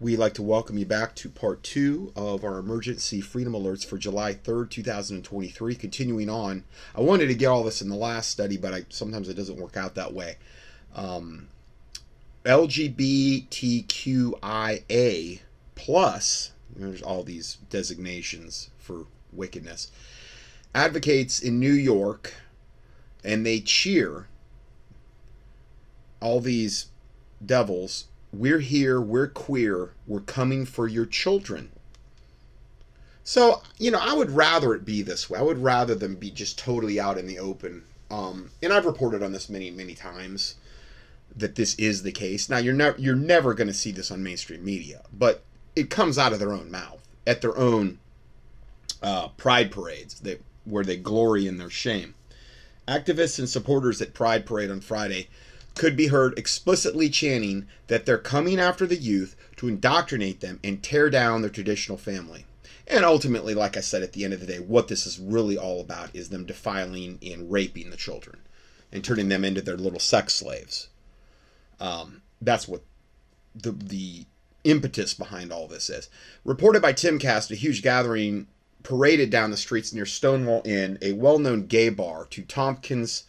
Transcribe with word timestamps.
We'd 0.00 0.18
like 0.18 0.32
to 0.34 0.42
welcome 0.42 0.78
you 0.78 0.86
back 0.86 1.14
to 1.16 1.28
part 1.28 1.62
two 1.62 2.10
of 2.16 2.42
our 2.42 2.56
emergency 2.58 3.20
freedom 3.20 3.52
alerts 3.52 3.84
for 3.84 3.98
July 3.98 4.32
3rd, 4.32 4.70
2023. 4.70 5.74
Continuing 5.74 6.30
on, 6.30 6.64
I 6.96 7.02
wanted 7.02 7.26
to 7.26 7.34
get 7.34 7.48
all 7.48 7.62
this 7.62 7.82
in 7.82 7.90
the 7.90 7.94
last 7.94 8.30
study, 8.30 8.56
but 8.56 8.72
I, 8.72 8.86
sometimes 8.88 9.28
it 9.28 9.34
doesn't 9.34 9.60
work 9.60 9.76
out 9.76 9.94
that 9.96 10.14
way. 10.14 10.38
Um, 10.94 11.48
LGBTQIA 12.46 13.40
plus, 15.74 16.52
there's 16.74 17.02
all 17.02 17.22
these 17.22 17.58
designations 17.68 18.70
for 18.78 19.04
wickedness, 19.30 19.92
advocates 20.74 21.40
in 21.40 21.60
New 21.60 21.74
York 21.74 22.32
and 23.22 23.44
they 23.44 23.60
cheer 23.60 24.28
all 26.20 26.40
these 26.40 26.86
devils 27.44 28.06
we're 28.32 28.60
here, 28.60 29.00
we're 29.00 29.28
queer, 29.28 29.90
we're 30.06 30.20
coming 30.20 30.64
for 30.64 30.86
your 30.86 31.06
children. 31.06 31.70
So, 33.24 33.62
you 33.78 33.90
know, 33.90 34.00
I 34.00 34.14
would 34.14 34.30
rather 34.30 34.74
it 34.74 34.84
be 34.84 35.02
this 35.02 35.28
way. 35.28 35.38
I 35.38 35.42
would 35.42 35.62
rather 35.62 35.94
them 35.94 36.16
be 36.16 36.30
just 36.30 36.58
totally 36.58 36.98
out 36.98 37.18
in 37.18 37.26
the 37.26 37.38
open. 37.38 37.84
Um, 38.10 38.50
and 38.62 38.72
I've 38.72 38.86
reported 38.86 39.22
on 39.22 39.32
this 39.32 39.48
many, 39.48 39.70
many 39.70 39.94
times 39.94 40.56
that 41.36 41.54
this 41.54 41.74
is 41.76 42.02
the 42.02 42.12
case. 42.12 42.48
Now, 42.48 42.58
you're 42.58 42.74
never 42.74 42.98
you're 42.98 43.14
never 43.14 43.54
going 43.54 43.68
to 43.68 43.74
see 43.74 43.92
this 43.92 44.10
on 44.10 44.22
mainstream 44.22 44.64
media, 44.64 45.02
but 45.12 45.44
it 45.76 45.90
comes 45.90 46.18
out 46.18 46.32
of 46.32 46.40
their 46.40 46.52
own 46.52 46.70
mouth 46.70 47.06
at 47.26 47.40
their 47.40 47.56
own 47.56 47.98
uh, 49.02 49.28
pride 49.28 49.70
parades 49.70 50.20
that 50.20 50.42
where 50.64 50.84
they 50.84 50.96
glory 50.96 51.46
in 51.46 51.58
their 51.58 51.70
shame. 51.70 52.14
Activists 52.88 53.38
and 53.38 53.48
supporters 53.48 54.02
at 54.02 54.14
Pride 54.14 54.44
Parade 54.44 54.70
on 54.70 54.80
Friday 54.80 55.28
could 55.74 55.96
be 55.96 56.08
heard 56.08 56.38
explicitly 56.38 57.08
chanting 57.08 57.66
that 57.86 58.06
they're 58.06 58.18
coming 58.18 58.58
after 58.58 58.86
the 58.86 58.96
youth 58.96 59.36
to 59.56 59.68
indoctrinate 59.68 60.40
them 60.40 60.58
and 60.64 60.82
tear 60.82 61.10
down 61.10 61.42
their 61.42 61.50
traditional 61.50 61.98
family. 61.98 62.44
And 62.86 63.04
ultimately, 63.04 63.54
like 63.54 63.76
I 63.76 63.80
said, 63.80 64.02
at 64.02 64.12
the 64.14 64.24
end 64.24 64.32
of 64.32 64.40
the 64.40 64.46
day, 64.46 64.58
what 64.58 64.88
this 64.88 65.06
is 65.06 65.20
really 65.20 65.56
all 65.56 65.80
about 65.80 66.14
is 66.14 66.28
them 66.28 66.44
defiling 66.44 67.18
and 67.22 67.50
raping 67.50 67.90
the 67.90 67.96
children 67.96 68.40
and 68.90 69.04
turning 69.04 69.28
them 69.28 69.44
into 69.44 69.60
their 69.60 69.76
little 69.76 70.00
sex 70.00 70.34
slaves. 70.34 70.88
Um, 71.78 72.22
that's 72.40 72.66
what 72.66 72.82
the 73.54 73.72
the 73.72 74.26
impetus 74.64 75.14
behind 75.14 75.52
all 75.52 75.68
this 75.68 75.88
is. 75.88 76.10
Reported 76.44 76.82
by 76.82 76.92
Timcast, 76.92 77.50
a 77.50 77.54
huge 77.54 77.82
gathering 77.82 78.46
paraded 78.82 79.30
down 79.30 79.50
the 79.50 79.56
streets 79.56 79.92
near 79.92 80.06
Stonewall 80.06 80.62
Inn, 80.64 80.98
a 81.00 81.12
well-known 81.12 81.66
gay 81.66 81.88
bar, 81.90 82.26
to 82.30 82.42
Tompkins 82.42 83.24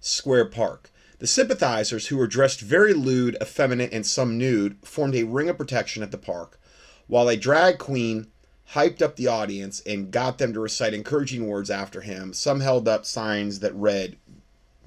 Square 0.00 0.46
Park. 0.46 0.90
The 1.20 1.26
sympathizers, 1.28 2.08
who 2.08 2.16
were 2.16 2.26
dressed 2.26 2.60
very 2.60 2.92
lewd, 2.92 3.36
effeminate, 3.40 3.92
and 3.92 4.04
some 4.04 4.36
nude, 4.36 4.76
formed 4.82 5.14
a 5.14 5.22
ring 5.22 5.48
of 5.48 5.56
protection 5.56 6.02
at 6.02 6.10
the 6.10 6.18
park, 6.18 6.58
while 7.06 7.28
a 7.28 7.36
drag 7.36 7.78
queen 7.78 8.26
hyped 8.72 9.00
up 9.00 9.14
the 9.14 9.28
audience 9.28 9.80
and 9.86 10.10
got 10.10 10.38
them 10.38 10.52
to 10.52 10.60
recite 10.60 10.92
encouraging 10.92 11.46
words 11.46 11.70
after 11.70 12.00
him. 12.00 12.32
Some 12.32 12.60
held 12.60 12.88
up 12.88 13.06
signs 13.06 13.60
that 13.60 13.74
read, 13.74 14.16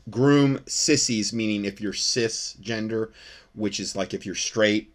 Groom 0.09 0.59
sissies, 0.65 1.31
meaning 1.31 1.63
if 1.63 1.79
you're 1.79 1.93
cisgender, 1.93 3.11
which 3.53 3.79
is 3.79 3.95
like 3.95 4.13
if 4.13 4.25
you're 4.25 4.35
straight, 4.35 4.93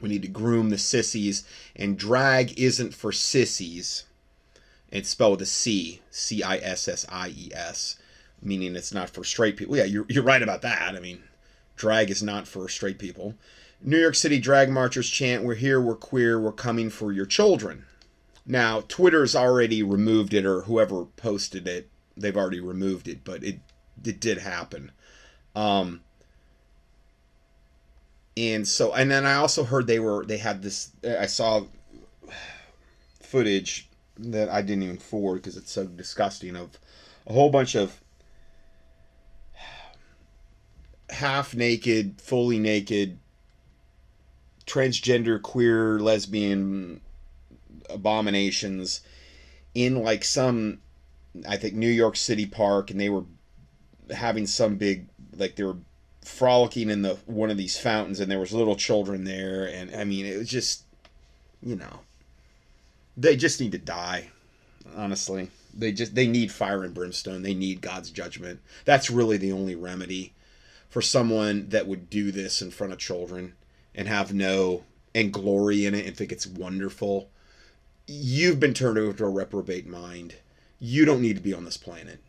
we 0.00 0.08
need 0.08 0.22
to 0.22 0.28
groom 0.28 0.70
the 0.70 0.78
sissies. 0.78 1.44
And 1.76 1.98
drag 1.98 2.58
isn't 2.58 2.94
for 2.94 3.12
sissies. 3.12 4.04
It's 4.90 5.10
spelled 5.10 5.32
with 5.32 5.42
a 5.42 5.46
C, 5.46 6.00
C 6.10 6.42
I 6.42 6.56
S 6.56 6.88
S 6.88 7.06
I 7.08 7.28
E 7.28 7.50
S 7.54 7.96
meaning 8.42 8.76
it's 8.76 8.92
not 8.92 9.10
for 9.10 9.24
straight 9.24 9.56
people. 9.56 9.76
Yeah, 9.76 9.84
you're, 9.84 10.06
you're 10.08 10.24
right 10.24 10.42
about 10.42 10.62
that. 10.62 10.94
I 10.94 11.00
mean, 11.00 11.22
drag 11.76 12.10
is 12.10 12.22
not 12.22 12.46
for 12.46 12.68
straight 12.68 12.98
people. 12.98 13.34
New 13.82 13.98
York 13.98 14.14
City 14.14 14.38
drag 14.38 14.68
marchers 14.68 15.08
chant, 15.08 15.44
We're 15.44 15.54
here, 15.54 15.80
we're 15.80 15.94
queer, 15.94 16.38
we're 16.38 16.52
coming 16.52 16.90
for 16.90 17.12
your 17.12 17.26
children. 17.26 17.86
Now, 18.46 18.82
Twitter's 18.88 19.36
already 19.36 19.82
removed 19.82 20.34
it, 20.34 20.44
or 20.44 20.62
whoever 20.62 21.04
posted 21.04 21.66
it, 21.68 21.88
they've 22.16 22.36
already 22.36 22.60
removed 22.60 23.08
it, 23.08 23.24
but 23.24 23.42
it, 23.42 23.60
it 24.04 24.20
did 24.20 24.38
happen. 24.38 24.92
Um, 25.54 26.00
and 28.36 28.66
so, 28.66 28.92
and 28.92 29.10
then 29.10 29.24
I 29.24 29.34
also 29.34 29.64
heard 29.64 29.86
they 29.86 30.00
were, 30.00 30.24
they 30.24 30.38
had 30.38 30.62
this, 30.62 30.90
I 31.04 31.26
saw 31.26 31.64
footage 33.20 33.88
that 34.18 34.48
I 34.48 34.62
didn't 34.62 34.82
even 34.82 34.98
forward 34.98 35.36
because 35.36 35.56
it's 35.56 35.72
so 35.72 35.86
disgusting 35.86 36.56
of 36.56 36.78
a 37.26 37.32
whole 37.32 37.50
bunch 37.50 37.74
of 37.74 37.99
half 41.10 41.54
naked, 41.54 42.20
fully 42.20 42.58
naked, 42.58 43.18
transgender, 44.66 45.40
queer, 45.40 45.98
lesbian 45.98 47.00
abominations 47.88 49.00
in 49.74 50.02
like 50.02 50.24
some, 50.24 50.78
I 51.48 51.56
think, 51.56 51.74
New 51.74 51.88
York 51.88 52.16
City 52.16 52.46
park, 52.46 52.90
and 52.90 53.00
they 53.00 53.08
were 53.08 53.24
having 54.10 54.46
some 54.46 54.76
big, 54.76 55.06
like, 55.36 55.56
they 55.56 55.64
were 55.64 55.76
frolicking 56.24 56.90
in 56.90 57.02
the 57.02 57.14
one 57.26 57.50
of 57.50 57.56
these 57.56 57.78
fountains, 57.78 58.20
and 58.20 58.30
there 58.30 58.40
was 58.40 58.52
little 58.52 58.76
children 58.76 59.24
there, 59.24 59.66
and 59.66 59.94
I 59.94 60.04
mean, 60.04 60.26
it 60.26 60.36
was 60.36 60.48
just, 60.48 60.84
you 61.62 61.76
know, 61.76 62.00
they 63.16 63.36
just 63.36 63.60
need 63.60 63.72
to 63.72 63.78
die, 63.78 64.28
honestly. 64.96 65.50
They 65.72 65.92
just 65.92 66.14
they 66.14 66.26
need 66.26 66.50
fire 66.50 66.82
and 66.82 66.92
brimstone. 66.92 67.42
They 67.42 67.54
need 67.54 67.80
God's 67.80 68.10
judgment. 68.10 68.60
That's 68.84 69.10
really 69.10 69.36
the 69.36 69.52
only 69.52 69.76
remedy 69.76 70.32
for 70.90 71.00
someone 71.00 71.68
that 71.68 71.86
would 71.86 72.10
do 72.10 72.30
this 72.30 72.60
in 72.60 72.70
front 72.70 72.92
of 72.92 72.98
children 72.98 73.54
and 73.94 74.08
have 74.08 74.34
no 74.34 74.84
and 75.14 75.32
glory 75.32 75.86
in 75.86 75.94
it 75.94 76.06
and 76.06 76.16
think 76.16 76.32
it's 76.32 76.46
wonderful, 76.46 77.30
you've 78.06 78.60
been 78.60 78.74
turned 78.74 78.98
over 78.98 79.12
to 79.12 79.24
a 79.24 79.30
reprobate 79.30 79.86
mind. 79.86 80.34
You 80.78 81.04
don't 81.04 81.22
need 81.22 81.36
to 81.36 81.42
be 81.42 81.54
on 81.54 81.64
this 81.64 81.76
planet. 81.76 82.20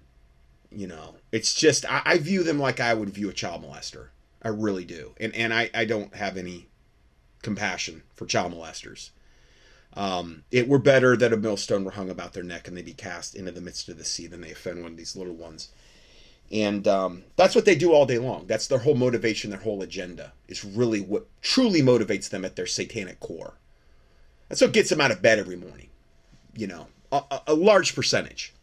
You 0.71 0.87
know, 0.87 1.15
it's 1.31 1.53
just 1.53 1.85
I, 1.91 2.01
I 2.05 2.17
view 2.19 2.43
them 2.43 2.59
like 2.59 2.79
I 2.79 2.93
would 2.93 3.09
view 3.09 3.29
a 3.29 3.33
child 3.33 3.63
molester. 3.63 4.07
I 4.41 4.49
really 4.49 4.85
do, 4.85 5.11
and 5.19 5.35
and 5.35 5.53
I 5.53 5.69
I 5.73 5.85
don't 5.85 6.15
have 6.15 6.37
any 6.37 6.67
compassion 7.41 8.03
for 8.15 8.25
child 8.25 8.53
molesters. 8.53 9.09
Um, 9.93 10.43
it 10.51 10.69
were 10.69 10.79
better 10.79 11.17
that 11.17 11.33
a 11.33 11.37
millstone 11.37 11.83
were 11.83 11.91
hung 11.91 12.09
about 12.09 12.31
their 12.31 12.43
neck 12.43 12.67
and 12.67 12.77
they 12.77 12.81
be 12.81 12.93
cast 12.93 13.35
into 13.35 13.51
the 13.51 13.59
midst 13.59 13.89
of 13.89 13.97
the 13.97 14.05
sea 14.05 14.25
than 14.25 14.39
they 14.39 14.51
offend 14.51 14.81
one 14.81 14.93
of 14.93 14.97
these 14.97 15.17
little 15.17 15.33
ones. 15.35 15.69
And 16.51 16.85
um, 16.87 17.23
that's 17.37 17.55
what 17.55 17.63
they 17.65 17.75
do 17.75 17.93
all 17.93 18.05
day 18.05 18.17
long. 18.17 18.45
That's 18.45 18.67
their 18.67 18.79
whole 18.79 18.95
motivation, 18.95 19.49
their 19.49 19.59
whole 19.59 19.81
agenda 19.81 20.33
is 20.49 20.65
really 20.65 20.99
what 20.99 21.27
truly 21.41 21.81
motivates 21.81 22.29
them 22.29 22.43
at 22.43 22.57
their 22.57 22.67
satanic 22.67 23.21
core. 23.21 23.53
That's 24.49 24.61
what 24.61 24.73
gets 24.73 24.89
them 24.89 24.99
out 24.99 25.11
of 25.11 25.21
bed 25.21 25.39
every 25.39 25.55
morning. 25.55 25.89
You 26.53 26.67
know, 26.67 26.87
a, 27.11 27.23
a 27.47 27.53
large 27.53 27.95
percentage. 27.95 28.53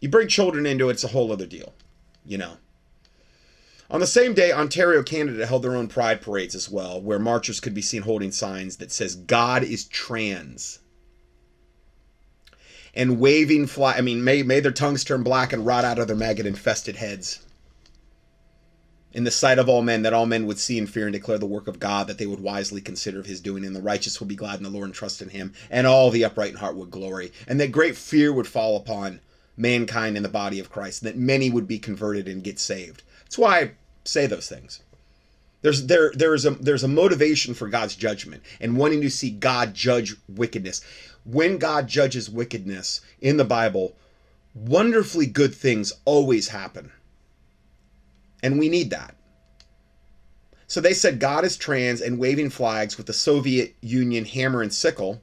You 0.00 0.08
bring 0.08 0.28
children 0.28 0.64
into 0.64 0.88
it, 0.88 0.92
it's 0.92 1.04
a 1.04 1.08
whole 1.08 1.30
other 1.32 1.46
deal. 1.46 1.74
You 2.24 2.38
know. 2.38 2.56
On 3.90 4.00
the 4.00 4.06
same 4.06 4.32
day, 4.32 4.52
Ontario, 4.52 5.02
Canada 5.02 5.46
held 5.46 5.62
their 5.62 5.76
own 5.76 5.86
pride 5.86 6.20
parades 6.22 6.54
as 6.54 6.68
well, 6.70 7.00
where 7.00 7.18
marchers 7.18 7.60
could 7.60 7.74
be 7.74 7.82
seen 7.82 8.02
holding 8.02 8.32
signs 8.32 8.78
that 8.78 8.90
says 8.90 9.14
God 9.14 9.62
is 9.62 9.84
trans 9.84 10.80
and 12.96 13.20
waving 13.20 13.66
fly. 13.66 13.94
I 13.94 14.00
mean, 14.00 14.24
may, 14.24 14.42
may 14.42 14.58
their 14.58 14.72
tongues 14.72 15.04
turn 15.04 15.22
black 15.22 15.52
and 15.52 15.64
rot 15.64 15.84
out 15.84 15.98
of 15.98 16.08
their 16.08 16.16
maggot 16.16 16.46
infested 16.46 16.96
heads. 16.96 17.40
In 19.12 19.24
the 19.24 19.30
sight 19.30 19.58
of 19.58 19.68
all 19.68 19.82
men, 19.82 20.02
that 20.02 20.12
all 20.12 20.26
men 20.26 20.46
would 20.46 20.58
see 20.58 20.78
and 20.78 20.90
fear 20.90 21.06
and 21.06 21.12
declare 21.12 21.38
the 21.38 21.46
work 21.46 21.68
of 21.68 21.78
God, 21.78 22.06
that 22.06 22.18
they 22.18 22.26
would 22.26 22.40
wisely 22.40 22.80
consider 22.80 23.20
of 23.20 23.26
his 23.26 23.40
doing, 23.40 23.64
and 23.64 23.76
the 23.76 23.80
righteous 23.80 24.18
would 24.18 24.28
be 24.28 24.34
glad 24.34 24.58
in 24.58 24.62
the 24.62 24.70
Lord 24.70 24.86
and 24.86 24.94
trust 24.94 25.22
in 25.22 25.28
him, 25.28 25.52
and 25.70 25.86
all 25.86 26.10
the 26.10 26.24
upright 26.24 26.50
in 26.50 26.56
heart 26.56 26.76
would 26.76 26.90
glory, 26.90 27.32
and 27.46 27.60
that 27.60 27.72
great 27.72 27.96
fear 27.96 28.32
would 28.32 28.46
fall 28.46 28.76
upon 28.76 29.20
mankind 29.56 30.16
in 30.16 30.22
the 30.22 30.28
body 30.28 30.58
of 30.58 30.70
Christ, 30.70 31.02
and 31.02 31.08
that 31.08 31.18
many 31.18 31.48
would 31.48 31.68
be 31.68 31.78
converted 31.78 32.28
and 32.28 32.44
get 32.44 32.58
saved. 32.58 33.02
That's 33.24 33.38
why 33.38 33.60
I 33.60 33.70
say 34.04 34.26
those 34.26 34.48
things. 34.48 34.80
There's 35.62 35.86
there 35.86 36.12
there 36.14 36.34
is 36.34 36.44
a 36.44 36.50
there's 36.50 36.84
a 36.84 36.88
motivation 36.88 37.54
for 37.54 37.68
God's 37.68 37.96
judgment 37.96 38.42
and 38.60 38.76
wanting 38.76 39.00
to 39.00 39.10
see 39.10 39.30
God 39.30 39.74
judge 39.74 40.14
wickedness 40.28 40.82
when 41.26 41.58
God 41.58 41.88
judges 41.88 42.30
wickedness 42.30 43.00
in 43.20 43.36
the 43.36 43.44
Bible, 43.44 43.96
wonderfully 44.54 45.26
good 45.26 45.54
things 45.54 45.92
always 46.04 46.48
happen. 46.48 46.92
And 48.42 48.58
we 48.58 48.68
need 48.68 48.90
that. 48.90 49.16
So 50.68 50.80
they 50.80 50.94
said 50.94 51.20
God 51.20 51.44
is 51.44 51.56
trans 51.56 52.00
and 52.00 52.18
waving 52.18 52.50
flags 52.50 52.96
with 52.96 53.06
the 53.06 53.12
Soviet 53.12 53.74
Union 53.80 54.24
hammer 54.24 54.62
and 54.62 54.72
sickle. 54.72 55.22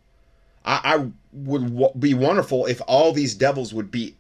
I, 0.65 0.81
I 0.83 1.11
would 1.31 1.75
w- 1.75 1.93
be 1.97 2.13
wonderful 2.13 2.65
if 2.65 2.81
all 2.87 3.11
these 3.11 3.35
devils 3.35 3.73
would 3.73 3.91
be 3.91 4.15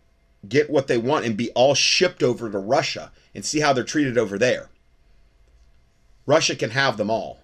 get 0.47 0.69
what 0.69 0.87
they 0.87 0.97
want 0.97 1.25
and 1.25 1.37
be 1.37 1.49
all 1.51 1.73
shipped 1.73 2.21
over 2.21 2.49
to 2.49 2.57
Russia 2.57 3.11
and 3.33 3.45
see 3.45 3.61
how 3.61 3.71
they're 3.71 3.83
treated 3.83 4.17
over 4.17 4.37
there. 4.37 4.69
Russia 6.25 6.55
can 6.55 6.71
have 6.71 6.97
them 6.97 7.09
all. 7.09 7.42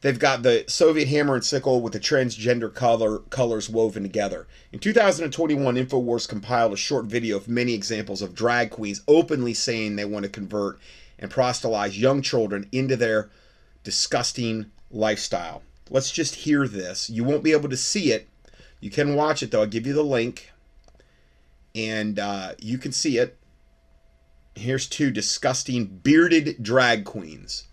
They've 0.00 0.18
got 0.18 0.42
the 0.42 0.64
Soviet 0.68 1.08
hammer 1.08 1.34
and 1.34 1.44
sickle 1.44 1.80
with 1.80 1.92
the 1.92 2.00
transgender 2.00 2.72
color 2.72 3.18
colors 3.30 3.68
woven 3.68 4.04
together. 4.04 4.46
In 4.72 4.78
2021, 4.78 5.74
InfoWars 5.74 6.28
compiled 6.28 6.72
a 6.72 6.76
short 6.76 7.06
video 7.06 7.36
of 7.36 7.48
many 7.48 7.74
examples 7.74 8.22
of 8.22 8.34
drag 8.34 8.70
queens 8.70 9.02
openly 9.08 9.54
saying 9.54 9.96
they 9.96 10.04
want 10.04 10.24
to 10.24 10.30
convert 10.30 10.78
and 11.18 11.30
proselytize 11.30 11.98
young 11.98 12.22
children 12.22 12.68
into 12.70 12.96
their 12.96 13.28
disgusting 13.82 14.66
lifestyle. 14.90 15.62
Let's 15.90 16.12
just 16.12 16.36
hear 16.36 16.68
this. 16.68 17.10
You 17.10 17.24
won't 17.24 17.42
be 17.42 17.52
able 17.52 17.68
to 17.68 17.76
see 17.76 18.12
it. 18.12 18.28
You 18.80 18.90
can 18.90 19.16
watch 19.16 19.42
it 19.42 19.50
though. 19.50 19.62
I'll 19.62 19.66
give 19.66 19.86
you 19.86 19.94
the 19.94 20.04
link, 20.04 20.52
and 21.74 22.20
uh, 22.20 22.52
you 22.60 22.78
can 22.78 22.92
see 22.92 23.18
it. 23.18 23.36
Here's 24.54 24.86
two 24.86 25.10
disgusting 25.10 25.86
bearded 25.86 26.62
drag 26.62 27.04
queens. 27.04 27.64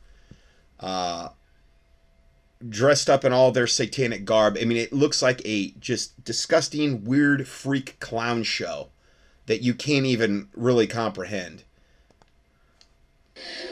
Uh, 0.80 1.30
dressed 2.68 3.10
up 3.10 3.26
in 3.26 3.34
all 3.34 3.52
their 3.52 3.68
satanic 3.68 4.26
garb. 4.26 4.58
I 4.60 4.66
mean, 4.66 4.78
it 4.78 4.94
looks 4.94 5.22
like 5.22 5.42
a 5.46 5.72
just 5.80 6.24
disgusting, 6.24 7.04
weird 7.04 7.48
freak 7.48 8.00
clown 8.00 8.44
show 8.44 8.90
that 9.46 9.62
you 9.62 9.74
can't 9.74 10.06
even 10.06 10.50
really 10.56 10.88
comprehend. 10.88 11.64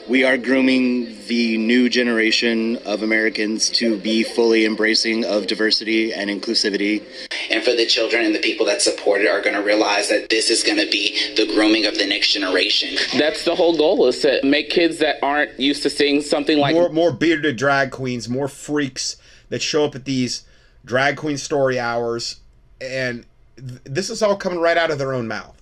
We 0.09 0.25
are 0.25 0.37
grooming 0.37 1.15
the 1.27 1.57
new 1.57 1.87
generation 1.89 2.77
of 2.85 3.01
Americans 3.01 3.69
to 3.71 3.97
be 3.97 4.23
fully 4.23 4.65
embracing 4.65 5.23
of 5.23 5.47
diversity 5.47 6.13
and 6.13 6.29
inclusivity. 6.29 7.03
And 7.49 7.63
for 7.63 7.73
the 7.73 7.85
children 7.85 8.25
and 8.25 8.33
the 8.33 8.39
people 8.39 8.65
that 8.67 8.81
support 8.81 9.21
it 9.21 9.27
are 9.27 9.41
going 9.41 9.55
to 9.55 9.61
realize 9.61 10.09
that 10.09 10.29
this 10.29 10.49
is 10.49 10.63
going 10.63 10.77
to 10.77 10.89
be 10.89 11.17
the 11.35 11.45
grooming 11.47 11.85
of 11.85 11.97
the 11.97 12.05
next 12.05 12.33
generation. 12.33 12.97
That's 13.17 13.45
the 13.45 13.55
whole 13.55 13.77
goal 13.77 14.07
is 14.07 14.19
to 14.19 14.39
make 14.43 14.69
kids 14.69 14.99
that 14.99 15.17
aren't 15.23 15.59
used 15.59 15.83
to 15.83 15.89
seeing 15.89 16.21
something 16.21 16.57
like 16.57 16.73
more 16.73 16.89
more 16.89 17.11
bearded 17.11 17.57
drag 17.57 17.91
queens, 17.91 18.29
more 18.29 18.47
freaks 18.47 19.17
that 19.49 19.61
show 19.61 19.85
up 19.85 19.95
at 19.95 20.05
these 20.05 20.43
drag 20.85 21.17
queen 21.17 21.37
story 21.37 21.79
hours 21.79 22.39
and 22.81 23.25
th- 23.57 23.81
this 23.83 24.09
is 24.09 24.21
all 24.21 24.35
coming 24.35 24.59
right 24.59 24.77
out 24.77 24.91
of 24.91 24.97
their 24.97 25.13
own 25.13 25.27
mouth. 25.27 25.61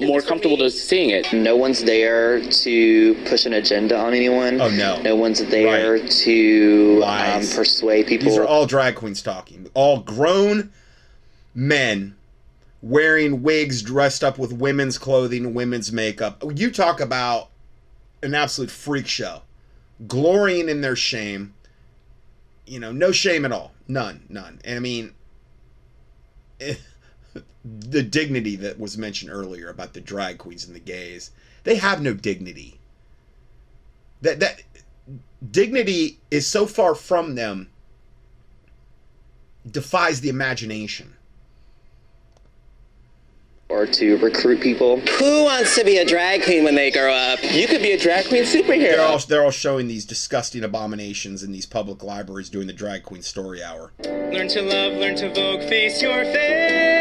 More 0.00 0.20
comfortable 0.20 0.58
to 0.58 0.70
seeing 0.70 1.10
it. 1.10 1.32
No 1.32 1.56
one's 1.56 1.82
there 1.82 2.42
to 2.42 3.14
push 3.26 3.46
an 3.46 3.54
agenda 3.54 3.98
on 3.98 4.12
anyone. 4.12 4.60
Oh, 4.60 4.68
no. 4.68 5.00
No 5.00 5.16
one's 5.16 5.42
there 5.46 5.94
Right. 5.94 6.10
to 6.10 7.02
um, 7.06 7.40
persuade 7.54 8.06
people. 8.06 8.28
These 8.28 8.38
are 8.38 8.44
all 8.44 8.66
drag 8.66 8.96
queens 8.96 9.22
talking. 9.22 9.70
All 9.74 10.00
grown 10.00 10.70
men 11.54 12.16
wearing 12.82 13.42
wigs 13.42 13.80
dressed 13.80 14.22
up 14.22 14.38
with 14.38 14.52
women's 14.52 14.98
clothing, 14.98 15.54
women's 15.54 15.90
makeup. 15.90 16.42
You 16.54 16.70
talk 16.70 17.00
about 17.00 17.48
an 18.22 18.34
absolute 18.34 18.70
freak 18.70 19.06
show. 19.06 19.42
Glorying 20.06 20.68
in 20.68 20.82
their 20.82 20.96
shame. 20.96 21.54
You 22.66 22.78
know, 22.78 22.92
no 22.92 23.10
shame 23.10 23.44
at 23.46 23.52
all. 23.52 23.72
None. 23.88 24.24
None. 24.28 24.60
And 24.64 24.76
I 24.76 24.80
mean, 24.80 25.14
the 27.64 28.02
dignity 28.02 28.56
that 28.56 28.78
was 28.78 28.98
mentioned 28.98 29.30
earlier 29.30 29.68
about 29.68 29.92
the 29.92 30.00
drag 30.00 30.38
queens 30.38 30.66
and 30.66 30.74
the 30.74 30.80
gays. 30.80 31.30
They 31.64 31.76
have 31.76 32.02
no 32.02 32.14
dignity. 32.14 32.80
That 34.20 34.40
that 34.40 34.62
dignity 35.48 36.18
is 36.30 36.46
so 36.46 36.66
far 36.66 36.94
from 36.94 37.34
them 37.34 37.70
defies 39.68 40.20
the 40.20 40.28
imagination. 40.28 41.14
Or 43.72 43.86
to 43.86 44.18
recruit 44.18 44.60
people. 44.60 45.00
Who 45.00 45.44
wants 45.44 45.74
to 45.76 45.84
be 45.84 45.96
a 45.96 46.04
drag 46.04 46.44
queen 46.44 46.62
when 46.62 46.74
they 46.74 46.90
grow 46.90 47.12
up? 47.12 47.38
You 47.42 47.66
could 47.66 47.80
be 47.80 47.92
a 47.92 47.98
drag 47.98 48.26
queen 48.26 48.44
They're 48.44 49.00
all 49.00 49.16
superhero. 49.16 49.26
they're 49.26 49.44
all 49.44 49.50
showing 49.50 49.88
these 49.88 50.04
disgusting 50.04 50.62
abominations 50.62 51.42
in 51.42 51.52
these 51.52 51.64
public 51.64 52.02
libraries 52.02 52.50
doing 52.50 52.66
the 52.66 52.74
drag 52.74 53.02
queen 53.02 53.22
story 53.22 53.62
hour. 53.62 53.92
Learn 54.04 54.48
to 54.48 54.60
love, 54.60 54.92
learn 54.98 55.16
to 55.16 55.32
vogue, 55.32 55.66
face 55.68 56.02
your 56.02 56.22
face. 56.24 56.92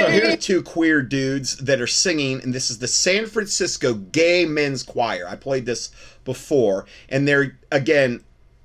So 0.00 0.08
here's 0.10 0.44
two 0.44 0.62
queer 0.62 1.02
dudes 1.02 1.56
that 1.58 1.80
are 1.80 1.86
singing, 1.86 2.42
and 2.42 2.52
this 2.52 2.68
is 2.70 2.78
the 2.78 2.88
San 2.88 3.26
Francisco 3.26 3.94
Gay 3.94 4.44
Men's 4.44 4.82
Choir. 4.82 5.26
I 5.28 5.36
played 5.36 5.66
this 5.66 5.90
before, 6.24 6.86
and 7.08 7.28
they're 7.28 7.56
again 7.70 8.24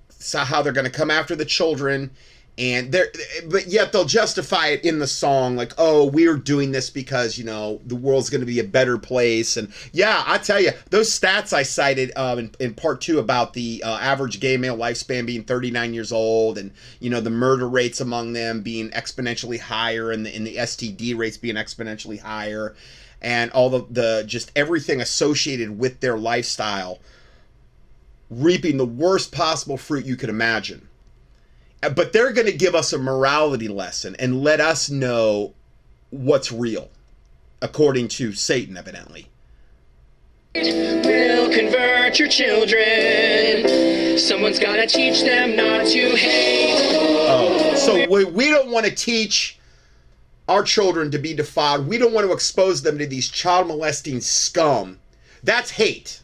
so 0.09 0.39
how 0.39 0.61
they're 0.61 0.73
going 0.73 0.85
to 0.85 0.91
come 0.91 1.11
after 1.11 1.35
the 1.35 1.45
children, 1.45 2.11
and 2.57 2.91
they're 2.91 3.11
but 3.49 3.67
yet 3.67 3.91
they'll 3.91 4.05
justify 4.05 4.67
it 4.67 4.85
in 4.85 4.99
the 4.99 5.07
song 5.07 5.55
like, 5.55 5.73
oh, 5.79 6.05
we're 6.05 6.37
doing 6.37 6.71
this 6.71 6.89
because 6.89 7.37
you 7.37 7.43
know 7.43 7.81
the 7.85 7.95
world's 7.95 8.29
going 8.29 8.41
to 8.41 8.47
be 8.47 8.59
a 8.59 8.63
better 8.63 8.97
place, 8.97 9.57
and 9.57 9.73
yeah, 9.91 10.23
I 10.27 10.37
tell 10.37 10.59
you 10.59 10.71
those 10.91 11.09
stats 11.09 11.51
I 11.51 11.63
cited 11.63 12.11
um, 12.15 12.39
in, 12.39 12.51
in 12.59 12.73
part 12.75 13.01
two 13.01 13.17
about 13.17 13.53
the 13.53 13.81
uh, 13.83 13.97
average 13.97 14.39
gay 14.39 14.57
male 14.57 14.77
lifespan 14.77 15.25
being 15.25 15.43
39 15.43 15.93
years 15.93 16.11
old, 16.11 16.59
and 16.59 16.71
you 16.99 17.09
know 17.09 17.21
the 17.21 17.31
murder 17.31 17.67
rates 17.67 17.99
among 17.99 18.33
them 18.33 18.61
being 18.61 18.91
exponentially 18.91 19.59
higher, 19.59 20.11
and 20.11 20.25
the 20.25 20.35
and 20.35 20.45
the 20.45 20.57
STD 20.57 21.17
rates 21.17 21.37
being 21.37 21.55
exponentially 21.55 22.19
higher, 22.19 22.75
and 23.19 23.49
all 23.51 23.71
the 23.71 23.85
the 23.89 24.23
just 24.27 24.51
everything 24.55 25.01
associated 25.01 25.79
with 25.79 26.01
their 26.01 26.17
lifestyle 26.17 26.99
reaping 28.29 28.77
the 28.77 28.85
worst 28.85 29.31
possible 29.31 29.77
fruit 29.77 30.05
you 30.05 30.15
could 30.15 30.29
imagine. 30.29 30.87
But 31.89 32.13
they're 32.13 32.31
going 32.31 32.47
to 32.47 32.53
give 32.53 32.75
us 32.75 32.93
a 32.93 32.97
morality 32.97 33.67
lesson 33.67 34.15
and 34.19 34.41
let 34.41 34.59
us 34.61 34.89
know 34.89 35.53
what's 36.11 36.51
real, 36.51 36.89
according 37.61 38.07
to 38.09 38.33
Satan, 38.33 38.77
evidently. 38.77 39.27
Will 40.55 41.51
convert 41.51 42.19
your 42.19 42.27
children. 42.27 44.17
Someone's 44.19 44.59
gotta 44.59 44.85
teach 44.85 45.21
them 45.21 45.55
not 45.55 45.87
to 45.87 46.15
hate. 46.15 46.95
Oh, 47.27 47.73
so 47.75 48.07
we, 48.07 48.23
we 48.25 48.49
don't 48.49 48.69
want 48.69 48.85
to 48.85 48.93
teach 48.93 49.57
our 50.47 50.61
children 50.61 51.09
to 51.09 51.17
be 51.17 51.33
defiled. 51.33 51.87
We 51.87 51.97
don't 51.97 52.13
want 52.13 52.27
to 52.27 52.33
expose 52.33 52.83
them 52.83 52.99
to 52.99 53.07
these 53.07 53.29
child 53.29 53.67
molesting 53.67 54.21
scum. 54.21 54.99
That's 55.43 55.71
hate. 55.71 56.21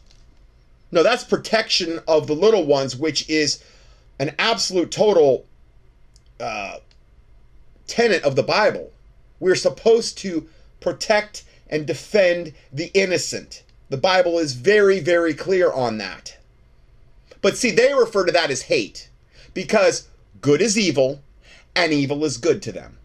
No, 0.92 1.02
that's 1.02 1.24
protection 1.24 1.98
of 2.06 2.28
the 2.28 2.34
little 2.34 2.66
ones, 2.66 2.96
which 2.96 3.28
is 3.28 3.64
an 4.20 4.34
absolute 4.38 4.92
total 4.92 5.44
uh, 6.40 6.78
tenet 7.86 8.22
of 8.22 8.36
the 8.36 8.42
Bible. 8.42 8.92
We're 9.38 9.54
supposed 9.54 10.18
to 10.18 10.48
protect 10.80 11.44
and 11.68 11.86
defend 11.86 12.54
the 12.72 12.90
innocent. 12.94 13.62
The 13.88 13.96
Bible 13.96 14.38
is 14.38 14.54
very, 14.54 15.00
very 15.00 15.34
clear 15.34 15.72
on 15.72 15.98
that. 15.98 16.36
But 17.42 17.56
see, 17.56 17.70
they 17.70 17.94
refer 17.94 18.26
to 18.26 18.32
that 18.32 18.50
as 18.50 18.62
hate 18.62 19.08
because 19.54 20.08
good 20.40 20.60
is 20.60 20.78
evil 20.78 21.22
and 21.74 21.92
evil 21.92 22.24
is 22.24 22.36
good 22.36 22.62
to 22.62 22.72
them. 22.72 22.98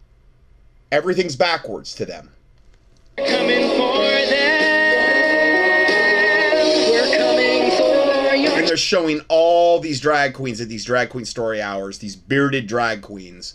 Everything's 0.92 1.36
backwards 1.36 1.94
to 1.94 2.06
them. 2.06 2.30
They're 8.76 8.82
showing 8.82 9.22
all 9.28 9.80
these 9.80 10.00
drag 10.00 10.34
queens 10.34 10.60
at 10.60 10.68
these 10.68 10.84
drag 10.84 11.08
queen 11.08 11.24
story 11.24 11.62
hours, 11.62 11.96
these 11.98 12.14
bearded 12.14 12.66
drag 12.66 13.00
queens, 13.00 13.54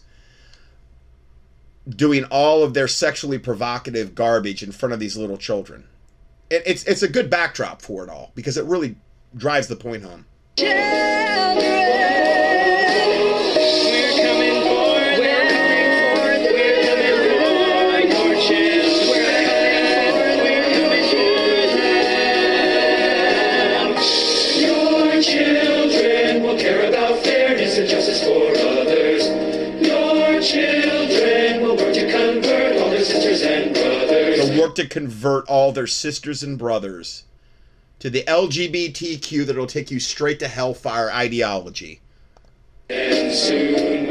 doing 1.87 2.23
all 2.31 2.63
of 2.63 2.73
their 2.73 2.87
sexually 2.87 3.37
provocative 3.37 4.15
garbage 4.15 4.63
in 4.63 4.71
front 4.71 4.93
of 4.93 4.99
these 4.99 5.15
little 5.15 5.37
children. 5.37 5.83
It, 6.49 6.63
it's 6.65 6.83
it's 6.85 7.03
a 7.03 7.07
good 7.07 7.29
backdrop 7.29 7.83
for 7.83 8.03
it 8.03 8.09
all 8.09 8.31
because 8.33 8.57
it 8.57 8.65
really 8.65 8.95
drives 9.35 9.67
the 9.67 9.75
point 9.75 10.01
home. 10.01 10.25
We're 10.57 12.20
to 34.75 34.87
convert 34.87 35.47
all 35.47 35.71
their 35.71 35.87
sisters 35.87 36.43
and 36.43 36.57
brothers 36.57 37.23
to 37.99 38.09
the 38.09 38.23
LGBTQ 38.23 39.45
that'll 39.45 39.67
take 39.67 39.91
you 39.91 39.99
straight 39.99 40.39
to 40.39 40.47
hellfire 40.47 41.11
ideology. 41.11 42.01
And 42.89 43.33
soon 43.33 44.07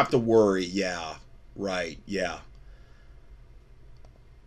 have 0.00 0.10
to 0.10 0.18
worry. 0.18 0.64
Yeah, 0.64 1.16
Right. 1.60 1.98
Yeah. 2.06 2.38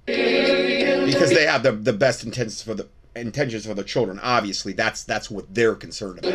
Because 0.05 1.29
they 1.29 1.45
have 1.45 1.63
the 1.63 1.72
the 1.72 1.93
best 1.93 2.24
intentions 2.24 2.62
for 2.62 2.74
the 2.74 2.88
intentions 3.15 3.65
for 3.65 3.74
the 3.74 3.83
children. 3.83 4.19
Obviously, 4.22 4.74
that's 4.74 5.03
that's 5.03 5.29
what 5.31 5.53
they're 5.53 5.75
concerned 5.75 6.19
about. 6.19 6.33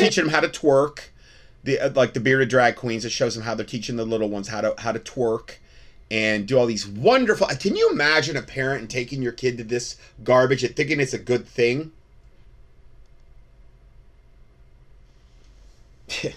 Teaching 0.00 0.24
them 0.24 0.32
how 0.32 0.40
to 0.40 0.48
twerk, 0.48 1.10
the 1.62 1.78
uh, 1.78 1.90
like 1.94 2.14
the 2.14 2.20
bearded 2.20 2.48
drag 2.48 2.76
queens. 2.76 3.04
It 3.04 3.12
shows 3.12 3.34
them 3.34 3.44
how 3.44 3.54
they're 3.54 3.66
teaching 3.66 3.96
the 3.96 4.04
little 4.04 4.28
ones 4.28 4.48
how 4.48 4.62
to 4.62 4.74
how 4.78 4.90
to 4.90 4.98
twerk 4.98 5.56
and 6.10 6.48
do 6.48 6.58
all 6.58 6.66
these 6.66 6.88
wonderful. 6.88 7.46
Can 7.48 7.76
you 7.76 7.90
imagine 7.90 8.36
a 8.36 8.42
parent 8.42 8.90
taking 8.90 9.22
your 9.22 9.32
kid 9.32 9.58
to 9.58 9.64
this 9.64 9.96
garbage 10.24 10.64
and 10.64 10.74
thinking 10.74 10.98
it's 10.98 11.14
a 11.14 11.18
good 11.18 11.46
thing? 11.46 11.92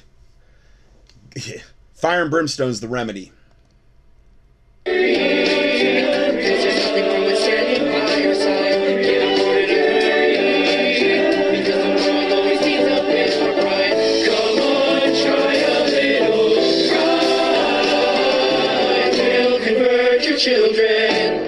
Fire 1.93 2.21
and 2.21 2.31
brimstone's 2.31 2.79
the 2.79 2.87
remedy. 2.87 3.31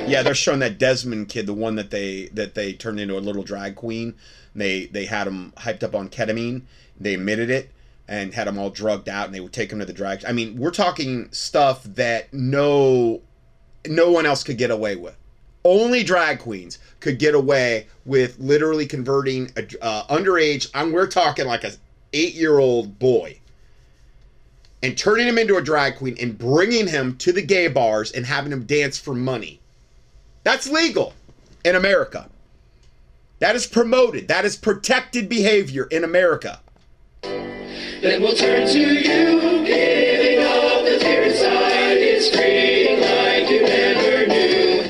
Yeah, 0.07 0.23
they're 0.23 0.33
showing 0.33 0.59
that 0.59 0.77
Desmond 0.79 1.27
kid, 1.27 1.45
the 1.45 1.53
one 1.53 1.75
that 1.75 1.91
they 1.91 2.29
that 2.29 2.55
they 2.55 2.73
turned 2.73 2.99
into 2.99 3.17
a 3.17 3.19
little 3.19 3.43
drag 3.43 3.75
queen. 3.75 4.15
They 4.55 4.85
they 4.85 5.05
had 5.05 5.27
him 5.27 5.51
hyped 5.57 5.83
up 5.83 5.93
on 5.93 6.07
ketamine. 6.09 6.61
They 6.97 7.15
admitted 7.15 7.49
it 7.49 7.69
and 8.07 8.33
had 8.33 8.47
them 8.47 8.57
all 8.57 8.69
drugged 8.69 9.09
out, 9.09 9.25
and 9.25 9.35
they 9.35 9.39
would 9.39 9.53
take 9.53 9.69
them 9.69 9.79
to 9.79 9.85
the 9.85 9.93
drag. 9.93 10.23
I 10.25 10.31
mean, 10.31 10.57
we're 10.57 10.71
talking 10.71 11.29
stuff 11.31 11.83
that 11.83 12.33
no 12.33 13.21
no 13.87 14.11
one 14.11 14.25
else 14.25 14.43
could 14.43 14.57
get 14.57 14.71
away 14.71 14.95
with. 14.95 15.15
Only 15.63 16.03
drag 16.03 16.39
queens 16.39 16.77
could 16.99 17.17
get 17.17 17.33
away 17.33 17.87
with 18.05 18.37
literally 18.39 18.85
converting 18.85 19.51
a 19.57 19.65
uh, 19.83 20.07
underage. 20.07 20.69
I'm 20.73 20.91
we're 20.91 21.07
talking 21.07 21.45
like 21.45 21.63
a 21.63 21.71
eight 22.13 22.35
year 22.35 22.59
old 22.59 22.99
boy 22.99 23.39
and 24.83 24.97
turning 24.97 25.27
him 25.27 25.37
into 25.39 25.57
a 25.57 25.61
drag 25.61 25.95
queen 25.95 26.15
and 26.19 26.37
bringing 26.37 26.87
him 26.87 27.17
to 27.17 27.31
the 27.31 27.41
gay 27.41 27.67
bars 27.67 28.11
and 28.11 28.25
having 28.25 28.51
him 28.51 28.65
dance 28.65 28.99
for 28.99 29.15
money. 29.15 29.59
That's 30.43 30.69
legal 30.69 31.13
in 31.63 31.75
America. 31.75 32.29
That 33.39 33.55
is 33.55 33.65
promoted. 33.65 34.27
That 34.27 34.45
is 34.45 34.55
protected 34.55 35.27
behavior 35.27 35.85
in 35.85 36.03
America. 36.03 36.59
Then 38.01 38.21
we'll 38.21 38.35
turn 38.35 38.67
to 38.67 38.79
you, 38.79 39.65
giving 39.65 40.39
up 40.43 40.83
the 40.83 40.99
fear 40.99 41.23
inside 41.23 41.97
is 41.97 42.29
freeing 42.29 42.99
like 43.01 43.49
you 43.49 43.61
never 43.63 44.27
knew. 44.27 44.83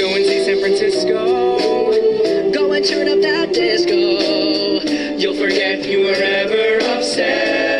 Go 0.00 0.14
and 0.14 0.24
see 0.24 0.44
San 0.44 0.60
Francisco. 0.60 2.50
Go 2.52 2.72
and 2.72 2.84
turn 2.84 3.08
up 3.08 3.20
that 3.20 3.52
disco. 3.52 3.92
You'll 5.18 5.36
forget 5.36 5.84
you 5.84 6.06
were 6.06 6.14
ever 6.14 6.78
upset. 6.96 7.72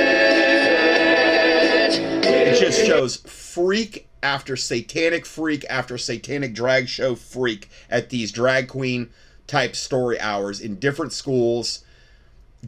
It 2.25 2.61
just 2.61 2.85
shows 2.85 3.17
freak 3.17 4.09
after 4.23 4.57
satanic 4.57 5.27
freak 5.27 5.65
after 5.71 5.97
satanic 5.97 6.55
drag 6.55 6.89
show 6.89 7.15
freak 7.15 7.69
at 7.89 8.11
these 8.11 8.31
drag 8.31 8.69
queen 8.69 9.11
type 9.47 9.75
story 9.75 10.21
hours 10.21 10.61
in 10.61 10.79
different 10.79 11.13
schools 11.13 11.85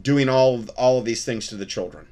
doing 0.01 0.29
all 0.29 0.55
of, 0.55 0.69
all 0.69 0.99
of 0.99 1.05
these 1.05 1.23
things 1.25 1.47
to 1.47 1.55
the 1.55 1.65
children. 1.65 2.07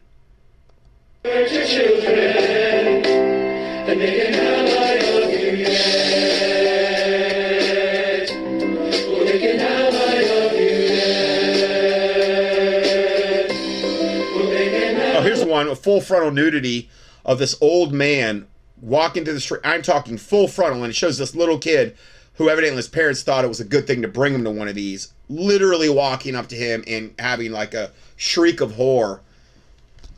Oh, 15.16 15.22
here's 15.22 15.46
one 15.46 15.68
a 15.68 15.76
full 15.76 16.02
frontal 16.02 16.32
nudity 16.32 16.90
of 17.26 17.40
this 17.40 17.56
old 17.62 17.94
man 17.94 18.48
walking 18.82 19.24
through 19.24 19.36
the 19.36 19.40
street. 19.40 19.62
I'm 19.64 19.82
talking 19.82 20.18
full 20.18 20.48
frontal, 20.48 20.84
and 20.84 20.92
it 20.92 20.96
shows 20.96 21.18
this 21.18 21.36
little 21.36 21.58
kid 21.58 21.96
who 22.36 22.50
evidently 22.50 22.78
his 22.78 22.88
parents 22.88 23.24
thought 23.24 23.46
it 23.46 23.50
was 23.50 23.60
a 23.60 23.66
good 23.66 23.88
thing 23.88 24.02
to 24.02 24.08
bring 24.08 24.34
him 24.34 24.44
to 24.44 24.52
one 24.52 24.68
of 24.68 24.76
these, 24.76 25.14
literally 25.34 25.90
walking 25.90 26.36
up 26.36 26.48
to 26.48 26.56
him 26.56 26.84
and 26.88 27.14
having 27.20 27.52
like 27.52 27.74
a 27.74 27.92
shriek 28.16 28.62
of 28.62 28.76
horror 28.76 29.22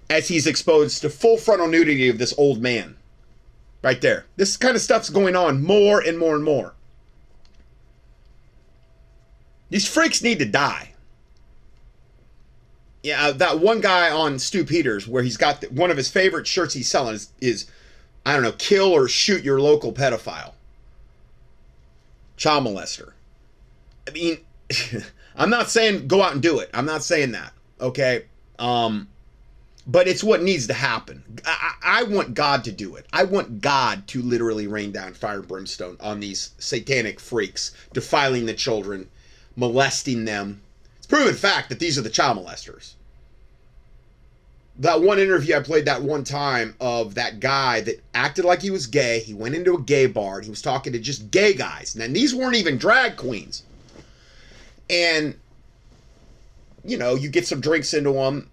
as 0.09 0.27
he's 0.27 0.47
exposed 0.47 1.01
to 1.01 1.09
full 1.09 1.37
frontal 1.37 1.67
nudity 1.67 2.09
of 2.09 2.17
this 2.17 2.33
old 2.37 2.61
man. 2.61 2.95
Right 3.81 4.01
there. 4.01 4.25
This 4.35 4.57
kind 4.57 4.75
of 4.75 4.81
stuff's 4.81 5.09
going 5.09 5.35
on 5.35 5.63
more 5.63 5.99
and 5.99 6.17
more 6.17 6.35
and 6.35 6.43
more. 6.43 6.73
These 9.69 9.87
freaks 9.87 10.23
need 10.23 10.39
to 10.39 10.45
die. 10.45 10.93
Yeah, 13.03 13.27
uh, 13.27 13.31
that 13.33 13.59
one 13.59 13.81
guy 13.81 14.09
on 14.09 14.39
Stew 14.39 14.65
Peters, 14.65 15.07
where 15.07 15.21
he's 15.21 15.37
got 15.37 15.61
the, 15.61 15.67
one 15.67 15.91
of 15.91 15.97
his 15.97 16.09
favorite 16.09 16.47
shirts 16.47 16.73
he's 16.73 16.87
selling 16.87 17.13
is, 17.13 17.29
is, 17.39 17.69
I 18.25 18.33
don't 18.33 18.41
know, 18.41 18.53
kill 18.53 18.91
or 18.91 19.07
shoot 19.07 19.43
your 19.43 19.61
local 19.61 19.93
pedophile, 19.93 20.53
child 22.35 22.65
molester. 22.65 23.11
I 24.07 24.11
mean, 24.11 24.39
I'm 25.35 25.49
not 25.49 25.69
saying 25.69 26.07
go 26.07 26.21
out 26.21 26.33
and 26.33 26.41
do 26.41 26.59
it. 26.59 26.69
I'm 26.73 26.85
not 26.85 27.03
saying 27.03 27.31
that. 27.31 27.53
Okay, 27.79 28.25
um, 28.57 29.07
but 29.87 30.07
it's 30.07 30.23
what 30.23 30.41
needs 30.41 30.67
to 30.67 30.73
happen. 30.73 31.23
I, 31.45 31.73
I 31.83 32.03
want 32.03 32.33
God 32.33 32.63
to 32.63 32.71
do 32.71 32.95
it. 32.95 33.05
I 33.13 33.23
want 33.23 33.61
God 33.61 34.07
to 34.07 34.21
literally 34.21 34.67
rain 34.67 34.91
down 34.91 35.13
fire 35.13 35.39
and 35.39 35.47
brimstone 35.47 35.97
on 35.99 36.19
these 36.19 36.51
satanic 36.57 37.19
freaks, 37.19 37.71
defiling 37.93 38.45
the 38.45 38.53
children, 38.53 39.09
molesting 39.55 40.25
them. 40.25 40.61
It's 40.97 41.07
proven 41.07 41.35
fact 41.35 41.69
that 41.69 41.79
these 41.79 41.97
are 41.97 42.01
the 42.01 42.09
child 42.09 42.37
molesters. 42.37 42.93
That 44.79 45.01
one 45.01 45.19
interview 45.19 45.55
I 45.55 45.61
played 45.61 45.85
that 45.85 46.01
one 46.01 46.23
time 46.23 46.75
of 46.81 47.15
that 47.15 47.39
guy 47.39 47.81
that 47.81 48.03
acted 48.13 48.43
like 48.43 48.61
he 48.61 48.71
was 48.71 48.87
gay. 48.87 49.19
He 49.19 49.33
went 49.33 49.55
into 49.55 49.75
a 49.75 49.81
gay 49.81 50.07
bar 50.07 50.37
and 50.37 50.43
he 50.45 50.49
was 50.49 50.61
talking 50.61 50.91
to 50.93 50.99
just 50.99 51.31
gay 51.31 51.53
guys. 51.53 51.95
And 51.95 52.15
these 52.15 52.35
weren't 52.35 52.57
even 52.57 52.77
drag 52.77 53.15
queens. 53.15 53.63
And, 54.89 55.39
you 56.83 56.97
know, 56.97 57.15
you 57.15 57.29
get 57.29 57.47
some 57.47 57.61
drinks 57.61 57.93
into 57.93 58.13
them 58.13 58.49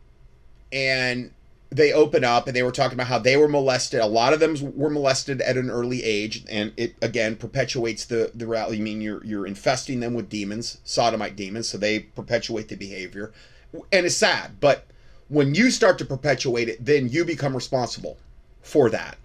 and 0.72 1.32
they 1.72 1.92
open 1.92 2.22
up 2.22 2.46
and 2.46 2.54
they 2.54 2.62
were 2.62 2.72
talking 2.72 2.94
about 2.94 3.06
how 3.06 3.18
they 3.18 3.36
were 3.36 3.48
molested. 3.48 4.00
A 4.00 4.06
lot 4.06 4.32
of 4.32 4.40
them 4.40 4.56
were 4.76 4.90
molested 4.90 5.40
at 5.40 5.56
an 5.56 5.70
early 5.70 6.02
age, 6.02 6.44
and 6.50 6.72
it 6.76 6.94
again 7.00 7.36
perpetuates 7.36 8.04
the 8.04 8.30
the 8.34 8.46
reality. 8.46 8.78
I 8.78 8.80
mean, 8.80 9.00
you're 9.00 9.24
you're 9.24 9.46
infesting 9.46 10.00
them 10.00 10.14
with 10.14 10.28
demons, 10.28 10.78
sodomite 10.84 11.34
demons, 11.34 11.68
so 11.68 11.78
they 11.78 12.00
perpetuate 12.00 12.68
the 12.68 12.76
behavior, 12.76 13.32
and 13.90 14.06
it's 14.06 14.16
sad. 14.16 14.60
But 14.60 14.86
when 15.28 15.54
you 15.54 15.70
start 15.70 15.98
to 15.98 16.04
perpetuate 16.04 16.68
it, 16.68 16.84
then 16.84 17.08
you 17.08 17.24
become 17.24 17.54
responsible 17.54 18.18
for 18.62 18.90
that. 18.90 19.16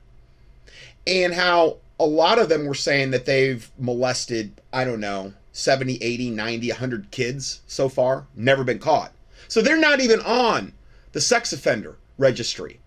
And 1.05 1.33
how 1.33 1.77
a 1.99 2.05
lot 2.05 2.39
of 2.39 2.47
them 2.47 2.65
were 2.65 2.73
saying 2.73 3.11
that 3.11 3.25
they've 3.25 3.69
molested, 3.77 4.61
I 4.71 4.85
don't 4.85 4.99
know, 5.01 5.33
70, 5.57 5.95
80, 6.03 6.29
90, 6.29 6.69
100 6.69 7.09
kids 7.09 7.61
so 7.65 7.89
far, 7.89 8.27
never 8.35 8.63
been 8.63 8.77
caught. 8.77 9.11
So 9.47 9.59
they're 9.59 9.75
not 9.75 9.99
even 9.99 10.21
on 10.21 10.73
the 11.13 11.21
sex 11.21 11.51
offender 11.51 11.95
registry. 12.19 12.79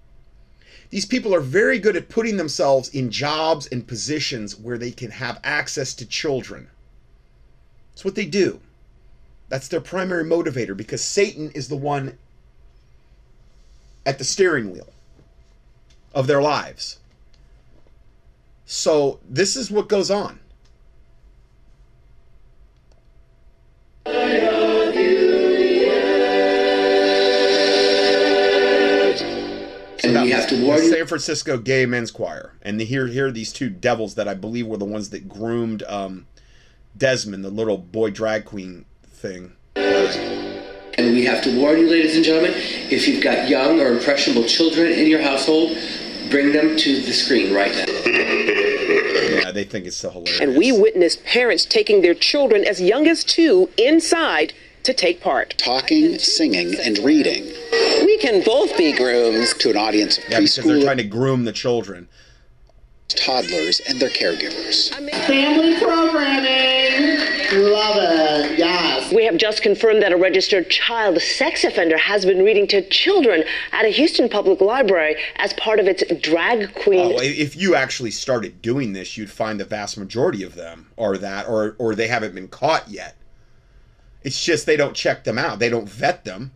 These 0.91 1.07
people 1.07 1.35
are 1.35 1.41
very 1.41 1.81
good 1.81 1.97
at 1.97 2.09
putting 2.09 2.37
themselves 2.37 2.89
in 2.89 3.11
jobs 3.11 3.67
and 3.67 3.87
positions 3.87 4.57
where 4.57 4.79
they 4.79 4.93
can 4.93 5.11
have 5.11 5.41
access 5.43 5.95
to 5.95 6.07
children. 6.07 6.69
It's 7.93 8.05
what 8.05 8.15
they 8.15 8.27
do. 8.27 8.61
That's 9.49 9.69
their 9.69 9.81
primary 9.81 10.25
motivator 10.25 10.77
because 10.77 11.03
Satan 11.03 11.50
is 11.53 11.69
the 11.69 11.77
one 11.77 12.19
at 14.07 14.19
the 14.19 14.25
steering 14.25 14.71
wheel 14.71 14.89
of 16.15 16.29
their 16.29 16.41
lives. 16.41 16.99
So, 18.65 19.19
this 19.29 19.57
is 19.57 19.71
what 19.71 19.89
goes 19.89 20.11
on. 20.11 20.39
And 30.02 30.16
That 30.16 30.25
we 30.25 30.30
have 30.30 30.49
to 30.49 30.64
warn. 30.64 30.80
San 30.80 31.07
Francisco 31.07 31.59
Gay 31.59 31.87
Men's 31.87 32.11
Choir, 32.11 32.54
and 32.62 32.80
the, 32.80 32.85
here 32.85 33.07
here 33.07 33.26
are 33.26 33.33
these 33.33 33.52
two 33.52 33.69
devils 33.69 34.14
that 34.14 34.28
I 34.28 34.35
believe 34.35 34.66
were 34.66 34.76
the 34.76 34.85
ones 34.85 35.11
that 35.11 35.28
groomed 35.28 35.83
um, 35.85 36.26
Desmond, 36.97 37.45
the 37.45 37.50
little 37.50 37.78
boy 37.78 38.11
drag 38.11 38.45
queen 38.45 38.87
thing. 39.04 39.52
And 39.76 41.14
we 41.14 41.25
have 41.25 41.42
to 41.45 41.59
warn 41.59 41.78
you, 41.78 41.88
ladies 41.88 42.16
and 42.16 42.25
gentlemen, 42.25 42.52
if 42.54 43.09
you've 43.09 43.23
got 43.23 43.49
young 43.49 43.80
or 43.80 43.88
impressionable 43.88 44.45
children 44.47 44.92
in 44.92 45.07
your 45.07 45.23
household, 45.23 45.76
bring 46.30 46.52
them 46.52 46.76
to 46.76 47.00
the 47.00 47.12
screen 47.12 47.54
right 47.54 47.73
now. 47.73 47.85
Yeah, 49.45 49.50
they 49.52 49.64
think 49.64 49.87
it's 49.87 49.97
so 49.97 50.11
hilarious. 50.11 50.40
And 50.40 50.57
we 50.57 50.73
witnessed 50.73 51.25
parents 51.25 51.64
taking 51.64 52.02
their 52.02 52.14
children 52.14 52.64
as 52.64 52.80
young 52.80 53.07
as 53.07 53.25
two 53.25 53.71
inside 53.78 54.52
to 54.83 54.92
take 54.92 55.21
part. 55.21 55.54
Talking, 55.57 56.19
singing, 56.19 56.75
and 56.78 56.99
reading. 56.99 57.52
We 58.21 58.29
can 58.29 58.43
both 58.45 58.77
be 58.77 58.93
grooms. 58.93 59.55
To 59.55 59.71
an 59.71 59.77
audience 59.79 60.19
of 60.19 60.25
Yeah, 60.25 60.41
because 60.41 60.57
they're 60.57 60.83
trying 60.83 60.99
to 60.99 61.05
groom 61.05 61.45
the 61.45 61.53
children. 61.53 62.09
toddlers 63.09 63.81
and 63.89 63.99
their 63.99 64.11
caregivers. 64.11 64.91
Family 65.27 65.75
programming. 65.81 67.19
Love 67.73 67.97
it. 67.97 68.59
Yes. 68.59 69.12
We 69.12 69.25
have 69.25 69.37
just 69.39 69.62
confirmed 69.62 70.03
that 70.03 70.12
a 70.12 70.17
registered 70.17 70.69
child 70.71 71.21
sex 71.21 71.65
offender 71.65 71.97
has 71.97 72.25
been 72.27 72.45
reading 72.45 72.69
to 72.69 72.87
children 72.89 73.43
at 73.73 73.85
a 73.87 73.89
Houston 73.89 74.29
public 74.29 74.61
library 74.61 75.17
as 75.37 75.55
part 75.55 75.81
of 75.81 75.87
its 75.87 76.05
drag 76.21 76.75
queen. 76.75 77.15
Oh, 77.17 77.21
if 77.23 77.57
you 77.57 77.75
actually 77.75 78.12
started 78.12 78.61
doing 78.62 78.93
this, 78.93 79.17
you'd 79.17 79.31
find 79.31 79.59
the 79.59 79.65
vast 79.65 79.97
majority 79.97 80.45
of 80.45 80.55
them 80.55 80.91
are 80.99 81.17
that, 81.17 81.49
or 81.49 81.75
or 81.79 81.95
they 81.95 82.07
haven't 82.07 82.35
been 82.35 82.49
caught 82.49 82.89
yet. 82.89 83.17
It's 84.23 84.45
just 84.45 84.67
they 84.67 84.77
don't 84.77 84.95
check 84.95 85.25
them 85.25 85.39
out. 85.39 85.59
They 85.59 85.71
don't 85.71 85.89
vet 85.89 86.25
them 86.25 86.53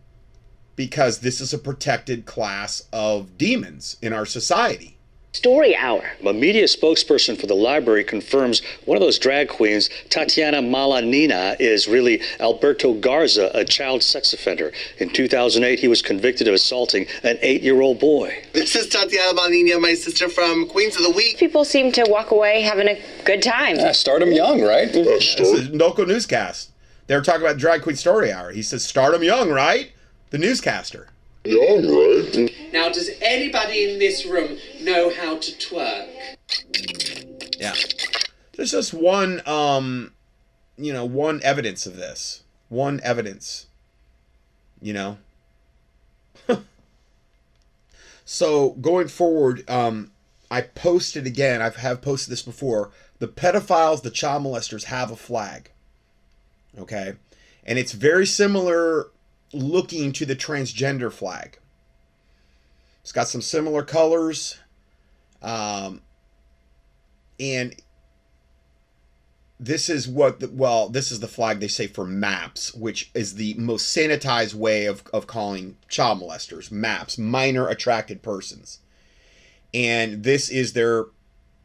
because 0.75 1.19
this 1.19 1.41
is 1.41 1.53
a 1.53 1.57
protected 1.57 2.25
class 2.25 2.87
of 2.91 3.37
demons 3.37 3.97
in 4.01 4.13
our 4.13 4.25
society. 4.25 4.95
Story 5.35 5.75
Hour. 5.75 6.11
A 6.25 6.31
media 6.31 6.63
spokesperson 6.63 7.37
for 7.37 7.45
the 7.45 7.55
library 7.55 8.05
confirms 8.05 8.61
one 8.85 8.95
of 8.95 9.01
those 9.01 9.19
drag 9.19 9.49
queens, 9.49 9.89
Tatiana 10.09 10.61
Malanina, 10.61 11.59
is 11.59 11.89
really 11.89 12.21
Alberto 12.39 12.93
Garza, 12.93 13.51
a 13.53 13.65
child 13.65 14.01
sex 14.01 14.31
offender. 14.31 14.71
In 14.97 15.09
2008, 15.09 15.79
he 15.79 15.89
was 15.89 16.01
convicted 16.01 16.47
of 16.47 16.53
assaulting 16.53 17.07
an 17.23 17.37
eight 17.41 17.61
year 17.63 17.81
old 17.81 17.99
boy. 17.99 18.43
This 18.53 18.77
is 18.77 18.87
Tatiana 18.87 19.37
Malanina, 19.37 19.79
my 19.81 19.93
sister 19.93 20.29
from 20.29 20.69
Queens 20.69 20.95
of 20.95 21.03
the 21.03 21.11
Week. 21.11 21.37
People 21.37 21.65
seem 21.65 21.91
to 21.91 22.05
walk 22.07 22.31
away 22.31 22.61
having 22.61 22.87
a 22.87 23.01
good 23.25 23.43
time. 23.43 23.77
start 23.93 24.21
him 24.21 24.31
young, 24.31 24.61
right? 24.61 24.91
This 24.91 25.35
is 25.37 25.69
local 25.69 26.05
newscast. 26.05 26.71
They 27.07 27.15
were 27.15 27.21
talking 27.21 27.41
about 27.41 27.57
drag 27.57 27.81
queen 27.81 27.97
story 27.97 28.31
hour. 28.31 28.51
He 28.51 28.63
says, 28.63 28.85
"Start 28.85 29.13
'em 29.13 29.21
young, 29.21 29.49
right?" 29.49 29.91
The 30.35 30.39
newscaster. 30.39 31.07
Young, 31.45 31.87
right? 31.87 32.51
Now, 32.73 32.89
does 32.89 33.09
anybody 33.21 33.89
in 33.89 33.99
this 33.99 34.25
room 34.25 34.57
know 34.81 35.09
how 35.09 35.37
to 35.37 35.51
twerk? 35.53 36.09
Yeah. 37.57 37.73
There's 38.51 38.71
just 38.71 38.93
one 38.93 39.41
um 39.47 40.11
you 40.77 40.91
know, 40.91 41.05
one 41.05 41.39
evidence 41.41 41.85
of 41.85 41.95
this. 41.95 42.43
One 42.67 42.99
evidence. 43.01 43.67
You 44.81 44.91
know. 44.91 45.17
so 48.25 48.71
going 48.71 49.07
forward, 49.07 49.63
um 49.69 50.11
I 50.51 50.63
posted 50.63 51.25
again, 51.25 51.61
I 51.61 51.69
have 51.69 52.01
posted 52.01 52.29
this 52.29 52.41
before. 52.41 52.91
The 53.19 53.29
pedophiles, 53.29 54.01
the 54.01 54.11
child 54.11 54.43
molesters 54.43 54.83
have 54.83 55.11
a 55.11 55.15
flag. 55.15 55.71
Okay? 56.77 57.13
And 57.63 57.79
it's 57.79 57.93
very 57.93 58.25
similar 58.25 59.11
looking 59.53 60.11
to 60.13 60.25
the 60.25 60.35
transgender 60.35 61.11
flag. 61.11 61.59
It's 63.01 63.11
got 63.11 63.27
some 63.27 63.41
similar 63.41 63.83
colors. 63.83 64.57
Um, 65.41 66.01
and 67.39 67.75
this 69.59 69.89
is 69.89 70.07
what 70.07 70.39
the, 70.41 70.49
well 70.49 70.89
this 70.89 71.11
is 71.11 71.21
the 71.21 71.27
flag 71.27 71.59
they 71.59 71.67
say 71.67 71.87
for 71.87 72.05
maps 72.05 72.73
which 72.73 73.09
is 73.13 73.35
the 73.35 73.53
most 73.53 73.95
sanitized 73.95 74.53
way 74.53 74.85
of, 74.85 75.03
of 75.13 75.27
calling 75.27 75.77
child 75.87 76.19
molesters 76.19 76.71
maps 76.71 77.17
minor 77.17 77.67
attracted 77.69 78.21
persons 78.21 78.79
and 79.73 80.23
this 80.23 80.49
is 80.49 80.73
their 80.73 81.05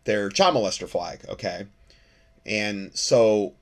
their 0.04 0.28
child 0.28 0.54
molester 0.54 0.88
flag 0.88 1.20
okay 1.28 1.66
and 2.46 2.96
so 2.96 3.54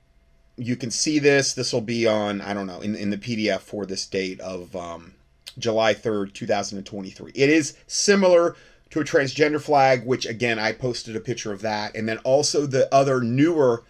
you 0.59 0.75
can 0.75 0.91
see 0.91 1.19
this. 1.19 1.53
This 1.53 1.73
will 1.73 1.81
be 1.81 2.05
on 2.07 2.41
i 2.41 2.53
don't 2.53 2.67
know 2.67 2.81
in, 2.81 2.95
in 2.95 3.09
the 3.09 3.17
pdf 3.17 3.59
for 3.59 3.85
this 3.85 4.05
date 4.05 4.39
of 4.41 4.75
um, 4.75 5.13
july 5.57 5.93
3rd 5.93 6.33
2023 6.33 7.31
it 7.35 7.49
is 7.49 7.75
similar 7.87 8.55
to 8.89 8.99
a 8.99 9.03
transgender 9.03 9.61
flag 9.61 10.05
which 10.05 10.25
again 10.25 10.59
i 10.59 10.71
posted 10.71 11.15
a 11.15 11.19
picture 11.19 11.51
of 11.51 11.61
that. 11.61 11.95
And 11.95 12.07
then 12.07 12.17
also 12.19 12.65
the 12.65 12.93
other 12.93 13.21
newer 13.21 13.83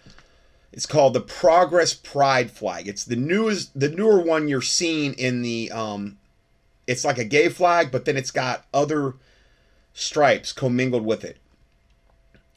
it's 0.71 0.85
called 0.85 1.15
the 1.15 1.21
progress 1.21 1.95
pride 1.95 2.51
flag. 2.51 2.87
It's 2.87 3.03
the 3.03 3.15
newest 3.15 3.77
the 3.77 3.89
newer 3.89 4.21
one 4.21 4.47
you're 4.47 4.61
seeing 4.61 5.13
in 5.13 5.41
the 5.41 5.71
um 5.71 6.17
it's 6.87 7.05
like 7.05 7.17
a 7.17 7.23
gay 7.23 7.49
flag 7.49 7.91
but 7.91 8.05
then 8.05 8.17
it's 8.17 8.31
got 8.31 8.65
other 8.73 9.15
stripes 9.93 10.53
commingled 10.53 11.05
with 11.05 11.23
it. 11.23 11.37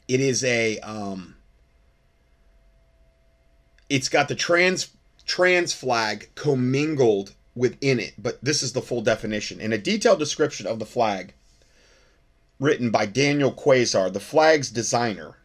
It 0.07 0.19
is 0.19 0.43
a 0.43 0.79
um 0.79 1.32
it's 3.89 4.09
got 4.09 4.27
the 4.27 4.35
trans 4.35 4.89
trans 5.25 5.73
flag 5.73 6.29
commingled 6.35 7.33
within 7.55 7.99
it 7.99 8.13
but 8.17 8.43
this 8.43 8.63
is 8.63 8.73
the 8.73 8.81
full 8.81 9.01
definition 9.01 9.61
and 9.61 9.73
a 9.73 9.77
detailed 9.77 10.19
description 10.19 10.67
of 10.67 10.79
the 10.79 10.85
flag 10.85 11.33
written 12.63 12.89
by 12.89 13.05
Daniel 13.05 13.51
Quasar, 13.51 14.11
the 14.11 14.19
flag's 14.19 14.69
designer. 14.69 15.35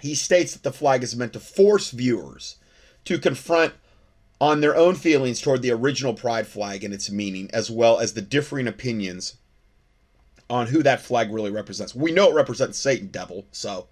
He 0.00 0.14
states 0.14 0.52
that 0.52 0.62
the 0.62 0.72
flag 0.72 1.02
is 1.02 1.16
meant 1.16 1.32
to 1.32 1.40
force 1.40 1.90
viewers 1.90 2.56
to 3.04 3.18
confront 3.18 3.74
on 4.40 4.60
their 4.60 4.76
own 4.76 4.94
feelings 4.94 5.40
toward 5.40 5.62
the 5.62 5.72
original 5.72 6.14
pride 6.14 6.46
flag 6.46 6.84
and 6.84 6.94
its 6.94 7.10
meaning, 7.10 7.50
as 7.52 7.70
well 7.70 7.98
as 7.98 8.12
the 8.12 8.22
differing 8.22 8.68
opinions 8.68 9.34
on 10.48 10.68
who 10.68 10.82
that 10.84 11.00
flag 11.00 11.32
really 11.32 11.50
represents. 11.50 11.94
We 11.94 12.12
know 12.12 12.30
it 12.30 12.34
represents 12.34 12.78
Satan, 12.78 13.08
devil, 13.08 13.44
so 13.50 13.88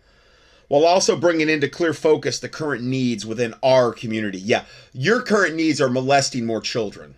while 0.68 0.84
also 0.84 1.16
bringing 1.16 1.48
into 1.48 1.68
clear 1.68 1.92
focus 1.92 2.38
the 2.38 2.48
current 2.48 2.82
needs 2.82 3.24
within 3.24 3.54
our 3.62 3.92
community. 3.92 4.38
Yeah, 4.38 4.64
your 4.92 5.22
current 5.22 5.54
needs 5.54 5.80
are 5.80 5.88
molesting 5.88 6.46
more 6.46 6.60
children 6.60 7.14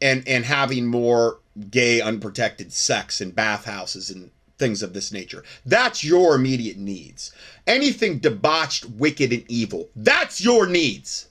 and 0.00 0.26
and 0.26 0.44
having 0.44 0.86
more 0.86 1.38
gay 1.70 2.00
unprotected 2.00 2.72
sex 2.72 3.20
in 3.20 3.30
bathhouses 3.30 4.10
and 4.10 4.30
things 4.58 4.82
of 4.82 4.92
this 4.92 5.12
nature. 5.12 5.44
That's 5.66 6.04
your 6.04 6.34
immediate 6.34 6.76
needs. 6.76 7.32
Anything 7.66 8.18
debauched, 8.18 8.84
wicked, 8.84 9.32
and 9.32 9.44
evil, 9.48 9.88
that's 9.96 10.44
your 10.44 10.66
needs. 10.66 11.28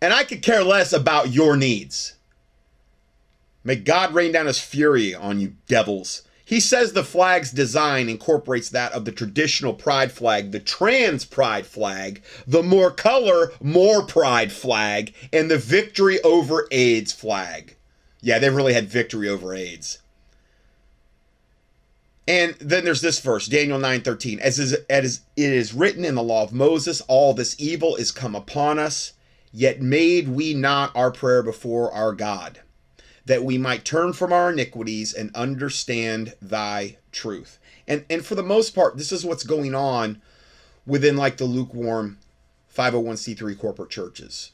And 0.00 0.12
I 0.12 0.24
could 0.24 0.42
care 0.42 0.62
less 0.62 0.92
about 0.92 1.32
your 1.32 1.56
needs. 1.56 2.14
May 3.64 3.76
God 3.76 4.14
rain 4.14 4.32
down 4.32 4.46
his 4.46 4.60
fury 4.60 5.14
on 5.14 5.40
you 5.40 5.54
devils. 5.66 6.22
He 6.48 6.60
says 6.60 6.94
the 6.94 7.04
flag's 7.04 7.50
design 7.50 8.08
incorporates 8.08 8.70
that 8.70 8.92
of 8.92 9.04
the 9.04 9.12
traditional 9.12 9.74
pride 9.74 10.10
flag, 10.10 10.50
the 10.50 10.58
trans 10.58 11.26
pride 11.26 11.66
flag, 11.66 12.22
the 12.46 12.62
more 12.62 12.90
color, 12.90 13.52
more 13.60 14.02
pride 14.02 14.50
flag, 14.50 15.12
and 15.30 15.50
the 15.50 15.58
victory 15.58 16.22
over 16.22 16.66
AIDS 16.70 17.12
flag. 17.12 17.76
Yeah, 18.22 18.38
they 18.38 18.48
really 18.48 18.72
had 18.72 18.88
victory 18.88 19.28
over 19.28 19.52
AIDS. 19.52 19.98
And 22.26 22.54
then 22.54 22.82
there's 22.82 23.02
this 23.02 23.20
verse, 23.20 23.46
Daniel 23.46 23.78
9:13. 23.78 24.40
As 24.40 24.58
is 24.58 24.72
as 24.88 25.20
it 25.36 25.52
is 25.52 25.74
written 25.74 26.02
in 26.02 26.14
the 26.14 26.22
law 26.22 26.44
of 26.44 26.54
Moses, 26.54 27.02
all 27.08 27.34
this 27.34 27.56
evil 27.58 27.94
is 27.96 28.10
come 28.10 28.34
upon 28.34 28.78
us, 28.78 29.12
yet 29.52 29.82
made 29.82 30.28
we 30.28 30.54
not 30.54 30.92
our 30.96 31.10
prayer 31.10 31.42
before 31.42 31.92
our 31.92 32.14
God, 32.14 32.60
that 33.28 33.44
we 33.44 33.58
might 33.58 33.84
turn 33.84 34.14
from 34.14 34.32
our 34.32 34.50
iniquities 34.50 35.12
and 35.12 35.30
understand 35.36 36.34
thy 36.40 36.96
truth. 37.12 37.58
And 37.86 38.04
and 38.08 38.24
for 38.24 38.34
the 38.34 38.42
most 38.42 38.74
part, 38.74 38.96
this 38.96 39.12
is 39.12 39.24
what's 39.24 39.44
going 39.44 39.74
on 39.74 40.20
within 40.86 41.16
like 41.16 41.36
the 41.36 41.44
lukewarm 41.44 42.18
501c3 42.74 43.58
corporate 43.58 43.90
churches. 43.90 44.52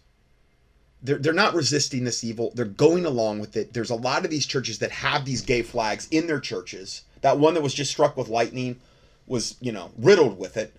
They're, 1.03 1.19
they're 1.19 1.33
not 1.33 1.55
resisting 1.55 2.03
this 2.03 2.25
evil. 2.25 2.51
They're 2.55 2.65
going 2.65 3.05
along 3.05 3.39
with 3.39 3.57
it. 3.57 3.75
There's 3.75 3.91
a 3.91 3.95
lot 3.95 4.25
of 4.25 4.31
these 4.31 4.47
churches 4.47 4.81
that 4.81 4.91
have 4.91 5.25
these 5.25 5.43
gay 5.43 5.63
flags 5.63 6.09
in 6.11 6.27
their 6.27 6.41
churches. 6.41 7.03
That 7.21 7.39
one 7.39 7.55
that 7.55 7.63
was 7.63 7.75
just 7.75 7.93
struck 7.93 8.17
with 8.17 8.29
lightning 8.29 8.81
was 9.27 9.57
you 9.61 9.71
know 9.71 9.93
riddled 9.97 10.37
with 10.37 10.57
it. 10.57 10.75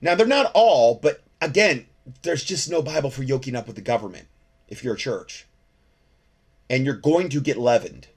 Now 0.00 0.14
they're 0.14 0.26
not 0.26 0.50
all 0.54 0.94
but 0.94 1.22
again 1.42 1.86
there's 2.22 2.44
just 2.44 2.70
no 2.70 2.80
bible 2.80 3.10
for 3.10 3.22
yoking 3.22 3.54
up 3.54 3.66
with 3.66 3.76
the 3.76 3.82
government 3.82 4.26
if 4.68 4.82
you're 4.82 4.94
a 4.94 4.98
church 4.98 5.47
and 6.70 6.84
you're 6.84 6.94
going 6.94 7.28
to 7.28 7.40
get 7.40 7.56
leavened 7.56 8.08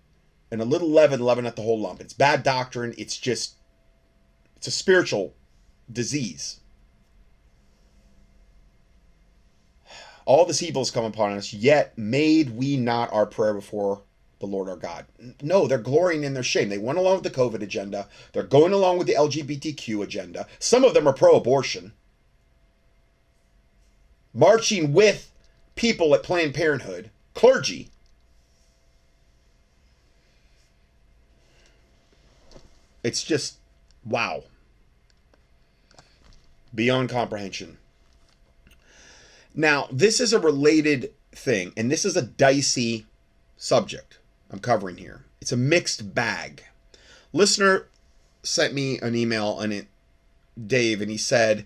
and 0.52 0.62
a 0.62 0.66
little 0.66 0.90
leaven 0.90 1.20
leaven 1.20 1.46
at 1.46 1.56
the 1.56 1.62
whole 1.62 1.80
lump 1.80 2.02
it's 2.02 2.14
bad 2.14 2.44
doctrine 2.44 2.94
it's 2.98 3.18
just 3.18 3.56
it's 4.56 4.68
a 4.68 4.72
spiritual 4.72 5.34
disease 5.92 6.62
all 10.26 10.46
this 10.46 10.64
evil 10.64 10.82
has 10.82 10.92
come 10.92 11.06
upon 11.06 11.34
us, 11.34 11.54
yet 11.54 11.98
made 11.98 12.52
we 12.52 12.78
not 12.78 13.12
our 13.12 13.26
prayer 13.26 13.54
before 13.54 14.02
the 14.40 14.46
Lord 14.46 14.70
our 14.70 14.76
God. 14.76 15.06
No, 15.42 15.68
they're 15.68 15.78
glorying 15.78 16.24
in 16.24 16.34
their 16.34 16.44
shame. 16.44 16.70
They 16.70 16.78
went 16.78 16.98
along 16.98 17.16
with 17.16 17.24
the 17.24 17.30
COVID 17.30 17.62
agenda. 17.62 18.08
They're 18.34 18.44
going 18.44 18.74
along 18.74 18.98
with 18.98 19.08
the 19.08 19.14
LGBTQ 19.14 20.02
agenda. 20.04 20.48
Some 20.60 20.84
of 20.84 20.94
them 20.94 21.08
are 21.08 21.14
pro 21.14 21.36
abortion, 21.36 21.94
marching 24.34 24.94
with 24.94 25.32
people 25.76 26.14
at 26.16 26.24
Planned 26.24 26.54
Parenthood, 26.54 27.12
clergy. 27.34 27.90
It's 33.04 33.24
just 33.24 33.58
wow. 34.06 34.44
Beyond 36.74 37.10
comprehension. 37.10 37.78
Now, 39.54 39.88
this 39.92 40.20
is 40.20 40.32
a 40.32 40.40
related 40.40 41.12
thing, 41.34 41.74
and 41.76 41.92
this 41.92 42.06
is 42.06 42.16
a 42.16 42.22
dicey 42.22 43.06
subject 43.58 44.20
I'm 44.50 44.60
covering 44.60 44.98
here. 44.98 45.24
It's 45.42 45.52
a 45.52 45.58
mixed 45.58 46.14
bag. 46.14 46.64
Listener 47.34 47.88
sent 48.44 48.74
me 48.74 49.00
an 49.00 49.16
email 49.16 49.60
and 49.60 49.72
it, 49.74 49.88
Dave, 50.68 51.02
and 51.02 51.10
he 51.10 51.18
said 51.18 51.66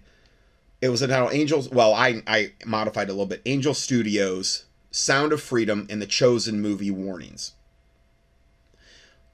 it 0.82 0.89
was 0.89 1.02
entitled 1.02 1.34
Angels. 1.34 1.69
Well, 1.69 1.93
I, 1.93 2.21
I 2.28 2.54
modified 2.65 3.10
a 3.10 3.13
little 3.13 3.26
bit. 3.26 3.41
Angel 3.45 3.74
Studios, 3.74 4.65
Sound 4.91 5.34
of 5.34 5.41
Freedom, 5.41 5.88
and 5.89 6.02
the 6.02 6.06
Chosen 6.06 6.62
movie 6.62 6.91
warnings. 6.91 7.54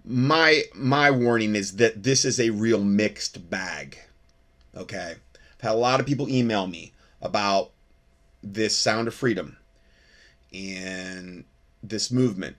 My 0.04 0.64
my 0.74 1.12
warning 1.12 1.56
is 1.56 1.78
that 1.78 2.04
this 2.04 2.26
is 2.26 2.40
a 2.40 2.50
real 2.50 2.84
mixed 2.84 3.50
bag. 3.50 3.98
Okay, 4.76 5.16
I've 5.16 5.62
had 5.62 5.74
a 5.74 5.76
lot 5.76 6.00
of 6.00 6.06
people 6.06 6.30
email 6.30 6.68
me 6.68 6.94
about 7.22 7.72
this 8.42 8.76
Sound 8.76 9.08
of 9.08 9.14
Freedom 9.14 9.58
and 10.52 11.46
this 11.84 12.12
movement 12.12 12.58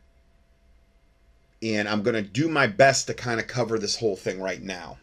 and 1.63 1.89
I'm 1.89 2.03
going 2.03 2.15
to 2.15 2.23
do 2.23 2.49
my 2.49 2.67
best 2.67 3.07
to 3.07 3.15
kind 3.15 3.39
of 3.39 3.47
cover 3.47 3.79
this 3.79 3.97
whole 3.97 4.17
thing 4.17 4.41
right 4.41 4.61
now. 4.61 4.99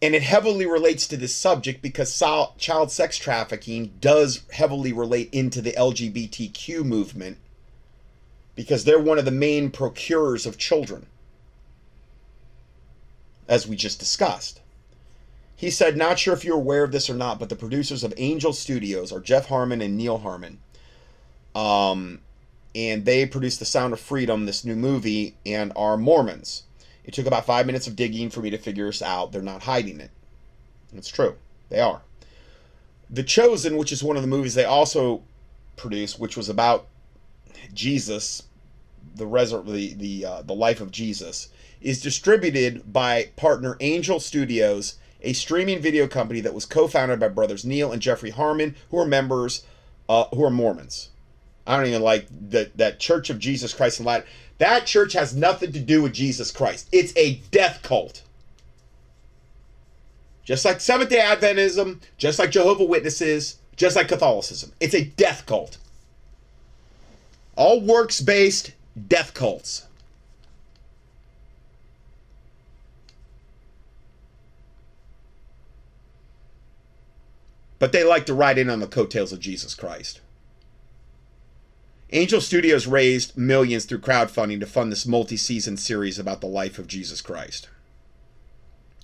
And 0.00 0.14
it 0.14 0.22
heavily 0.22 0.64
relates 0.64 1.08
to 1.08 1.16
this 1.16 1.34
subject 1.34 1.82
because 1.82 2.16
child 2.58 2.92
sex 2.92 3.16
trafficking 3.16 3.94
does 4.00 4.42
heavily 4.52 4.92
relate 4.92 5.28
into 5.32 5.60
the 5.60 5.72
LGBTQ 5.72 6.84
movement 6.84 7.38
because 8.58 8.82
they're 8.82 8.98
one 8.98 9.20
of 9.20 9.24
the 9.24 9.30
main 9.30 9.70
procurers 9.70 10.44
of 10.44 10.58
children, 10.58 11.06
as 13.46 13.68
we 13.68 13.76
just 13.76 14.00
discussed. 14.00 14.60
He 15.54 15.70
said, 15.70 15.96
Not 15.96 16.18
sure 16.18 16.34
if 16.34 16.44
you're 16.44 16.56
aware 16.56 16.82
of 16.82 16.90
this 16.90 17.08
or 17.08 17.14
not, 17.14 17.38
but 17.38 17.50
the 17.50 17.54
producers 17.54 18.02
of 18.02 18.12
Angel 18.16 18.52
Studios 18.52 19.12
are 19.12 19.20
Jeff 19.20 19.46
Harmon 19.46 19.80
and 19.80 19.96
Neil 19.96 20.18
Harmon. 20.18 20.58
Um, 21.54 22.18
and 22.74 23.04
they 23.04 23.26
produced 23.26 23.60
The 23.60 23.64
Sound 23.64 23.92
of 23.92 24.00
Freedom, 24.00 24.44
this 24.44 24.64
new 24.64 24.74
movie, 24.74 25.36
and 25.46 25.72
are 25.76 25.96
Mormons. 25.96 26.64
It 27.04 27.14
took 27.14 27.26
about 27.26 27.46
five 27.46 27.64
minutes 27.64 27.86
of 27.86 27.94
digging 27.94 28.28
for 28.28 28.40
me 28.40 28.50
to 28.50 28.58
figure 28.58 28.86
this 28.86 29.02
out. 29.02 29.30
They're 29.30 29.40
not 29.40 29.62
hiding 29.62 30.00
it. 30.00 30.10
It's 30.92 31.08
true. 31.08 31.36
They 31.68 31.78
are. 31.78 32.02
The 33.08 33.22
Chosen, 33.22 33.76
which 33.76 33.92
is 33.92 34.02
one 34.02 34.16
of 34.16 34.22
the 34.22 34.28
movies 34.28 34.54
they 34.54 34.64
also 34.64 35.22
produced, 35.76 36.18
which 36.18 36.36
was 36.36 36.48
about 36.48 36.88
Jesus, 37.72 38.42
the 39.14 39.26
resur- 39.26 39.66
the 39.66 39.94
the 39.94 40.24
uh, 40.24 40.42
the 40.42 40.54
life 40.54 40.80
of 40.80 40.90
Jesus, 40.90 41.48
is 41.80 42.00
distributed 42.00 42.92
by 42.92 43.30
partner 43.36 43.76
Angel 43.80 44.20
Studios, 44.20 44.96
a 45.22 45.32
streaming 45.32 45.80
video 45.80 46.06
company 46.06 46.40
that 46.40 46.54
was 46.54 46.64
co-founded 46.64 47.20
by 47.20 47.28
brothers 47.28 47.64
Neil 47.64 47.92
and 47.92 48.02
Jeffrey 48.02 48.30
Harmon, 48.30 48.74
who 48.90 48.98
are 48.98 49.06
members, 49.06 49.64
uh, 50.08 50.24
who 50.34 50.44
are 50.44 50.50
Mormons. 50.50 51.10
I 51.66 51.76
don't 51.76 51.86
even 51.86 52.02
like 52.02 52.26
that 52.50 52.76
that 52.78 52.98
Church 52.98 53.30
of 53.30 53.38
Jesus 53.38 53.74
Christ 53.74 54.00
in 54.00 54.06
Latin. 54.06 54.26
That 54.58 54.86
church 54.86 55.12
has 55.12 55.36
nothing 55.36 55.70
to 55.72 55.80
do 55.80 56.02
with 56.02 56.12
Jesus 56.12 56.50
Christ. 56.50 56.88
It's 56.90 57.12
a 57.16 57.40
death 57.52 57.80
cult. 57.82 58.22
Just 60.44 60.64
like 60.64 60.80
Seventh 60.80 61.10
day 61.10 61.20
Adventism, 61.20 62.00
just 62.16 62.38
like 62.38 62.50
Jehovah 62.50 62.84
Witnesses, 62.84 63.58
just 63.76 63.96
like 63.96 64.08
Catholicism. 64.08 64.72
It's 64.80 64.94
a 64.94 65.04
death 65.04 65.46
cult. 65.46 65.76
All 67.54 67.80
works 67.80 68.20
based 68.20 68.72
death 69.06 69.34
cults. 69.34 69.86
But 77.78 77.92
they 77.92 78.02
like 78.02 78.26
to 78.26 78.34
ride 78.34 78.58
in 78.58 78.68
on 78.68 78.80
the 78.80 78.86
coattails 78.88 79.32
of 79.32 79.40
Jesus 79.40 79.74
Christ. 79.74 80.20
Angel 82.10 82.40
Studios 82.40 82.86
raised 82.86 83.36
millions 83.36 83.84
through 83.84 84.00
crowdfunding 84.00 84.60
to 84.60 84.66
fund 84.66 84.90
this 84.90 85.06
multi 85.06 85.36
season 85.36 85.76
series 85.76 86.18
about 86.18 86.40
the 86.40 86.46
life 86.46 86.78
of 86.78 86.86
Jesus 86.86 87.20
Christ. 87.20 87.68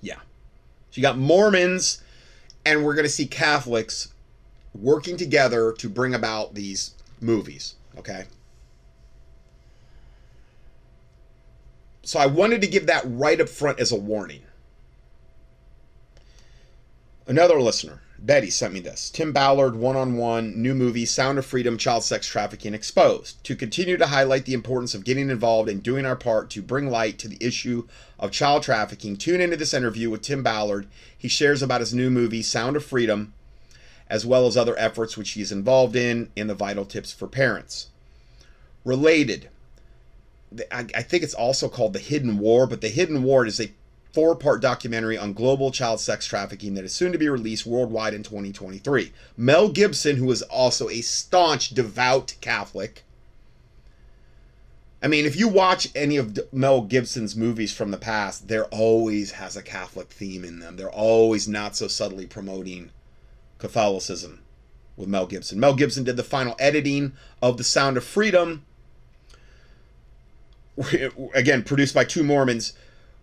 Yeah. 0.01 0.21
So 0.91 1.01
you 1.01 1.03
got 1.03 1.19
Mormons, 1.19 2.03
and 2.65 2.85
we're 2.85 2.95
going 2.95 3.05
to 3.05 3.11
see 3.11 3.27
Catholics 3.27 4.09
working 4.75 5.17
together 5.17 5.73
to 5.73 5.89
bring 5.89 6.15
about 6.15 6.55
these 6.55 6.95
movies. 7.21 7.75
Okay. 7.99 8.25
So 12.05 12.19
I 12.19 12.27
wanted 12.27 12.61
to 12.61 12.67
give 12.67 12.87
that 12.87 13.05
right 13.07 13.41
up 13.41 13.49
front 13.49 13.81
as 13.81 13.91
a 13.91 13.97
warning. 13.97 14.43
Another 17.27 17.61
listener. 17.61 18.01
Betty 18.19 18.49
sent 18.49 18.73
me 18.73 18.81
this. 18.81 19.11
Tim 19.11 19.33
Ballard, 19.33 19.77
one 19.77 19.97
on 19.97 20.17
one, 20.17 20.61
new 20.61 20.75
movie, 20.75 21.05
Sound 21.05 21.39
of 21.39 21.45
Freedom, 21.45 21.77
Child 21.77 22.05
Sex 22.05 22.27
Trafficking 22.27 22.73
Exposed. 22.73 23.43
To 23.45 23.57
continue 23.57 23.99
to 23.99 24.07
highlight 24.07 24.47
the 24.47 24.55
importance 24.55 24.95
of 24.95 25.05
getting 25.05 25.29
involved 25.29 25.69
and 25.69 25.83
doing 25.83 26.07
our 26.07 26.17
part 26.17 26.49
to 26.51 26.63
bring 26.63 26.89
light 26.89 27.19
to 27.19 27.29
the 27.29 27.37
issue 27.41 27.87
of 28.19 28.31
child 28.31 28.63
trafficking, 28.63 29.17
tune 29.17 29.43
into 29.43 29.57
this 29.57 29.75
interview 29.75 30.09
with 30.09 30.23
Tim 30.23 30.43
Ballard. 30.43 30.87
He 31.17 31.29
shares 31.29 31.61
about 31.61 31.81
his 31.81 31.93
new 31.93 32.09
movie, 32.09 32.43
Sound 32.43 32.77
of 32.77 32.85
Freedom, 32.85 33.35
as 34.09 34.25
well 34.25 34.47
as 34.47 34.57
other 34.57 34.79
efforts 34.79 35.17
which 35.19 35.33
he 35.33 35.43
is 35.43 35.53
involved 35.53 35.97
in, 35.97 36.31
and 36.37 36.49
the 36.49 36.55
vital 36.55 36.87
tips 36.87 37.13
for 37.13 37.27
parents. 37.27 37.89
Related, 38.85 39.51
I, 40.71 41.03
think 41.03 41.23
it's 41.23 41.35
also 41.35 41.69
called 41.69 41.93
The 41.93 41.99
Hidden 41.99 42.39
War, 42.39 42.67
but 42.67 42.81
The 42.81 42.89
Hidden 42.89 43.23
War 43.23 43.47
is 43.47 43.61
a 43.61 43.73
four 44.13 44.37
part 44.37 44.63
documentary 44.63 45.19
on 45.19 45.33
global 45.33 45.73
child 45.73 46.01
sex 46.01 46.27
trafficking 46.27 46.75
that 46.75 46.85
is 46.85 46.95
soon 46.95 47.13
to 47.13 47.19
be 47.19 47.29
released 47.29 47.67
worldwide 47.67 48.15
in 48.15 48.23
2023. 48.23 49.13
Mel 49.37 49.69
Gibson, 49.69 50.17
who 50.17 50.31
is 50.31 50.43
also 50.43 50.89
a 50.89 51.01
staunch, 51.01 51.71
devout 51.71 52.35
Catholic. 52.41 53.03
I 55.03 55.09
mean, 55.09 55.27
if 55.27 55.37
you 55.37 55.49
watch 55.49 55.89
any 55.95 56.17
of 56.17 56.39
Mel 56.53 56.83
Gibson's 56.83 57.37
movies 57.37 57.75
from 57.75 57.91
the 57.91 57.99
past, 57.99 58.49
there 58.49 58.65
always 58.67 59.33
has 59.33 59.57
a 59.57 59.63
Catholic 59.63 60.09
theme 60.09 60.45
in 60.45 60.61
them. 60.61 60.77
They're 60.77 60.89
always 60.89 61.47
not 61.49 61.77
so 61.77 61.89
subtly 61.89 62.27
promoting 62.27 62.91
Catholicism 63.59 64.41
with 64.97 65.09
Mel 65.09 65.27
Gibson. 65.27 65.61
Mel 65.61 65.75
Gibson 65.75 66.05
did 66.05 66.17
the 66.17 66.23
final 66.23 66.57
editing 66.59 67.13
of 67.43 67.57
The 67.57 67.65
Sound 67.65 67.97
of 67.97 68.05
Freedom, 68.05 68.65
again, 71.35 71.63
produced 71.63 71.95
by 71.95 72.05
two 72.05 72.23
Mormons 72.23 72.75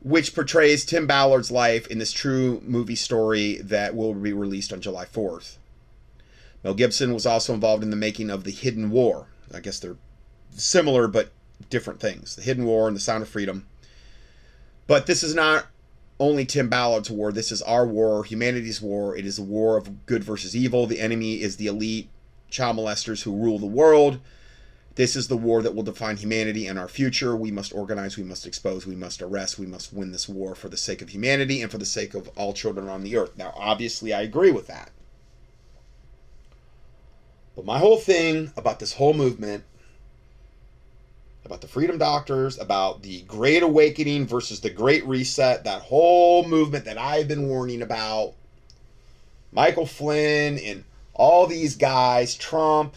which 0.03 0.33
portrays 0.33 0.83
Tim 0.83 1.05
Ballard's 1.05 1.51
life 1.51 1.87
in 1.87 1.99
this 1.99 2.11
true 2.11 2.61
movie 2.65 2.95
story 2.95 3.57
that 3.57 3.95
will 3.95 4.13
be 4.13 4.33
released 4.33 4.73
on 4.73 4.81
July 4.81 5.05
4th. 5.05 5.57
Mel 6.63 6.73
Gibson 6.73 7.13
was 7.13 7.25
also 7.25 7.53
involved 7.53 7.83
in 7.83 7.91
the 7.91 7.95
making 7.95 8.29
of 8.29 8.43
The 8.43 8.51
Hidden 8.51 8.89
War. 8.89 9.27
I 9.53 9.59
guess 9.59 9.79
they're 9.79 9.97
similar 10.51 11.07
but 11.07 11.31
different 11.69 11.99
things. 11.99 12.35
The 12.35 12.41
Hidden 12.41 12.65
War 12.65 12.87
and 12.87 12.95
The 12.95 13.01
Sound 13.01 13.21
of 13.21 13.29
Freedom. 13.29 13.67
But 14.87 15.05
this 15.05 15.23
is 15.23 15.35
not 15.35 15.67
only 16.19 16.45
Tim 16.45 16.67
Ballard's 16.67 17.09
war. 17.09 17.31
This 17.31 17.51
is 17.51 17.61
our 17.63 17.85
war, 17.85 18.23
humanity's 18.23 18.81
war. 18.81 19.15
It 19.15 19.25
is 19.25 19.39
a 19.39 19.43
war 19.43 19.77
of 19.77 20.05
good 20.05 20.23
versus 20.23 20.55
evil. 20.55 20.85
The 20.85 20.99
enemy 20.99 21.41
is 21.41 21.57
the 21.57 21.67
elite 21.67 22.09
child 22.49 22.77
molesters 22.77 23.23
who 23.23 23.35
rule 23.35 23.59
the 23.59 23.65
world. 23.65 24.19
This 24.95 25.15
is 25.15 25.29
the 25.29 25.37
war 25.37 25.61
that 25.61 25.73
will 25.73 25.83
define 25.83 26.17
humanity 26.17 26.67
and 26.67 26.77
our 26.77 26.89
future. 26.89 27.35
We 27.35 27.51
must 27.51 27.73
organize, 27.73 28.17
we 28.17 28.23
must 28.23 28.45
expose, 28.45 28.85
we 28.85 28.95
must 28.95 29.21
arrest, 29.21 29.57
we 29.57 29.65
must 29.65 29.93
win 29.93 30.11
this 30.11 30.27
war 30.27 30.53
for 30.53 30.67
the 30.67 30.77
sake 30.77 31.01
of 31.01 31.09
humanity 31.09 31.61
and 31.61 31.71
for 31.71 31.77
the 31.77 31.85
sake 31.85 32.13
of 32.13 32.29
all 32.35 32.53
children 32.53 32.89
on 32.89 33.03
the 33.03 33.15
earth. 33.15 33.37
Now, 33.37 33.53
obviously, 33.55 34.13
I 34.13 34.21
agree 34.21 34.51
with 34.51 34.67
that. 34.67 34.91
But 37.55 37.65
my 37.65 37.79
whole 37.79 37.97
thing 37.97 38.51
about 38.57 38.79
this 38.79 38.93
whole 38.93 39.13
movement, 39.13 39.63
about 41.45 41.61
the 41.61 41.67
Freedom 41.67 41.97
Doctors, 41.97 42.59
about 42.59 43.01
the 43.01 43.21
Great 43.23 43.63
Awakening 43.63 44.27
versus 44.27 44.59
the 44.59 44.69
Great 44.69 45.05
Reset, 45.05 45.63
that 45.63 45.83
whole 45.83 46.45
movement 46.47 46.85
that 46.85 46.97
I've 46.97 47.27
been 47.27 47.47
warning 47.47 47.81
about, 47.81 48.33
Michael 49.53 49.85
Flynn 49.85 50.59
and 50.59 50.83
all 51.13 51.47
these 51.47 51.75
guys, 51.75 52.35
Trump, 52.35 52.95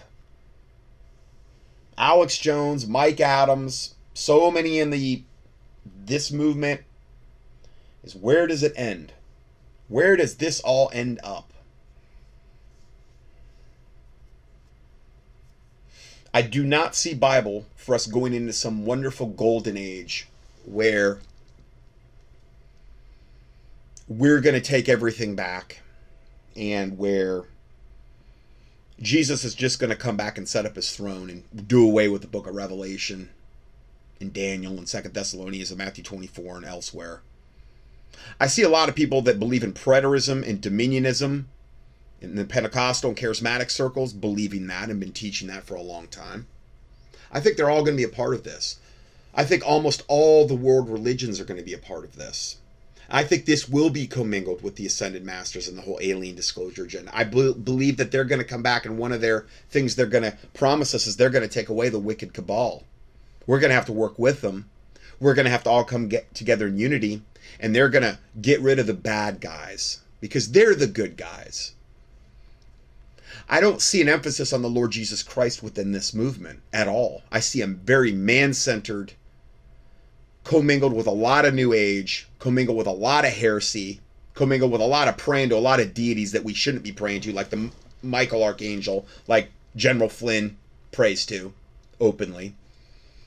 Alex 1.97 2.39
Jones, 2.39 2.87
Mike 2.87 3.21
Adams, 3.21 3.95
so 4.15 4.51
many 4.51 4.79
in 4.79 4.91
the 4.91 5.23
this 6.05 6.31
movement 6.31 6.83
is 8.03 8.15
where 8.15 8.47
does 8.47 8.63
it 8.63 8.73
end? 8.77 9.13
Where 9.89 10.17
does 10.17 10.37
this 10.37 10.61
all 10.61 10.91
end 10.93 11.21
up? 11.23 11.53
I 16.33 16.43
do 16.43 16.65
not 16.65 16.97
see 16.97 17.15
Bible 17.15 17.65
for 17.77 17.95
us 17.95 18.07
going 18.07 18.35
into 18.35 18.53
some 18.53 18.85
wonderful 18.85 19.27
golden 19.27 19.77
age 19.77 20.27
where 20.65 21.21
we're 24.09 24.41
going 24.41 24.55
to 24.55 24.61
take 24.61 24.89
everything 24.89 25.37
back 25.37 25.81
and 26.57 26.99
where 26.99 27.45
Jesus 29.01 29.45
is 29.45 29.55
just 29.55 29.79
going 29.79 29.91
to 29.91 29.97
come 29.97 30.17
back 30.17 30.39
and 30.39 30.49
set 30.49 30.67
up 30.67 30.77
his 30.77 30.95
throne 30.95 31.29
and 31.29 31.69
do 31.69 31.85
away 31.85 32.09
with 32.09 32.23
the 32.23 32.29
book 32.29 32.47
of 32.47 32.55
Revelation 32.55 33.31
and 34.21 34.33
Daniel 34.33 34.79
and 34.79 34.89
Second 34.89 35.15
Thessalonians 35.15 35.71
and 35.71 35.79
Matthew 35.79 36.05
24 36.05 36.57
and 36.57 36.65
elsewhere. 36.65 37.23
I 38.41 38.47
see 38.47 38.63
a 38.63 38.69
lot 38.69 38.89
of 38.89 38.95
people 38.95 39.23
that 39.23 39.41
believe 39.41 39.65
in 39.65 39.73
preterism 39.73 40.49
and 40.49 40.61
dominionism 40.61 41.45
in 42.21 42.37
the 42.37 42.45
Pentecostal 42.45 43.11
and 43.11 43.19
charismatic 43.19 43.71
circles 43.71 44.13
believing 44.13 44.67
that 44.69 44.89
and 44.89 45.01
been 45.01 45.13
teaching 45.13 45.49
that 45.49 45.65
for 45.65 45.75
a 45.75 45.83
long 45.83 46.07
time. 46.07 46.47
I 47.33 47.41
think 47.41 47.57
they're 47.57 47.71
all 47.71 47.85
going 47.85 47.97
to 47.97 48.01
be 48.03 48.11
a 48.11 48.17
part 48.17 48.35
of 48.35 48.45
this. 48.45 48.79
I 49.35 49.45
think 49.45 49.67
almost 49.67 50.05
all 50.07 50.47
the 50.47 50.55
world 50.55 50.89
religions 50.89 51.41
are 51.41 51.45
going 51.45 51.59
to 51.59 51.67
be 51.67 51.75
a 51.75 51.79
part 51.79 52.05
of 52.05 52.17
this. 52.17 52.59
I 53.11 53.23
think 53.25 53.45
this 53.45 53.69
will 53.69 53.91
be 53.91 54.07
commingled 54.07 54.63
with 54.63 54.77
the 54.77 54.87
ascended 54.87 55.25
masters 55.25 55.69
and 55.69 55.77
the 55.77 55.83
whole 55.83 55.99
alien 56.01 56.37
disclosure 56.37 56.85
agenda. 56.85 57.11
I 57.15 57.25
be- 57.25 57.53
believe 57.53 57.99
that 57.99 58.11
they're 58.11 58.25
going 58.25 58.41
to 58.41 58.47
come 58.47 58.63
back, 58.63 58.87
and 58.87 58.99
one 58.99 59.13
of 59.13 59.21
their 59.21 59.47
things 59.71 59.95
they're 59.95 60.07
going 60.07 60.25
to 60.25 60.37
promise 60.55 60.95
us 60.95 61.07
is 61.07 61.17
they're 61.17 61.31
going 61.31 61.47
to 61.47 61.55
take 61.55 61.69
away 61.69 61.89
the 61.89 61.99
wicked 61.99 62.33
cabal. 62.33 62.85
We're 63.47 63.61
going 63.61 63.71
to 63.71 63.77
have 63.77 63.87
to 63.87 63.93
work 63.93 64.19
with 64.19 64.41
them. 64.41 64.71
We're 65.21 65.35
going 65.35 65.45
to 65.45 65.51
have 65.51 65.65
to 65.65 65.71
all 65.71 65.85
come 65.85 66.09
get 66.09 66.35
together 66.35 66.67
in 66.67 66.79
unity, 66.79 67.23
and 67.61 67.75
they're 67.75 67.89
going 67.89 68.03
to 68.03 68.19
get 68.41 68.61
rid 68.61 68.79
of 68.79 68.87
the 68.87 68.95
bad 68.95 69.41
guys 69.41 70.01
because 70.21 70.53
they're 70.53 70.75
the 70.75 70.87
good 70.87 71.17
guys. 71.17 71.73
I 73.49 73.61
don't 73.61 73.83
see 73.83 74.01
an 74.01 74.09
emphasis 74.09 74.53
on 74.53 74.63
the 74.63 74.71
Lord 74.71 74.93
Jesus 74.93 75.23
Christ 75.23 75.63
within 75.63 75.93
this 75.93 76.15
movement 76.15 76.61
at 76.73 76.89
all. 76.89 77.23
I 77.31 77.41
see 77.41 77.61
a 77.61 77.67
very 77.67 78.13
man 78.13 78.55
centered, 78.55 79.13
commingled 80.45 80.95
with 80.95 81.07
a 81.07 81.11
lot 81.11 81.45
of 81.45 81.53
New 81.53 81.75
Age, 81.75 82.27
commingled 82.45 82.77
with 82.77 82.87
a 82.87 82.93
lot 82.93 83.25
of 83.25 83.33
heresy, 83.33 84.01
commingled 84.35 84.71
with 84.71 84.83
a 84.83 84.85
lot 84.85 85.09
of 85.09 85.17
praying 85.17 85.49
to 85.49 85.57
a 85.57 85.59
lot 85.59 85.81
of 85.81 85.95
deities 85.95 86.33
that 86.33 86.45
we 86.45 86.53
shouldn't 86.53 86.85
be 86.85 86.93
praying 86.93 87.19
to, 87.19 87.33
like 87.33 87.49
the 87.49 87.71
Michael 88.03 88.45
Archangel, 88.45 89.07
like 89.27 89.49
General 89.77 90.11
Flynn 90.11 90.59
prays 90.93 91.25
to 91.25 91.55
openly, 92.01 92.55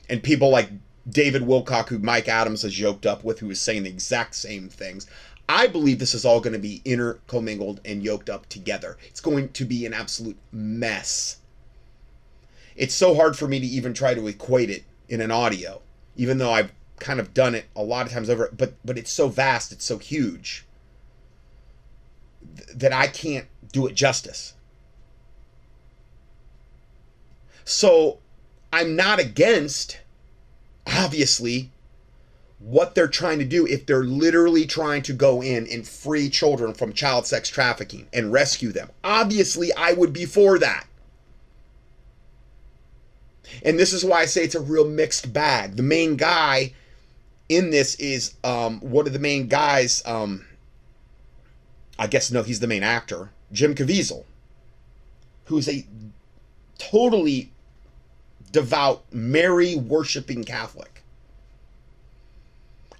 and 0.08 0.22
people 0.22 0.50
like 0.50 0.70
David 1.08 1.42
Wilcock, 1.42 1.88
who 1.88 1.98
Mike 1.98 2.28
Adams 2.28 2.62
has 2.62 2.78
yoked 2.78 3.06
up 3.06 3.24
with, 3.24 3.40
who 3.40 3.50
is 3.50 3.60
saying 3.60 3.82
the 3.82 3.90
exact 3.90 4.36
same 4.36 4.68
things. 4.68 5.08
I 5.48 5.66
believe 5.66 5.98
this 5.98 6.14
is 6.14 6.24
all 6.24 6.38
going 6.38 6.52
to 6.52 6.60
be 6.60 6.80
intercommingled 6.84 7.80
and 7.84 8.04
yoked 8.04 8.30
up 8.30 8.48
together. 8.48 8.98
It's 9.08 9.20
going 9.20 9.48
to 9.48 9.64
be 9.64 9.84
an 9.84 9.94
absolute 9.94 10.38
mess. 10.52 11.38
It's 12.76 12.94
so 12.94 13.16
hard 13.16 13.36
for 13.36 13.48
me 13.48 13.58
to 13.58 13.66
even 13.66 13.94
try 13.94 14.14
to 14.14 14.28
equate 14.28 14.70
it 14.70 14.84
in 15.08 15.20
an 15.20 15.32
audio, 15.32 15.80
even 16.14 16.38
though 16.38 16.52
I've 16.52 16.70
kind 17.00 17.20
of 17.20 17.34
done 17.34 17.54
it 17.54 17.66
a 17.74 17.82
lot 17.82 18.06
of 18.06 18.12
times 18.12 18.30
over. 18.30 18.50
But 18.56 18.74
but 18.84 18.98
it's 18.98 19.10
so 19.10 19.28
vast, 19.28 19.72
it's 19.72 19.84
so 19.84 19.98
huge 19.98 20.66
th- 22.56 22.68
that 22.76 22.92
I 22.92 23.06
can't 23.06 23.46
do 23.72 23.86
it 23.86 23.94
justice. 23.94 24.54
So 27.64 28.18
I'm 28.72 28.96
not 28.96 29.18
against, 29.18 29.98
obviously, 30.86 31.70
what 32.58 32.94
they're 32.94 33.06
trying 33.06 33.38
to 33.38 33.44
do 33.44 33.66
if 33.66 33.86
they're 33.86 34.04
literally 34.04 34.66
trying 34.66 35.02
to 35.02 35.12
go 35.12 35.42
in 35.42 35.66
and 35.66 35.86
free 35.86 36.28
children 36.28 36.74
from 36.74 36.92
child 36.92 37.26
sex 37.26 37.48
trafficking 37.48 38.08
and 38.12 38.32
rescue 38.32 38.72
them. 38.72 38.90
Obviously, 39.04 39.72
I 39.74 39.92
would 39.92 40.12
be 40.12 40.24
for 40.24 40.58
that. 40.58 40.86
And 43.62 43.78
this 43.78 43.92
is 43.92 44.04
why 44.04 44.20
I 44.20 44.26
say 44.26 44.44
it's 44.44 44.54
a 44.54 44.60
real 44.60 44.88
mixed 44.88 45.32
bag. 45.32 45.76
The 45.76 45.82
main 45.82 46.16
guy 46.16 46.72
in 47.48 47.70
this 47.70 47.94
is 47.96 48.34
um, 48.44 48.80
one 48.80 49.06
of 49.06 49.12
the 49.12 49.18
main 49.18 49.48
guys. 49.48 50.02
Um, 50.04 50.46
I 51.98 52.06
guess 52.06 52.30
no, 52.30 52.42
he's 52.42 52.60
the 52.60 52.66
main 52.66 52.82
actor, 52.82 53.30
Jim 53.52 53.74
Caviezel, 53.74 54.24
who's 55.46 55.68
a 55.68 55.86
totally 56.78 57.50
devout, 58.52 59.04
Mary 59.12 59.74
worshiping 59.74 60.44
Catholic. 60.44 61.02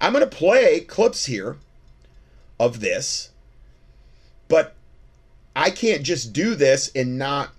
I'm 0.01 0.13
going 0.13 0.29
to 0.29 0.37
play 0.37 0.81
clips 0.81 1.27
here 1.27 1.57
of 2.59 2.81
this, 2.81 3.31
but 4.49 4.75
I 5.55 5.71
can't 5.71 6.03
just 6.03 6.33
do 6.33 6.55
this 6.55 6.91
and 6.95 7.19
not 7.19 7.51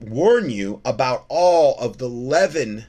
warn 0.00 0.50
you 0.50 0.80
about 0.84 1.24
all 1.28 1.78
of 1.78 1.98
the 1.98 2.08
leaven 2.08 2.86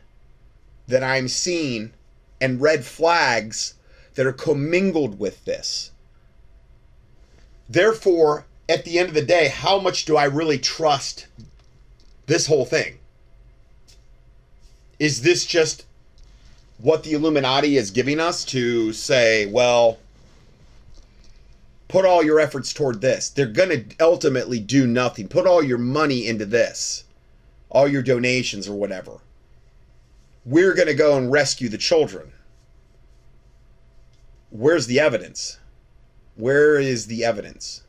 that 0.88 1.04
I'm 1.04 1.28
seeing 1.28 1.94
and 2.42 2.60
red 2.60 2.84
flags 2.84 3.76
that 4.16 4.26
are 4.26 4.34
commingled 4.34 5.20
with 5.20 5.46
this. 5.46 5.92
Therefore, 7.70 8.46
at 8.68 8.84
the 8.84 9.00
end 9.00 9.08
of 9.08 9.16
the 9.16 9.22
day, 9.22 9.48
how 9.48 9.80
much 9.80 10.04
do 10.04 10.18
I 10.18 10.26
really 10.26 10.58
trust 10.58 11.28
this 12.26 12.48
whole 12.48 12.66
thing? 12.66 12.98
Is 15.00 15.22
this 15.22 15.46
just 15.46 15.86
what 16.78 17.04
the 17.04 17.14
Illuminati 17.14 17.78
is 17.78 17.92
giving 17.92 18.20
us 18.20 18.44
to 18.46 18.92
say, 18.92 19.46
well, 19.46 20.00
put 21.88 22.06
all 22.06 22.24
your 22.24 22.40
efforts 22.40 22.74
toward 22.74 23.02
this. 23.02 23.30
They're 23.30 23.46
going 23.46 23.70
to 23.70 23.96
ultimately 24.00 24.60
do 24.60 24.88
nothing. 24.88 25.28
Put 25.28 25.46
all 25.46 25.64
your 25.64 25.78
money 25.78 26.28
into 26.28 26.46
this, 26.46 27.04
all 27.70 27.88
your 27.88 28.02
donations 28.02 28.68
or 28.68 28.74
whatever. 28.74 29.20
We're 30.46 30.74
going 30.74 30.88
to 30.88 30.94
go 30.94 31.18
and 31.18 31.32
rescue 31.32 31.70
the 31.70 31.78
children. 31.78 32.32
Where's 34.50 34.88
the 34.88 35.00
evidence? 35.00 35.60
Where 36.36 36.80
is 36.80 37.08
the 37.08 37.24
evidence? 37.24 37.84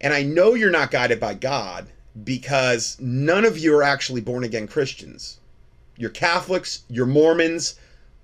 And 0.00 0.12
I 0.12 0.22
know 0.22 0.54
you're 0.54 0.70
not 0.70 0.90
guided 0.90 1.20
by 1.20 1.34
God 1.34 1.88
because 2.24 2.96
none 3.00 3.44
of 3.44 3.58
you 3.58 3.74
are 3.76 3.82
actually 3.82 4.20
born 4.20 4.44
again 4.44 4.66
Christians 4.66 5.38
you're 5.98 6.10
Catholics, 6.10 6.84
you're 6.88 7.06
Mormons, 7.06 7.74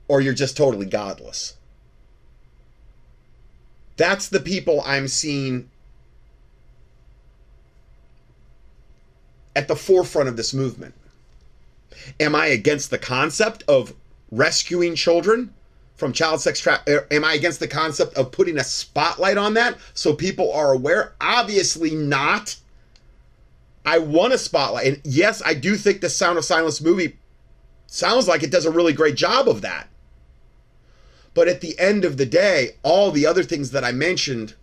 or 0.07 0.21
you're 0.21 0.33
just 0.33 0.57
totally 0.57 0.87
godless. 0.87 1.57
That's 3.97 4.29
the 4.29 4.41
people 4.41 4.81
I'm 4.87 5.09
seeing 5.09 5.69
at 9.57 9.69
the 9.69 9.77
forefront 9.77 10.29
of 10.29 10.37
this 10.37 10.55
movement. 10.55 10.95
Am 12.20 12.35
I 12.35 12.46
against 12.46 12.90
the 12.90 12.98
concept 12.98 13.64
of 13.68 13.94
rescuing 14.30 14.94
children 14.94 15.52
from 15.96 16.12
child 16.12 16.40
sex 16.40 16.61
trafficking? 16.61 16.94
Er, 16.94 17.07
am 17.11 17.24
I 17.24 17.35
against 17.35 17.61
the 17.61 17.68
concept 17.68 18.16
of 18.16 18.33
putting 18.33 18.59
a 18.59 18.64
spotlight 18.64 19.38
on 19.38 19.54
that 19.54 19.78
so 19.94 20.14
people 20.14 20.52
are 20.52 20.72
aware? 20.72 21.14
Obviously 21.20 21.94
not. 21.94 22.57
I 23.85 23.98
want 23.98 24.33
a 24.33 24.38
spotlight. 24.38 24.87
And 24.87 25.00
yes, 25.04 25.42
I 25.44 25.54
do 25.54 25.76
think 25.76 26.00
the 26.00 26.09
Sound 26.09 26.38
of 26.38 26.44
Silence 26.44 26.80
movie 26.80 27.18
sounds 27.87 28.26
like 28.26 28.42
it 28.42 28.50
does 28.50 28.66
a 28.66 28.70
really 28.70 28.92
great 28.92 29.14
job 29.14 29.48
of 29.48 29.61
that. 29.61 29.88
But 31.35 31.48
at 31.48 31.61
the 31.61 31.78
end 31.78 32.04
of 32.04 32.16
the 32.16 32.26
day, 32.26 32.76
all 32.83 33.11
the 33.11 33.26
other 33.26 33.42
things 33.42 33.72
that 33.72 33.85
I 33.85 33.92
mentioned 33.92 34.54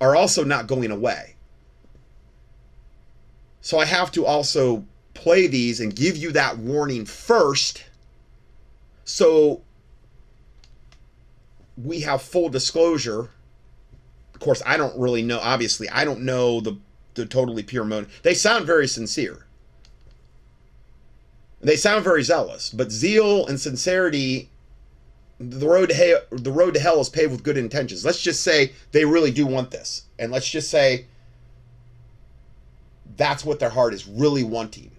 are 0.00 0.16
also 0.16 0.42
not 0.42 0.66
going 0.66 0.90
away. 0.90 1.36
So 3.60 3.78
I 3.78 3.84
have 3.84 4.10
to 4.12 4.26
also 4.26 4.84
play 5.14 5.46
these 5.46 5.80
and 5.80 5.94
give 5.94 6.16
you 6.16 6.32
that 6.32 6.58
warning 6.58 7.04
first 7.04 7.84
so 9.04 9.62
we 11.76 12.00
have 12.00 12.22
full 12.22 12.48
disclosure. 12.48 13.30
Of 14.34 14.40
course, 14.40 14.62
I 14.64 14.76
don't 14.76 14.98
really 14.98 15.22
know, 15.22 15.38
obviously, 15.40 15.88
I 15.88 16.04
don't 16.04 16.20
know 16.20 16.60
the, 16.60 16.78
the 17.14 17.26
totally 17.26 17.62
pure 17.62 17.84
motive. 17.84 18.20
They 18.22 18.34
sound 18.34 18.66
very 18.66 18.86
sincere. 18.86 19.46
They 21.60 21.76
sound 21.76 22.04
very 22.04 22.22
zealous, 22.22 22.70
but 22.70 22.90
zeal 22.90 23.46
and 23.46 23.60
sincerity, 23.60 24.50
the 25.38 25.68
road 25.68 25.90
to 25.90 25.94
hell, 25.94 26.20
the 26.30 26.50
road 26.50 26.74
to 26.74 26.80
hell 26.80 27.00
is 27.00 27.08
paved 27.08 27.32
with 27.32 27.42
good 27.42 27.56
intentions. 27.56 28.04
Let's 28.04 28.22
just 28.22 28.42
say 28.42 28.72
they 28.92 29.04
really 29.04 29.30
do 29.30 29.46
want 29.46 29.70
this, 29.70 30.04
and 30.18 30.32
let's 30.32 30.48
just 30.48 30.70
say 30.70 31.06
that's 33.16 33.44
what 33.44 33.58
their 33.60 33.70
heart 33.70 33.94
is 33.94 34.08
really 34.08 34.42
wanting. 34.42 34.91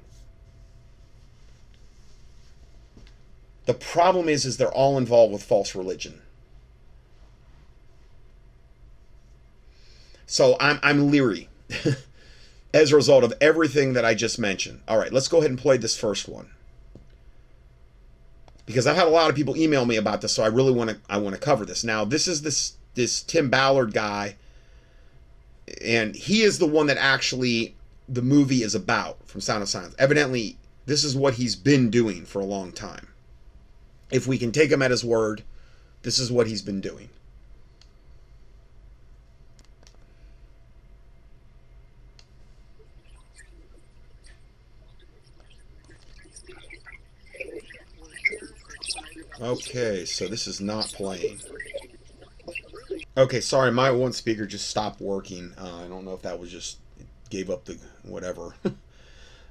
The 3.66 3.74
problem 3.74 4.28
is, 4.28 4.46
is 4.46 4.58
they're 4.58 4.72
all 4.72 4.98
involved 4.98 5.32
with 5.32 5.44
false 5.44 5.76
religion. 5.76 6.22
So 10.26 10.58
I'm 10.60 10.80
I'm 10.84 11.12
leery. 11.12 11.50
as 12.74 12.92
a 12.92 12.96
result 12.96 13.24
of 13.24 13.34
everything 13.40 13.94
that 13.94 14.04
I 14.04 14.16
just 14.16 14.40
mentioned. 14.40 14.82
All 14.88 14.98
right, 14.98 15.14
let's 15.14 15.28
go 15.28 15.38
ahead 15.38 15.52
and 15.52 15.60
play 15.60 15.78
this 15.78 15.96
first 15.96 16.28
one. 16.28 16.50
Because 18.66 18.88
I've 18.88 18.96
had 18.96 19.08
a 19.08 19.12
lot 19.12 19.30
of 19.30 19.36
people 19.36 19.56
email 19.56 19.86
me 19.86 19.98
about 19.98 20.22
this, 20.22 20.34
so 20.34 20.44
I 20.44 20.48
really 20.48 20.72
want 20.72 20.90
to 20.90 20.98
I 21.10 21.18
want 21.18 21.36
to 21.36 21.42
cover 21.42 21.66
this. 21.66 21.84
Now, 21.84 22.04
this 22.04 22.28
is 22.28 22.42
this 22.42 22.78
this 22.96 23.22
Tim 23.22 23.50
Ballard 23.50 23.94
guy 23.94 24.36
and 25.82 26.16
he 26.16 26.42
is 26.42 26.60
the 26.60 26.68
one 26.68 26.88
that 26.88 26.98
actually 26.98 27.76
the 28.08 28.22
movie 28.22 28.64
is 28.64 28.76
about 28.76 29.28
from 29.28 29.42
Sound 29.42 29.64
of 29.64 29.70
Silence. 29.70 29.96
Evidently, 29.98 30.58
this 30.86 31.04
is 31.04 31.16
what 31.16 31.36
he's 31.36 31.56
been 31.56 31.90
doing 31.90 32.26
for 32.26 32.40
a 32.40 32.46
long 32.46 32.72
time. 32.72 33.08
If 34.14 34.28
we 34.28 34.38
can 34.38 34.52
take 34.52 34.72
him 34.72 34.84
at 34.84 34.92
his 34.92 35.04
word, 35.04 35.42
this 36.04 36.20
is 36.20 36.32
what 36.32 36.46
he's 36.46 36.62
been 36.62 36.82
doing. 36.82 37.10
Okay, 49.42 50.06
so 50.06 50.28
this 50.28 50.46
is 50.46 50.62
not 50.62 50.86
playing. 50.86 51.40
Okay, 53.18 53.42
sorry, 53.42 53.72
my 53.72 53.90
one 53.90 54.14
speaker 54.14 54.46
just 54.46 54.70
stopped 54.70 55.02
working. 55.02 55.54
Uh, 55.58 55.86
I 55.86 55.88
don't 55.88 56.06
know 56.06 56.14
if 56.14 56.22
that 56.22 56.38
was 56.38 56.52
just 56.52 56.78
gave 57.32 57.50
up 57.50 57.66
the 57.66 57.80
whatever. 58.04 58.54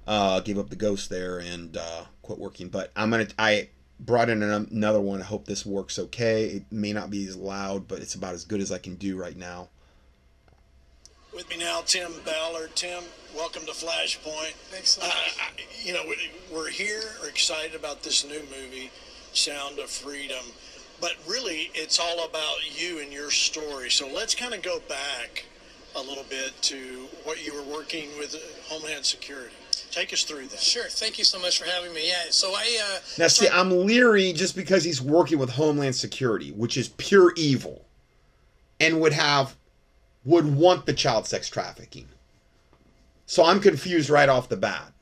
Uh, 0.05 0.41
gave 0.41 0.59
up 0.59 0.69
the 0.69 0.75
ghost 0.75 1.11
there 1.11 1.39
and 1.39 1.77
uh, 1.77 2.03
quit 2.23 2.37
working. 2.37 2.67
But 2.67 2.91
I'm 2.97 3.11
gonna. 3.11 3.29
I 3.39 3.69
brought 4.05 4.29
in 4.29 4.43
another 4.43 5.01
one. 5.01 5.21
I 5.21 5.25
hope 5.25 5.47
this 5.47 5.65
works 5.65 5.99
okay. 5.99 6.47
It 6.47 6.65
may 6.71 6.93
not 6.93 7.11
be 7.11 7.27
as 7.27 7.37
loud, 7.37 7.87
but 7.89 8.01
it's 8.01 8.15
about 8.15 8.35
as 8.35 8.45
good 8.45 8.61
as 8.61 8.73
I 8.73 8.79
can 8.79 8.97
do 8.97 9.17
right 9.17 9.37
now. 9.37 9.69
With 11.33 11.49
me 11.49 11.57
now, 11.59 11.83
Tim 11.87 12.13
Ballard. 12.27 12.75
Tim, 12.75 13.05
welcome 13.35 13.65
to 13.65 13.73
Flashpoint. 13.73 14.53
Thanks 14.71 14.91
so 14.91 15.03
Uh, 15.03 15.07
much. 15.07 15.39
I- 15.41 15.53
you 15.83 15.93
know, 15.95 16.05
we- 16.07 16.31
we're 16.51 16.69
here, 16.69 17.17
we're 17.21 17.29
excited 17.29 17.75
about 17.75 18.03
this 18.03 18.25
new 18.25 18.43
movie, 18.51 18.91
Sound 19.33 19.79
of 19.79 19.91
Freedom. 19.91 20.45
But 21.01 21.17
really, 21.27 21.71
it's 21.75 21.99
all 21.99 22.25
about 22.25 22.59
you 22.79 23.01
and 23.01 23.13
your 23.13 23.31
story. 23.31 23.91
So 23.91 24.07
let's 24.07 24.35
kind 24.35 24.53
of 24.55 24.63
go 24.63 24.79
back 24.81 25.45
a 25.95 26.01
little 26.03 26.25
bit 26.25 26.61
to 26.63 27.09
what 27.25 27.43
you 27.45 27.55
were 27.55 27.63
working 27.63 28.17
with 28.19 28.35
uh, 28.35 28.39
Homeland 28.69 29.05
Security. 29.07 29.55
Take 29.93 30.13
us 30.15 30.23
through 30.23 30.47
that. 30.47 30.59
Sure. 30.59 30.89
Thank 30.89 31.19
you 31.19 31.25
so 31.25 31.39
much 31.39 31.59
for 31.59 31.67
having 31.67 31.93
me. 31.93 32.09
Yeah. 32.09 32.25
So 32.31 32.55
I. 32.55 32.79
Uh, 32.83 32.99
Now, 33.19 33.29
see, 33.29 33.47
I'm 33.49 33.71
leery 33.87 34.33
just 34.33 34.57
because 34.57 34.83
he's 34.83 35.03
working 35.03 35.39
with 35.39 35.51
Homeland 35.51 35.95
Security, 35.95 36.51
which 36.51 36.79
is 36.79 36.89
pure 36.89 37.35
evil, 37.37 37.85
and 38.81 39.01
would 39.03 39.13
have, 39.13 39.55
would 40.25 40.57
want 40.57 40.87
the 40.87 40.95
child 40.95 41.27
sex 41.27 41.49
trafficking. 41.49 42.09
So 43.27 43.45
I'm 43.45 43.61
confused 43.61 44.09
right 44.09 44.31
off 44.31 44.49
the 44.49 44.57
bat. 44.57 44.93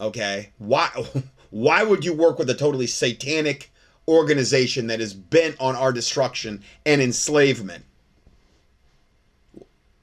Okay, 0.00 0.50
why, 0.56 0.88
why 1.50 1.82
would 1.82 2.04
you 2.04 2.14
work 2.14 2.38
with 2.38 2.48
a 2.48 2.54
totally 2.54 2.86
satanic 2.86 3.70
organization 4.08 4.86
that 4.86 5.02
is 5.02 5.12
bent 5.12 5.56
on 5.60 5.76
our 5.76 5.92
destruction 5.92 6.62
and 6.86 7.02
enslavement? 7.02 7.84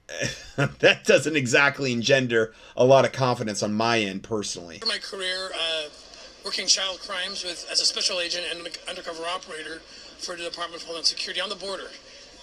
that 0.55 1.03
doesn't 1.05 1.35
exactly 1.35 1.91
engender 1.91 2.53
a 2.75 2.85
lot 2.85 3.05
of 3.05 3.11
confidence 3.11 3.61
on 3.61 3.73
my 3.73 3.99
end 3.99 4.23
personally. 4.23 4.79
For 4.79 4.85
my 4.85 4.99
career, 4.99 5.51
uh, 5.53 5.89
working 6.45 6.67
child 6.67 6.99
crimes 6.99 7.43
with 7.43 7.67
as 7.71 7.81
a 7.81 7.85
special 7.85 8.19
agent 8.19 8.45
and 8.49 8.65
an 8.65 8.73
undercover 8.89 9.23
operator 9.25 9.79
for 10.17 10.35
the 10.35 10.43
Department 10.43 10.81
of 10.81 10.87
Homeland 10.87 11.05
Security 11.05 11.41
on 11.41 11.49
the 11.49 11.55
border. 11.55 11.89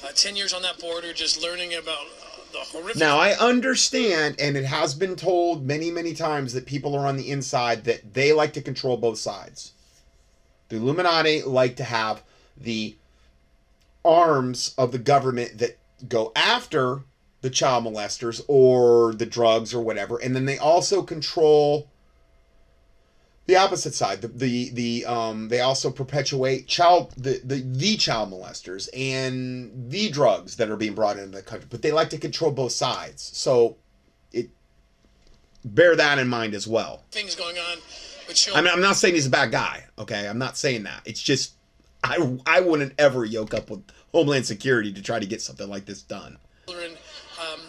Uh, 0.04 0.08
Ten 0.14 0.36
years 0.36 0.52
on 0.52 0.62
that 0.62 0.78
border, 0.78 1.12
just 1.12 1.42
learning 1.42 1.74
about 1.74 2.06
the 2.52 2.58
horrific. 2.58 2.96
Now 2.96 3.18
I 3.18 3.30
understand, 3.32 4.36
and 4.38 4.56
it 4.56 4.64
has 4.66 4.94
been 4.94 5.16
told 5.16 5.66
many, 5.66 5.90
many 5.90 6.14
times 6.14 6.52
that 6.52 6.66
people 6.66 6.94
are 6.94 7.06
on 7.06 7.16
the 7.16 7.30
inside 7.30 7.84
that 7.84 8.14
they 8.14 8.32
like 8.32 8.52
to 8.54 8.60
control 8.60 8.96
both 8.96 9.18
sides. 9.18 9.72
The 10.68 10.76
Illuminati 10.76 11.42
like 11.42 11.76
to 11.76 11.84
have 11.84 12.22
the 12.56 12.96
arms 14.04 14.74
of 14.76 14.92
the 14.92 14.98
government 14.98 15.58
that 15.58 15.78
go 16.08 16.30
after 16.36 17.02
the 17.44 17.50
child 17.50 17.84
molesters 17.84 18.40
or 18.48 19.12
the 19.12 19.26
drugs 19.26 19.74
or 19.74 19.82
whatever, 19.82 20.16
and 20.16 20.34
then 20.34 20.46
they 20.46 20.56
also 20.56 21.02
control 21.02 21.90
the 23.44 23.54
opposite 23.54 23.94
side. 23.94 24.22
The 24.22 24.28
the, 24.28 24.70
the 24.70 25.04
um 25.04 25.50
they 25.50 25.60
also 25.60 25.90
perpetuate 25.90 26.66
child 26.66 27.12
the, 27.18 27.42
the 27.44 27.56
the 27.56 27.98
child 27.98 28.32
molesters 28.32 28.88
and 28.96 29.90
the 29.90 30.08
drugs 30.08 30.56
that 30.56 30.70
are 30.70 30.76
being 30.76 30.94
brought 30.94 31.18
into 31.18 31.36
the 31.36 31.42
country, 31.42 31.68
but 31.70 31.82
they 31.82 31.92
like 31.92 32.08
to 32.10 32.18
control 32.18 32.50
both 32.50 32.72
sides. 32.72 33.30
So 33.34 33.76
it 34.32 34.48
bear 35.66 35.94
that 35.96 36.18
in 36.18 36.28
mind 36.28 36.54
as 36.54 36.66
well. 36.66 37.04
things 37.10 37.34
going 37.34 37.58
on 37.58 37.76
with 38.26 38.52
I 38.54 38.62
mean 38.62 38.72
I'm 38.72 38.80
not 38.80 38.96
saying 38.96 39.16
he's 39.16 39.26
a 39.26 39.30
bad 39.30 39.50
guy. 39.50 39.84
Okay, 39.98 40.26
I'm 40.26 40.38
not 40.38 40.56
saying 40.56 40.84
that. 40.84 41.02
It's 41.04 41.20
just 41.20 41.52
I 42.02 42.38
I 42.46 42.60
wouldn't 42.60 42.94
ever 42.98 43.26
yoke 43.26 43.52
up 43.52 43.68
with 43.68 43.82
Homeland 44.14 44.46
Security 44.46 44.94
to 44.94 45.02
try 45.02 45.18
to 45.18 45.26
get 45.26 45.42
something 45.42 45.68
like 45.68 45.84
this 45.84 46.00
done. 46.00 46.38
children. 46.66 46.92
Um, 47.44 47.60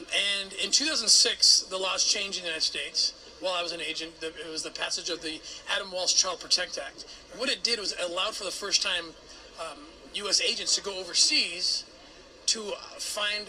and 0.42 0.54
in 0.54 0.72
2006, 0.72 1.62
the 1.64 1.78
laws 1.78 2.04
changed 2.04 2.38
in 2.38 2.44
the 2.44 2.50
United 2.50 2.64
States. 2.64 3.14
While 3.42 3.54
I 3.54 3.64
was 3.64 3.72
an 3.72 3.82
agent, 3.82 4.20
the, 4.22 4.28
it 4.28 4.50
was 4.50 4.64
the 4.64 4.72
passage 4.72 5.10
of 5.10 5.22
the 5.22 5.42
Adam 5.76 5.92
Walsh 5.92 6.14
Child 6.14 6.40
Protect 6.40 6.78
Act. 6.78 7.06
And 7.32 7.40
what 7.40 7.50
it 7.50 7.64
did 7.64 7.80
was 7.80 7.92
it 7.92 8.00
allowed 8.00 8.36
for 8.36 8.46
the 8.46 8.52
first 8.52 8.82
time 8.82 9.06
um, 9.60 9.80
U.S. 10.14 10.42
agents 10.42 10.76
to 10.76 10.82
go 10.82 10.98
overseas 11.00 11.84
to 12.48 12.62
uh, 12.62 12.76
find 12.98 13.48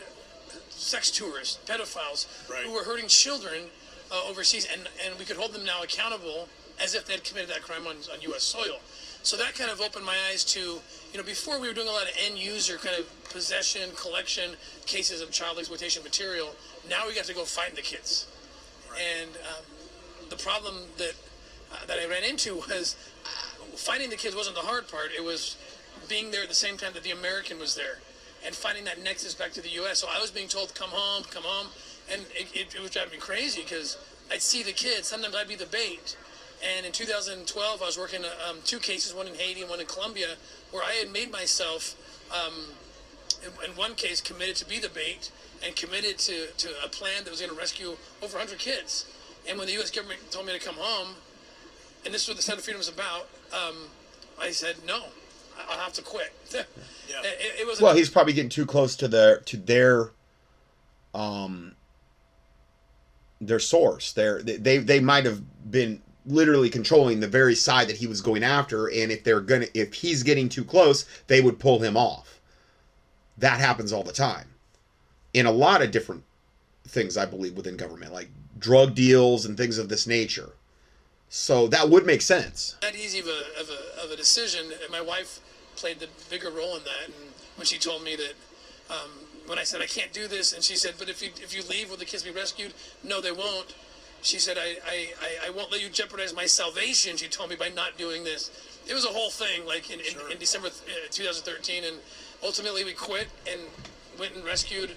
sex 0.70 1.10
tourists, 1.10 1.58
pedophiles, 1.66 2.26
who 2.64 2.72
were 2.72 2.84
hurting 2.84 3.08
children 3.08 3.64
uh, 4.10 4.22
overseas, 4.28 4.66
and, 4.70 4.88
and 5.04 5.18
we 5.18 5.24
could 5.24 5.36
hold 5.36 5.52
them 5.52 5.64
now 5.64 5.82
accountable 5.82 6.48
as 6.82 6.94
if 6.94 7.06
they 7.06 7.14
had 7.14 7.24
committed 7.24 7.48
that 7.50 7.62
crime 7.62 7.86
on, 7.86 7.96
on 8.12 8.20
U.S. 8.22 8.42
soil. 8.42 8.80
So 9.22 9.36
that 9.36 9.54
kind 9.54 9.70
of 9.70 9.80
opened 9.80 10.04
my 10.04 10.16
eyes 10.30 10.44
to, 10.44 10.80
you 11.16 11.22
know, 11.22 11.26
before 11.26 11.59
we 11.59 11.66
were 11.66 11.72
doing 11.72 11.88
a 11.88 11.92
lot 11.92 12.02
of 12.02 12.11
end 12.26 12.37
user 12.37 12.76
kind 12.76 12.94
of 12.94 13.07
possession, 13.31 13.88
collection 13.96 14.50
cases 14.85 15.22
of 15.22 15.31
child 15.31 15.59
exploitation 15.59 16.02
material. 16.02 16.55
Now 16.90 17.09
we 17.09 17.14
got 17.14 17.24
to 17.24 17.33
go 17.33 17.46
find 17.46 17.74
the 17.74 17.81
kids. 17.81 18.26
And 18.92 19.31
um, 19.31 19.64
the 20.29 20.37
problem 20.37 20.74
that 20.98 21.14
uh, 21.72 21.87
that 21.87 21.98
I 21.98 22.07
ran 22.07 22.22
into 22.22 22.57
was 22.57 22.96
uh, 23.24 23.29
finding 23.76 24.11
the 24.11 24.16
kids 24.16 24.37
wasn't 24.37 24.57
the 24.57 24.62
hard 24.62 24.88
part. 24.88 25.09
It 25.16 25.24
was 25.24 25.57
being 26.07 26.33
there 26.33 26.42
at 26.42 26.50
the 26.50 26.55
same 26.55 26.76
time 26.76 26.92
that 26.92 27.02
the 27.02 27.12
American 27.12 27.59
was 27.59 27.74
there, 27.74 28.00
and 28.44 28.55
finding 28.55 28.85
that 28.85 29.02
nexus 29.02 29.33
back 29.33 29.52
to 29.52 29.62
the 29.62 29.70
U.S. 29.70 30.00
So 30.00 30.09
I 30.14 30.20
was 30.20 30.31
being 30.31 30.48
told, 30.48 30.74
"Come 30.74 30.90
home, 30.90 31.24
come 31.31 31.44
home," 31.44 31.68
and 32.12 32.26
it, 32.35 32.48
it, 32.52 32.74
it 32.74 32.83
was 32.83 32.90
driving 32.90 33.12
me 33.12 33.18
crazy 33.18 33.62
because 33.62 33.96
I'd 34.31 34.42
see 34.42 34.62
the 34.62 34.72
kids. 34.72 35.09
Sometimes 35.09 35.35
I'd 35.35 35.48
be 35.48 35.57
the 35.57 35.64
bait. 35.64 36.14
And 36.66 36.87
in 36.87 36.92
2012, 36.92 37.83
I 37.83 37.85
was 37.85 37.98
working 37.98 38.22
um, 38.48 38.59
two 38.64 38.79
cases, 38.79 39.14
one 39.14 39.26
in 39.26 39.35
Haiti 39.35 39.61
and 39.61 39.70
one 39.70 39.81
in 39.81 39.87
Colombia, 39.87 40.35
where 40.72 40.83
I 40.83 40.92
had 40.92 41.12
made 41.12 41.31
myself, 41.31 41.94
um, 42.33 42.52
in, 43.44 43.70
in 43.70 43.76
one 43.76 43.94
case, 43.94 44.20
committed 44.20 44.57
to 44.57 44.68
be 44.68 44.79
the 44.79 44.88
bait 44.88 45.31
and 45.64 45.76
committed 45.76 46.18
to, 46.18 46.46
to 46.57 46.68
a 46.85 46.88
plan 46.88 47.24
that 47.24 47.31
was 47.31 47.40
going 47.40 47.52
to 47.52 47.59
rescue 47.59 47.96
over 48.22 48.37
100 48.38 48.59
kids. 48.59 49.07
And 49.48 49.59
when 49.59 49.68
the 49.68 49.74
U.S. 49.74 49.90
government 49.90 50.20
told 50.31 50.46
me 50.46 50.52
to 50.52 50.64
come 50.64 50.74
home, 50.76 51.14
and 52.05 52.12
this 52.12 52.22
is 52.22 52.29
what 52.29 52.37
the 52.37 52.42
Sound 52.42 52.59
of 52.59 52.64
Freedom 52.64 52.81
is 52.81 52.88
about, 52.88 53.29
um, 53.52 53.76
I 54.40 54.50
said, 54.50 54.76
no, 54.87 55.05
I- 55.57 55.72
I'll 55.72 55.79
have 55.79 55.92
to 55.94 56.02
quit. 56.02 56.33
it, 56.52 56.66
it 57.61 57.66
was 57.66 57.81
Well, 57.81 57.94
he's 57.94 58.11
probably 58.11 58.33
getting 58.33 58.50
too 58.50 58.66
close 58.66 58.96
to 58.96 59.09
their 59.09 59.40
to 59.40 59.57
their 59.57 60.11
um 61.14 61.74
their 63.40 63.59
source. 63.59 64.12
Their 64.12 64.42
they 64.42 64.79
they 64.79 65.00
might 65.00 65.24
have 65.24 65.42
been 65.70 66.02
literally 66.26 66.68
controlling 66.68 67.20
the 67.20 67.28
very 67.28 67.54
side 67.54 67.88
that 67.88 67.96
he 67.96 68.06
was 68.06 68.20
going 68.20 68.42
after 68.42 68.86
and 68.86 69.12
if 69.12 69.22
they're 69.24 69.40
going 69.40 69.62
to 69.62 69.78
if 69.78 69.94
he's 69.94 70.22
getting 70.22 70.48
too 70.48 70.64
close, 70.64 71.06
they 71.26 71.40
would 71.40 71.58
pull 71.58 71.80
him 71.80 71.96
off. 71.96 72.40
That 73.38 73.60
happens 73.60 73.92
all 73.92 74.02
the 74.02 74.12
time. 74.12 74.48
In 75.34 75.46
a 75.46 75.52
lot 75.52 75.82
of 75.82 75.90
different 75.90 76.24
things 76.88 77.16
I 77.16 77.26
believe 77.26 77.56
within 77.56 77.76
government 77.76 78.12
like 78.12 78.28
drug 78.58 78.94
deals 78.94 79.44
and 79.44 79.56
things 79.56 79.78
of 79.78 79.88
this 79.88 80.06
nature. 80.06 80.52
So 81.28 81.66
that 81.68 81.90
would 81.90 82.06
make 82.06 82.22
sense. 82.22 82.76
that 82.80 82.94
easy 82.94 83.18
of 83.18 83.26
a, 83.26 83.60
of 83.60 83.68
a, 83.68 84.04
of 84.04 84.10
a 84.10 84.16
decision. 84.16 84.72
My 84.90 85.00
wife 85.00 85.40
played 85.76 85.98
the 85.98 86.08
bigger 86.30 86.50
role 86.50 86.76
in 86.76 86.84
that. 86.84 87.06
And 87.06 87.14
when 87.56 87.66
she 87.66 87.78
told 87.78 88.02
me 88.02 88.16
that, 88.16 88.34
um, 88.90 89.10
when 89.46 89.58
I 89.58 89.64
said 89.64 89.80
I 89.80 89.86
can't 89.86 90.12
do 90.12 90.26
this, 90.28 90.52
and 90.52 90.62
she 90.62 90.76
said, 90.76 90.94
"But 90.98 91.08
if 91.08 91.22
you 91.22 91.30
if 91.42 91.54
you 91.54 91.62
leave, 91.68 91.90
will 91.90 91.96
the 91.96 92.04
kids 92.04 92.22
be 92.22 92.30
rescued?" 92.30 92.74
No, 93.02 93.20
they 93.20 93.32
won't. 93.32 93.74
She 94.26 94.40
said, 94.40 94.58
"I 94.58 94.76
I, 94.84 94.96
I, 95.22 95.46
I 95.46 95.50
won't 95.50 95.70
let 95.70 95.80
you 95.80 95.88
jeopardize 95.88 96.34
my 96.34 96.46
salvation." 96.46 97.16
She 97.16 97.28
told 97.28 97.48
me 97.48 97.54
by 97.54 97.68
not 97.68 97.96
doing 97.96 98.24
this. 98.24 98.50
It 98.88 98.92
was 98.92 99.04
a 99.04 99.08
whole 99.08 99.30
thing, 99.30 99.64
like 99.66 99.90
in, 99.90 100.00
in, 100.00 100.32
in 100.32 100.38
December 100.38 100.68
uh, 100.68 101.10
2013, 101.10 101.84
and 101.84 101.96
ultimately 102.42 102.84
we 102.84 102.92
quit 102.92 103.28
and 103.50 103.60
went 104.18 104.34
and 104.34 104.44
rescued. 104.44 104.90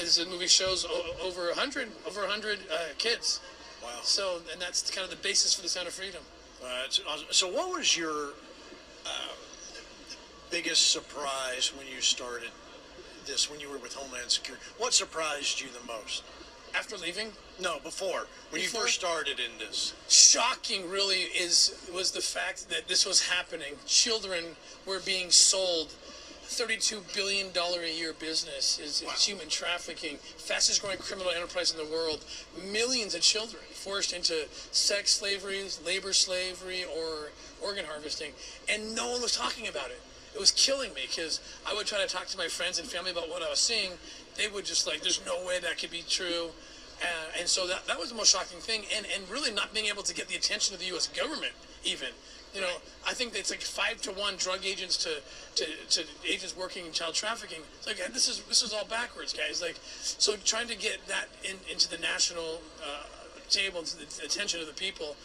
As 0.00 0.16
the 0.16 0.24
movie 0.24 0.48
shows, 0.48 0.84
o- 0.88 1.14
over 1.22 1.54
hundred 1.54 1.92
over 2.06 2.26
hundred 2.26 2.58
uh, 2.72 2.94
kids. 2.98 3.40
Wow. 3.82 3.90
So, 4.02 4.40
and 4.50 4.60
that's 4.60 4.90
kind 4.90 5.04
of 5.04 5.10
the 5.10 5.22
basis 5.22 5.54
for 5.54 5.62
the 5.62 5.68
Sound 5.68 5.86
of 5.86 5.94
Freedom. 5.94 6.22
Uh, 6.62 6.86
awesome. 7.08 7.26
so, 7.30 7.46
what 7.52 7.76
was 7.76 7.96
your 7.96 8.30
uh, 9.06 9.34
biggest 10.50 10.90
surprise 10.90 11.72
when 11.76 11.86
you 11.86 12.00
started 12.00 12.50
this? 13.26 13.50
When 13.50 13.60
you 13.60 13.68
were 13.70 13.78
with 13.78 13.94
Homeland 13.94 14.30
Security, 14.30 14.64
what 14.78 14.94
surprised 14.94 15.60
you 15.60 15.68
the 15.68 15.86
most? 15.86 16.24
After 16.74 16.96
leaving? 16.96 17.28
No, 17.62 17.78
before. 17.78 18.26
When 18.50 18.60
you 18.60 18.66
first 18.66 18.94
started 18.94 19.38
in 19.38 19.56
this. 19.58 19.94
shocking 20.08 20.90
really 20.90 21.22
is 21.38 21.88
was 21.94 22.10
the 22.10 22.20
fact 22.20 22.68
that 22.70 22.88
this 22.88 23.06
was 23.06 23.28
happening. 23.28 23.74
Children 23.86 24.56
were 24.84 24.98
being 24.98 25.30
sold 25.30 25.92
32 26.42 27.02
billion 27.14 27.52
dollar 27.52 27.82
a 27.82 27.90
year 27.90 28.14
business. 28.14 28.80
Is, 28.80 29.02
is 29.02 29.24
human 29.24 29.48
trafficking. 29.48 30.16
Fastest 30.16 30.82
growing 30.82 30.98
criminal 30.98 31.30
enterprise 31.30 31.70
in 31.70 31.78
the 31.78 31.90
world. 31.90 32.24
Millions 32.72 33.14
of 33.14 33.20
children 33.20 33.62
forced 33.70 34.12
into 34.12 34.48
sex 34.72 35.12
slavery 35.12 35.62
labor 35.86 36.12
slavery 36.12 36.84
or 36.84 37.30
organ 37.62 37.84
harvesting. 37.84 38.32
And 38.68 38.92
no 38.96 39.12
one 39.12 39.22
was 39.22 39.36
talking 39.36 39.68
about 39.68 39.90
it. 39.90 40.00
It 40.34 40.40
was 40.40 40.50
killing 40.50 40.94
me 40.94 41.02
because 41.06 41.40
i 41.66 41.74
would 41.74 41.86
try 41.86 42.00
to 42.00 42.08
talk 42.08 42.26
to 42.28 42.38
my 42.38 42.48
friends 42.48 42.78
and 42.78 42.88
family 42.88 43.10
about 43.10 43.28
what 43.28 43.42
i 43.42 43.50
was 43.50 43.60
seeing. 43.60 43.92
They 44.36 44.48
would 44.48 44.64
just 44.64 44.86
like 44.86 45.02
there's 45.02 45.24
no 45.24 45.46
way 45.46 45.60
that 45.60 45.78
could 45.78 45.90
be 45.92 46.02
true 46.08 46.50
uh, 47.02 47.38
and 47.38 47.48
so 47.48 47.66
that, 47.66 47.86
that 47.86 47.98
was 47.98 48.10
the 48.10 48.14
most 48.14 48.30
shocking 48.32 48.58
thing, 48.58 48.84
and, 48.96 49.06
and 49.14 49.28
really 49.28 49.52
not 49.52 49.74
being 49.74 49.86
able 49.86 50.02
to 50.04 50.14
get 50.14 50.28
the 50.28 50.36
attention 50.36 50.74
of 50.74 50.80
the 50.80 50.86
U.S. 50.86 51.08
government, 51.08 51.52
even. 51.84 52.08
You 52.54 52.60
know, 52.60 52.76
I 53.08 53.14
think 53.14 53.34
it's 53.34 53.50
like 53.50 53.62
five 53.62 54.02
to 54.02 54.12
one 54.12 54.36
drug 54.36 54.60
agents 54.64 54.96
to, 54.98 55.22
to, 55.56 55.66
to 55.90 56.04
agents 56.28 56.54
working 56.56 56.84
in 56.84 56.92
child 56.92 57.14
trafficking. 57.14 57.60
It's 57.78 57.86
like 57.86 57.96
this 58.12 58.28
is 58.28 58.42
this 58.42 58.62
is 58.62 58.74
all 58.74 58.84
backwards, 58.84 59.32
guys. 59.32 59.62
Like, 59.62 59.76
so 59.82 60.36
trying 60.44 60.68
to 60.68 60.76
get 60.76 60.98
that 61.08 61.28
in, 61.42 61.56
into 61.70 61.88
the 61.88 61.98
national 61.98 62.60
uh, 62.82 63.06
table, 63.48 63.82
to 63.82 63.96
the 63.96 64.24
attention 64.24 64.60
of 64.60 64.66
the 64.66 64.74
people. 64.74 65.16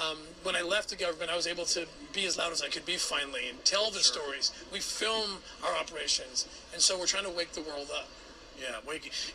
Um, 0.00 0.16
when 0.42 0.56
I 0.56 0.62
left 0.62 0.88
the 0.88 0.96
government, 0.96 1.30
I 1.30 1.36
was 1.36 1.46
able 1.46 1.66
to 1.66 1.86
be 2.12 2.24
as 2.24 2.38
loud 2.38 2.50
as 2.50 2.62
I 2.62 2.68
could 2.68 2.86
be 2.86 2.96
finally 2.96 3.48
and 3.48 3.62
tell 3.64 3.90
the 3.90 4.00
stories. 4.00 4.50
We 4.72 4.80
film 4.80 5.38
our 5.62 5.76
operations, 5.76 6.48
and 6.72 6.82
so 6.82 6.98
we're 6.98 7.06
trying 7.06 7.24
to 7.24 7.30
wake 7.30 7.52
the 7.52 7.62
world 7.62 7.88
up. 7.94 8.08
Yeah, 8.62 8.76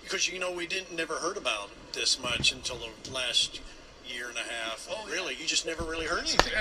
because 0.04 0.32
you 0.32 0.40
know 0.40 0.52
we 0.52 0.68
didn't 0.68 0.96
never 0.96 1.16
heard 1.16 1.36
about 1.36 1.70
this 1.92 2.22
much 2.22 2.54
until 2.54 2.78
the 2.78 3.12
last 3.12 3.60
year 4.06 4.30
and 4.30 4.38
a 4.38 4.42
half. 4.42 4.88
Oh, 4.90 5.06
really? 5.12 5.36
You 5.36 5.46
just 5.46 5.66
never 5.66 5.84
really 5.84 6.06
heard 6.06 6.20
anything. 6.20 6.54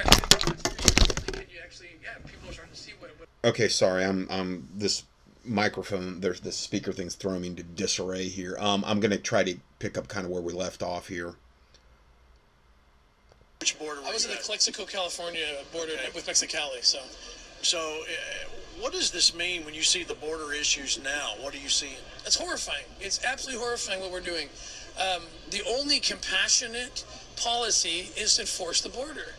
You 1.48 1.60
actually, 1.62 1.90
yeah, 2.02 2.14
people 2.26 2.50
are 2.50 2.52
starting 2.52 2.74
to 2.74 2.80
see 2.80 2.92
what. 2.98 3.10
what 3.18 3.28
Okay, 3.44 3.68
sorry. 3.68 4.04
I'm 4.04 4.26
I'm 4.30 4.68
this 4.74 5.04
microphone. 5.44 6.20
There's 6.20 6.40
this 6.40 6.56
speaker 6.56 6.92
thing's 6.92 7.14
throwing 7.14 7.42
me 7.42 7.48
into 7.48 7.62
disarray 7.62 8.26
here. 8.28 8.56
Um, 8.58 8.82
I'm 8.84 8.98
gonna 8.98 9.16
try 9.16 9.44
to 9.44 9.56
pick 9.78 9.96
up 9.96 10.08
kind 10.08 10.26
of 10.26 10.32
where 10.32 10.42
we 10.42 10.52
left 10.52 10.82
off 10.82 11.06
here. 11.06 11.34
Which 13.60 13.78
border? 13.78 14.00
I 14.04 14.12
was 14.12 14.24
in 14.24 14.32
the 14.32 14.38
Calexico, 14.38 14.84
California 14.86 15.46
border 15.72 15.92
with 16.14 16.26
Mexicali, 16.26 16.82
so. 16.82 16.98
So, 17.62 17.78
uh, 17.78 18.48
what 18.80 18.92
does 18.92 19.10
this 19.10 19.34
mean 19.34 19.64
when 19.64 19.74
you 19.74 19.82
see 19.82 20.04
the 20.04 20.14
border 20.14 20.52
issues 20.52 21.02
now? 21.02 21.32
What 21.40 21.54
are 21.54 21.58
you 21.58 21.68
seeing? 21.68 21.96
It's 22.24 22.36
horrifying. 22.36 22.84
It's 23.00 23.24
absolutely 23.24 23.62
horrifying 23.62 24.00
what 24.00 24.12
we're 24.12 24.20
doing. 24.20 24.48
Um, 25.00 25.22
the 25.50 25.62
only 25.68 25.98
compassionate 26.00 27.04
policy 27.36 28.10
is 28.16 28.36
to 28.36 28.42
enforce 28.42 28.80
the 28.82 28.88
border. 28.88 29.34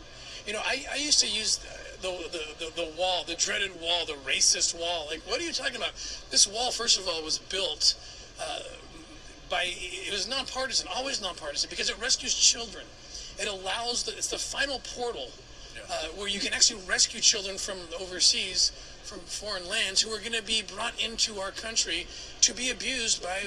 You 0.45 0.53
know, 0.53 0.61
I, 0.63 0.85
I 0.91 0.95
used 0.97 1.19
to 1.19 1.27
use 1.27 1.57
the, 2.01 2.09
the, 2.31 2.65
the, 2.65 2.71
the 2.75 2.91
wall, 2.97 3.23
the 3.25 3.35
dreaded 3.35 3.79
wall, 3.81 4.05
the 4.05 4.17
racist 4.25 4.77
wall. 4.79 5.07
Like, 5.09 5.21
what 5.27 5.39
are 5.39 5.43
you 5.43 5.51
talking 5.51 5.75
about? 5.75 5.93
This 6.29 6.47
wall, 6.47 6.71
first 6.71 6.99
of 6.99 7.07
all, 7.07 7.23
was 7.23 7.37
built 7.37 7.95
uh, 8.39 8.59
by, 9.49 9.63
it 9.65 10.11
was 10.11 10.27
nonpartisan, 10.27 10.87
always 10.93 11.21
nonpartisan, 11.21 11.69
because 11.69 11.89
it 11.89 11.99
rescues 11.99 12.35
children. 12.35 12.85
It 13.39 13.47
allows, 13.47 14.03
the, 14.03 14.11
it's 14.11 14.29
the 14.29 14.37
final 14.37 14.79
portal 14.95 15.29
uh, 15.89 16.07
where 16.15 16.27
you 16.27 16.39
can 16.39 16.53
actually 16.53 16.81
rescue 16.87 17.19
children 17.21 17.57
from 17.57 17.77
overseas, 17.99 18.71
from 19.03 19.19
foreign 19.19 19.67
lands, 19.69 20.01
who 20.01 20.11
are 20.11 20.19
going 20.19 20.33
to 20.33 20.43
be 20.43 20.61
brought 20.75 21.01
into 21.01 21.39
our 21.39 21.51
country 21.51 22.07
to 22.41 22.53
be 22.53 22.69
abused 22.69 23.23
by 23.23 23.39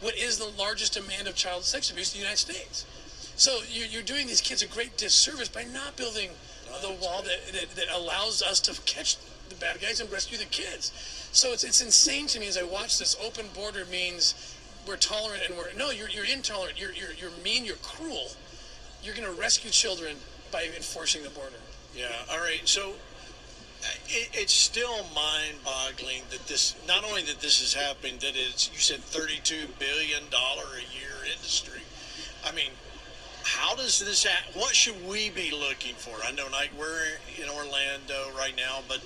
what 0.00 0.16
is 0.16 0.38
the 0.38 0.50
largest 0.58 0.94
demand 0.94 1.28
of 1.28 1.34
child 1.34 1.64
sex 1.64 1.90
abuse 1.90 2.14
in 2.14 2.18
the 2.18 2.24
United 2.24 2.38
States. 2.38 2.86
So 3.36 3.60
you're, 3.70 3.86
you're 3.86 4.02
doing 4.02 4.26
these 4.26 4.40
kids 4.40 4.62
a 4.62 4.66
great 4.66 4.96
disservice 4.96 5.48
by 5.48 5.64
not 5.64 5.96
building 5.96 6.30
the 6.82 6.92
wall 7.02 7.22
that, 7.22 7.52
that, 7.52 7.70
that 7.74 7.86
allows 7.94 8.42
us 8.42 8.60
to 8.60 8.80
catch 8.82 9.16
the 9.48 9.56
bad 9.56 9.80
guys 9.80 10.00
and 10.00 10.10
rescue 10.12 10.38
the 10.38 10.44
kids. 10.44 10.92
So 11.32 11.52
it's, 11.52 11.64
it's 11.64 11.80
insane 11.80 12.26
to 12.28 12.40
me 12.40 12.48
as 12.48 12.56
I 12.56 12.62
watch 12.62 12.98
this. 12.98 13.16
Open 13.24 13.46
border 13.54 13.84
means 13.90 14.56
we're 14.86 14.96
tolerant 14.96 15.42
and 15.48 15.56
we're 15.56 15.72
no, 15.76 15.90
you're, 15.90 16.08
you're 16.08 16.24
intolerant. 16.24 16.80
You're, 16.80 16.92
you're, 16.92 17.12
you're 17.18 17.30
mean. 17.44 17.64
You're 17.64 17.76
cruel. 17.76 18.28
You're 19.02 19.14
going 19.14 19.32
to 19.32 19.40
rescue 19.40 19.70
children 19.70 20.16
by 20.52 20.64
enforcing 20.76 21.22
the 21.22 21.30
border. 21.30 21.56
Yeah. 21.96 22.08
All 22.30 22.38
right. 22.38 22.60
So 22.64 22.90
uh, 22.90 23.86
it, 24.08 24.30
it's 24.32 24.54
still 24.54 25.04
mind-boggling 25.14 26.22
that 26.30 26.46
this 26.46 26.74
not 26.86 27.04
only 27.04 27.22
that 27.24 27.40
this 27.40 27.60
is 27.62 27.74
happening, 27.74 28.16
that 28.20 28.32
it's 28.36 28.70
you 28.72 28.78
said 28.78 29.00
32 29.00 29.68
billion 29.78 30.22
dollar 30.30 30.64
a 30.76 30.98
year 30.98 31.16
industry. 31.34 31.80
I 32.44 32.52
mean, 32.52 32.70
how 33.44 33.74
does 33.74 33.98
this? 34.00 34.24
ha- 34.24 34.50
What 34.54 34.74
should 34.74 35.06
we 35.06 35.30
be 35.30 35.50
looking 35.50 35.94
for? 35.94 36.14
I 36.24 36.32
know, 36.32 36.46
like 36.52 36.70
we're 36.78 37.02
in 37.42 37.48
Orlando 37.48 38.30
right 38.36 38.54
now, 38.56 38.80
but 38.88 39.00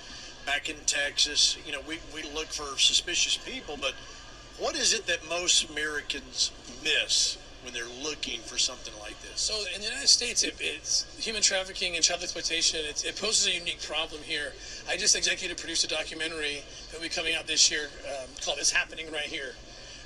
back 0.47 0.69
in 0.69 0.77
Texas, 0.87 1.57
you 1.65 1.73
know, 1.73 1.81
we 1.87 1.99
we 2.15 2.23
look 2.35 2.47
for 2.47 2.79
suspicious 2.79 3.37
people. 3.37 3.77
But 3.81 3.95
what 4.59 4.77
is 4.77 4.93
it 4.93 5.07
that 5.07 5.29
most 5.29 5.71
Americans 5.71 6.51
miss 6.83 7.39
when 7.65 7.73
they're 7.73 7.89
looking 8.03 8.41
for 8.41 8.59
something 8.59 8.95
like 9.01 9.21
this? 9.23 9.41
So 9.41 9.55
in 9.75 9.81
the 9.81 9.89
United 9.89 10.09
States, 10.09 10.43
it, 10.43 10.55
it's 10.61 11.07
human 11.19 11.43
trafficking 11.43 11.97
and 11.97 12.05
child 12.05 12.23
exploitation. 12.23 12.81
It, 12.85 13.05
it 13.05 13.17
poses 13.17 13.47
a 13.47 13.57
unique 13.57 13.83
problem 13.83 14.23
here. 14.23 14.53
I 14.89 14.97
just 14.97 15.17
executive 15.17 15.57
produced 15.57 15.85
a 15.85 15.89
documentary 15.89 16.63
that 16.91 16.97
will 16.97 17.03
be 17.03 17.09
coming 17.09 17.35
out 17.35 17.47
this 17.47 17.71
year 17.71 17.89
um, 18.07 18.29
called 18.45 18.59
"It's 18.59 18.71
Happening 18.71 19.11
Right 19.11 19.27
Here." 19.27 19.55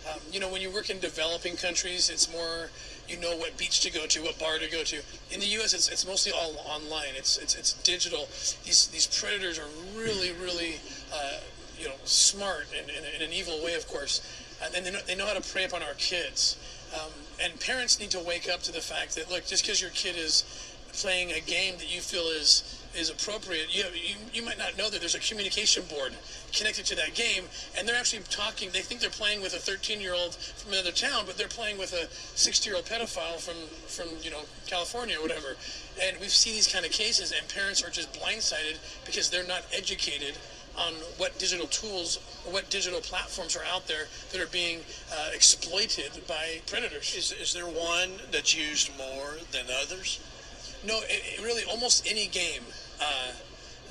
Um, 0.08 0.20
you 0.32 0.40
know, 0.40 0.50
when 0.50 0.62
you 0.62 0.70
work 0.70 0.90
in 0.90 1.00
developing 1.00 1.56
countries, 1.56 2.08
it's 2.08 2.32
more 2.32 2.70
you 3.08 3.18
know 3.18 3.36
what 3.36 3.56
beach 3.56 3.80
to 3.80 3.90
go 3.90 4.06
to, 4.06 4.22
what 4.22 4.38
bar 4.38 4.58
to 4.58 4.70
go 4.70 4.84
to. 4.84 4.96
In 5.30 5.40
the 5.40 5.46
U.S., 5.58 5.72
it's, 5.72 5.88
it's 5.88 6.06
mostly 6.06 6.32
all 6.32 6.56
online. 6.66 7.16
It's 7.16 7.38
it's, 7.38 7.54
it's 7.54 7.72
digital. 7.82 8.28
These 8.64 8.88
these 8.88 9.06
predators 9.06 9.58
are 9.58 9.68
really 9.96 10.32
really 10.32 10.76
uh, 11.12 11.40
you 11.78 11.88
know 11.88 11.94
smart 12.04 12.66
in, 12.72 12.88
in, 12.90 13.04
in 13.16 13.22
an 13.22 13.32
evil 13.32 13.62
way, 13.64 13.74
of 13.74 13.88
course, 13.88 14.20
and 14.62 14.72
then 14.74 14.84
they 14.84 14.90
know, 14.90 15.00
they 15.06 15.16
know 15.16 15.26
how 15.26 15.34
to 15.34 15.52
prey 15.52 15.64
upon 15.64 15.82
our 15.82 15.94
kids. 15.94 16.56
Um, 16.94 17.10
and 17.42 17.58
parents 17.60 18.00
need 18.00 18.10
to 18.10 18.20
wake 18.20 18.48
up 18.48 18.62
to 18.62 18.72
the 18.72 18.80
fact 18.80 19.14
that 19.16 19.30
look, 19.30 19.46
just 19.46 19.64
because 19.64 19.80
your 19.80 19.90
kid 19.90 20.16
is 20.16 20.44
playing 20.92 21.30
a 21.32 21.40
game 21.40 21.76
that 21.78 21.94
you 21.94 22.00
feel 22.00 22.24
is 22.24 22.74
is 22.96 23.10
appropriate, 23.10 23.74
you, 23.74 23.84
you 23.94 24.16
you 24.32 24.42
might 24.42 24.58
not 24.58 24.76
know 24.76 24.88
that 24.90 25.00
there's 25.00 25.14
a 25.14 25.20
communication 25.20 25.84
board 25.84 26.14
connected 26.52 26.86
to 26.86 26.96
that 26.96 27.14
game, 27.14 27.44
and 27.76 27.86
they're 27.86 27.96
actually 27.96 28.22
talking. 28.30 28.70
They 28.72 28.80
think 28.80 29.00
they're 29.00 29.10
playing 29.10 29.42
with 29.42 29.54
a 29.54 29.58
13 29.58 30.00
year 30.00 30.14
old 30.14 30.34
from 30.34 30.72
another 30.72 30.92
town, 30.92 31.24
but 31.26 31.36
they're 31.36 31.48
playing 31.48 31.78
with 31.78 31.92
a 31.92 32.08
60 32.10 32.68
year 32.68 32.76
old 32.76 32.86
pedophile 32.86 33.38
from 33.38 33.56
from 33.86 34.08
you 34.22 34.30
know 34.30 34.42
California 34.66 35.18
or 35.18 35.22
whatever. 35.22 35.56
And 36.02 36.18
we 36.20 36.28
see 36.28 36.52
these 36.52 36.72
kind 36.72 36.84
of 36.84 36.92
cases, 36.92 37.32
and 37.32 37.46
parents 37.48 37.84
are 37.84 37.90
just 37.90 38.12
blindsided 38.14 38.78
because 39.04 39.30
they're 39.30 39.46
not 39.46 39.64
educated 39.72 40.36
on 40.78 40.94
what 41.16 41.38
digital 41.38 41.66
tools 41.66 42.18
or 42.46 42.52
what 42.52 42.70
digital 42.70 43.00
platforms 43.00 43.56
are 43.56 43.64
out 43.72 43.86
there 43.86 44.06
that 44.32 44.40
are 44.40 44.50
being 44.50 44.80
uh, 45.12 45.30
exploited 45.34 46.10
by 46.26 46.60
predators. 46.66 47.14
Is, 47.14 47.32
is 47.32 47.52
there 47.52 47.66
one 47.66 48.10
that's 48.30 48.56
used 48.56 48.96
more 48.96 49.36
than 49.52 49.66
others? 49.82 50.20
No, 50.86 50.98
it, 51.00 51.38
it 51.38 51.42
really 51.42 51.64
almost 51.64 52.06
any 52.08 52.26
game. 52.26 52.62
Uh, 53.00 53.32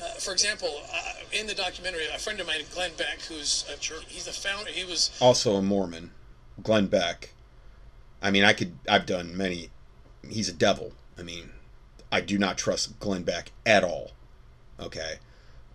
uh, 0.04 0.10
for 0.20 0.32
example, 0.32 0.70
uh, 0.94 1.14
in 1.32 1.48
the 1.48 1.56
documentary, 1.56 2.06
a 2.14 2.20
friend 2.20 2.40
of 2.40 2.48
mine, 2.48 2.62
Glenn 2.74 2.92
Beck, 2.98 3.22
who's 3.22 3.66
a, 3.70 3.78
he's 4.08 4.26
the 4.26 4.32
founder. 4.32 4.70
He 4.70 4.86
was 4.86 5.18
Also 5.20 5.56
a 5.56 5.62
Mormon, 5.62 6.12
Glenn 6.62 6.88
Beck. 6.88 7.34
I 8.22 8.32
mean, 8.32 8.44
I 8.44 8.54
could. 8.54 8.78
I've 8.90 9.06
done 9.06 9.36
many. 9.36 9.70
He's 10.28 10.50
a 10.50 10.54
devil. 10.54 10.94
I 11.18 11.24
mean, 11.24 11.52
I 12.12 12.22
do 12.22 12.38
not 12.38 12.58
trust 12.58 13.00
Glenn 13.00 13.24
Beck 13.24 13.52
at 13.66 13.84
all. 13.84 14.12
Okay, 14.80 15.16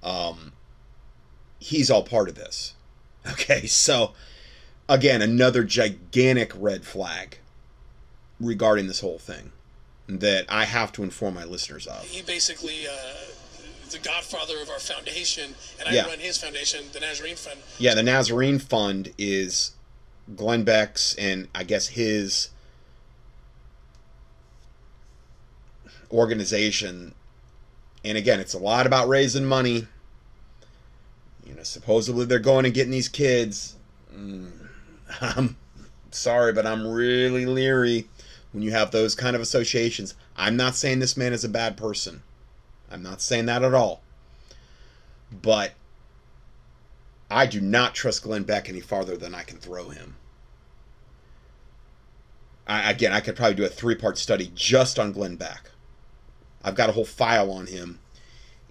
um, 0.03 0.53
he's 1.63 1.91
all 1.91 2.03
part 2.03 2.29
of 2.29 2.35
this. 2.35 2.75
Okay, 3.31 3.67
so 3.67 4.15
again, 4.89 5.23
another 5.23 5.63
gigantic 5.63 6.53
red 6.57 6.85
flag 6.85 7.39
regarding 8.41 8.89
this 8.89 8.99
whole 9.01 9.19
thing 9.21 9.53
that 10.09 10.45
I 10.49 10.65
have 10.65 10.91
to 10.95 11.05
inform 11.05 11.35
my 11.35 11.45
listeners 11.45 11.87
of. 11.87 12.03
he 12.05 12.23
basically 12.23 12.87
uh, 12.89 12.93
the 13.91 13.99
godfather 14.01 14.61
of 14.61 14.69
our 14.71 14.81
foundation, 14.81 15.55
and 15.79 15.89
I 15.89 15.93
Yeah. 15.93 16.07
run 16.07 16.19
his 16.19 16.37
foundation, 16.37 16.87
the 16.93 16.99
Nazarene 17.01 17.37
Fund. 17.37 17.61
Yeah, 17.79 17.95
the 17.95 18.03
Nazarene 18.03 18.59
Fund 18.59 19.13
is 19.17 19.71
Glenn 20.35 20.65
Beck's 20.65 21.15
and 21.15 21.47
I 21.55 21.63
guess 21.63 21.89
his 21.89 22.49
organization. 26.11 27.15
And 28.05 28.19
again, 28.19 28.41
it's 28.41 28.55
a 28.55 28.59
lot 28.59 28.87
about 28.87 29.09
raising 29.09 29.45
money. 29.45 29.87
Supposedly 31.63 32.27
they're 32.27 32.39
going 32.39 32.65
and 32.65 32.75
getting 32.75 32.93
these 32.93 33.09
kids. 33.09 33.77
Mm, 34.15 34.51
I'm 35.21 35.57
sorry, 36.11 36.53
but 36.53 36.67
I'm 36.67 36.87
really 36.87 37.47
leery 37.47 38.09
when 38.53 38.63
you 38.63 38.73
have 38.73 38.91
those 38.91 39.15
kind 39.15 39.35
of 39.37 39.43
associations. 39.43 40.15
I'm 40.37 40.57
not 40.57 40.75
saying 40.75 40.99
this 40.99 41.17
man 41.17 41.33
is 41.33 41.45
a 41.45 41.49
bad 41.49 41.77
person. 41.77 42.23
I'm 42.91 43.03
not 43.03 43.21
saying 43.21 43.47
that 43.47 43.63
at 43.63 43.75
all. 43.75 44.03
But 45.31 45.73
I 47.31 47.47
do 47.47 47.61
not 47.61 47.95
trust 47.95 48.23
Glenn 48.23 48.43
Beck 48.43 48.69
any 48.69 48.81
farther 48.81 49.17
than 49.17 49.35
I 49.35 49.43
can 49.43 49.59
throw 49.59 49.89
him. 49.89 50.17
I, 52.67 52.91
again, 52.91 53.13
I 53.13 53.21
could 53.21 53.37
probably 53.37 53.55
do 53.55 53.65
a 53.65 53.69
three 53.69 53.95
part 53.95 54.19
study 54.19 54.53
just 54.55 54.99
on 54.99 55.13
Glenn 55.13 55.37
Beck. 55.37 55.71
I've 56.63 56.75
got 56.75 56.91
a 56.91 56.93
whole 56.93 57.05
file 57.05 57.51
on 57.51 57.67
him. 57.67 57.99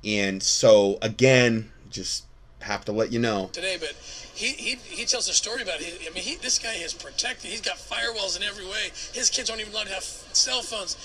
And 0.04 0.42
so, 0.42 0.98
again, 1.02 1.72
just 1.90 2.26
have 2.62 2.86
to 2.86 2.92
let 2.92 3.12
you 3.12 3.20
know. 3.20 3.50
today, 3.54 3.78
but 3.80 3.94
he, 4.34 4.48
he, 4.54 4.76
he 4.76 5.06
tells 5.06 5.28
a 5.28 5.34
story 5.34 5.62
about 5.62 5.82
it. 5.82 6.08
I 6.10 6.14
mean, 6.14 6.24
he, 6.24 6.36
this 6.36 6.58
guy 6.60 6.74
is 6.74 6.94
protected. 6.94 7.52
He's 7.52 7.62
got 7.62 7.78
firewalls 7.78 8.38
in 8.38 8.44
every 8.44 8.66
way. 8.66 8.92
His 9.14 9.30
kids 9.30 9.50
aren't 9.50 9.62
even 9.62 9.74
allowed 9.74 9.88
to 9.88 9.94
have 9.94 10.04
cell 10.04 10.62
phones, 10.62 10.96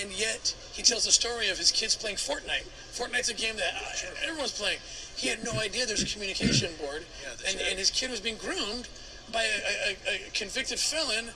and 0.00 0.10
yet 0.10 0.54
he 0.72 0.82
tells 0.82 1.06
a 1.06 1.12
story 1.12 1.48
of 1.48 1.58
his 1.58 1.70
kids 1.70 1.96
playing 1.96 2.16
Fortnite. 2.16 2.66
Fortnite's 2.92 3.28
a 3.28 3.34
game 3.34 3.56
that 3.56 3.74
uh, 3.74 4.28
everyone's 4.28 4.58
playing. 4.58 4.78
He 5.16 5.28
had 5.28 5.44
no 5.44 5.52
idea 5.60 5.86
there's 5.86 6.02
a 6.02 6.06
communication 6.06 6.72
board, 6.80 7.04
and, 7.48 7.60
and 7.60 7.78
his 7.78 7.90
kid 7.90 8.10
was 8.10 8.20
being 8.20 8.36
groomed 8.36 8.88
by 9.32 9.42
a, 9.42 9.90
a, 10.10 10.26
a 10.26 10.30
convicted 10.34 10.78
felon 10.78 11.30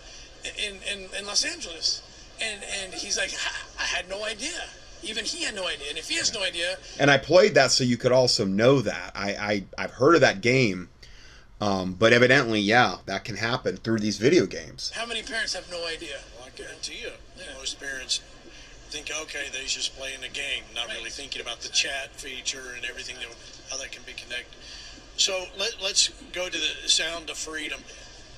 in, 0.58 0.76
in, 0.92 1.08
in 1.18 1.26
Los 1.26 1.44
Angeles. 1.44 2.02
And, 2.40 2.62
and 2.82 2.92
he's 2.92 3.16
like, 3.16 3.32
"Ha, 3.32 3.66
I 3.80 3.84
had 3.84 4.08
no 4.10 4.24
idea. 4.24 4.68
Even 5.06 5.24
he 5.24 5.44
had 5.44 5.54
no 5.54 5.66
idea. 5.66 5.88
And 5.88 5.98
if 5.98 6.08
he 6.08 6.16
has 6.16 6.32
no 6.34 6.42
idea, 6.42 6.76
And 6.98 7.10
I 7.10 7.18
played 7.18 7.54
that 7.54 7.70
so 7.70 7.84
you 7.84 7.96
could 7.96 8.12
also 8.12 8.44
know 8.44 8.80
that. 8.80 9.12
I, 9.14 9.30
I 9.30 9.64
I've 9.78 9.92
heard 9.92 10.14
of 10.14 10.20
that 10.22 10.40
game, 10.40 10.88
um, 11.60 11.94
but 11.94 12.12
evidently, 12.12 12.60
yeah, 12.60 12.96
that 13.06 13.24
can 13.24 13.36
happen 13.36 13.76
through 13.76 14.00
these 14.00 14.18
video 14.18 14.46
games. 14.46 14.92
how 14.94 15.06
many 15.06 15.22
parents 15.22 15.54
have 15.54 15.70
no 15.70 15.86
idea? 15.86 16.18
Well, 16.36 16.48
I 16.52 16.56
guarantee 16.56 17.00
you. 17.02 17.12
Most 17.58 17.80
parents 17.80 18.20
think, 18.90 19.10
okay, 19.22 19.46
they're 19.52 19.64
just 19.64 19.96
playing 19.96 20.22
a 20.24 20.28
game, 20.28 20.64
not 20.74 20.88
really 20.88 21.10
thinking 21.10 21.42
about 21.42 21.60
the 21.60 21.68
chat 21.68 22.12
feature 22.12 22.74
and 22.76 22.84
everything, 22.84 23.16
that, 23.16 23.26
how 23.70 23.76
that 23.78 23.92
can 23.92 24.02
be 24.04 24.12
connected. 24.12 24.56
So 25.16 25.44
let, 25.58 25.76
let's 25.82 26.10
go 26.32 26.48
to 26.48 26.58
the 26.58 26.88
sound 26.88 27.30
of 27.30 27.38
freedom. 27.38 27.80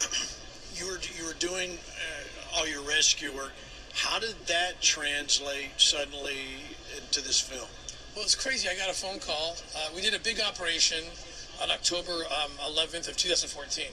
you 0.74 0.86
were 0.86 0.98
you 1.18 1.26
were 1.26 1.34
doing 1.38 1.72
uh, 1.72 2.56
all 2.56 2.66
your 2.68 2.82
rescue 2.82 3.34
work. 3.34 3.52
How 3.98 4.20
did 4.20 4.46
that 4.46 4.80
translate 4.80 5.74
suddenly 5.76 6.38
into 6.94 7.20
this 7.20 7.40
film? 7.40 7.66
Well, 8.14 8.22
it's 8.22 8.36
crazy. 8.36 8.68
I 8.68 8.76
got 8.76 8.88
a 8.88 8.94
phone 8.94 9.18
call. 9.18 9.56
Uh, 9.74 9.90
we 9.92 10.00
did 10.00 10.14
a 10.14 10.20
big 10.20 10.40
operation 10.40 11.02
on 11.60 11.72
October 11.72 12.12
um, 12.30 12.52
11th 12.62 13.08
of 13.08 13.16
2014. 13.16 13.86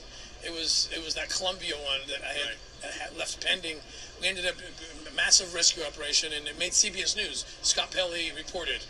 It 0.45 0.51
was 0.51 0.89
it 0.93 1.03
was 1.03 1.15
that 1.15 1.29
Colombia 1.29 1.73
one 1.73 2.05
that 2.07 2.21
I 2.21 2.33
had, 2.37 2.53
I 2.85 2.93
had 3.01 3.17
left 3.17 3.43
pending. 3.43 3.77
We 4.21 4.27
ended 4.27 4.45
up 4.45 4.53
a 5.09 5.15
massive 5.15 5.55
rescue 5.55 5.81
operation, 5.81 6.33
and 6.33 6.47
it 6.47 6.59
made 6.59 6.73
CBS 6.73 7.17
News. 7.17 7.43
Scott 7.63 7.89
Pelley 7.89 8.31
reported, 8.37 8.85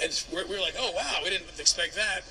and 0.00 0.10
we're, 0.32 0.46
we 0.46 0.56
were 0.56 0.62
like, 0.62 0.76
oh 0.78 0.92
wow, 0.96 1.20
we 1.22 1.28
didn't 1.28 1.60
expect 1.60 1.94
that, 1.94 2.24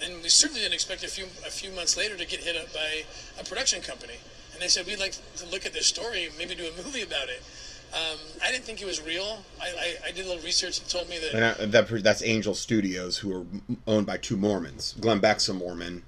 and 0.00 0.22
we 0.22 0.28
certainly 0.28 0.62
didn't 0.62 0.74
expect 0.74 1.02
a 1.02 1.08
few 1.08 1.24
a 1.44 1.50
few 1.50 1.72
months 1.72 1.96
later 1.96 2.16
to 2.16 2.24
get 2.24 2.38
hit 2.38 2.54
up 2.54 2.72
by 2.72 3.02
a 3.40 3.42
production 3.42 3.82
company. 3.82 4.22
And 4.52 4.62
they 4.62 4.68
said 4.68 4.86
we'd 4.86 5.00
like 5.00 5.16
to 5.42 5.46
look 5.46 5.66
at 5.66 5.72
this 5.72 5.86
story, 5.86 6.28
maybe 6.38 6.54
do 6.54 6.70
a 6.70 6.84
movie 6.84 7.02
about 7.02 7.28
it. 7.28 7.42
Um, 7.92 8.18
I 8.44 8.52
didn't 8.52 8.64
think 8.64 8.80
it 8.80 8.86
was 8.86 9.02
real. 9.02 9.38
I, 9.60 9.66
I, 9.66 10.08
I 10.08 10.10
did 10.12 10.24
a 10.24 10.28
little 10.28 10.44
research 10.44 10.78
and 10.78 10.88
told 10.88 11.08
me 11.08 11.18
that 11.18 11.60
I, 11.60 11.66
that, 11.66 12.02
that's 12.04 12.22
Angel 12.22 12.54
Studios, 12.54 13.18
who 13.18 13.36
are 13.36 13.44
owned 13.86 14.06
by 14.06 14.16
two 14.16 14.36
Mormons. 14.36 14.94
Glenn 15.00 15.18
Beck's 15.18 15.48
a 15.48 15.54
Mormon. 15.54 16.04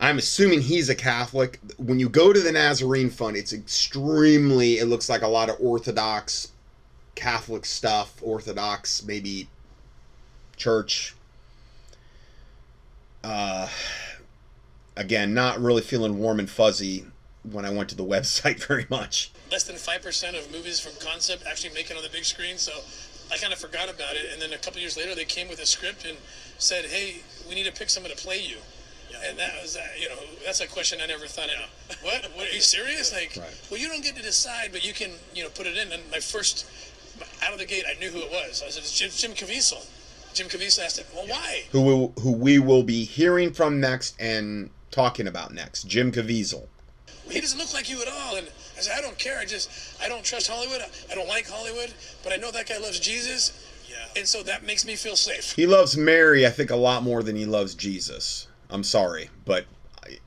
I'm 0.00 0.18
assuming 0.18 0.62
he's 0.62 0.88
a 0.88 0.94
Catholic. 0.94 1.60
When 1.78 1.98
you 1.98 2.08
go 2.08 2.32
to 2.32 2.40
the 2.40 2.52
Nazarene 2.52 3.10
Fund, 3.10 3.36
it's 3.36 3.52
extremely, 3.52 4.78
it 4.78 4.86
looks 4.86 5.08
like 5.08 5.22
a 5.22 5.28
lot 5.28 5.48
of 5.48 5.56
Orthodox 5.60 6.52
Catholic 7.14 7.66
stuff, 7.66 8.14
Orthodox, 8.22 9.04
maybe 9.04 9.48
church. 10.56 11.14
Uh, 13.22 13.68
again, 14.96 15.34
not 15.34 15.60
really 15.60 15.82
feeling 15.82 16.18
warm 16.18 16.38
and 16.38 16.48
fuzzy 16.48 17.04
when 17.42 17.64
I 17.64 17.70
went 17.70 17.88
to 17.90 17.96
the 17.96 18.04
website 18.14 18.64
very 18.64 18.86
much. 18.90 19.32
less 19.50 19.64
than 19.64 19.76
5% 19.76 20.38
of 20.38 20.50
movies 20.52 20.80
from 20.80 20.92
concept 21.04 21.44
actually 21.46 21.74
make 21.74 21.90
it 21.90 21.96
on 21.96 22.02
the 22.02 22.10
big 22.10 22.24
screen. 22.24 22.58
So 22.58 22.72
I 23.32 23.38
kind 23.38 23.52
of 23.52 23.58
forgot 23.58 23.88
about 23.88 24.14
it. 24.14 24.32
And 24.32 24.40
then 24.42 24.52
a 24.52 24.58
couple 24.58 24.80
years 24.80 24.96
later, 24.96 25.14
they 25.14 25.24
came 25.24 25.48
with 25.48 25.60
a 25.60 25.66
script 25.66 26.04
and 26.04 26.18
said, 26.58 26.86
hey, 26.86 27.22
we 27.48 27.54
need 27.54 27.66
to 27.66 27.72
pick 27.72 27.90
someone 27.90 28.10
to 28.10 28.18
play 28.18 28.40
you. 28.40 28.58
And 29.26 29.38
that 29.38 29.52
was, 29.60 29.76
uh, 29.76 29.80
you 30.00 30.08
know, 30.08 30.16
that's 30.44 30.60
a 30.60 30.66
question 30.68 31.00
I 31.02 31.06
never 31.06 31.26
thought 31.26 31.48
of. 31.50 31.96
What? 32.02 32.24
What? 32.34 32.48
Are 32.48 32.54
you 32.54 32.60
serious? 32.60 33.12
Like, 33.20 33.36
well, 33.70 33.78
you 33.78 33.88
don't 33.88 34.02
get 34.02 34.16
to 34.16 34.22
decide, 34.22 34.70
but 34.72 34.84
you 34.86 34.92
can, 34.94 35.10
you 35.34 35.42
know, 35.42 35.48
put 35.50 35.66
it 35.66 35.76
in. 35.76 35.92
And 35.92 36.02
my 36.10 36.20
first, 36.20 36.64
out 37.42 37.52
of 37.52 37.58
the 37.58 37.66
gate, 37.66 37.84
I 37.88 37.98
knew 37.98 38.10
who 38.10 38.18
it 38.20 38.30
was. 38.30 38.62
I 38.64 38.70
said, 38.70 38.82
it's 38.82 38.96
Jim, 38.96 39.10
Jim 39.10 39.32
Caviezel. 39.32 39.84
Jim 40.32 40.46
Caviezel 40.46 40.84
asked 40.84 40.98
him, 40.98 41.06
well, 41.14 41.26
why? 41.26 41.64
Who 41.72 41.82
will, 41.82 42.12
who 42.20 42.32
we 42.32 42.58
will 42.60 42.82
be 42.84 43.04
hearing 43.04 43.52
from 43.52 43.80
next 43.80 44.14
and 44.20 44.70
talking 44.90 45.26
about 45.26 45.52
next, 45.52 45.84
Jim 45.84 46.12
Caviezel. 46.12 46.66
He 47.30 47.40
doesn't 47.40 47.58
look 47.58 47.72
like 47.72 47.88
you 47.90 48.00
at 48.02 48.08
all. 48.08 48.36
And 48.36 48.48
I 48.76 48.80
said, 48.80 48.96
I 48.96 49.00
don't 49.00 49.18
care. 49.18 49.38
I 49.38 49.44
just, 49.44 49.70
I 50.02 50.08
don't 50.08 50.24
trust 50.24 50.48
Hollywood. 50.48 50.80
I 51.10 51.14
don't 51.14 51.28
like 51.28 51.48
Hollywood, 51.48 51.92
but 52.22 52.32
I 52.32 52.36
know 52.36 52.50
that 52.50 52.68
guy 52.68 52.78
loves 52.78 53.00
Jesus. 53.00 53.66
Yeah. 53.88 54.20
And 54.20 54.26
so 54.26 54.42
that 54.42 54.64
makes 54.64 54.84
me 54.84 54.96
feel 54.96 55.16
safe. 55.16 55.52
He 55.52 55.66
loves 55.66 55.96
Mary, 55.96 56.46
I 56.46 56.50
think, 56.50 56.70
a 56.70 56.76
lot 56.76 57.02
more 57.02 57.22
than 57.22 57.36
he 57.36 57.46
loves 57.46 57.74
Jesus. 57.74 58.48
I'm 58.70 58.84
sorry, 58.84 59.30
but 59.44 59.66
I, 60.04 60.18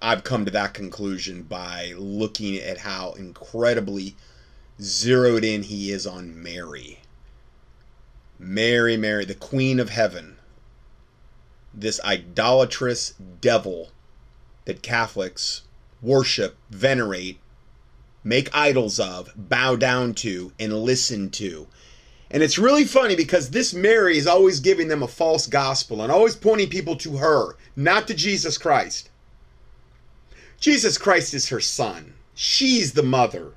I've 0.00 0.24
come 0.24 0.44
to 0.44 0.50
that 0.52 0.74
conclusion 0.74 1.42
by 1.42 1.92
looking 1.96 2.56
at 2.56 2.78
how 2.78 3.12
incredibly 3.12 4.14
zeroed 4.80 5.44
in 5.44 5.64
he 5.64 5.90
is 5.90 6.06
on 6.06 6.40
Mary. 6.42 7.00
Mary, 8.38 8.96
Mary, 8.96 9.24
the 9.24 9.34
Queen 9.34 9.78
of 9.78 9.90
Heaven. 9.90 10.36
This 11.74 12.00
idolatrous 12.02 13.14
devil 13.40 13.90
that 14.64 14.82
Catholics 14.82 15.62
worship, 16.02 16.56
venerate, 16.70 17.38
make 18.24 18.54
idols 18.54 19.00
of, 19.00 19.32
bow 19.36 19.76
down 19.76 20.14
to, 20.14 20.52
and 20.58 20.82
listen 20.82 21.30
to. 21.30 21.66
And 22.30 22.42
it's 22.42 22.58
really 22.58 22.84
funny 22.84 23.16
because 23.16 23.50
this 23.50 23.74
Mary 23.74 24.16
is 24.16 24.26
always 24.26 24.60
giving 24.60 24.88
them 24.88 25.02
a 25.02 25.08
false 25.08 25.46
gospel 25.46 26.00
and 26.02 26.12
always 26.12 26.36
pointing 26.36 26.68
people 26.68 26.96
to 26.96 27.16
her, 27.16 27.56
not 27.74 28.06
to 28.06 28.14
Jesus 28.14 28.56
Christ. 28.56 29.10
Jesus 30.60 30.96
Christ 30.98 31.34
is 31.34 31.48
her 31.48 31.60
son. 31.60 32.14
She's 32.34 32.92
the 32.92 33.02
mother. 33.02 33.52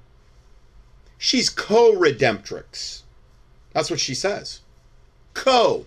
She's 1.18 1.50
co 1.50 1.94
redemptrix. 1.94 3.02
That's 3.74 3.90
what 3.90 4.00
she 4.00 4.16
says. 4.16 4.62
Co. 5.34 5.86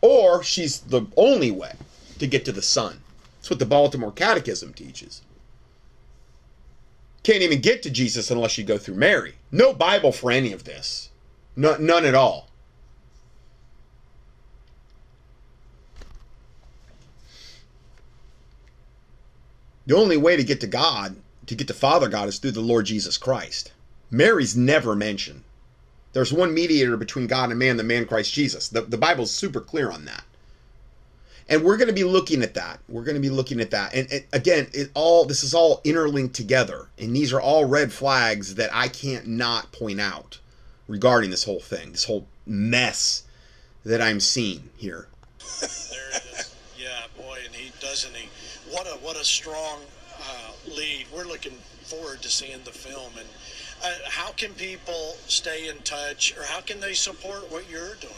Or 0.00 0.42
she's 0.42 0.80
the 0.80 1.06
only 1.16 1.50
way 1.50 1.74
to 2.18 2.26
get 2.26 2.44
to 2.44 2.52
the 2.52 2.62
son. 2.62 3.00
That's 3.36 3.50
what 3.50 3.58
the 3.58 3.66
Baltimore 3.66 4.12
Catechism 4.12 4.74
teaches. 4.74 5.22
Can't 7.22 7.42
even 7.42 7.60
get 7.60 7.82
to 7.84 7.90
Jesus 7.90 8.30
unless 8.30 8.58
you 8.58 8.64
go 8.64 8.78
through 8.78 8.96
Mary. 8.96 9.34
No 9.50 9.72
Bible 9.72 10.12
for 10.12 10.30
any 10.30 10.52
of 10.52 10.64
this. 10.64 11.10
No, 11.54 11.76
none 11.76 12.04
at 12.04 12.14
all. 12.14 12.48
The 19.86 19.96
only 19.96 20.16
way 20.16 20.36
to 20.36 20.44
get 20.44 20.60
to 20.60 20.66
God, 20.66 21.16
to 21.46 21.54
get 21.54 21.68
to 21.68 21.74
Father 21.74 22.08
God, 22.08 22.28
is 22.28 22.38
through 22.38 22.52
the 22.52 22.60
Lord 22.60 22.86
Jesus 22.86 23.18
Christ. 23.18 23.72
Mary's 24.10 24.56
never 24.56 24.94
mentioned. 24.94 25.42
There's 26.12 26.32
one 26.32 26.54
mediator 26.54 26.96
between 26.96 27.26
God 27.26 27.50
and 27.50 27.58
man, 27.58 27.76
the 27.76 27.82
man 27.82 28.06
Christ 28.06 28.32
Jesus. 28.32 28.68
The, 28.68 28.82
the 28.82 28.98
Bible's 28.98 29.30
super 29.30 29.60
clear 29.60 29.90
on 29.90 30.04
that. 30.04 30.24
And 31.52 31.62
we're 31.62 31.76
going 31.76 31.88
to 31.88 31.94
be 31.94 32.02
looking 32.02 32.42
at 32.42 32.54
that. 32.54 32.80
We're 32.88 33.04
going 33.04 33.16
to 33.16 33.20
be 33.20 33.28
looking 33.28 33.60
at 33.60 33.72
that. 33.72 33.94
And, 33.94 34.10
and 34.10 34.24
again, 34.32 34.68
it 34.72 34.90
all 34.94 35.26
this 35.26 35.44
is 35.44 35.52
all 35.52 35.82
interlinked 35.84 36.34
together. 36.34 36.88
And 36.96 37.14
these 37.14 37.30
are 37.30 37.42
all 37.42 37.66
red 37.66 37.92
flags 37.92 38.54
that 38.54 38.70
I 38.72 38.88
can't 38.88 39.26
not 39.26 39.70
point 39.70 40.00
out 40.00 40.38
regarding 40.88 41.28
this 41.28 41.44
whole 41.44 41.60
thing, 41.60 41.92
this 41.92 42.04
whole 42.04 42.26
mess 42.46 43.24
that 43.84 44.00
I'm 44.00 44.18
seeing 44.18 44.70
here. 44.78 45.08
there 45.60 45.68
it 45.68 46.22
is. 46.32 46.54
Yeah, 46.78 47.02
boy, 47.18 47.40
and 47.44 47.54
he 47.54 47.70
doesn't 47.80 48.14
he. 48.16 48.30
What 48.70 48.86
a 48.86 48.96
what 49.04 49.20
a 49.20 49.24
strong 49.24 49.80
uh, 50.22 50.52
lead. 50.74 51.04
We're 51.14 51.26
looking 51.26 51.58
forward 51.82 52.22
to 52.22 52.30
seeing 52.30 52.64
the 52.64 52.70
film. 52.70 53.12
And 53.18 53.28
uh, 53.84 54.08
how 54.08 54.32
can 54.32 54.54
people 54.54 55.16
stay 55.26 55.68
in 55.68 55.76
touch, 55.80 56.34
or 56.38 56.44
how 56.44 56.62
can 56.62 56.80
they 56.80 56.94
support 56.94 57.52
what 57.52 57.68
you're 57.68 57.96
doing? 57.96 58.14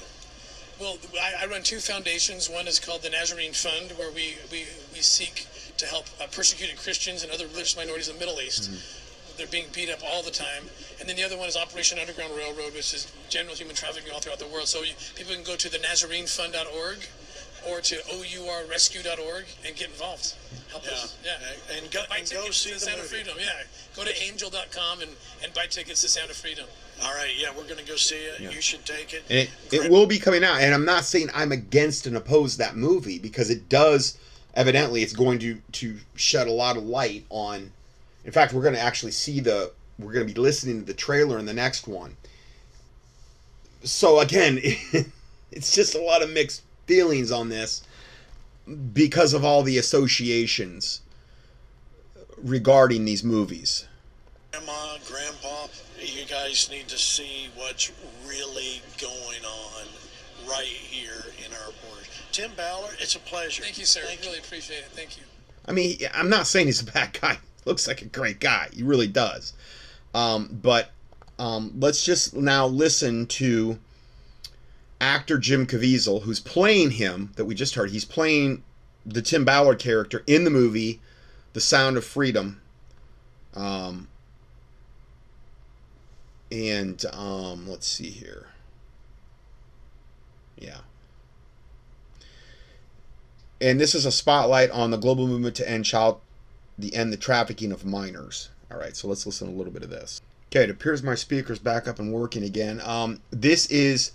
Well, 0.81 0.99
I, 1.20 1.45
I 1.45 1.47
run 1.47 1.62
two 1.62 1.79
foundations. 1.79 2.51
One 2.51 2.66
is 2.66 2.81
called 2.81 3.03
the 3.03 3.11
Nazarene 3.11 3.53
Fund, 3.53 3.93
where 3.93 4.11
we, 4.11 4.35
we, 4.51 4.66
we 4.93 5.01
seek 5.01 5.47
to 5.77 5.87
help 5.87 6.07
uh, 6.20 6.27
persecuted 6.33 6.77
Christians 6.77 7.22
and 7.22 7.33
other 7.33 7.47
religious 7.47 7.77
minorities 7.77 8.09
in 8.09 8.14
the 8.14 8.20
Middle 8.20 8.41
East. 8.41 8.70
They're 9.37 9.47
being 9.49 9.66
beat 9.72 9.91
up 9.91 10.01
all 10.05 10.22
the 10.22 10.31
time. 10.31 10.64
And 11.01 11.09
then 11.09 11.16
the 11.16 11.25
other 11.25 11.37
one 11.37 11.49
is 11.49 11.57
Operation 11.57 11.99
Underground 11.99 12.37
Railroad, 12.37 12.75
which 12.75 12.95
is 12.95 13.12
general 13.29 13.55
human 13.55 13.75
trafficking 13.75 14.12
all 14.12 14.20
throughout 14.20 14.39
the 14.39 14.47
world. 14.47 14.68
So 14.68 14.83
you, 14.83 14.95
people 15.16 15.35
can 15.35 15.43
go 15.43 15.57
to 15.57 15.68
the 15.68 15.79
NazareneFund.org 15.79 16.99
or 17.68 17.81
to 17.81 17.97
OURRescue.org 17.97 19.45
and 19.66 19.77
get 19.77 19.89
involved. 19.89 20.35
Help 20.70 20.85
us. 20.85 21.16
Yeah. 21.25 21.77
And 21.77 21.91
go, 21.91 22.03
buy 22.09 22.18
and 22.18 22.31
go 22.31 22.51
see 22.51 22.70
to 22.70 22.75
the 22.77 22.81
Sound 22.81 23.01
of. 23.01 23.07
Freedom. 23.07 23.35
Yeah. 23.39 23.62
Go 23.97 24.05
to 24.05 24.22
angel.com 24.22 25.01
and, 25.01 25.11
and 25.43 25.55
buy 25.55 25.66
tickets 25.66 26.03
to 26.03 26.09
Sound 26.09 26.31
of 26.31 26.37
Freedom. 26.37 26.66
All 27.03 27.12
right, 27.14 27.32
yeah, 27.36 27.49
we're 27.57 27.64
going 27.64 27.78
to 27.78 27.86
go 27.86 27.97
see 27.97 28.16
it. 28.16 28.40
You 28.40 28.61
should 28.61 28.84
take 28.84 29.12
it. 29.12 29.24
And 29.28 29.38
it, 29.72 29.84
it 29.84 29.90
will 29.90 30.07
be 30.07 30.18
coming 30.18 30.45
out. 30.45 30.61
And 30.61 30.74
I'm 30.74 30.84
not 30.84 31.05
saying 31.05 31.28
I'm 31.34 31.53
against 31.53 32.07
and 32.07 32.16
oppose 32.16 32.57
that 32.59 32.76
movie 32.76 33.18
because 33.18 33.51
it 33.51 33.68
does 33.68 34.18
evidently 34.55 35.03
it's 35.03 35.12
going 35.12 35.38
to 35.40 35.61
to 35.72 35.97
shed 36.14 36.47
a 36.47 36.53
lot 36.53 36.76
of 36.76 36.84
light 36.84 37.24
on 37.28 37.72
in 38.24 38.30
fact 38.30 38.53
we're 38.53 38.62
going 38.62 38.74
to 38.74 38.80
actually 38.80 39.11
see 39.11 39.40
the 39.40 39.72
we're 39.99 40.12
going 40.12 40.26
to 40.26 40.32
be 40.32 40.40
listening 40.40 40.80
to 40.80 40.86
the 40.86 40.95
trailer 40.95 41.38
in 41.38 41.47
the 41.47 41.55
next 41.55 41.86
one. 41.86 42.16
So 43.84 44.20
again, 44.20 44.59
it's 45.53 45.72
just 45.72 45.95
a 45.95 46.01
lot 46.01 46.22
of 46.22 46.30
mixed 46.30 46.62
feelings 46.86 47.30
on 47.30 47.49
this 47.49 47.82
because 48.92 49.34
of 49.34 49.45
all 49.45 49.62
the 49.62 49.78
associations 49.78 51.03
regarding 52.38 53.05
these 53.05 53.22
movies. 53.22 53.86
Grandma, 54.53 54.97
Grandpa, 55.07 55.66
you 56.25 56.35
guys 56.35 56.70
need 56.70 56.89
to 56.89 56.97
see 56.97 57.49
what's 57.55 57.93
really 58.27 58.81
going 58.99 59.45
on 59.45 59.87
right 60.49 60.64
here 60.64 61.25
in 61.45 61.53
our 61.53 61.72
borders. 61.83 62.09
Tim 62.33 62.51
Ballard, 62.57 62.97
it's 62.99 63.14
a 63.14 63.18
pleasure. 63.20 63.62
Thank 63.62 63.79
you, 63.79 63.85
sir. 63.85 64.01
I 64.09 64.16
really 64.25 64.39
appreciate 64.39 64.79
it. 64.79 64.87
Thank 64.93 65.18
you. 65.18 65.25
I 65.66 65.72
mean, 65.72 65.99
I'm 66.14 66.31
not 66.31 66.47
saying 66.47 66.66
he's 66.66 66.81
a 66.81 66.91
bad 66.91 67.12
guy. 67.20 67.39
Looks 67.64 67.87
like 67.87 68.03
a 68.03 68.07
great 68.07 68.41
guy. 68.41 68.68
He 68.72 68.83
really 68.83 69.07
does. 69.07 69.53
Um, 70.14 70.59
but 70.62 70.91
um, 71.39 71.72
let's 71.79 72.05
just 72.05 72.35
now 72.35 72.66
listen 72.66 73.27
to 73.27 73.79
actor 75.01 75.39
Jim 75.39 75.66
Caviezel, 75.66 76.22
who's 76.22 76.41
playing 76.41 76.93
him 76.93 77.33
that 77.37 77.45
we 77.45 77.55
just 77.55 77.75
heard. 77.75 77.91
He's 77.91 78.05
playing 78.05 78.62
the 79.05 79.20
Tim 79.22 79.45
Ballard 79.45 79.79
character 79.79 80.22
in 80.27 80.45
the 80.45 80.51
movie 80.51 81.01
The 81.53 81.61
Sound 81.61 81.97
of 81.97 82.05
Freedom. 82.05 82.61
Um, 83.55 84.09
and 86.55 87.05
um, 87.13 87.69
let's 87.69 87.87
see 87.87 88.11
here. 88.11 88.47
Yeah. 90.57 90.79
And 93.61 93.81
this 93.81 93.95
is 93.95 94.07
a 94.07 94.13
spotlight 94.13 94.71
on 94.71 94.91
the 94.91 94.97
global 94.97 95.27
movement 95.27 95.57
to 95.57 95.69
end 95.69 95.85
child, 95.85 96.21
the 96.79 96.95
end 96.95 97.13
the 97.13 97.17
trafficking 97.17 97.73
of 97.73 97.85
minors. 97.85 98.51
All 98.71 98.79
right, 98.79 98.97
so 98.97 99.09
let's 99.09 99.27
listen 99.27 99.49
a 99.49 99.53
little 99.53 99.73
bit 99.73 99.83
of 99.83 99.91
this. 99.91 100.21
Okay, 100.51 100.65
it 100.65 100.71
appears 100.71 101.03
my 101.03 101.17
speaker's 101.17 101.59
back 101.59 101.89
up 101.89 101.99
and 101.99 102.13
working 102.13 102.45
again. 102.45 102.81
Um, 102.85 103.21
this 103.31 103.67
is, 103.67 104.13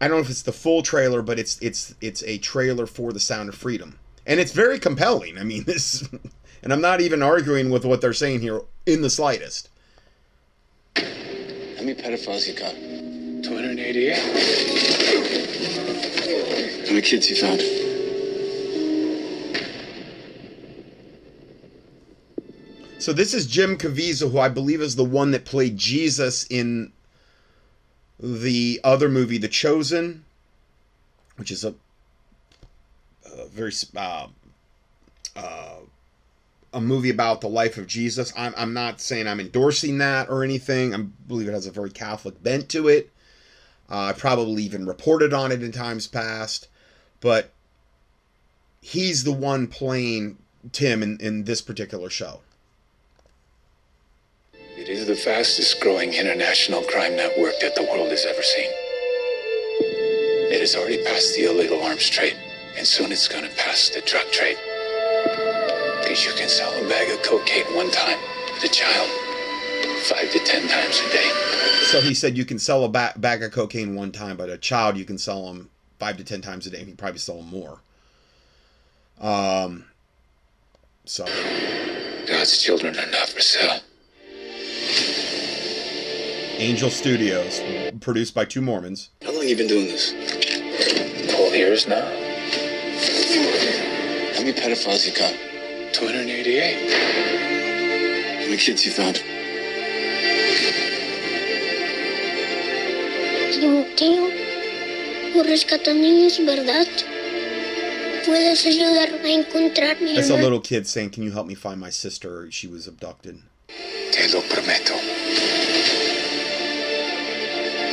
I 0.00 0.08
don't 0.08 0.16
know 0.16 0.22
if 0.22 0.30
it's 0.30 0.42
the 0.42 0.52
full 0.52 0.82
trailer, 0.82 1.22
but 1.22 1.38
it's 1.38 1.60
it's 1.60 1.94
it's 2.00 2.24
a 2.24 2.38
trailer 2.38 2.86
for 2.86 3.12
The 3.12 3.20
Sound 3.20 3.48
of 3.48 3.54
Freedom, 3.54 3.98
and 4.26 4.40
it's 4.40 4.52
very 4.52 4.80
compelling. 4.80 5.38
I 5.38 5.44
mean, 5.44 5.64
this, 5.66 6.08
and 6.62 6.72
I'm 6.72 6.80
not 6.80 7.00
even 7.00 7.22
arguing 7.22 7.70
with 7.70 7.84
what 7.84 8.00
they're 8.00 8.12
saying 8.12 8.40
here 8.40 8.62
in 8.86 9.02
the 9.02 9.10
slightest. 9.10 9.68
How 11.82 11.86
many 11.86 12.00
pedophiles 12.00 12.46
you 12.46 12.54
got? 12.54 12.70
288. 13.42 14.16
How 16.86 16.92
many 16.92 17.02
kids 17.02 17.28
you 17.28 17.34
found? 17.34 17.60
So 23.00 23.12
this 23.12 23.34
is 23.34 23.48
Jim 23.48 23.76
Caviezel, 23.76 24.30
who 24.30 24.38
I 24.38 24.48
believe 24.48 24.80
is 24.80 24.94
the 24.94 25.02
one 25.02 25.32
that 25.32 25.44
played 25.44 25.76
Jesus 25.76 26.44
in 26.44 26.92
the 28.20 28.80
other 28.84 29.08
movie, 29.08 29.38
The 29.38 29.48
Chosen, 29.48 30.24
which 31.34 31.50
is 31.50 31.64
a, 31.64 31.74
a 33.26 33.48
very 33.48 33.72
uh, 33.96 34.28
uh, 35.34 35.76
a 36.72 36.80
movie 36.80 37.10
about 37.10 37.40
the 37.40 37.48
life 37.48 37.76
of 37.76 37.86
Jesus. 37.86 38.32
I'm, 38.36 38.54
I'm 38.56 38.72
not 38.72 39.00
saying 39.00 39.28
I'm 39.28 39.40
endorsing 39.40 39.98
that 39.98 40.28
or 40.30 40.42
anything. 40.42 40.94
I 40.94 40.98
believe 40.98 41.48
it 41.48 41.52
has 41.52 41.66
a 41.66 41.72
very 41.72 41.90
Catholic 41.90 42.42
bent 42.42 42.68
to 42.70 42.88
it. 42.88 43.10
Uh, 43.90 44.06
I 44.06 44.12
probably 44.12 44.62
even 44.62 44.86
reported 44.86 45.34
on 45.34 45.52
it 45.52 45.62
in 45.62 45.70
times 45.70 46.06
past, 46.06 46.68
but 47.20 47.52
he's 48.80 49.24
the 49.24 49.32
one 49.32 49.66
playing 49.66 50.38
Tim 50.72 51.02
in, 51.02 51.18
in 51.20 51.44
this 51.44 51.60
particular 51.60 52.08
show. 52.08 52.40
It 54.54 54.88
is 54.88 55.06
the 55.06 55.14
fastest 55.14 55.80
growing 55.80 56.14
international 56.14 56.82
crime 56.82 57.16
network 57.16 57.52
that 57.60 57.74
the 57.76 57.82
world 57.82 58.10
has 58.10 58.24
ever 58.24 58.42
seen. 58.42 58.70
It 60.50 60.60
has 60.60 60.74
already 60.74 61.04
passed 61.04 61.34
the 61.36 61.44
illegal 61.44 61.82
arms 61.82 62.08
trade, 62.08 62.36
and 62.76 62.86
soon 62.86 63.12
it's 63.12 63.28
going 63.28 63.44
to 63.44 63.56
pass 63.56 63.90
the 63.90 64.00
drug 64.00 64.30
trade. 64.32 64.56
Because 66.02 66.24
you 66.26 66.32
can 66.32 66.48
sell 66.48 66.72
a 66.84 66.88
bag 66.88 67.10
of 67.10 67.22
cocaine 67.22 67.74
one 67.74 67.90
time 67.90 68.18
to 68.60 68.66
a 68.66 68.68
child, 68.68 69.08
five 70.04 70.30
to 70.32 70.38
ten 70.40 70.68
times 70.68 71.00
a 71.00 71.08
day. 71.12 71.30
So 71.84 72.00
he 72.00 72.12
said 72.14 72.36
you 72.36 72.44
can 72.44 72.58
sell 72.58 72.84
a 72.84 72.88
ba- 72.88 73.14
bag 73.16 73.42
of 73.42 73.52
cocaine 73.52 73.94
one 73.94 74.12
time, 74.12 74.36
but 74.36 74.50
a 74.50 74.58
child 74.58 74.96
you 74.96 75.04
can 75.04 75.16
sell 75.18 75.46
them 75.46 75.70
five 75.98 76.16
to 76.18 76.24
ten 76.24 76.40
times 76.42 76.66
a 76.66 76.70
day. 76.70 76.78
and 76.80 76.88
He 76.88 76.94
probably 76.94 77.18
sell 77.18 77.36
them 77.36 77.48
more. 77.48 77.80
Um. 79.20 79.84
So. 81.04 81.24
God's 82.26 82.58
children 82.62 82.96
are 82.98 83.10
not 83.10 83.28
for 83.28 83.40
sale. 83.40 83.80
Angel 86.58 86.90
Studios, 86.90 87.60
produced 88.00 88.34
by 88.34 88.44
two 88.44 88.60
Mormons. 88.60 89.10
How 89.22 89.32
long 89.32 89.48
you 89.48 89.56
been 89.56 89.66
doing 89.66 89.86
this? 89.86 90.10
Twelve 91.32 91.54
years 91.54 91.88
now. 91.88 92.04
How 94.34 94.40
many 94.40 94.52
pedophiles 94.52 95.06
you 95.06 95.12
got? 95.16 95.34
288. 95.92 96.90
How 98.40 98.44
many 98.46 98.56
kids 98.56 98.84
you 98.86 98.92
found? 98.92 99.22
Timoteo, 103.52 104.30
tú 105.32 105.42
rescatas 105.42 105.94
niños, 105.94 106.44
¿verdad? 106.44 106.86
¿Puedes 108.24 108.64
ayudarme 108.64 109.30
a 109.30 109.34
encontrar 109.34 110.00
mi 110.00 110.14
That's 110.14 110.30
a 110.30 110.36
little 110.36 110.60
kid 110.60 110.86
saying, 110.86 111.10
"Can 111.10 111.24
you 111.24 111.32
help 111.32 111.46
me 111.46 111.54
find 111.54 111.78
my 111.78 111.90
sister? 111.90 112.48
She 112.50 112.66
was 112.66 112.86
abducted." 112.86 113.42
Te 114.12 114.28
lo 114.32 114.40
prometo. 114.42 114.94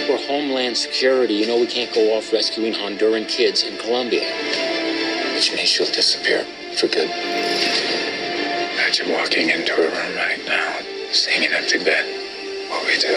We're 0.08 0.26
Homeland 0.28 0.78
Security, 0.78 1.34
you 1.34 1.45
know 1.45 1.60
we 1.60 1.68
can't 1.68 1.93
go 1.93 2.16
off 2.16 2.32
rescuing 2.32 2.74
Honduran 2.74 3.28
kids 3.28 3.64
in 3.64 3.78
Colombia. 3.78 4.24
Which 5.36 5.52
means 5.54 5.70
she'll 5.70 5.91
disappear 5.91 6.45
for. 6.80 6.88
Imagine 8.74 9.12
walking 9.12 9.50
into 9.50 9.74
a 9.74 9.82
room 9.82 10.16
right 10.16 10.42
now, 10.46 10.80
seeing 11.12 11.46
an 11.46 11.54
empty 11.54 11.84
bed. 11.84 12.06
What 12.70 12.86
we 12.86 12.98
do? 13.00 13.14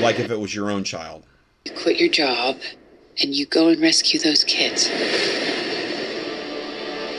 Like 0.00 0.20
if 0.20 0.30
it 0.30 0.38
was 0.38 0.54
your 0.54 0.70
own 0.70 0.84
child. 0.84 1.24
You 1.64 1.72
quit 1.72 1.98
your 1.98 2.08
job 2.08 2.56
and 3.20 3.34
you 3.34 3.46
go 3.46 3.68
and 3.68 3.80
rescue 3.80 4.20
those 4.20 4.44
kids. 4.44 4.84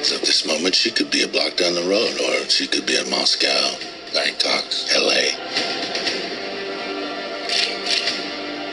So 0.08 0.16
at 0.16 0.22
this 0.22 0.46
moment, 0.48 0.76
she 0.76 0.92
could 0.92 1.12
be 1.12 1.24
a 1.24 1.28
block 1.28 1.58
down 1.58 1.74
the 1.74 1.82
road, 1.82 2.22
or 2.22 2.48
she 2.50 2.68
could 2.68 2.86
be 2.86 2.96
in 2.98 3.10
Moscow, 3.10 3.76
Bangkok, 4.14 4.64
L.A. 4.96 5.34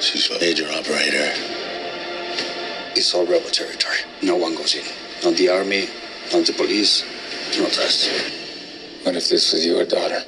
She's 0.01 0.31
a 0.31 0.39
major 0.39 0.69
operator. 0.71 1.33
It's 2.95 3.13
all 3.15 3.27
rebel 3.27 3.51
territory. 3.51 3.97
No 4.23 4.37
one 4.37 4.55
goes 4.55 4.75
in. 4.77 4.85
Not 5.25 5.37
the 5.37 5.49
army, 5.49 5.89
not 6.35 6.47
the 6.47 6.53
police, 6.53 7.05
not 7.57 7.79
us. 7.79 8.09
What 9.05 9.15
if 9.15 9.29
this 9.29 9.53
was 9.53 9.65
your 9.65 9.85
daughter? 9.85 10.21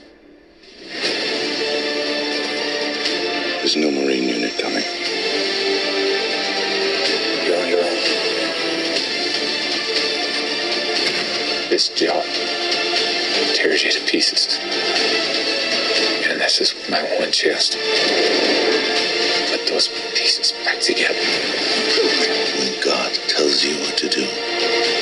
There's 3.59 3.75
no 3.77 3.91
Marine 3.91 4.29
unit 4.29 4.57
coming. 4.57 4.85
You're 7.45 7.61
on 7.61 7.69
your 7.69 7.81
own. 7.81 7.99
This 11.71 11.89
job 11.89 12.23
tears 13.55 13.83
you 13.83 13.91
to 13.91 14.01
pieces. 14.07 14.61
And 16.31 16.41
this 16.41 16.61
is 16.61 16.73
my 16.89 17.03
one 17.19 17.33
chance 17.33 17.75
put 19.51 19.67
those 19.67 19.89
pieces 20.15 20.53
back 20.65 20.79
together. 20.81 21.19
When 22.59 22.81
God 22.81 23.13
tells 23.27 23.65
you 23.65 23.77
what 23.81 23.97
to 23.99 24.09
do, 24.09 24.96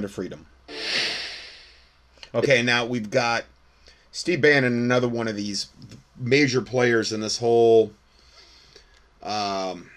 Sound 0.00 0.10
Freedom. 0.10 0.46
Okay, 2.34 2.62
now 2.62 2.86
we've 2.86 3.10
got 3.10 3.44
Steve 4.12 4.40
Bannon, 4.40 4.72
another 4.72 5.08
one 5.08 5.28
of 5.28 5.36
these 5.36 5.68
major 6.16 6.62
players 6.62 7.12
in 7.12 7.20
this 7.20 7.38
whole 7.38 7.92
um, 9.22 9.90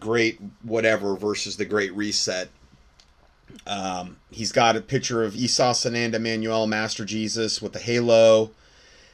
great 0.00 0.40
whatever 0.62 1.16
versus 1.16 1.56
the 1.56 1.64
Great 1.64 1.94
Reset. 1.94 2.48
Um, 3.66 4.16
he's 4.30 4.50
got 4.50 4.76
a 4.76 4.80
picture 4.80 5.22
of 5.22 5.36
Esau 5.36 5.72
Sananda 5.72 6.20
Manuel, 6.20 6.66
Master 6.66 7.04
Jesus, 7.04 7.62
with 7.62 7.74
the 7.74 7.78
halo, 7.78 8.50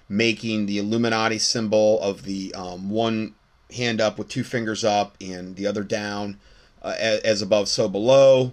making 0.09 0.67
the 0.67 0.79
Illuminati 0.79 1.39
symbol 1.39 2.01
of 2.01 2.23
the 2.23 2.55
um, 2.55 2.89
one 2.89 3.35
hand 3.75 4.01
up 4.01 4.17
with 4.17 4.29
two 4.29 4.45
fingers 4.45 4.85
up 4.85 5.17
and 5.21 5.57
the 5.57 5.67
other 5.67 5.83
down, 5.83 6.39
uh, 6.83 6.95
as 6.99 7.43
above, 7.43 7.69
so 7.69 7.89
below. 7.89 8.53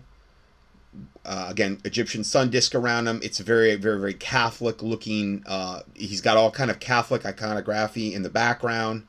Uh, 1.28 1.48
again, 1.50 1.78
Egyptian 1.84 2.24
sun 2.24 2.50
disk 2.50 2.74
around 2.74 3.06
him. 3.06 3.20
It's 3.22 3.40
very, 3.40 3.76
very, 3.76 4.00
very 4.00 4.14
Catholic 4.14 4.82
looking. 4.82 5.44
Uh, 5.46 5.82
he's 5.94 6.22
got 6.22 6.38
all 6.38 6.52
kind 6.52 6.72
of 6.72 6.80
Catholic 6.80 7.26
iconography 7.26 8.14
in 8.14 8.24
the 8.24 8.30
background, 8.30 9.06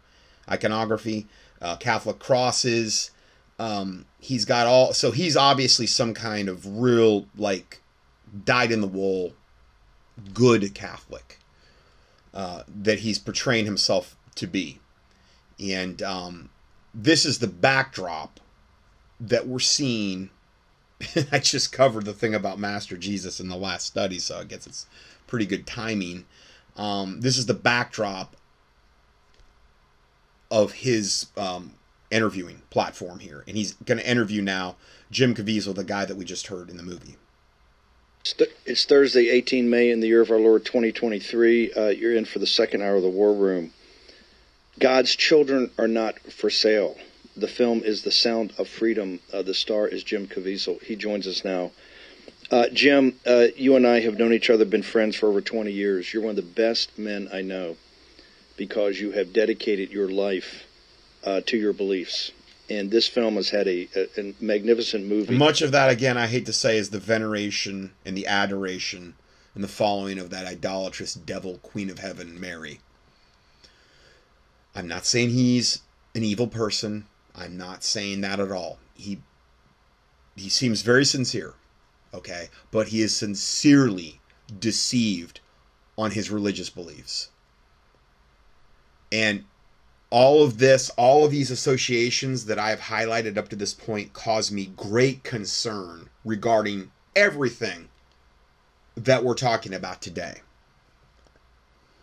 iconography, 0.51 1.29
uh, 1.62 1.77
Catholic 1.77 2.19
crosses. 2.19 3.12
Um, 3.61 4.05
he's 4.19 4.45
got 4.45 4.66
all. 4.66 4.93
So 4.93 5.12
he's 5.12 5.37
obviously 5.37 5.87
some 5.87 6.12
kind 6.12 6.49
of 6.49 6.66
real 6.66 7.27
like 7.37 7.83
dyed 8.45 8.73
in 8.73 8.81
the 8.81 8.89
wool, 8.89 9.35
good 10.35 10.75
Catholic 10.75 11.39
uh, 12.35 12.64
that 12.66 13.01
he's 13.01 13.19
portraying 13.19 13.64
himself 13.64 14.16
to 14.35 14.47
be, 14.49 14.81
and 15.61 16.03
um, 16.03 16.51
this 16.93 17.25
is 17.25 17.39
the 17.39 17.47
backdrop 17.47 18.41
that 19.21 19.47
we're 19.47 19.61
seeing. 19.61 20.31
I 21.33 21.39
just 21.39 21.73
covered 21.73 22.05
the 22.05 22.13
thing 22.13 22.35
about 22.35 22.59
Master 22.59 22.97
Jesus 22.97 23.41
in 23.41 23.49
the 23.49 23.57
last 23.57 23.87
study, 23.87 24.19
so 24.19 24.39
I 24.39 24.45
guess 24.45 24.67
it's 24.67 24.87
pretty 25.27 25.47
good 25.47 25.67
timing. 25.67 26.25
Um, 26.77 27.21
this 27.21 27.39
is 27.39 27.47
the 27.47 27.55
backdrop 27.55 28.37
of 30.51 30.73
his 30.73 31.27
um, 31.37 31.75
interviewing 32.11 32.63
platform 32.71 33.21
here, 33.21 33.45
and 33.47 33.57
he's 33.57 33.75
going 33.85 33.99
to 33.99 34.11
interview 34.11 34.43
now 34.43 34.77
Jim 35.11 35.35
Caviezel, 35.35 35.75
the 35.75 35.85
guy 35.85 36.05
that 36.05 36.17
we 36.17 36.25
just 36.25 36.49
heard 36.49 36.71
in 36.71 36.77
the 36.77 36.83
movie. 36.83 37.17
It's 38.67 38.85
Thursday, 38.85 39.31
18 39.31 39.71
May, 39.71 39.91
in 39.91 40.01
the 40.01 40.09
year 40.09 40.21
of 40.21 40.31
our 40.31 40.41
Lord 40.41 40.65
2023. 40.65 41.73
Uh, 41.73 41.87
you're 41.89 42.15
in 42.15 42.25
for 42.25 42.41
the 42.41 42.47
second 42.47 42.83
hour 42.83 42.97
of 42.97 43.03
the 43.03 43.09
War 43.09 43.33
Room. 43.33 43.73
God's 44.79 45.17
children 45.17 45.71
are 45.79 45.89
not 45.89 46.19
for 46.21 46.51
sale. 46.51 46.97
The 47.39 47.47
film 47.47 47.82
is 47.84 48.03
The 48.03 48.11
Sound 48.11 48.53
of 48.59 48.68
Freedom. 48.68 49.20
Uh, 49.32 49.43
the 49.43 49.55
star 49.55 49.86
is 49.86 50.03
Jim 50.03 50.26
Caviezel. 50.26 50.82
He 50.82 50.97
joins 50.97 51.24
us 51.24 51.45
now. 51.45 51.70
Uh, 52.51 52.68
Jim, 52.72 53.14
uh, 53.24 53.47
you 53.57 53.76
and 53.76 53.86
I 53.86 54.01
have 54.01 54.18
known 54.18 54.32
each 54.32 54.51
other, 54.51 54.64
been 54.64 54.82
friends 54.82 55.14
for 55.14 55.28
over 55.28 55.41
20 55.41 55.70
years. 55.70 56.12
You're 56.12 56.22
one 56.22 56.30
of 56.30 56.36
the 56.36 56.43
best 56.43 56.99
men 56.99 57.28
I 57.32 57.43
know 57.43 57.76
because 58.57 58.99
you 58.99 59.12
have 59.12 59.32
dedicated 59.32 59.91
your 59.91 60.09
life 60.09 60.64
uh, 61.22 61.43
to 61.47 61.57
your 61.57 61.72
beliefs. 61.72 62.32
And 62.68 62.91
this 62.91 63.07
film 63.07 63.36
has 63.36 63.51
had 63.51 63.68
a, 63.68 63.89
a, 63.95 64.20
a 64.20 64.34
magnificent 64.41 65.07
movie. 65.07 65.36
Much 65.36 65.62
of 65.62 65.70
that, 65.70 65.91
again, 65.91 66.18
I 66.18 66.26
hate 66.26 66.47
to 66.47 66.53
say, 66.53 66.76
is 66.76 66.91
the 66.91 66.99
veneration 66.99 67.93
and 68.05 68.16
the 68.16 68.26
adoration 68.26 69.14
and 69.55 69.62
the 69.62 69.68
following 69.68 70.18
of 70.18 70.30
that 70.30 70.47
idolatrous 70.47 71.14
devil, 71.14 71.59
Queen 71.59 71.89
of 71.89 72.01
Heaven, 72.01 72.41
Mary. 72.41 72.80
I'm 74.74 74.89
not 74.89 75.07
saying 75.07 75.30
he's 75.30 75.82
an 76.14 76.24
evil 76.24 76.49
person. 76.49 77.07
I'm 77.39 77.57
not 77.57 77.84
saying 77.84 78.20
that 78.22 78.41
at 78.41 78.51
all. 78.51 78.78
He 78.95 79.20
he 80.36 80.49
seems 80.49 80.82
very 80.82 81.05
sincere, 81.05 81.55
okay? 82.14 82.49
But 82.70 82.89
he 82.89 83.03
is 83.03 83.14
sincerely 83.16 84.20
deceived 84.59 85.41
on 85.97 86.12
his 86.12 86.30
religious 86.30 86.70
beliefs. 86.70 87.30
And 89.11 89.45
all 90.11 90.43
of 90.45 90.59
this, 90.59 90.91
all 90.91 91.24
of 91.24 91.30
these 91.32 91.51
associations 91.51 92.47
that 92.47 92.59
I 92.59 92.70
have 92.70 92.80
highlighted 92.80 93.36
up 93.36 93.49
to 93.49 93.57
this 93.57 93.74
point 93.74 94.12
cause 94.12 94.53
me 94.53 94.72
great 94.76 95.24
concern 95.24 96.09
regarding 96.24 96.91
everything 97.16 97.89
that 98.97 99.24
we're 99.24 99.34
talking 99.34 99.74
about 99.74 100.01
today. 100.03 100.41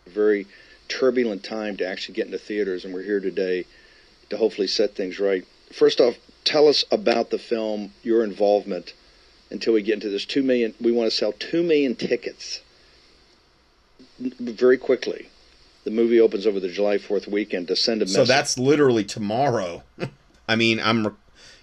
very 0.06 0.46
turbulent 0.88 1.42
time 1.42 1.76
to 1.78 1.86
actually 1.86 2.14
get 2.14 2.26
into 2.26 2.38
theaters, 2.38 2.84
and 2.84 2.94
we're 2.94 3.02
here 3.02 3.20
today 3.20 3.66
to 4.30 4.36
hopefully 4.36 4.66
set 4.66 4.94
things 4.94 5.18
right. 5.18 5.44
First 5.72 6.00
off, 6.00 6.16
tell 6.44 6.68
us 6.68 6.84
about 6.90 7.30
the 7.30 7.38
film, 7.38 7.92
your 8.02 8.24
involvement, 8.24 8.94
until 9.50 9.72
we 9.72 9.82
get 9.82 9.94
into 9.94 10.08
this. 10.08 10.24
Two 10.24 10.42
million. 10.42 10.74
We 10.80 10.92
want 10.92 11.10
to 11.10 11.16
sell 11.16 11.32
two 11.32 11.62
million 11.62 11.94
tickets 11.94 12.60
very 14.18 14.78
quickly. 14.78 15.28
The 15.84 15.90
movie 15.90 16.20
opens 16.20 16.46
over 16.46 16.58
the 16.58 16.68
July 16.68 16.98
Fourth 16.98 17.28
weekend 17.28 17.68
to 17.68 17.76
send 17.76 18.02
a 18.02 18.06
message. 18.06 18.16
So 18.16 18.24
that's 18.24 18.58
literally 18.58 19.04
tomorrow. 19.04 19.82
I 20.48 20.56
mean, 20.56 20.80
I'm, 20.80 21.06
re- 21.06 21.14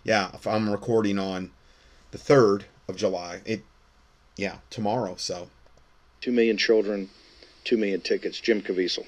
yeah, 0.03 0.31
if 0.33 0.47
I'm 0.47 0.69
recording 0.69 1.19
on 1.19 1.51
the 2.11 2.17
3rd 2.17 2.63
of 2.87 2.95
July, 2.95 3.41
it, 3.45 3.63
yeah, 4.37 4.57
tomorrow. 4.69 5.15
So 5.17 5.49
two 6.21 6.31
million 6.31 6.57
children, 6.57 7.09
two 7.63 7.77
million 7.77 8.01
tickets. 8.01 8.39
Jim 8.39 8.61
Caviezel. 8.61 9.05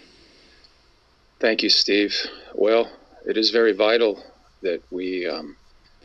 Thank 1.40 1.64
you, 1.64 1.70
Steve. 1.70 2.16
Well, 2.54 2.90
it 3.26 3.38
is 3.38 3.50
very 3.50 3.74
vital 3.74 4.24
that 4.62 4.82
we 4.92 5.28
um, 5.28 5.56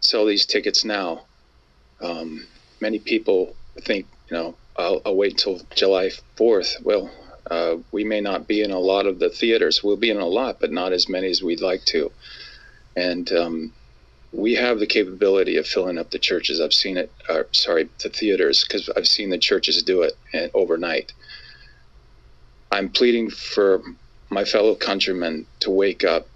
sell 0.00 0.26
these 0.26 0.46
tickets 0.46 0.84
now. 0.84 1.22
Um, 2.00 2.46
many 2.80 2.98
people 2.98 3.54
think, 3.82 4.06
you 4.30 4.36
know, 4.36 4.54
I'll, 4.76 5.02
I'll 5.04 5.16
wait 5.16 5.32
until 5.32 5.60
July 5.74 6.10
4th. 6.36 6.82
Well, 6.82 7.10
uh, 7.50 7.76
we 7.92 8.04
may 8.04 8.20
not 8.20 8.46
be 8.46 8.62
in 8.62 8.70
a 8.70 8.78
lot 8.78 9.06
of 9.06 9.18
the 9.18 9.28
theaters. 9.28 9.82
We'll 9.82 9.96
be 9.96 10.10
in 10.10 10.18
a 10.18 10.26
lot, 10.26 10.60
but 10.60 10.72
not 10.72 10.92
as 10.92 11.08
many 11.08 11.28
as 11.28 11.42
we'd 11.42 11.60
like 11.60 11.84
to. 11.86 12.10
And 12.96 13.30
um, 13.32 13.72
we 14.32 14.54
have 14.54 14.78
the 14.78 14.86
capability 14.86 15.56
of 15.56 15.66
filling 15.66 15.98
up 15.98 16.10
the 16.10 16.18
churches. 16.18 16.60
I've 16.60 16.72
seen 16.72 16.96
it, 16.96 17.12
or, 17.28 17.48
sorry, 17.52 17.88
the 18.02 18.08
theaters, 18.08 18.64
because 18.64 18.88
I've 18.96 19.08
seen 19.08 19.30
the 19.30 19.38
churches 19.38 19.82
do 19.82 20.02
it 20.02 20.16
and 20.32 20.50
overnight. 20.54 21.12
I'm 22.72 22.88
pleading 22.88 23.30
for 23.30 23.82
my 24.30 24.44
fellow 24.44 24.74
countrymen 24.74 25.46
to 25.60 25.70
wake 25.70 26.04
up 26.04 26.28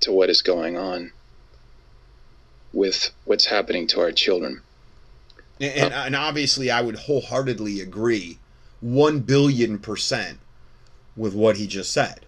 to 0.00 0.12
what 0.12 0.30
is 0.30 0.42
going 0.42 0.76
on 0.76 1.12
with 2.72 3.10
what's 3.24 3.46
happening 3.46 3.86
to 3.86 4.00
our 4.00 4.12
children. 4.12 4.60
And, 5.60 5.72
and, 5.72 5.94
uh, 5.94 6.02
and 6.06 6.16
obviously, 6.16 6.70
I 6.70 6.80
would 6.82 6.96
wholeheartedly 6.96 7.80
agree, 7.80 8.38
one 8.80 9.20
billion 9.20 9.78
percent, 9.78 10.38
with 11.16 11.34
what 11.34 11.56
he 11.56 11.66
just 11.66 11.92
said. 11.92 12.26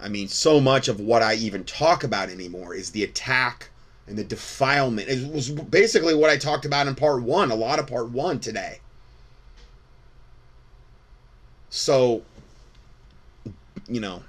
I 0.00 0.08
mean, 0.08 0.26
so 0.26 0.60
much 0.60 0.88
of 0.88 0.98
what 0.98 1.22
I 1.22 1.34
even 1.34 1.64
talk 1.64 2.02
about 2.02 2.28
anymore 2.28 2.74
is 2.74 2.90
the 2.90 3.04
attack 3.04 3.70
and 4.08 4.18
the 4.18 4.24
defilement. 4.24 5.08
It 5.08 5.32
was 5.32 5.50
basically 5.50 6.14
what 6.14 6.28
I 6.28 6.36
talked 6.36 6.64
about 6.64 6.88
in 6.88 6.96
part 6.96 7.22
one, 7.22 7.52
a 7.52 7.54
lot 7.54 7.78
of 7.78 7.86
part 7.86 8.10
one 8.10 8.40
today. 8.40 8.80
So, 11.70 12.22
you 13.88 14.00
know, 14.00 14.24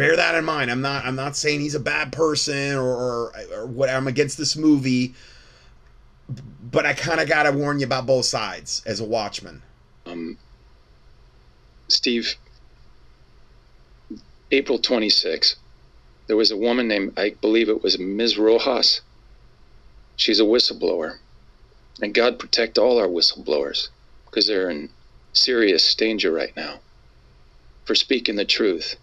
bear 0.00 0.16
that 0.16 0.34
in 0.34 0.44
mind. 0.44 0.70
I'm 0.70 0.82
not. 0.82 1.04
I'm 1.04 1.16
not 1.16 1.36
saying 1.36 1.60
he's 1.60 1.74
a 1.74 1.80
bad 1.80 2.12
person 2.12 2.76
or 2.76 2.88
or, 2.88 3.32
or 3.54 3.66
what. 3.66 3.88
I'm 3.88 4.06
against 4.06 4.38
this 4.38 4.56
movie 4.56 5.14
but 6.70 6.86
I 6.86 6.92
kind 6.92 7.20
of 7.20 7.28
got 7.28 7.44
to 7.44 7.52
warn 7.52 7.80
you 7.80 7.86
about 7.86 8.06
both 8.06 8.24
sides 8.24 8.82
as 8.86 9.00
a 9.00 9.04
watchman. 9.04 9.62
Um, 10.06 10.38
Steve, 11.88 12.34
April 14.50 14.78
26, 14.78 15.56
there 16.28 16.36
was 16.36 16.50
a 16.50 16.56
woman 16.56 16.86
named, 16.86 17.18
I 17.18 17.30
believe 17.40 17.68
it 17.68 17.82
was 17.82 17.98
Ms. 17.98 18.38
Rojas. 18.38 19.00
She's 20.16 20.40
a 20.40 20.44
whistleblower. 20.44 21.18
And 22.00 22.14
God 22.14 22.38
protect 22.38 22.78
all 22.78 22.98
our 22.98 23.08
whistleblowers 23.08 23.88
because 24.26 24.46
they're 24.46 24.70
in 24.70 24.90
serious 25.32 25.94
danger 25.94 26.32
right 26.32 26.54
now 26.56 26.80
for 27.84 27.94
speaking 27.94 28.36
the 28.36 28.44
truth. 28.44 28.96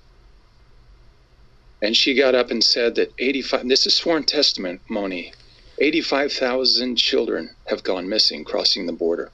And 1.82 1.96
she 1.96 2.16
got 2.16 2.36
up 2.36 2.50
and 2.50 2.64
said 2.64 2.96
that 2.96 3.14
85, 3.20 3.68
this 3.68 3.86
is 3.86 3.94
sworn 3.94 4.24
testimony, 4.24 5.34
85,000 5.80 6.96
children 6.96 7.56
have 7.68 7.84
gone 7.84 8.10
missing 8.10 8.44
crossing 8.44 8.88
the 8.88 8.94
border. 8.94 9.32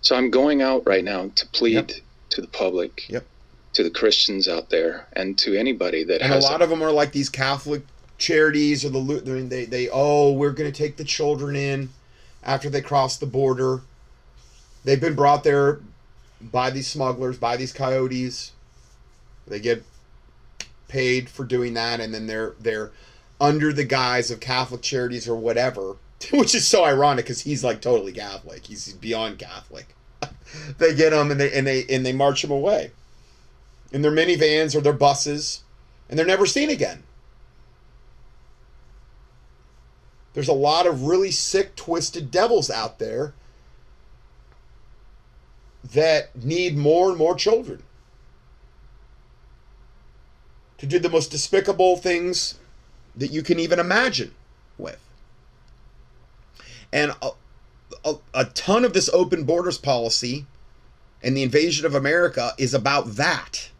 So 0.00 0.14
I'm 0.14 0.30
going 0.30 0.62
out 0.62 0.86
right 0.86 1.02
now 1.02 1.30
to 1.34 1.46
plead 1.46 2.02
to 2.30 2.40
the 2.40 2.46
public, 2.46 3.08
yep. 3.08 3.26
to 3.72 3.82
the 3.82 3.90
Christians 3.90 4.46
out 4.46 4.70
there, 4.70 5.06
and 5.14 5.38
to 5.38 5.58
anybody 5.58 6.04
that 6.04 6.20
And 6.20 6.30
a 6.30 6.34
has 6.34 6.44
lot 6.44 6.62
of 6.62 6.70
them 6.70 6.82
are 6.82 6.92
like 6.92 7.12
these 7.12 7.28
Catholic 7.28 7.82
charities 8.18 8.84
or 8.84 8.90
the 8.90 9.00
I 9.00 9.30
mean, 9.30 9.48
they 9.48 9.64
they 9.64 9.88
oh 9.90 10.32
we're 10.32 10.52
going 10.52 10.70
to 10.70 10.76
take 10.76 10.96
the 10.96 11.04
children 11.04 11.56
in 11.56 11.88
after 12.42 12.68
they 12.68 12.80
cross 12.80 13.16
the 13.16 13.26
border. 13.26 13.80
They've 14.84 15.00
been 15.00 15.14
brought 15.14 15.44
there 15.44 15.80
by 16.40 16.70
these 16.70 16.86
smugglers, 16.86 17.38
by 17.38 17.56
these 17.56 17.72
coyotes. 17.72 18.52
They 19.46 19.60
get 19.60 19.82
paid 20.88 21.28
for 21.28 21.44
doing 21.44 21.74
that, 21.74 22.00
and 22.00 22.12
then 22.12 22.26
they're 22.26 22.54
they're 22.58 22.90
under 23.40 23.72
the 23.72 23.84
guise 23.84 24.30
of 24.30 24.40
Catholic 24.40 24.82
charities 24.82 25.28
or 25.28 25.36
whatever, 25.36 25.96
which 26.32 26.54
is 26.54 26.66
so 26.66 26.84
ironic 26.84 27.26
because 27.26 27.42
he's 27.42 27.62
like 27.62 27.80
totally 27.80 28.12
Catholic. 28.12 28.66
He's 28.66 28.92
beyond 28.94 29.38
Catholic. 29.38 29.94
they 30.78 30.94
get 30.94 31.10
them 31.10 31.30
and 31.30 31.40
they 31.40 31.52
and 31.52 31.66
they 31.66 31.84
and 31.88 32.04
they 32.04 32.12
march 32.12 32.42
them 32.42 32.50
away 32.50 32.90
in 33.92 34.02
their 34.02 34.12
minivans 34.12 34.74
or 34.74 34.80
their 34.80 34.92
buses, 34.92 35.62
and 36.08 36.18
they're 36.18 36.26
never 36.26 36.46
seen 36.46 36.70
again. 36.70 37.04
There's 40.34 40.48
a 40.48 40.52
lot 40.52 40.86
of 40.86 41.02
really 41.02 41.30
sick, 41.30 41.74
twisted 41.74 42.30
devils 42.30 42.70
out 42.70 42.98
there 42.98 43.32
that 45.92 46.36
need 46.44 46.76
more 46.76 47.08
and 47.08 47.18
more 47.18 47.34
children 47.34 47.82
to 50.78 50.86
do 50.86 50.98
the 50.98 51.10
most 51.10 51.30
despicable 51.30 51.96
things 51.96 52.54
that 53.16 53.32
you 53.32 53.42
can 53.42 53.58
even 53.60 53.78
imagine 53.80 54.34
with. 54.78 55.00
And 56.92 57.12
a, 57.22 57.30
a, 58.04 58.14
a 58.34 58.44
ton 58.46 58.84
of 58.84 58.92
this 58.92 59.10
open 59.12 59.44
borders 59.44 59.78
policy 59.78 60.46
and 61.22 61.36
the 61.36 61.42
invasion 61.42 61.86
of 61.86 61.94
America 61.94 62.52
is 62.58 62.74
about 62.74 63.16
that. 63.16 63.70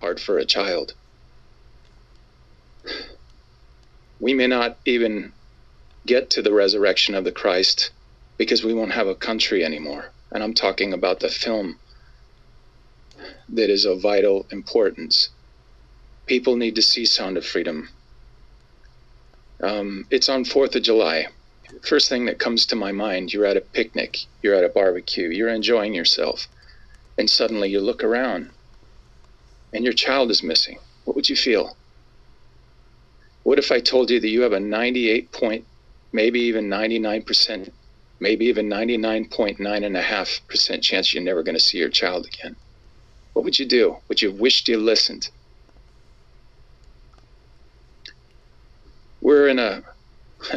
hard 0.00 0.20
for 0.20 0.38
a 0.38 0.44
child. 0.44 0.94
We 4.20 4.34
may 4.34 4.46
not 4.46 4.78
even 4.84 5.32
get 6.06 6.30
to 6.30 6.42
the 6.42 6.52
resurrection 6.52 7.14
of 7.14 7.24
the 7.24 7.32
Christ 7.32 7.90
because 8.38 8.64
we 8.64 8.74
won't 8.74 8.92
have 8.92 9.06
a 9.08 9.14
country 9.14 9.64
anymore. 9.64 10.12
And 10.32 10.42
I'm 10.42 10.54
talking 10.54 10.92
about 10.92 11.20
the 11.20 11.28
film 11.28 11.78
that 13.48 13.70
is 13.70 13.84
of 13.84 14.00
vital 14.00 14.46
importance. 14.50 15.30
People 16.26 16.56
need 16.56 16.74
to 16.76 16.82
see 16.82 17.04
Sound 17.04 17.36
of 17.36 17.46
Freedom. 17.46 17.88
Um, 19.62 20.06
it's 20.10 20.28
on 20.28 20.44
4th 20.44 20.76
of 20.76 20.82
July. 20.82 21.26
First 21.82 22.08
thing 22.08 22.26
that 22.26 22.38
comes 22.38 22.66
to 22.66 22.76
my 22.76 22.92
mind 22.92 23.32
you're 23.32 23.46
at 23.46 23.56
a 23.56 23.60
picnic, 23.60 24.18
you're 24.42 24.54
at 24.54 24.64
a 24.64 24.68
barbecue, 24.68 25.28
you're 25.28 25.48
enjoying 25.48 25.94
yourself, 25.94 26.48
and 27.18 27.30
suddenly 27.30 27.70
you 27.70 27.80
look 27.80 28.02
around 28.02 28.50
and 29.72 29.84
your 29.84 29.92
child 29.92 30.30
is 30.30 30.42
missing. 30.42 30.78
What 31.04 31.16
would 31.16 31.28
you 31.28 31.36
feel? 31.36 31.76
What 33.42 33.58
if 33.58 33.72
I 33.72 33.80
told 33.80 34.10
you 34.10 34.20
that 34.20 34.28
you 34.28 34.42
have 34.42 34.52
a 34.52 34.60
98 34.60 35.32
point, 35.32 35.64
maybe 36.12 36.40
even 36.40 36.68
99%, 36.68 37.70
maybe 38.18 38.44
even 38.46 38.68
99.9.5% 38.68 40.82
chance 40.82 41.14
you're 41.14 41.22
never 41.22 41.42
going 41.42 41.56
to 41.56 41.60
see 41.60 41.78
your 41.78 41.88
child 41.88 42.26
again? 42.26 42.56
What 43.34 43.44
would 43.44 43.58
you 43.58 43.66
do? 43.66 43.96
Would 44.08 44.22
you 44.22 44.30
have 44.30 44.40
wished 44.40 44.68
you 44.68 44.78
listened? 44.78 45.28
we're 49.20 49.48
in 49.48 49.58
a, 49.58 49.82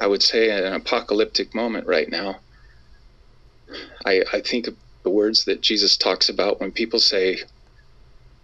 I 0.00 0.06
would 0.06 0.22
say, 0.22 0.50
an 0.50 0.72
apocalyptic 0.74 1.54
moment 1.54 1.86
right 1.86 2.08
now. 2.10 2.40
I, 4.06 4.22
I 4.32 4.40
think 4.40 4.66
of 4.68 4.76
the 5.04 5.10
words 5.10 5.44
that 5.46 5.62
Jesus 5.62 5.96
talks 5.96 6.28
about 6.28 6.60
when 6.60 6.72
people 6.72 7.00
say, 7.00 7.38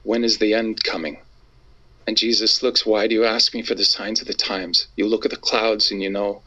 When 0.02 0.24
is 0.24 0.38
the 0.38 0.54
end 0.54 0.82
coming? 0.84 1.22
And 2.06 2.16
Jesus 2.16 2.62
looks, 2.62 2.86
Why 2.86 3.06
do 3.06 3.14
you 3.14 3.24
ask 3.24 3.54
me 3.54 3.62
for 3.62 3.74
the 3.74 3.84
signs 3.84 4.20
of 4.20 4.26
the 4.26 4.34
times? 4.34 4.88
You 4.96 5.06
look 5.08 5.24
at 5.24 5.32
the 5.32 5.38
clouds 5.38 5.90
and 5.90 6.02
you 6.02 6.10
know 6.10 6.44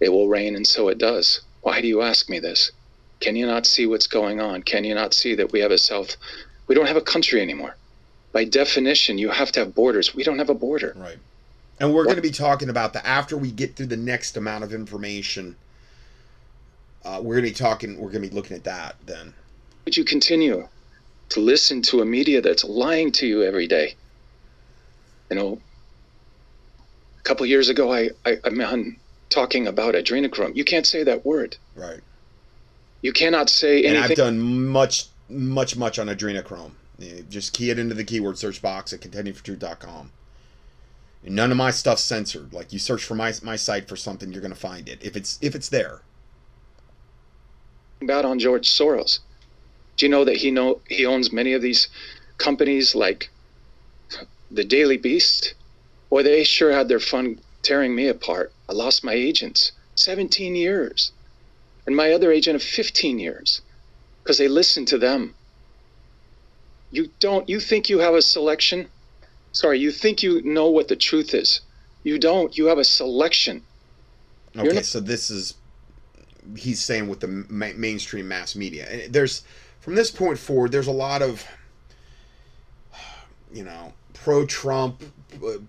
it 0.00 0.10
will 0.10 0.28
rain, 0.28 0.56
and 0.56 0.66
so 0.66 0.88
it 0.88 0.98
does. 0.98 1.42
Why 1.62 1.80
do 1.80 1.88
you 1.88 2.02
ask 2.02 2.30
me 2.30 2.40
this? 2.40 2.72
Can 3.20 3.36
you 3.36 3.46
not 3.46 3.66
see 3.66 3.86
what's 3.86 4.06
going 4.06 4.40
on? 4.40 4.62
Can 4.62 4.84
you 4.84 4.94
not 4.94 5.12
see 5.12 5.34
that 5.34 5.52
we 5.52 5.60
have 5.60 5.70
a 5.70 5.78
South? 5.78 6.16
We 6.66 6.74
don't 6.74 6.86
have 6.86 6.96
a 6.96 7.02
country 7.02 7.40
anymore. 7.40 7.76
By 8.32 8.44
definition, 8.44 9.18
you 9.18 9.30
have 9.30 9.50
to 9.52 9.60
have 9.60 9.74
borders. 9.74 10.14
We 10.14 10.22
don't 10.22 10.38
have 10.38 10.50
a 10.50 10.54
border. 10.54 10.94
Right. 10.96 11.18
And 11.80 11.94
we're 11.94 12.04
going 12.04 12.16
to 12.16 12.22
be 12.22 12.30
talking 12.30 12.68
about 12.68 12.92
that 12.92 13.06
after 13.06 13.36
we 13.36 13.50
get 13.50 13.76
through 13.76 13.86
the 13.86 13.96
next 13.96 14.36
amount 14.36 14.64
of 14.64 14.72
information. 14.72 15.56
Uh, 17.04 17.20
we're 17.22 17.34
going 17.34 17.44
to 17.44 17.50
be 17.50 17.54
talking. 17.54 17.96
We're 17.98 18.10
going 18.10 18.22
to 18.22 18.28
be 18.28 18.34
looking 18.34 18.56
at 18.56 18.64
that 18.64 18.96
then. 19.06 19.32
Would 19.84 19.96
you 19.96 20.04
continue 20.04 20.68
to 21.30 21.40
listen 21.40 21.82
to 21.82 22.00
a 22.00 22.04
media 22.04 22.40
that's 22.40 22.64
lying 22.64 23.12
to 23.12 23.26
you 23.26 23.42
every 23.42 23.66
day? 23.66 23.94
You 25.30 25.36
know, 25.36 25.60
a 27.18 27.22
couple 27.22 27.46
years 27.46 27.68
ago, 27.68 27.92
I, 27.92 28.10
I 28.26 28.38
I'm 28.44 28.60
on 28.60 28.96
talking 29.30 29.66
about 29.66 29.94
adrenochrome. 29.94 30.56
You 30.56 30.64
can't 30.64 30.86
say 30.86 31.04
that 31.04 31.24
word. 31.24 31.56
Right. 31.74 32.00
You 33.02 33.12
cannot 33.12 33.48
say 33.48 33.84
anything. 33.84 33.96
And. 33.96 34.04
I've 34.04 34.16
done 34.16 34.66
much, 34.66 35.06
much, 35.28 35.76
much 35.76 35.98
on 35.98 36.08
adrenochrome. 36.08 36.72
Just 37.28 37.52
key 37.52 37.70
it 37.70 37.78
into 37.78 37.94
the 37.94 38.04
keyword 38.04 38.38
search 38.38 38.60
box 38.60 38.92
at 38.92 39.00
contendingfortruth.com. 39.00 40.10
And 41.24 41.34
none 41.34 41.50
of 41.50 41.56
my 41.56 41.70
stuff's 41.70 42.02
censored. 42.02 42.52
Like 42.52 42.72
you 42.72 42.78
search 42.78 43.04
for 43.04 43.14
my 43.14 43.32
my 43.42 43.56
site 43.56 43.88
for 43.88 43.96
something, 43.96 44.32
you're 44.32 44.40
going 44.40 44.52
to 44.52 44.58
find 44.58 44.88
it 44.88 44.98
if 45.02 45.16
it's 45.16 45.38
if 45.40 45.54
it's 45.54 45.68
there. 45.68 46.02
About 48.00 48.24
on 48.24 48.38
George 48.38 48.68
Soros. 48.68 49.20
Do 49.96 50.06
you 50.06 50.10
know 50.10 50.24
that 50.24 50.36
he 50.36 50.50
know 50.50 50.80
he 50.88 51.04
owns 51.04 51.32
many 51.32 51.52
of 51.52 51.62
these 51.62 51.88
companies 52.36 52.94
like 52.94 53.30
the 54.50 54.64
Daily 54.64 54.96
Beast? 54.96 55.54
Boy, 56.08 56.22
they 56.22 56.44
sure 56.44 56.72
had 56.72 56.88
their 56.88 57.00
fun 57.00 57.40
tearing 57.62 57.94
me 57.94 58.06
apart. 58.06 58.52
I 58.68 58.72
lost 58.72 59.04
my 59.04 59.12
agents 59.12 59.72
17 59.96 60.54
years, 60.54 61.12
and 61.88 61.96
my 61.96 62.12
other 62.12 62.30
agent 62.30 62.54
of 62.54 62.62
15 62.62 63.18
years, 63.18 63.62
because 64.22 64.36
they 64.36 64.46
listened 64.46 64.86
to 64.88 64.98
them. 64.98 65.34
You 66.90 67.08
don't. 67.18 67.48
You 67.48 67.60
think 67.60 67.88
you 67.88 67.98
have 68.00 68.12
a 68.12 68.20
selection? 68.20 68.88
Sorry, 69.52 69.78
you 69.78 69.90
think 69.90 70.22
you 70.22 70.42
know 70.42 70.68
what 70.68 70.88
the 70.88 70.96
truth 70.96 71.32
is. 71.32 71.62
You 72.02 72.18
don't. 72.18 72.56
You 72.58 72.66
have 72.66 72.76
a 72.76 72.84
selection. 72.84 73.62
Okay, 74.54 74.74
not- 74.74 74.84
so 74.84 75.00
this 75.00 75.30
is 75.30 75.54
he's 76.58 76.78
saying 76.78 77.08
with 77.08 77.20
the 77.20 77.28
ma- 77.48 77.72
mainstream 77.74 78.28
mass 78.28 78.54
media. 78.54 78.86
And 78.90 79.10
there's 79.10 79.42
from 79.80 79.94
this 79.94 80.10
point 80.10 80.38
forward, 80.38 80.70
there's 80.70 80.88
a 80.88 80.92
lot 80.92 81.22
of 81.22 81.46
you 83.50 83.64
know 83.64 83.94
pro 84.12 84.44
Trump, 84.44 85.02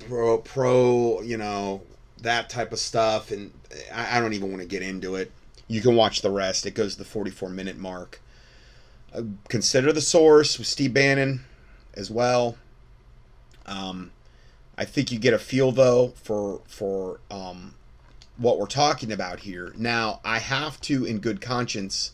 pro 0.09 0.39
pro 0.39 1.21
you 1.21 1.37
know 1.37 1.81
that 2.23 2.49
type 2.49 2.73
of 2.73 2.79
stuff, 2.79 3.31
and 3.31 3.53
I, 3.93 4.17
I 4.17 4.19
don't 4.19 4.33
even 4.33 4.51
want 4.51 4.61
to 4.61 4.67
get 4.67 4.81
into 4.81 5.15
it. 5.15 5.31
You 5.69 5.81
can 5.81 5.95
watch 5.95 6.21
the 6.21 6.31
rest. 6.31 6.65
It 6.65 6.71
goes 6.71 6.93
to 6.93 6.99
the 6.99 7.05
44 7.05 7.49
minute 7.49 7.77
mark. 7.77 8.19
Uh, 9.13 9.21
consider 9.47 9.93
the 9.93 10.01
source 10.01 10.57
with 10.57 10.67
Steve 10.67 10.93
Bannon 10.93 11.45
as 11.93 12.11
well. 12.11 12.57
Um, 13.65 14.11
I 14.77 14.83
think 14.83 15.11
you 15.11 15.19
get 15.19 15.33
a 15.33 15.39
feel 15.39 15.71
though 15.71 16.13
for 16.15 16.61
for 16.67 17.19
um, 17.29 17.75
what 18.37 18.59
we're 18.59 18.65
talking 18.65 19.11
about 19.11 19.41
here. 19.41 19.73
Now, 19.77 20.21
I 20.23 20.39
have 20.39 20.81
to, 20.81 21.05
in 21.05 21.19
good 21.19 21.41
conscience, 21.41 22.13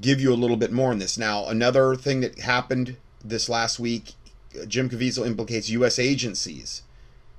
give 0.00 0.20
you 0.20 0.32
a 0.32 0.34
little 0.34 0.56
bit 0.56 0.72
more 0.72 0.90
on 0.90 0.98
this. 0.98 1.16
Now, 1.16 1.46
another 1.46 1.94
thing 1.94 2.20
that 2.20 2.40
happened 2.40 2.96
this 3.24 3.48
last 3.48 3.78
week, 3.78 4.12
Jim 4.66 4.90
Caviezel 4.90 5.26
implicates 5.26 5.70
U.S. 5.70 5.98
agencies 5.98 6.82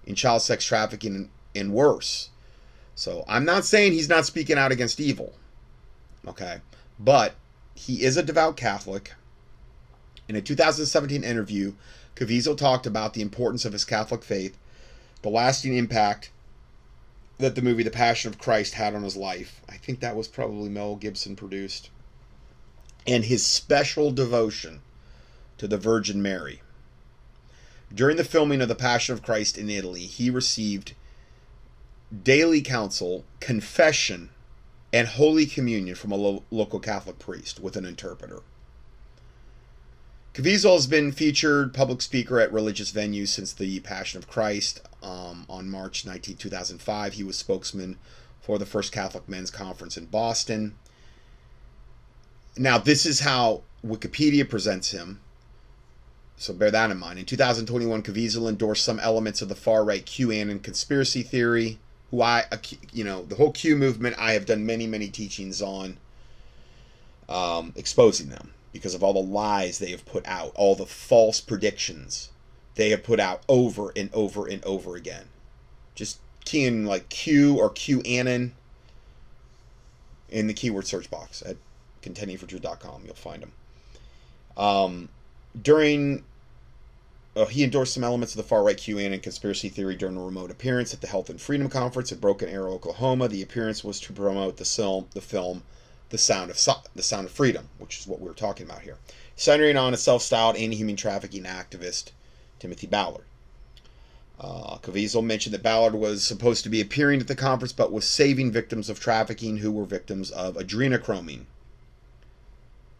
in 0.05 0.15
child 0.15 0.41
sex 0.41 0.65
trafficking 0.65 1.15
and, 1.15 1.29
and 1.53 1.73
worse. 1.73 2.29
So 2.97 3.23
I'm 3.27 3.45
not 3.45 3.63
saying 3.63 3.93
he's 3.93 4.09
not 4.09 4.25
speaking 4.25 4.57
out 4.57 4.71
against 4.71 4.99
evil, 4.99 5.33
okay, 6.27 6.61
but 6.99 7.35
he 7.75 8.03
is 8.03 8.17
a 8.17 8.23
devout 8.23 8.57
Catholic. 8.57 9.13
In 10.27 10.35
a 10.35 10.41
2017 10.41 11.23
interview, 11.23 11.73
Caviezel 12.15 12.57
talked 12.57 12.87
about 12.87 13.13
the 13.13 13.21
importance 13.21 13.65
of 13.65 13.73
his 13.73 13.85
Catholic 13.85 14.23
faith, 14.23 14.57
the 15.21 15.29
lasting 15.29 15.75
impact 15.77 16.31
that 17.37 17.53
the 17.53 17.61
movie 17.61 17.83
The 17.83 17.91
Passion 17.91 18.31
of 18.31 18.39
Christ 18.39 18.73
had 18.73 18.95
on 18.95 19.03
his 19.03 19.15
life. 19.15 19.61
I 19.69 19.77
think 19.77 19.99
that 19.99 20.15
was 20.15 20.27
probably 20.27 20.67
Mel 20.67 20.95
Gibson 20.95 21.35
produced. 21.35 21.91
And 23.05 23.25
his 23.25 23.45
special 23.45 24.09
devotion 24.09 24.81
to 25.59 25.67
the 25.67 25.77
Virgin 25.77 26.19
Mary. 26.19 26.63
During 27.93 28.17
the 28.17 28.23
filming 28.23 28.59
of 28.59 28.69
The 28.69 28.75
Passion 28.75 29.13
of 29.13 29.21
Christ 29.21 29.55
in 29.55 29.69
Italy, 29.69 30.07
he 30.07 30.31
received 30.31 30.95
daily 32.23 32.61
counsel, 32.61 33.25
confession, 33.39 34.29
and 34.93 35.07
Holy 35.07 35.45
Communion 35.45 35.95
from 35.95 36.11
a 36.11 36.15
lo- 36.15 36.43
local 36.49 36.79
Catholic 36.79 37.19
priest 37.19 37.59
with 37.59 37.75
an 37.75 37.85
interpreter. 37.85 38.41
Caviezel 40.33 40.75
has 40.75 40.85
been 40.87 41.11
featured 41.11 41.73
public 41.73 42.01
speaker 42.01 42.39
at 42.39 42.53
religious 42.53 42.91
venues 42.91 43.29
since 43.29 43.53
the 43.53 43.79
Passion 43.79 44.19
of 44.19 44.27
Christ. 44.27 44.81
Um, 45.01 45.45
on 45.49 45.69
March 45.69 46.05
19, 46.05 46.37
2005, 46.37 47.13
he 47.13 47.23
was 47.23 47.37
spokesman 47.37 47.97
for 48.39 48.59
the 48.59 48.65
First 48.65 48.91
Catholic 48.91 49.27
Men's 49.27 49.49
Conference 49.49 49.97
in 49.97 50.05
Boston. 50.05 50.75
Now, 52.55 52.77
this 52.77 53.05
is 53.05 53.21
how 53.21 53.63
Wikipedia 53.85 54.47
presents 54.47 54.91
him. 54.91 55.21
So 56.37 56.53
bear 56.53 56.69
that 56.69 56.91
in 56.91 56.99
mind. 56.99 57.17
In 57.17 57.25
2021, 57.25 58.03
Caviezel 58.03 58.47
endorsed 58.47 58.85
some 58.85 58.99
elements 58.99 59.41
of 59.41 59.49
the 59.49 59.55
far-right 59.55 60.05
QAnon 60.05 60.61
conspiracy 60.61 61.23
theory. 61.23 61.79
Who 62.11 62.21
I, 62.21 62.45
you 62.93 63.03
know, 63.03 63.23
the 63.23 63.35
whole 63.35 63.51
Q 63.51 63.75
movement. 63.75 64.15
I 64.17 64.33
have 64.33 64.45
done 64.45 64.65
many, 64.65 64.87
many 64.87 65.09
teachings 65.09 65.61
on 65.61 65.97
um, 67.27 67.73
exposing 67.75 68.29
them 68.29 68.53
because 68.71 68.93
of 68.93 69.03
all 69.03 69.13
the 69.13 69.19
lies 69.19 69.79
they 69.79 69.91
have 69.91 70.05
put 70.05 70.25
out, 70.27 70.51
all 70.55 70.75
the 70.75 70.85
false 70.85 71.41
predictions 71.41 72.29
they 72.75 72.91
have 72.91 73.03
put 73.03 73.19
out 73.19 73.41
over 73.49 73.91
and 73.95 74.09
over 74.13 74.47
and 74.47 74.63
over 74.63 74.95
again. 74.95 75.25
Just 75.95 76.19
key 76.45 76.63
in 76.65 76.85
like 76.85 77.09
Q 77.09 77.57
or 77.57 77.69
QAnon 77.69 78.51
in 80.29 80.47
the 80.47 80.53
keyword 80.53 80.87
search 80.87 81.09
box 81.09 81.41
at 81.45 81.57
contendingfortruth.com. 82.01 83.01
You'll 83.05 83.15
find 83.15 83.43
them. 83.43 83.51
Um, 84.55 85.09
during 85.59 86.23
uh, 87.37 87.45
he 87.45 87.63
endorsed 87.63 87.93
some 87.93 88.03
elements 88.03 88.33
of 88.33 88.37
the 88.37 88.47
far 88.47 88.63
right 88.63 88.77
QAnon 88.77 89.21
conspiracy 89.21 89.69
theory 89.69 89.95
during 89.95 90.17
a 90.17 90.21
remote 90.21 90.49
appearance 90.49 90.93
at 90.93 91.01
the 91.01 91.07
Health 91.07 91.29
and 91.29 91.39
Freedom 91.39 91.69
Conference 91.69 92.11
in 92.11 92.19
Broken 92.19 92.49
Arrow, 92.49 92.73
Oklahoma. 92.73 93.27
The 93.27 93.43
appearance 93.43 93.83
was 93.83 93.99
to 94.01 94.13
promote 94.13 94.57
the 94.57 94.65
film, 94.65 95.07
the 95.13 95.21
film, 95.21 95.63
the 96.09 96.17
sound 96.17 96.49
of 96.49 96.57
So- 96.57 96.81
the 96.95 97.03
sound 97.03 97.27
of 97.27 97.31
freedom, 97.31 97.69
which 97.77 97.99
is 97.99 98.07
what 98.07 98.19
we 98.19 98.27
were 98.27 98.33
talking 98.33 98.65
about 98.65 98.81
here, 98.81 98.97
centering 99.35 99.77
on 99.77 99.93
a 99.93 99.97
self-styled 99.97 100.55
anti-human 100.55 100.95
trafficking 100.95 101.43
activist, 101.43 102.11
Timothy 102.59 102.87
Ballard. 102.87 103.25
Uh, 104.39 104.77
Caviezel 104.77 105.23
mentioned 105.23 105.53
that 105.53 105.63
Ballard 105.63 105.95
was 105.95 106.23
supposed 106.23 106.63
to 106.63 106.69
be 106.69 106.81
appearing 106.81 107.19
at 107.19 107.27
the 107.27 107.35
conference, 107.35 107.73
but 107.73 107.91
was 107.91 108.05
saving 108.05 108.51
victims 108.51 108.89
of 108.89 108.99
trafficking 108.99 109.57
who 109.57 109.71
were 109.71 109.85
victims 109.85 110.29
of 110.31 110.55
adrenochroming. 110.55 111.45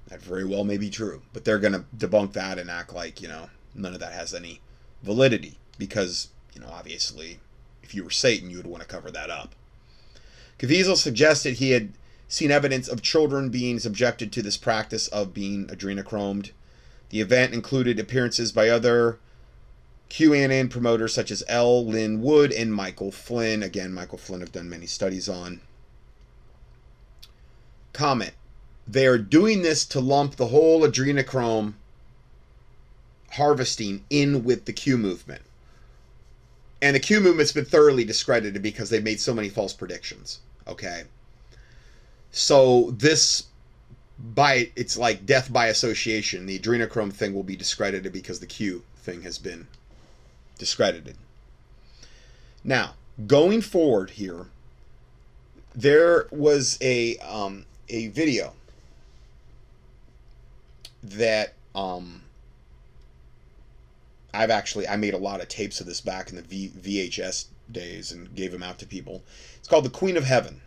That 0.08 0.22
very 0.22 0.46
well 0.46 0.64
may 0.64 0.78
be 0.78 0.90
true, 0.90 1.22
but 1.34 1.44
they're 1.44 1.60
going 1.60 1.74
to 1.74 1.86
debunk 1.96 2.34
that 2.34 2.58
and 2.58 2.72
act 2.72 2.94
like, 2.94 3.22
you 3.22 3.28
know, 3.28 3.50
none 3.78 3.94
of 3.94 4.00
that 4.00 4.14
has 4.14 4.34
any 4.34 4.62
validity 5.04 5.58
because, 5.78 6.30
you 6.54 6.62
know, 6.62 6.70
obviously, 6.70 7.40
if 7.84 7.94
you 7.94 8.04
were 8.04 8.10
Satan, 8.10 8.50
you 8.50 8.58
would 8.58 8.68
want 8.68 8.82
to 8.82 8.88
cover 8.88 9.12
that 9.12 9.30
up. 9.30 9.56
Caviezel 10.60 10.98
suggested 10.98 11.56
he 11.56 11.72
had 11.72 11.94
seen 12.28 12.52
evidence 12.52 12.88
of 12.88 13.02
children 13.02 13.50
being 13.50 13.80
subjected 13.80 14.32
to 14.32 14.42
this 14.42 14.58
practice 14.58 15.08
of 15.10 15.34
being 15.34 15.68
adrenochromed. 15.68 16.52
The 17.10 17.22
event 17.22 17.54
included 17.54 18.00
appearances 18.00 18.52
by 18.52 18.70
other 18.70 19.20
QAnon 20.10 20.70
promoters 20.70 21.14
such 21.14 21.32
as 21.32 21.44
L. 21.48 21.86
Lin 21.86 22.22
Wood 22.22 22.52
and 22.52 22.74
Michael 22.74 23.12
Flynn. 23.12 23.64
Again, 23.64 23.94
Michael 23.94 24.18
Flynn 24.18 24.42
have 24.42 24.52
done 24.52 24.70
many 24.70 24.86
studies 24.86 25.30
on. 25.30 25.62
Comment. 27.94 28.34
They 28.88 29.06
are 29.06 29.18
doing 29.18 29.62
this 29.62 29.86
to 29.86 30.00
lump 30.00 30.36
the 30.36 30.48
whole 30.48 30.82
adrenochrome 30.82 31.74
harvesting 33.38 34.04
in 34.10 34.44
with 34.44 34.66
the 34.66 34.74
Q 34.74 34.98
movement. 34.98 35.42
And 36.82 36.96
the 36.96 37.00
Q 37.00 37.20
movement's 37.22 37.52
been 37.52 37.66
thoroughly 37.66 38.04
discredited 38.04 38.62
because 38.62 38.90
they 38.90 39.00
made 39.00 39.20
so 39.20 39.34
many 39.34 39.50
false 39.50 39.74
predictions. 39.74 40.40
Okay. 40.68 41.04
So 42.32 42.92
this 42.92 43.46
by 44.20 44.72
it's 44.76 44.98
like 44.98 45.26
death 45.26 45.52
by 45.52 45.68
association. 45.68 46.46
The 46.46 46.60
adrenochrome 46.60 47.14
thing 47.14 47.34
will 47.34 47.44
be 47.44 47.56
discredited 47.56 48.12
because 48.12 48.40
the 48.40 48.48
Q 48.48 48.84
thing 48.98 49.22
has 49.22 49.38
been 49.38 49.68
discredited. 50.58 51.16
Now, 52.64 52.96
going 53.26 53.62
forward 53.62 54.12
here, 54.12 54.48
there 55.74 56.28
was 56.32 56.78
a 56.82 57.18
um, 57.18 57.66
a 57.90 58.08
video 58.08 58.54
that 61.04 61.54
um, 61.76 62.24
I've 64.38 64.52
actually 64.52 64.88
I 64.88 64.96
made 64.96 65.14
a 65.14 65.18
lot 65.20 65.42
of 65.42 65.48
tapes 65.48 65.80
of 65.82 65.88
this 65.88 66.02
back 66.02 66.30
in 66.30 66.36
the 66.36 66.42
v- 66.44 66.72
VHS 67.08 67.46
days 67.72 68.12
and 68.12 68.34
gave 68.36 68.52
them 68.52 68.64
out 68.64 68.80
to 68.80 68.86
people. 68.86 69.24
It's 69.58 69.68
called 69.68 69.86
the 69.86 69.90
Queen 69.90 70.16
of 70.16 70.24
Heaven. 70.24 70.62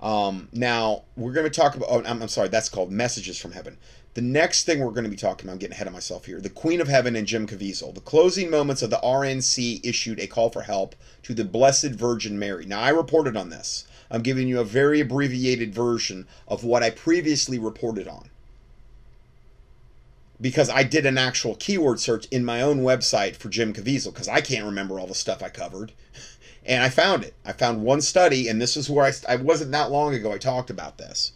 Um, 0.00 0.48
now 0.52 1.02
we're 1.16 1.32
going 1.32 1.50
to 1.50 1.60
talk 1.60 1.74
about. 1.74 1.88
Oh, 1.90 2.02
I'm, 2.04 2.22
I'm 2.22 2.28
sorry. 2.28 2.48
That's 2.48 2.68
called 2.68 2.90
Messages 2.90 3.38
from 3.38 3.52
Heaven. 3.52 3.78
The 4.14 4.22
next 4.22 4.64
thing 4.64 4.80
we're 4.80 4.90
going 4.90 5.04
to 5.04 5.10
be 5.10 5.16
talking 5.16 5.46
about, 5.46 5.52
I'm 5.52 5.58
getting 5.58 5.74
ahead 5.74 5.86
of 5.86 5.92
myself 5.92 6.26
here. 6.26 6.40
The 6.40 6.50
Queen 6.50 6.80
of 6.80 6.88
Heaven 6.88 7.14
and 7.14 7.26
Jim 7.26 7.46
Caviezel. 7.46 7.94
The 7.94 8.00
closing 8.00 8.50
moments 8.50 8.82
of 8.82 8.90
the 8.90 8.98
RNC 8.98 9.84
issued 9.84 10.18
a 10.18 10.26
call 10.26 10.50
for 10.50 10.62
help 10.62 10.96
to 11.22 11.34
the 11.34 11.44
Blessed 11.44 11.92
Virgin 11.92 12.38
Mary. 12.38 12.66
Now 12.66 12.80
I 12.80 12.90
reported 12.90 13.36
on 13.36 13.50
this. 13.50 13.86
I'm 14.10 14.22
giving 14.22 14.48
you 14.48 14.58
a 14.58 14.64
very 14.64 15.00
abbreviated 15.00 15.74
version 15.74 16.26
of 16.48 16.64
what 16.64 16.82
I 16.82 16.90
previously 16.90 17.58
reported 17.58 18.08
on 18.08 18.30
because 20.40 20.70
I 20.70 20.82
did 20.82 21.06
an 21.06 21.18
actual 21.18 21.56
keyword 21.56 22.00
search 22.00 22.26
in 22.26 22.44
my 22.44 22.62
own 22.62 22.80
website 22.80 23.36
for 23.36 23.48
Jim 23.48 23.72
Caviezel 23.72 24.12
because 24.12 24.28
I 24.28 24.40
can't 24.40 24.66
remember 24.66 24.98
all 24.98 25.06
the 25.06 25.14
stuff 25.14 25.42
I 25.42 25.48
covered. 25.48 25.92
And 26.66 26.82
I 26.82 26.90
found 26.90 27.24
it. 27.24 27.32
I 27.46 27.52
found 27.52 27.82
one 27.82 28.02
study, 28.02 28.46
and 28.46 28.60
this 28.60 28.76
is 28.76 28.90
where 28.90 29.06
I, 29.06 29.12
I 29.26 29.36
wasn't 29.36 29.72
that 29.72 29.90
long 29.90 30.12
ago 30.12 30.32
I 30.32 30.36
talked 30.36 30.68
about 30.68 30.98
this. 30.98 31.32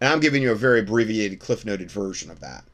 And 0.00 0.10
I'm 0.10 0.20
giving 0.20 0.42
you 0.42 0.52
a 0.52 0.54
very 0.54 0.80
abbreviated, 0.80 1.38
cliff 1.38 1.66
noted 1.66 1.90
version 1.90 2.30
of 2.30 2.40
that. 2.40 2.64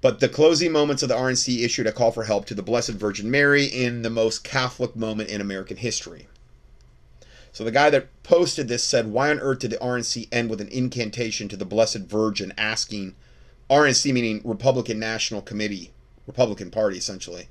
But 0.00 0.20
the 0.20 0.28
closing 0.28 0.70
moments 0.70 1.02
of 1.02 1.08
the 1.08 1.16
RNC 1.16 1.64
issued 1.64 1.88
a 1.88 1.92
call 1.92 2.12
for 2.12 2.22
help 2.22 2.44
to 2.46 2.54
the 2.54 2.62
Blessed 2.62 2.90
Virgin 2.90 3.32
Mary 3.32 3.64
in 3.64 4.02
the 4.02 4.10
most 4.10 4.44
Catholic 4.44 4.94
moment 4.94 5.28
in 5.28 5.40
American 5.40 5.78
history. 5.78 6.28
So 7.52 7.64
the 7.64 7.72
guy 7.72 7.90
that 7.90 8.08
posted 8.22 8.68
this 8.68 8.84
said, 8.84 9.10
Why 9.10 9.30
on 9.30 9.40
earth 9.40 9.60
did 9.60 9.70
the 9.72 9.78
RNC 9.78 10.28
end 10.30 10.50
with 10.50 10.60
an 10.60 10.68
incantation 10.68 11.48
to 11.48 11.56
the 11.56 11.64
Blessed 11.64 12.00
Virgin 12.00 12.52
asking, 12.56 13.16
RNC 13.74 14.12
meaning 14.12 14.40
Republican 14.44 15.00
National 15.00 15.42
Committee, 15.42 15.90
Republican 16.28 16.70
Party 16.70 16.96
essentially, 16.96 17.48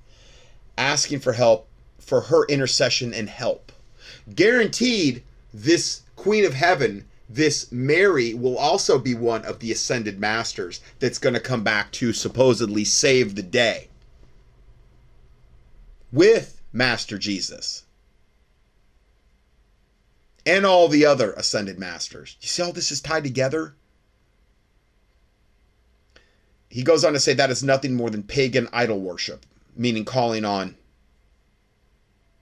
asking 0.78 1.20
for 1.20 1.34
help 1.34 1.68
for 2.00 2.22
her 2.22 2.46
intercession 2.46 3.14
and 3.14 3.30
help? 3.30 3.74
Guaranteed, 4.34 5.22
this 5.54 6.04
Queen 6.16 6.46
of 6.46 6.54
Heaven, 6.54 7.06
this 7.28 7.70
Mary, 7.74 8.34
will 8.34 8.58
also 8.58 8.98
be 8.98 9.14
one 9.14 9.44
of 9.44 9.60
the 9.60 9.70
ascended 9.74 10.18
masters 10.18 10.80
that's 11.00 11.20
going 11.20 11.34
to 11.34 11.42
come 11.42 11.62
back 11.62 11.92
to 11.92 12.14
supposedly 12.14 12.86
save 12.86 13.36
the 13.36 13.44
day 13.44 13.90
with 16.10 16.62
Master 16.72 17.18
Jesus 17.18 17.84
and 20.46 20.66
all 20.66 20.88
the 20.88 21.06
other 21.06 21.34
ascended 21.34 21.78
masters. 21.78 22.38
You 22.40 22.48
see 22.48 22.64
how 22.64 22.72
this 22.72 22.92
is 22.92 23.02
tied 23.02 23.26
together? 23.26 23.76
He 26.74 26.82
goes 26.82 27.06
on 27.06 27.14
to 27.14 27.20
say 27.20 27.36
that 27.36 27.52
is 27.52 27.62
nothing 27.62 27.94
more 27.94 28.10
than 28.10 28.24
pagan 28.24 28.68
idol 28.74 29.00
worship, 29.00 29.46
meaning 29.76 30.06
calling 30.06 30.44
on 30.44 30.76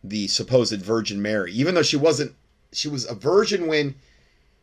the 0.01 0.29
supposed 0.29 0.81
Virgin 0.81 1.21
Mary. 1.21 1.51
Even 1.51 1.75
though 1.75 1.81
she 1.81 1.97
wasn't, 1.97 2.33
she 2.71 2.87
was 2.87 3.05
a 3.05 3.13
virgin 3.13 3.67
when 3.67 3.95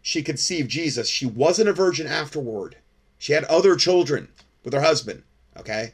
she 0.00 0.22
conceived 0.22 0.70
Jesus, 0.70 1.06
she 1.06 1.26
wasn't 1.26 1.68
a 1.68 1.74
virgin 1.74 2.06
afterward. 2.06 2.76
She 3.18 3.34
had 3.34 3.44
other 3.44 3.76
children 3.76 4.28
with 4.64 4.72
her 4.72 4.80
husband, 4.80 5.22
okay? 5.58 5.92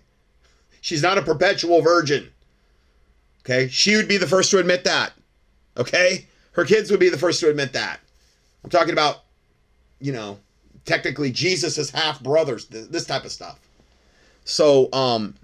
She's 0.81 1.03
not 1.03 1.19
a 1.19 1.23
perpetual 1.23 1.83
virgin. 1.83 2.31
Okay? 3.41 3.67
She 3.67 3.97
would 3.97 4.07
be 4.07 4.19
the 4.19 4.29
first 4.29 4.53
to 4.53 4.61
admit 4.61 4.85
that. 4.85 5.15
Okay? 5.77 6.27
Her 6.53 6.65
kids 6.65 6.93
would 6.93 7.01
be 7.01 7.09
the 7.09 7.19
first 7.19 7.41
to 7.41 7.51
admit 7.51 7.73
that. 7.73 7.99
I'm 8.63 8.71
talking 8.71 8.93
about, 8.93 9.25
you 9.99 10.13
know, 10.13 10.39
technically 10.85 11.33
Jesus' 11.33 11.91
half 11.91 12.23
brothers, 12.23 12.67
th- 12.67 12.91
this 12.91 13.05
type 13.05 13.25
of 13.25 13.33
stuff. 13.33 13.59
So, 14.45 14.91
um, 14.93 15.35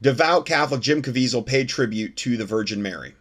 devout 0.00 0.46
Catholic 0.46 0.80
Jim 0.80 1.02
Caviezel 1.02 1.44
paid 1.44 1.68
tribute 1.68 2.16
to 2.18 2.36
the 2.36 2.44
Virgin 2.44 2.80
Mary, 2.80 3.14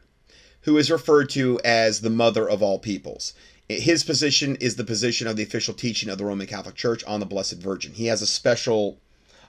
who 0.61 0.77
is 0.77 0.91
referred 0.91 1.29
to 1.31 1.59
as 1.65 2.01
the 2.01 2.09
mother 2.11 2.47
of 2.47 2.61
all 2.61 2.77
peoples. 2.77 3.33
His 3.67 4.03
position 4.03 4.55
is 4.57 4.75
the 4.75 4.83
position 4.83 5.27
of 5.27 5.35
the 5.35 5.43
official 5.43 5.73
teaching 5.73 6.09
of 6.09 6.17
the 6.17 6.25
Roman 6.25 6.45
Catholic 6.45 6.75
Church 6.75 7.03
on 7.05 7.19
the 7.19 7.25
Blessed 7.25 7.55
Virgin. 7.55 7.93
He 7.93 8.07
has 8.07 8.21
a 8.21 8.27
special. 8.27 8.99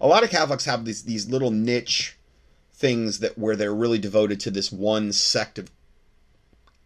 A 0.01 0.07
lot 0.07 0.25
of 0.25 0.31
Catholics 0.31 0.65
have 0.65 0.85
these 0.85 1.03
these 1.03 1.29
little 1.29 1.51
niche 1.51 2.17
things 2.73 3.19
that 3.19 3.37
where 3.37 3.57
they're 3.57 3.75
really 3.75 3.99
devoted 3.99 4.41
to 4.41 4.51
this 4.51 4.73
one 4.73 5.13
sect 5.13 5.59
of 5.59 5.71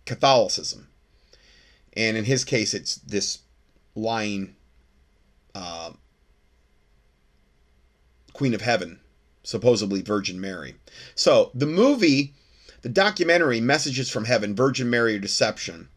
Catholicism, 0.05 0.89
and 1.93 2.17
in 2.17 2.25
his 2.25 2.45
case, 2.45 2.75
it's 2.75 2.97
this 2.97 3.41
lying 3.95 4.57
uh, 5.55 5.91
Queen 8.39 8.55
of 8.55 8.61
Heaven, 8.61 9.01
supposedly 9.43 10.01
Virgin 10.01 10.41
Mary. 10.41 10.77
So 11.17 11.51
the 11.55 11.67
movie, 11.67 12.35
the 12.83 12.89
documentary 12.89 13.61
Messages 13.61 14.11
from 14.11 14.27
Heaven, 14.27 14.55
Virgin 14.55 14.89
Mary 14.89 15.17
or 15.17 15.19
Deception, 15.19 15.89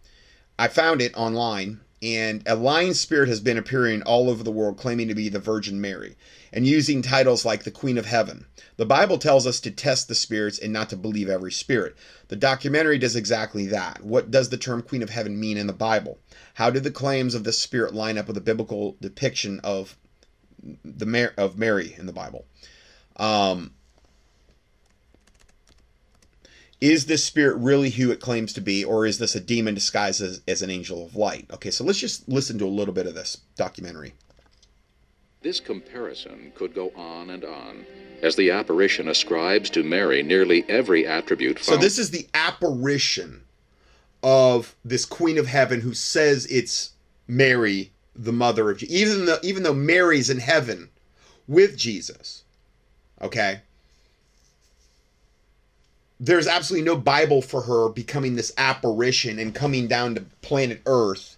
I 0.58 0.68
found 0.68 1.04
it 1.04 1.16
online, 1.16 1.82
and 2.02 2.42
a 2.48 2.56
lying 2.56 2.96
spirit 2.96 3.30
has 3.30 3.42
been 3.42 3.60
appearing 3.60 4.02
all 4.02 4.28
over 4.28 4.42
the 4.42 4.52
world 4.52 4.78
claiming 4.78 5.08
to 5.10 5.14
be 5.14 5.30
the 5.30 5.38
Virgin 5.38 5.80
Mary 5.80 6.18
and 6.52 6.66
using 6.66 7.04
titles 7.04 7.46
like 7.46 7.64
the 7.64 7.70
Queen 7.70 8.00
of 8.00 8.08
Heaven. 8.08 8.48
The 8.76 8.88
Bible 8.88 9.20
tells 9.20 9.46
us 9.46 9.60
to 9.60 9.70
test 9.70 10.08
the 10.08 10.16
spirits 10.16 10.58
and 10.58 10.74
not 10.74 10.90
to 10.90 10.96
believe 10.96 11.30
every 11.30 11.52
spirit. 11.52 11.96
The 12.30 12.36
documentary 12.36 12.98
does 12.98 13.16
exactly 13.16 13.68
that. 13.68 14.04
What 14.04 14.32
does 14.32 14.50
the 14.50 14.58
term 14.58 14.82
Queen 14.82 15.04
of 15.04 15.12
Heaven 15.12 15.40
mean 15.40 15.58
in 15.58 15.68
the 15.68 15.74
Bible? 15.74 16.18
How 16.56 16.72
do 16.72 16.80
the 16.80 16.90
claims 16.90 17.36
of 17.36 17.44
this 17.44 17.60
spirit 17.60 17.94
line 17.94 18.18
up 18.18 18.26
with 18.26 18.34
the 18.34 18.42
biblical 18.42 18.98
depiction 19.00 19.60
of 19.64 19.96
the 20.84 21.06
Mar- 21.06 21.34
of 21.38 21.58
Mary 21.58 21.96
in 21.98 22.06
the 22.06 22.14
Bible? 22.14 22.46
Um, 23.18 23.72
is 26.82 27.06
this 27.06 27.24
spirit 27.24 27.58
really 27.58 27.92
who 27.92 28.12
it 28.12 28.20
claims 28.20 28.54
to 28.54 28.62
be, 28.62 28.84
or 28.84 29.06
is 29.06 29.20
this 29.20 29.36
a 29.36 29.40
demon 29.40 29.76
disguised 29.76 30.22
as, 30.22 30.42
as 30.48 30.64
an 30.64 30.72
angel 30.72 31.06
of 31.06 31.16
light? 31.16 31.46
Okay, 31.54 31.70
so 31.70 31.84
let's 31.84 32.00
just 32.00 32.28
listen 32.28 32.58
to 32.58 32.66
a 32.66 32.68
little 32.68 32.94
bit 32.94 33.06
of 33.06 33.14
this 33.14 33.38
documentary. 33.56 34.14
This 35.44 35.60
comparison 35.60 36.52
could 36.56 36.74
go 36.74 36.92
on 36.96 37.30
and 37.30 37.44
on, 37.44 37.86
as 38.22 38.36
the 38.36 38.52
apparition 38.52 39.08
ascribes 39.08 39.70
to 39.72 39.84
Mary 39.84 40.24
nearly 40.24 40.64
every 40.68 41.06
attribute 41.08 41.64
So 41.64 41.78
this 41.78 41.98
is 41.98 42.12
the 42.12 42.28
apparition 42.34 43.44
of 44.24 44.76
this 44.86 45.06
Queen 45.06 45.38
of 45.38 45.48
Heaven 45.48 45.82
who 45.82 45.94
says 45.94 46.46
it's 46.48 46.92
Mary, 47.28 47.92
the 48.16 48.32
mother 48.32 48.70
of 48.70 48.78
Jesus. 48.78 48.96
Even 48.96 49.26
though 49.26 49.40
even 49.44 49.64
though 49.64 49.74
Mary's 49.74 50.30
in 50.30 50.40
heaven 50.40 50.90
with 51.48 51.78
Jesus. 51.78 52.44
Okay? 53.22 53.62
There's 56.20 56.48
absolutely 56.48 56.86
no 56.86 56.98
Bible 56.98 57.42
for 57.42 57.62
her 57.62 57.90
becoming 57.90 58.36
this 58.36 58.54
apparition 58.58 59.40
and 59.40 59.56
coming 59.56 59.88
down 59.88 60.16
to 60.16 60.22
planet 60.42 60.82
Earth 60.86 61.38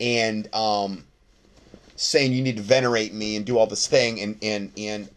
and 0.00 0.52
um 0.54 1.04
saying 1.96 2.32
you 2.32 2.42
need 2.42 2.56
to 2.56 2.62
venerate 2.62 3.14
me 3.14 3.36
and 3.36 3.46
do 3.46 3.56
all 3.56 3.66
this 3.66 3.86
thing 3.86 4.20
and 4.20 4.36
and 4.42 4.72
and 4.76 5.08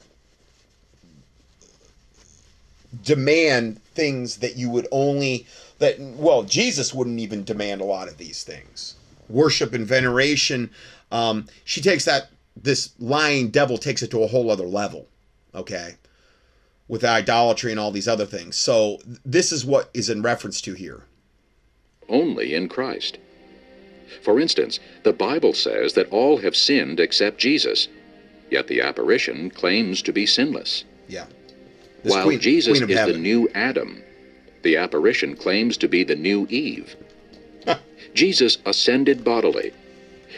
demand 3.04 3.82
things 3.84 4.38
that 4.38 4.56
you 4.56 4.70
would 4.70 4.88
only 4.92 5.48
that 5.80 6.00
well 6.00 6.44
jesus 6.44 6.94
wouldn't 6.94 7.20
even 7.20 7.44
demand 7.44 7.82
a 7.82 7.86
lot 7.86 8.08
of 8.08 8.18
these 8.18 8.44
things 8.44 8.95
worship 9.30 9.74
and 9.74 9.86
veneration 9.86 10.70
um 11.12 11.46
she 11.64 11.82
takes 11.82 12.06
that 12.06 12.30
this 12.56 12.94
lying 13.00 13.50
devil 13.50 13.78
takes 13.78 14.02
it 14.02 14.12
to 14.12 14.22
a 14.24 14.28
whole 14.28 14.50
other 14.52 14.66
level 14.66 15.08
okay 15.54 15.96
with 16.88 17.04
idolatry 17.04 17.72
and 17.72 17.80
all 17.80 17.92
these 17.92 18.08
other 18.08 18.26
things 18.26 18.56
so 18.56 19.00
this 19.26 19.52
is 19.52 19.66
what 19.66 19.90
is 19.94 20.10
in 20.10 20.22
reference 20.22 20.62
to 20.62 20.74
here 20.74 21.04
only 22.10 22.54
in 22.54 22.70
Christ. 22.70 23.18
For 24.22 24.40
instance, 24.40 24.80
the 25.04 25.14
Bible 25.14 25.54
says 25.54 25.94
that 25.94 26.10
all 26.10 26.38
have 26.38 26.56
sinned 26.56 27.00
except 27.00 27.40
Jesus, 27.40 27.88
yet 28.52 28.68
the 28.68 28.82
apparition 28.82 29.50
claims 29.50 30.02
to 30.04 30.14
be 30.14 30.26
sinless. 30.26 30.84
yeah 31.08 31.26
This 32.04 32.14
While 32.14 32.26
queen- 32.26 32.40
Jesus 32.40 32.78
queen 32.80 32.90
is 32.90 33.06
the 33.06 33.18
new 33.18 33.50
Adam, 33.56 34.02
the 34.62 34.78
apparition 34.78 35.36
claims 35.36 35.78
to 35.78 35.88
be 35.88 36.04
the 36.04 36.16
new 36.16 36.46
Eve. 36.50 36.96
Jesus 38.16 38.58
ascended 38.66 39.24
bodily, 39.24 39.72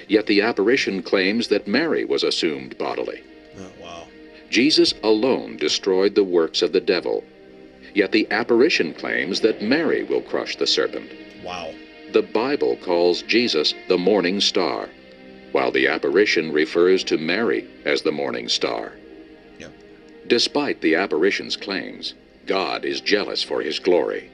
yet 0.09 0.25
the 0.25 0.41
apparition 0.41 1.01
claims 1.03 1.47
that 1.47 1.67
Mary 1.67 2.03
was 2.03 2.23
assumed 2.23 2.77
bodily. 2.77 3.23
oh 3.57 3.71
wow 3.81 4.03
Jesus 4.49 4.93
alone 5.03 5.57
destroyed 5.57 6.15
the 6.15 6.23
works 6.23 6.61
of 6.61 6.71
the 6.73 6.81
devil, 6.81 7.23
yet 7.93 8.11
the 8.11 8.27
apparition 8.31 8.93
claims 8.93 9.41
that 9.41 9.61
Mary 9.61 10.03
will 10.03 10.21
crush 10.21 10.55
the 10.55 10.67
serpent. 10.67 11.11
wow 11.43 11.71
The 12.11 12.23
Bible 12.23 12.77
calls 12.77 13.21
Jesus 13.21 13.73
the 13.87 13.97
morning 13.97 14.41
star, 14.41 14.89
while 15.51 15.71
the 15.71 15.87
apparition 15.87 16.51
refers 16.51 17.03
to 17.05 17.17
Mary 17.17 17.67
as 17.85 18.01
the 18.01 18.11
morning 18.11 18.49
star. 18.49 18.93
Despite 20.27 20.81
the 20.81 20.95
apparition's 20.95 21.55
claims, 21.55 22.13
God 22.47 22.83
is 22.83 22.99
jealous 22.99 23.43
for 23.43 23.61
his 23.61 23.79
glory. 23.79 24.29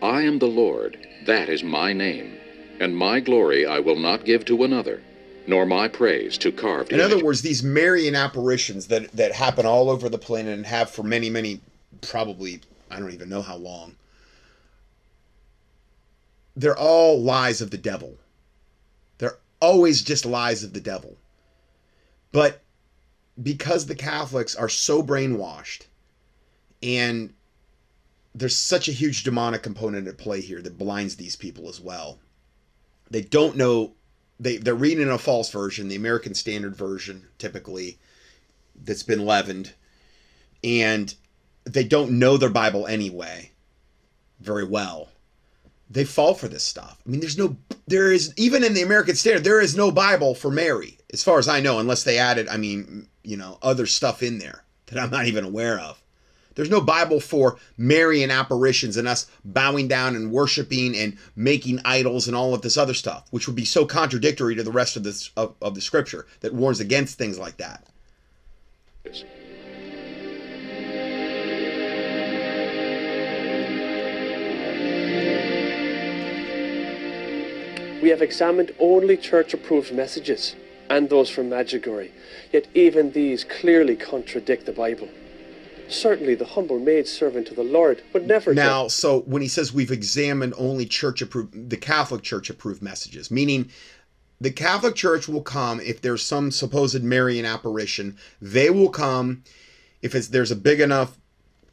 I 0.00 0.22
am 0.22 0.38
the 0.38 0.46
Lord, 0.46 0.96
that 1.26 1.50
is 1.50 1.62
my 1.62 1.92
name, 1.92 2.35
and 2.80 2.96
my 2.96 3.20
glory 3.20 3.66
I 3.66 3.78
will 3.80 3.96
not 3.96 4.24
give 4.24 4.44
to 4.46 4.64
another, 4.64 5.02
nor 5.46 5.66
my 5.66 5.88
praise 5.88 6.38
to 6.38 6.52
carved 6.52 6.92
In 6.92 7.00
image. 7.00 7.12
other 7.12 7.24
words, 7.24 7.42
these 7.42 7.62
Marian 7.62 8.14
apparitions 8.14 8.88
that 8.88 9.10
that 9.12 9.32
happen 9.32 9.66
all 9.66 9.90
over 9.90 10.08
the 10.08 10.18
planet 10.18 10.54
and 10.54 10.66
have 10.66 10.90
for 10.90 11.02
many, 11.02 11.30
many, 11.30 11.60
probably 12.00 12.60
I 12.90 12.98
don't 13.00 13.12
even 13.12 13.28
know 13.28 13.42
how 13.42 13.56
long. 13.56 13.96
They're 16.54 16.78
all 16.78 17.20
lies 17.20 17.60
of 17.60 17.70
the 17.70 17.78
devil. 17.78 18.16
They're 19.18 19.38
always 19.60 20.02
just 20.02 20.24
lies 20.24 20.62
of 20.64 20.72
the 20.72 20.80
devil. 20.80 21.16
But 22.32 22.62
because 23.42 23.86
the 23.86 23.94
Catholics 23.94 24.54
are 24.54 24.68
so 24.68 25.02
brainwashed 25.02 25.82
and 26.82 27.32
there's 28.34 28.56
such 28.56 28.88
a 28.88 28.92
huge 28.92 29.24
demonic 29.24 29.62
component 29.62 30.08
at 30.08 30.18
play 30.18 30.40
here 30.40 30.60
that 30.62 30.78
blinds 30.78 31.16
these 31.16 31.36
people 31.36 31.68
as 31.68 31.80
well. 31.80 32.18
They 33.10 33.22
don't 33.22 33.56
know 33.56 33.92
they 34.38 34.56
they're 34.58 34.74
reading 34.74 35.08
a 35.08 35.18
false 35.18 35.50
version, 35.50 35.88
the 35.88 35.96
American 35.96 36.34
Standard 36.34 36.76
Version, 36.76 37.26
typically 37.38 37.98
that's 38.74 39.02
been 39.02 39.24
leavened, 39.24 39.72
and 40.62 41.14
they 41.64 41.84
don't 41.84 42.18
know 42.18 42.36
their 42.36 42.50
Bible 42.50 42.86
anyway 42.86 43.50
very 44.40 44.64
well. 44.64 45.08
They 45.88 46.04
fall 46.04 46.34
for 46.34 46.48
this 46.48 46.64
stuff. 46.64 47.00
I 47.06 47.10
mean, 47.10 47.20
there's 47.20 47.38
no, 47.38 47.56
there 47.86 48.12
is 48.12 48.34
even 48.36 48.64
in 48.64 48.74
the 48.74 48.82
American 48.82 49.14
Standard, 49.14 49.44
there 49.44 49.60
is 49.60 49.76
no 49.76 49.90
Bible 49.90 50.34
for 50.34 50.50
Mary, 50.50 50.98
as 51.12 51.22
far 51.22 51.38
as 51.38 51.48
I 51.48 51.60
know, 51.60 51.78
unless 51.78 52.02
they 52.02 52.18
added, 52.18 52.48
I 52.48 52.56
mean, 52.56 53.08
you 53.22 53.36
know, 53.36 53.58
other 53.62 53.86
stuff 53.86 54.22
in 54.22 54.38
there 54.38 54.64
that 54.86 54.98
I'm 54.98 55.10
not 55.10 55.26
even 55.26 55.44
aware 55.44 55.78
of. 55.78 56.02
There's 56.56 56.70
no 56.70 56.80
Bible 56.80 57.20
for 57.20 57.58
Marian 57.76 58.30
apparitions 58.30 58.96
and 58.96 59.06
us 59.06 59.26
bowing 59.44 59.88
down 59.88 60.16
and 60.16 60.32
worshiping 60.32 60.96
and 60.96 61.16
making 61.36 61.80
idols 61.84 62.26
and 62.26 62.36
all 62.36 62.54
of 62.54 62.62
this 62.62 62.76
other 62.76 62.94
stuff, 62.94 63.26
which 63.30 63.46
would 63.46 63.54
be 63.54 63.66
so 63.66 63.84
contradictory 63.86 64.56
to 64.56 64.62
the 64.62 64.72
rest 64.72 64.96
of 64.96 65.04
this 65.04 65.30
of, 65.36 65.54
of 65.62 65.74
the 65.74 65.80
scripture 65.80 66.26
that 66.40 66.54
warns 66.54 66.80
against 66.80 67.18
things 67.18 67.38
like 67.38 67.58
that. 67.58 67.84
We 78.02 78.10
have 78.10 78.22
examined 78.22 78.72
only 78.78 79.16
church 79.16 79.52
approved 79.52 79.92
messages 79.92 80.54
and 80.88 81.10
those 81.10 81.28
from 81.28 81.50
Medjugorje, 81.50 82.12
yet 82.52 82.68
even 82.72 83.12
these 83.12 83.44
clearly 83.44 83.96
contradict 83.96 84.64
the 84.64 84.72
Bible. 84.72 85.08
Certainly, 85.88 86.34
the 86.36 86.44
humble 86.44 86.78
maid 86.78 87.06
servant 87.06 87.48
of 87.50 87.56
the 87.56 87.62
Lord 87.62 88.02
would 88.12 88.26
never. 88.26 88.52
Now, 88.52 88.88
so 88.88 89.20
when 89.20 89.42
he 89.42 89.48
says 89.48 89.72
we've 89.72 89.92
examined 89.92 90.54
only 90.58 90.86
church 90.86 91.22
approved, 91.22 91.70
the 91.70 91.76
Catholic 91.76 92.22
Church 92.22 92.50
approved 92.50 92.82
messages, 92.82 93.30
meaning 93.30 93.70
the 94.40 94.50
Catholic 94.50 94.94
Church 94.94 95.28
will 95.28 95.42
come 95.42 95.80
if 95.80 96.00
there's 96.00 96.22
some 96.22 96.50
supposed 96.50 97.02
Marian 97.02 97.46
apparition, 97.46 98.16
they 98.40 98.70
will 98.70 98.90
come 98.90 99.44
if 100.02 100.14
it's 100.14 100.28
there's 100.28 100.50
a 100.50 100.56
big 100.56 100.80
enough 100.80 101.16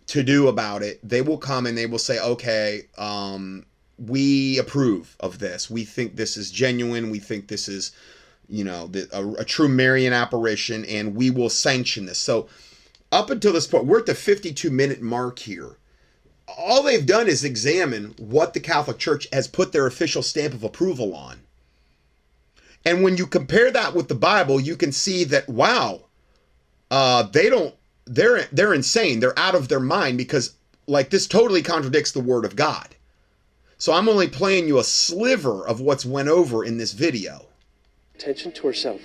to 0.07 0.24
do 0.24 0.47
about 0.47 0.82
it. 0.82 0.99
They 1.07 1.22
will 1.22 1.38
come 1.38 1.66
and 1.66 1.78
they 1.78 1.86
will 1.86 1.99
say, 1.99 2.20
okay, 2.20 2.84
um, 2.97 3.66
we 3.97 4.57
approve 4.57 5.16
of 5.20 5.39
this. 5.39 5.70
We 5.70 5.86
think 5.86 6.16
this 6.16 6.38
is 6.38 6.51
genuine. 6.51 7.09
We 7.09 7.20
think 7.20 7.47
this 7.47 7.68
is, 7.68 7.91
you 8.47 8.64
know, 8.64 8.88
the, 8.88 9.07
a, 9.11 9.41
a 9.41 9.45
true 9.45 9.70
Marian 9.70 10.14
apparition, 10.14 10.86
and 10.86 11.16
we 11.16 11.30
will 11.30 11.49
sanction 11.49 12.05
this. 12.05 12.20
So 12.20 12.47
up 13.14 13.30
until 13.30 13.53
this 13.53 13.68
point, 13.68 13.86
we're 13.86 13.99
at 13.99 14.07
the 14.07 14.16
52 14.16 14.70
minute 14.72 15.01
mark 15.01 15.39
here. 15.39 15.78
All 16.47 16.84
they've 16.84 17.05
done 17.05 17.28
is 17.28 17.43
examine 17.43 18.16
what 18.18 18.53
the 18.53 18.59
Catholic 18.59 18.97
Church 18.97 19.28
has 19.32 19.47
put 19.47 19.72
their 19.72 19.88
official 19.88 20.24
stamp 20.24 20.53
of 20.53 20.64
approval 20.64 21.16
on. 21.16 21.41
And 22.84 23.01
when 23.03 23.16
you 23.16 23.28
compare 23.28 23.72
that 23.72 23.93
with 23.93 24.09
the 24.09 24.16
Bible, 24.16 24.59
you 24.59 24.76
can 24.76 24.91
see 24.91 25.24
that 25.26 25.47
wow, 25.47 26.05
uh, 26.91 27.24
they 27.24 27.49
don't 27.49 27.74
they're 28.05 28.43
they're 28.51 28.74
insane. 28.74 29.20
They're 29.20 29.38
out 29.39 29.55
of 29.55 29.70
their 29.70 29.80
mind 29.80 30.18
because 30.18 30.55
like 30.88 31.09
this 31.09 31.28
totally 31.28 31.61
contradicts 31.61 32.11
the 32.11 32.20
Word 32.20 32.43
of 32.43 32.55
God. 32.55 32.95
So 33.78 33.93
I'm 33.93 34.09
only 34.09 34.28
playing 34.28 34.68
you 34.68 34.80
a 34.80 34.84
sliver 34.84 35.66
of 35.66 35.80
what's 35.80 36.05
went 36.05 36.30
over 36.30 36.64
in 36.66 36.78
this 36.78 36.93
video. 36.93 37.45
attention 38.16 38.51
to 38.53 38.68
herself. 38.68 39.01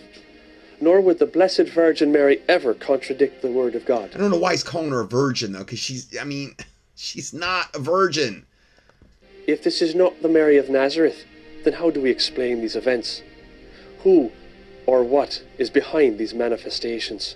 Nor 0.81 1.01
would 1.01 1.19
the 1.19 1.27
Blessed 1.27 1.69
Virgin 1.69 2.13
Mary 2.13 2.41
ever 2.49 2.73
contradict 2.75 3.43
the 3.43 3.51
Word 3.51 3.75
of 3.75 3.85
God. 3.85 4.13
I 4.15 4.19
don't 4.19 4.31
know 4.31 4.39
why 4.39 4.53
he's 4.53 4.63
calling 4.63 4.91
her 4.91 5.01
a 5.01 5.07
virgin 5.07 5.53
though, 5.53 5.61
because 5.61 5.79
she's 5.79 6.17
I 6.19 6.25
mean, 6.25 6.55
she's 6.95 7.33
not 7.33 7.75
a 7.75 7.79
virgin. 7.79 8.47
If 9.47 9.63
this 9.63 9.81
is 9.81 9.95
not 9.95 10.23
the 10.23 10.29
Mary 10.29 10.59
of 10.59 10.69
Nazareth, 10.69 11.25
then 11.65 11.75
how 11.75 11.91
do 11.91 12.01
we 12.01 12.11
explain 12.11 12.61
these 12.61 12.77
events? 12.77 13.23
Who 14.03 14.31
or 14.87 15.03
what 15.03 15.43
is 15.59 15.71
behind 15.71 16.19
these 16.19 16.35
manifestations? 16.35 17.35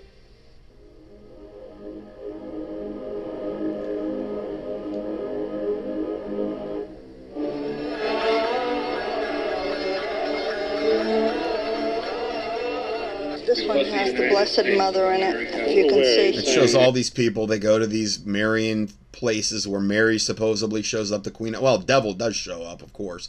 One 13.77 13.85
has 13.87 14.13
the 14.13 14.29
Blessed 14.29 14.77
Mother 14.77 15.13
in 15.13 15.21
it, 15.21 15.55
if 15.55 15.77
you 15.77 15.89
can 15.89 15.99
It 15.99 16.47
shows 16.47 16.75
all 16.75 16.93
these 16.93 17.11
people. 17.11 17.47
They 17.47 17.59
go 17.59 17.79
to 17.79 17.87
these 17.87 18.25
Marian 18.25 18.91
places 19.13 19.69
where 19.69 19.81
Mary 19.81 20.19
supposedly 20.19 20.83
shows 20.83 21.13
up. 21.13 21.25
The 21.25 21.31
Queen, 21.31 21.55
well, 21.61 21.79
devil 21.79 22.15
does 22.15 22.37
show 22.37 22.63
up, 22.63 22.83
of 22.83 22.93
course, 22.93 23.29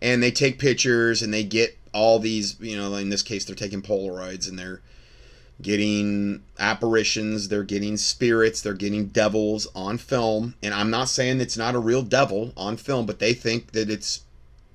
and 0.00 0.22
they 0.22 0.30
take 0.30 0.58
pictures 0.58 1.22
and 1.22 1.32
they 1.32 1.44
get 1.44 1.78
all 1.92 2.18
these. 2.18 2.58
You 2.60 2.76
know, 2.76 2.94
in 2.96 3.10
this 3.10 3.22
case, 3.22 3.44
they're 3.44 3.56
taking 3.56 3.82
Polaroids 3.82 4.48
and 4.48 4.58
they're 4.58 4.80
getting 5.60 6.42
apparitions. 6.58 7.48
They're 7.48 7.64
getting 7.64 7.96
spirits. 7.96 8.60
They're 8.60 8.74
getting 8.74 9.06
devils 9.06 9.66
on 9.74 9.98
film. 9.98 10.54
And 10.62 10.72
I'm 10.72 10.90
not 10.90 11.08
saying 11.08 11.40
it's 11.40 11.56
not 11.56 11.74
a 11.74 11.80
real 11.80 12.02
devil 12.02 12.52
on 12.56 12.76
film, 12.76 13.06
but 13.06 13.18
they 13.18 13.34
think 13.34 13.72
that 13.72 13.90
it's 13.90 14.22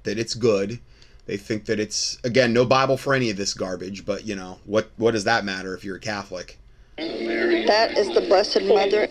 that 0.03 0.20
it's 0.20 0.34
good. 0.34 0.80
They 1.26 1.38
think 1.38 1.66
that 1.66 1.80
it's 1.80 2.18
again 2.24 2.54
no 2.54 2.66
Bible 2.66 2.98
for 2.98 3.14
any 3.14 3.30
of 3.30 3.38
this 3.38 3.54
garbage. 3.54 4.06
But 4.06 4.26
you 4.26 4.36
know 4.36 4.60
what? 4.66 4.92
What 4.98 5.12
does 5.12 5.24
that 5.24 5.46
matter 5.46 5.74
if 5.74 5.84
you're 5.84 5.98
a 5.98 6.02
Catholic? 6.02 6.60
That 6.98 7.98
is 7.98 8.14
the 8.14 8.22
Blessed 8.22 8.64
Mother. 8.64 9.08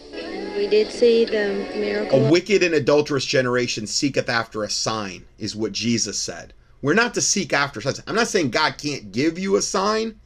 We 0.56 0.66
did 0.68 0.90
see 0.90 1.24
the 1.24 1.66
miracle. 1.74 2.26
A 2.26 2.30
wicked 2.30 2.62
and 2.62 2.74
adulterous 2.74 3.24
generation 3.24 3.86
seeketh 3.86 4.28
after 4.28 4.62
a 4.62 4.70
sign, 4.70 5.24
is 5.38 5.56
what 5.56 5.72
Jesus 5.72 6.18
said. 6.18 6.52
We're 6.82 6.94
not 6.94 7.14
to 7.14 7.20
seek 7.20 7.52
after 7.52 7.80
signs. 7.80 8.02
I'm 8.06 8.14
not 8.14 8.28
saying 8.28 8.50
God 8.50 8.76
can't 8.76 9.10
give 9.12 9.38
you 9.38 9.56
a 9.56 9.62
sign, 9.62 10.20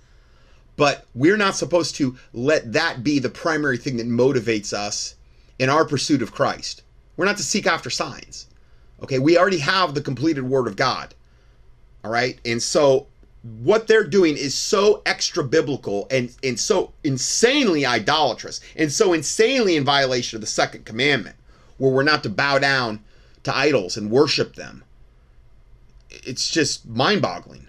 but 0.77 1.07
we're 1.15 1.37
not 1.37 1.55
supposed 1.55 1.95
to 1.97 2.17
let 2.33 2.73
that 2.73 3.05
be 3.05 3.19
the 3.19 3.31
primary 3.31 3.79
thing 3.79 3.97
that 3.99 4.09
motivates 4.09 4.73
us 4.73 5.15
in 5.59 5.71
our 5.71 5.85
pursuit 5.85 6.23
of 6.23 6.33
Christ. 6.33 6.83
We're 7.17 7.27
not 7.27 7.37
to 7.39 7.43
seek 7.43 7.67
after 7.67 7.89
signs. 7.89 8.49
Okay, 9.03 9.19
we 9.19 9.39
already 9.39 9.59
have 9.59 9.95
the 9.95 10.03
completed 10.03 10.43
Word 10.43 10.67
of 10.67 10.77
God. 10.77 11.15
All 12.07 12.13
right, 12.13 12.39
and 12.45 12.63
so 12.63 13.09
what 13.63 13.89
they're 13.89 14.07
doing 14.07 14.37
is 14.37 14.55
so 14.55 15.03
extra 15.07 15.43
biblical 15.43 16.07
and, 16.09 16.33
and 16.45 16.59
so 16.59 16.93
insanely 17.03 17.85
idolatrous 17.85 18.61
and 18.77 18.93
so 18.93 19.13
insanely 19.13 19.75
in 19.75 19.85
violation 19.85 20.37
of 20.37 20.41
the 20.41 20.47
second 20.47 20.85
commandment, 20.85 21.35
where 21.79 21.91
we're 21.91 22.05
not 22.05 22.23
to 22.23 22.29
bow 22.29 22.61
down 22.61 23.03
to 23.43 23.57
idols 23.57 23.97
and 23.97 24.09
worship 24.09 24.55
them. 24.55 24.85
It's 26.11 26.49
just 26.49 26.87
mind 26.87 27.23
boggling. 27.23 27.67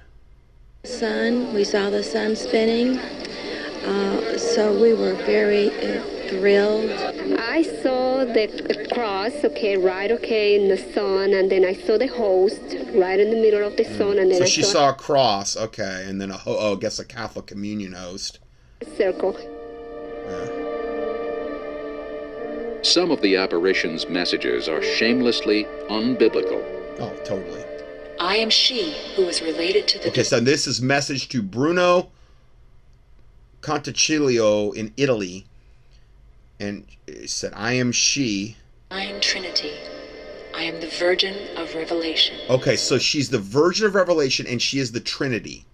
sun. 0.83 1.51
We 1.55 1.63
saw 1.63 1.89
the 1.89 2.03
sun 2.03 2.35
spinning. 2.35 2.99
Uh, 2.99 4.37
so 4.37 4.79
we 4.79 4.93
were 4.93 5.15
very 5.15 5.71
uh, 5.71 6.03
thrilled. 6.29 6.91
I 7.39 7.61
saw 7.81 8.25
the 8.25 8.87
cross, 8.93 9.43
okay, 9.43 9.77
right, 9.77 10.11
okay, 10.11 10.61
in 10.61 10.69
the 10.69 10.77
sun, 10.77 11.33
and 11.33 11.51
then 11.51 11.65
I 11.65 11.73
saw 11.73 11.97
the 11.97 12.07
host 12.07 12.61
right 12.93 13.19
in 13.19 13.29
the 13.31 13.41
middle 13.41 13.65
of 13.65 13.77
the 13.77 13.83
mm. 13.83 13.97
sun, 13.97 14.19
and 14.19 14.31
then 14.31 14.39
So 14.39 14.43
I 14.43 14.47
she 14.47 14.63
saw, 14.63 14.71
saw 14.71 14.89
a 14.89 14.93
cross, 14.93 15.57
okay, 15.57 16.05
and 16.07 16.19
then 16.21 16.31
a 16.31 16.37
ho- 16.37 16.57
oh, 16.59 16.75
I 16.75 16.79
guess 16.79 16.99
a 16.99 17.05
Catholic 17.05 17.47
communion 17.47 17.93
host. 17.93 18.39
a 18.81 18.85
circle. 18.95 19.37
Some 22.83 23.11
of 23.11 23.21
the 23.21 23.35
apparition's 23.35 24.07
messages 24.07 24.69
are 24.69 24.81
shamelessly 24.81 25.65
unbiblical. 25.89 26.63
Oh, 26.99 27.13
totally. 27.25 27.63
I 28.19 28.37
am 28.37 28.49
she 28.49 28.95
who 29.15 29.23
is 29.23 29.41
related 29.41 29.87
to 29.89 29.99
the 29.99 30.09
Okay, 30.09 30.23
so 30.23 30.39
this 30.39 30.67
is 30.67 30.81
message 30.81 31.29
to 31.29 31.41
Bruno 31.41 32.09
Cornacchiola 33.61 34.75
in 34.75 34.93
Italy, 34.97 35.45
and 36.59 36.85
it 37.07 37.29
said, 37.29 37.53
"I 37.55 37.73
am 37.73 37.91
she." 37.91 38.57
divine 38.89 39.21
Trinity. 39.21 39.73
I 40.55 40.63
am 40.63 40.79
the 40.79 40.87
Virgin 40.87 41.35
of 41.57 41.75
Revelation. 41.75 42.35
Okay, 42.49 42.75
so 42.75 42.97
she's 42.97 43.29
the 43.29 43.39
Virgin 43.39 43.85
of 43.85 43.95
Revelation, 43.95 44.47
and 44.47 44.61
she 44.61 44.79
is 44.79 44.91
the 44.91 44.99
Trinity. 44.99 45.65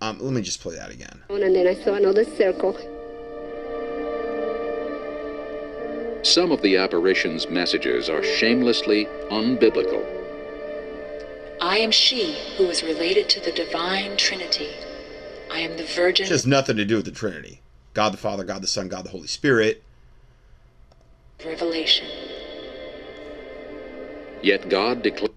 Um, 0.00 0.18
let 0.18 0.32
me 0.32 0.42
just 0.42 0.60
play 0.60 0.74
that 0.74 0.90
again. 0.90 1.22
And 1.28 1.54
then 1.54 1.68
I 1.68 1.74
saw 1.74 1.94
another 1.94 2.24
circle. 2.24 2.72
Some 6.24 6.50
of 6.50 6.60
the 6.62 6.76
apparition's 6.76 7.48
messages 7.48 8.08
are 8.08 8.22
shamelessly 8.22 9.06
unbiblical. 9.30 10.04
I 11.60 11.78
am 11.78 11.92
she 11.92 12.36
who 12.56 12.64
is 12.64 12.82
related 12.82 13.28
to 13.30 13.40
the 13.40 13.52
divine 13.52 14.16
Trinity. 14.16 14.70
I 15.52 15.58
am 15.58 15.76
the 15.76 15.84
Virgin. 15.84 16.24
It 16.24 16.30
has 16.30 16.46
nothing 16.46 16.78
to 16.78 16.84
do 16.86 16.96
with 16.96 17.04
the 17.04 17.10
Trinity. 17.10 17.60
God 17.92 18.14
the 18.14 18.16
Father, 18.16 18.42
God 18.42 18.62
the 18.62 18.66
Son, 18.66 18.88
God 18.88 19.04
the 19.04 19.10
Holy 19.10 19.26
Spirit. 19.26 19.82
Revelation. 21.44 22.06
Yet 24.40 24.70
God 24.70 25.02
declares. 25.02 25.34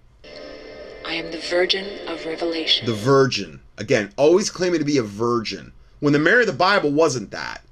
I 1.04 1.14
am 1.14 1.30
the 1.30 1.38
Virgin 1.38 2.08
of 2.08 2.24
Revelation. 2.24 2.86
The 2.86 2.94
virgin. 2.94 3.60
Again, 3.76 4.10
always 4.16 4.48
claiming 4.48 4.78
to 4.78 4.86
be 4.86 4.96
a 4.96 5.02
virgin. 5.02 5.72
When 6.00 6.14
the 6.14 6.18
Mary 6.18 6.42
of 6.42 6.46
the 6.46 6.54
Bible 6.54 6.90
wasn't 6.90 7.30
that. 7.32 7.62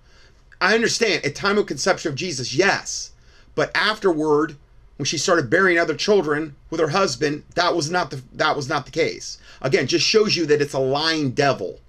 I 0.61 0.75
understand, 0.75 1.25
at 1.25 1.35
time 1.35 1.57
of 1.57 1.65
conception 1.67 2.11
of 2.11 2.15
Jesus, 2.15 2.55
yes. 2.55 3.13
But 3.55 3.75
afterward, 3.75 4.57
when 4.99 5.07
she 5.07 5.17
started 5.17 5.49
bearing 5.49 5.79
other 5.79 5.97
children 5.97 6.57
with 6.69 6.81
her 6.81 6.89
husband, 6.89 7.45
that 7.55 7.75
was 7.75 7.91
not 7.91 8.11
the 8.11 8.23
that 8.35 8.55
was 8.55 8.69
not 8.69 8.85
the 8.85 8.93
case. 8.93 9.39
Again, 9.63 9.87
just 9.87 10.07
shows 10.07 10.37
you 10.37 10.45
that 10.47 10.61
it's 10.61 10.75
a 10.75 10.79
lying 10.79 11.31
devil. 11.31 11.81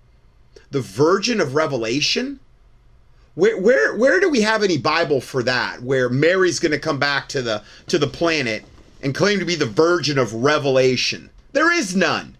The 0.76 0.82
virgin 0.82 1.40
of 1.40 1.56
Revelation? 1.56 2.42
Where 3.36 3.58
where 3.58 3.96
where 3.96 4.20
do 4.20 4.30
we 4.30 4.42
have 4.42 4.62
any 4.62 4.78
Bible 4.78 5.22
for 5.22 5.42
that? 5.42 5.82
Where 5.82 6.10
Mary's 6.10 6.60
going 6.60 6.74
to 6.74 6.80
come 6.80 7.00
back 7.00 7.30
to 7.30 7.42
the 7.42 7.64
to 7.88 7.98
the 7.98 8.08
planet 8.08 8.66
and 9.02 9.16
claim 9.16 9.40
to 9.40 9.46
be 9.46 9.56
the 9.56 9.66
virgin 9.66 10.18
of 10.18 10.34
Revelation? 10.34 11.30
There 11.54 11.72
is 11.72 11.96
none. 11.96 12.36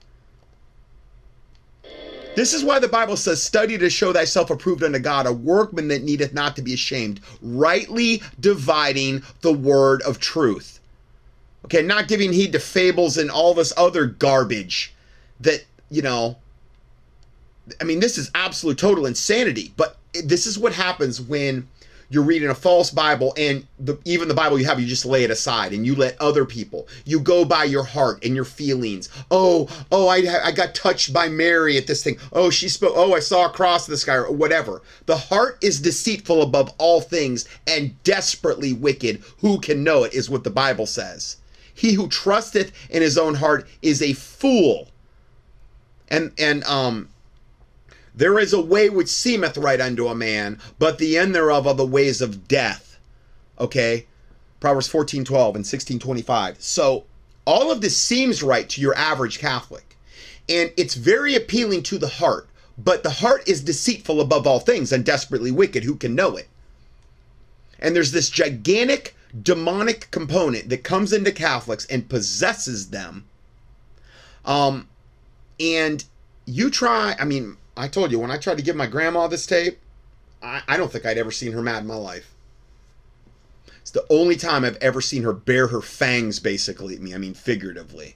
This 2.36 2.54
is 2.54 2.62
why 2.62 2.80
the 2.80 2.90
Bible 2.90 3.16
says, 3.16 3.42
Study 3.42 3.78
to 3.78 3.90
show 3.90 4.12
thyself 4.12 4.50
approved 4.50 4.84
unto 4.84 5.00
God, 5.00 5.26
a 5.26 5.32
workman 5.32 5.88
that 5.88 6.04
needeth 6.04 6.34
not 6.34 6.58
to 6.58 6.62
be 6.62 6.74
ashamed, 6.74 7.22
rightly 7.42 8.22
dividing 8.42 9.24
the 9.40 9.54
word 9.54 10.02
of 10.02 10.20
truth. 10.20 10.82
Okay, 11.64 11.82
not 11.82 12.10
giving 12.10 12.34
heed 12.34 12.52
to 12.52 12.60
fables 12.60 13.18
and 13.18 13.32
all 13.32 13.54
this 13.54 13.72
other 13.78 14.06
garbage 14.06 14.94
that, 15.40 15.64
you 15.90 16.02
know, 16.02 16.36
I 17.82 17.84
mean, 17.84 18.00
this 18.00 18.18
is 18.18 18.30
absolute 18.36 18.78
total 18.78 19.06
insanity, 19.06 19.74
but 19.78 19.98
this 20.24 20.46
is 20.46 20.58
what 20.58 20.74
happens 20.74 21.22
when 21.22 21.68
you're 22.10 22.24
reading 22.24 22.50
a 22.50 22.56
false 22.56 22.92
Bible 22.92 23.34
and 23.38 23.66
the, 23.80 23.98
even 24.06 24.28
the 24.28 24.34
Bible 24.34 24.60
you 24.60 24.66
have, 24.66 24.80
you 24.80 24.86
just 24.86 25.06
lay 25.06 25.24
it 25.24 25.32
aside 25.32 25.74
and 25.74 25.86
you 25.86 25.96
let 25.96 26.20
other 26.22 26.46
people, 26.46 26.88
you 27.04 27.20
go 27.20 27.44
by 27.46 27.64
your 27.64 27.84
heart 27.84 28.24
and 28.24 28.36
your 28.36 28.46
feelings. 28.46 29.10
Oh, 29.32 29.68
oh, 29.92 30.08
I, 30.08 30.24
I 30.44 30.52
got 30.52 30.76
touched 30.76 31.14
by 31.14 31.28
Mary 31.30 31.78
at 31.78 31.88
this 31.88 32.04
thing. 32.04 32.18
Oh, 32.32 32.50
she 32.50 32.70
spoke. 32.70 32.94
Oh, 32.96 33.14
I 33.14 33.20
saw 33.20 33.46
a 33.46 33.50
cross 33.50 33.88
in 33.88 33.92
the 33.92 33.98
sky 33.98 34.16
or 34.16 34.32
whatever. 34.32 34.82
The 35.06 35.18
heart 35.18 35.58
is 35.62 35.82
deceitful 35.82 36.42
above 36.42 36.74
all 36.78 37.02
things 37.02 37.48
and 37.68 38.02
desperately 38.04 38.74
wicked. 38.74 39.24
Who 39.40 39.60
can 39.60 39.84
know 39.84 40.04
it 40.04 40.14
is 40.14 40.30
what 40.30 40.44
the 40.44 40.50
Bible 40.50 40.86
says. 40.86 41.38
He 41.74 41.94
who 41.94 42.08
trusteth 42.08 42.72
in 42.90 43.02
his 43.02 43.18
own 43.18 43.36
heart 43.36 43.68
is 43.82 44.02
a 44.02 44.14
fool. 44.14 44.90
And, 46.08 46.32
and, 46.38 46.64
um, 46.66 47.10
there 48.16 48.40
is 48.40 48.54
a 48.54 48.62
way 48.62 48.90
which 48.90 49.10
seemeth 49.10 49.58
right 49.58 49.82
unto 49.82 50.08
a 50.08 50.16
man, 50.16 50.60
but 50.80 50.98
the 50.98 51.18
end 51.18 51.36
thereof 51.36 51.68
are 51.68 51.74
the 51.74 51.86
ways 51.86 52.22
of 52.22 52.48
death. 52.48 52.98
Okay? 53.60 54.06
Proverbs 54.60 54.88
14 54.88 55.26
12 55.26 55.56
and 55.56 55.68
16 55.68 56.00
25. 56.00 56.62
So 56.62 57.04
all 57.46 57.72
of 57.72 57.82
this 57.82 57.98
seems 57.98 58.42
right 58.42 58.68
to 58.70 58.82
your 58.82 58.96
average 58.96 59.40
Catholic. 59.40 59.98
And 60.48 60.72
it's 60.78 60.96
very 60.96 61.36
appealing 61.36 61.84
to 61.84 61.98
the 61.98 62.08
heart. 62.08 62.48
But 62.78 63.04
the 63.04 63.10
heart 63.10 63.48
is 63.48 63.62
deceitful 63.62 64.20
above 64.20 64.46
all 64.46 64.60
things 64.60 64.92
and 64.92 65.06
desperately 65.06 65.52
wicked. 65.52 65.84
Who 65.84 65.96
can 65.96 66.16
know 66.16 66.36
it? 66.36 66.48
And 67.80 67.96
there's 67.96 68.12
this 68.12 68.30
gigantic 68.30 69.16
demonic 69.42 70.10
component 70.12 70.70
that 70.70 70.84
comes 70.84 71.14
into 71.14 71.32
Catholics 71.32 71.86
and 71.86 72.10
possesses 72.10 72.90
them. 72.90 73.26
Um, 74.44 74.88
and 75.60 76.04
you 76.46 76.70
try, 76.70 77.16
I 77.20 77.26
mean, 77.26 77.58
I 77.78 77.88
told 77.88 78.12
you 78.12 78.20
when 78.20 78.32
I 78.32 78.38
tried 78.38 78.58
to 78.58 78.64
give 78.64 78.76
my 78.76 78.88
grandma 78.88 79.28
this 79.28 79.46
tape, 79.46 79.80
I, 80.42 80.62
I 80.68 80.78
don't 80.78 80.92
think 80.92 81.06
I'd 81.06 81.18
ever 81.18 81.32
seen 81.32 81.52
her 81.52 81.62
mad 81.62 81.82
in 81.82 81.88
my 81.88 81.96
life. 81.96 82.34
It's 83.82 83.92
the 83.92 84.06
only 84.10 84.36
time 84.36 84.64
I've 84.64 84.78
ever 84.78 85.02
seen 85.02 85.24
her 85.24 85.34
bare 85.34 85.68
her 85.68 85.82
fangs 85.82 86.40
basically 86.40 86.96
at 86.96 87.02
me. 87.02 87.14
I 87.14 87.18
mean, 87.18 87.34
figuratively. 87.34 88.16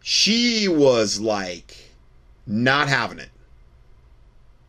She 0.00 0.68
was 0.68 1.20
like 1.20 1.94
not 2.46 2.88
having 2.88 3.18
it. 3.18 3.30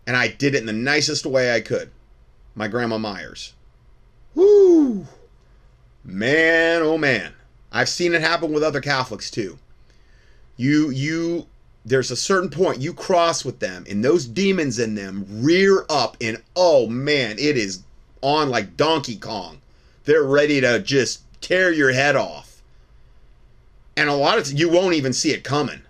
And 0.08 0.18
I 0.18 0.28
did 0.28 0.56
it 0.56 0.60
in 0.60 0.66
the 0.66 0.74
nicest 0.74 1.26
way 1.26 1.54
I 1.54 1.62
could. 1.62 1.92
My 2.56 2.68
grandma 2.68 2.98
Myers. 2.98 3.54
Whoo! 4.34 5.06
Man, 6.04 6.82
oh 6.82 6.98
man. 6.98 7.34
I've 7.72 7.90
seen 7.90 8.16
it 8.16 8.22
happen 8.22 8.52
with 8.52 8.64
other 8.64 8.82
Catholics 8.82 9.30
too. 9.30 9.60
You 10.58 10.90
you 10.90 11.48
there's 11.86 12.12
a 12.12 12.16
certain 12.16 12.50
point 12.50 12.82
you 12.82 12.94
cross 12.94 13.46
with 13.46 13.60
them 13.60 13.86
and 13.90 14.04
those 14.04 14.26
demons 14.26 14.80
in 14.80 14.96
them 14.96 15.26
rear 15.30 15.86
up 15.90 16.18
and 16.22 16.42
oh 16.56 16.88
man 16.88 17.32
it 17.40 17.58
is 17.58 17.84
on 18.22 18.50
like 18.50 18.76
donkey 18.76 19.16
kong 19.16 19.60
they're 20.06 20.24
ready 20.24 20.60
to 20.62 20.80
just 20.80 21.22
tear 21.42 21.72
your 21.72 21.92
head 21.92 22.16
off 22.16 22.62
and 23.96 24.10
a 24.10 24.14
lot 24.14 24.38
of 24.38 24.52
you 24.52 24.70
won't 24.70 24.94
even 24.94 25.14
see 25.14 25.32
it 25.32 25.44
coming 25.44 25.82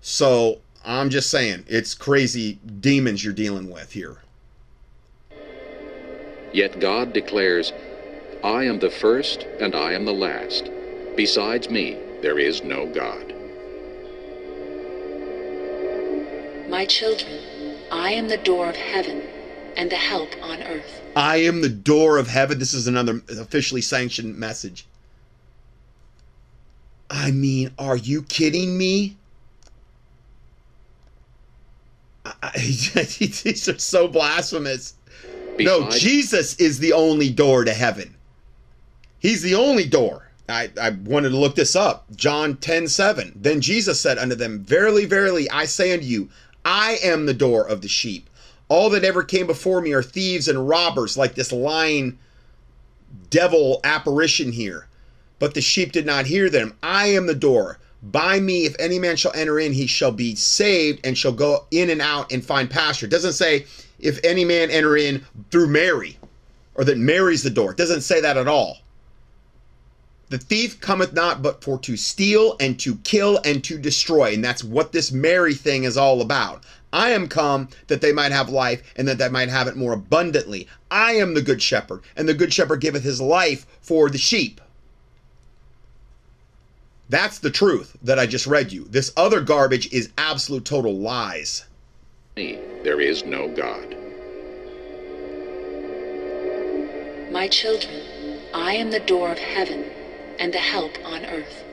so 0.00 0.58
i'm 0.84 1.10
just 1.10 1.30
saying 1.30 1.64
it's 1.68 1.94
crazy 1.94 2.58
demons 2.80 3.22
you're 3.22 3.34
dealing 3.34 3.70
with 3.70 3.92
here 3.92 4.18
Yet 6.56 6.80
God 6.80 7.12
declares, 7.12 7.74
I 8.42 8.64
am 8.64 8.78
the 8.78 8.88
first 8.88 9.42
and 9.60 9.74
I 9.74 9.92
am 9.92 10.06
the 10.06 10.14
last. 10.14 10.70
Besides 11.14 11.68
me, 11.68 11.98
there 12.22 12.38
is 12.38 12.64
no 12.64 12.86
God. 12.86 13.25
My 16.68 16.84
children, 16.84 17.40
I 17.92 18.10
am 18.12 18.28
the 18.28 18.38
door 18.38 18.68
of 18.68 18.76
heaven 18.76 19.22
and 19.76 19.90
the 19.90 19.96
help 19.96 20.30
on 20.42 20.62
earth. 20.62 21.00
I 21.14 21.36
am 21.36 21.60
the 21.60 21.68
door 21.68 22.18
of 22.18 22.26
heaven. 22.26 22.58
This 22.58 22.74
is 22.74 22.88
another 22.88 23.22
officially 23.28 23.80
sanctioned 23.80 24.36
message. 24.36 24.86
I 27.08 27.30
mean, 27.30 27.70
are 27.78 27.96
you 27.96 28.22
kidding 28.22 28.76
me? 28.76 29.16
I, 32.24 32.34
I, 32.42 32.50
these 32.58 33.68
are 33.68 33.78
so 33.78 34.08
blasphemous. 34.08 34.94
no, 35.60 35.88
Jesus 35.90 36.56
is 36.56 36.80
the 36.80 36.92
only 36.92 37.30
door 37.30 37.64
to 37.64 37.72
heaven. 37.72 38.16
He's 39.20 39.42
the 39.42 39.54
only 39.54 39.86
door. 39.86 40.26
I, 40.48 40.70
I 40.80 40.90
wanted 40.90 41.30
to 41.30 41.36
look 41.36 41.54
this 41.54 41.74
up. 41.74 42.06
John 42.14 42.56
10 42.56 42.88
7. 42.88 43.32
Then 43.36 43.60
Jesus 43.60 44.00
said 44.00 44.18
unto 44.18 44.34
them, 44.34 44.60
Verily, 44.60 45.04
verily, 45.04 45.50
I 45.50 45.64
say 45.64 45.92
unto 45.92 46.04
you, 46.04 46.28
I 46.66 46.98
am 47.04 47.26
the 47.26 47.32
door 47.32 47.66
of 47.66 47.80
the 47.80 47.88
sheep. 47.88 48.28
All 48.68 48.90
that 48.90 49.04
ever 49.04 49.22
came 49.22 49.46
before 49.46 49.80
me 49.80 49.92
are 49.92 50.02
thieves 50.02 50.48
and 50.48 50.68
robbers, 50.68 51.16
like 51.16 51.36
this 51.36 51.52
lying 51.52 52.18
devil 53.30 53.80
apparition 53.84 54.50
here. 54.50 54.88
But 55.38 55.54
the 55.54 55.60
sheep 55.60 55.92
did 55.92 56.04
not 56.04 56.26
hear 56.26 56.50
them. 56.50 56.74
I 56.82 57.06
am 57.06 57.26
the 57.26 57.36
door. 57.36 57.78
By 58.02 58.40
me, 58.40 58.66
if 58.66 58.74
any 58.80 58.98
man 58.98 59.14
shall 59.14 59.32
enter 59.36 59.60
in, 59.60 59.72
he 59.72 59.86
shall 59.86 60.10
be 60.10 60.34
saved 60.34 61.06
and 61.06 61.16
shall 61.16 61.32
go 61.32 61.66
in 61.70 61.88
and 61.88 62.02
out 62.02 62.32
and 62.32 62.44
find 62.44 62.68
pasture. 62.68 63.06
It 63.06 63.10
doesn't 63.10 63.34
say 63.34 63.66
if 64.00 64.18
any 64.24 64.44
man 64.44 64.68
enter 64.70 64.96
in 64.96 65.24
through 65.52 65.68
Mary 65.68 66.18
or 66.74 66.82
that 66.84 66.98
Mary's 66.98 67.44
the 67.44 67.50
door. 67.50 67.70
It 67.70 67.78
doesn't 67.78 68.00
say 68.00 68.20
that 68.20 68.36
at 68.36 68.48
all. 68.48 68.78
The 70.28 70.38
thief 70.38 70.80
cometh 70.80 71.12
not 71.12 71.40
but 71.40 71.62
for 71.62 71.78
to 71.80 71.96
steal 71.96 72.56
and 72.58 72.78
to 72.80 72.96
kill 72.96 73.38
and 73.44 73.62
to 73.62 73.78
destroy. 73.78 74.34
And 74.34 74.44
that's 74.44 74.64
what 74.64 74.90
this 74.90 75.12
Mary 75.12 75.54
thing 75.54 75.84
is 75.84 75.96
all 75.96 76.20
about. 76.20 76.64
I 76.92 77.10
am 77.10 77.28
come 77.28 77.68
that 77.86 78.00
they 78.00 78.12
might 78.12 78.32
have 78.32 78.48
life 78.48 78.82
and 78.96 79.06
that 79.06 79.18
they 79.18 79.28
might 79.28 79.50
have 79.50 79.68
it 79.68 79.76
more 79.76 79.92
abundantly. 79.92 80.66
I 80.90 81.12
am 81.12 81.34
the 81.34 81.42
good 81.42 81.62
shepherd, 81.62 82.02
and 82.16 82.28
the 82.28 82.34
good 82.34 82.52
shepherd 82.52 82.80
giveth 82.80 83.04
his 83.04 83.20
life 83.20 83.66
for 83.80 84.10
the 84.10 84.18
sheep. 84.18 84.60
That's 87.08 87.38
the 87.38 87.50
truth 87.50 87.96
that 88.02 88.18
I 88.18 88.26
just 88.26 88.48
read 88.48 88.72
you. 88.72 88.86
This 88.88 89.12
other 89.16 89.40
garbage 89.40 89.92
is 89.92 90.10
absolute 90.18 90.64
total 90.64 90.96
lies. 90.96 91.64
There 92.34 93.00
is 93.00 93.24
no 93.24 93.48
God. 93.48 93.96
My 97.30 97.46
children, 97.46 98.02
I 98.52 98.74
am 98.74 98.90
the 98.90 99.00
door 99.00 99.30
of 99.30 99.38
heaven 99.38 99.84
and 100.38 100.52
the 100.52 100.58
help 100.58 100.92
on 101.04 101.24
earth. 101.24 101.64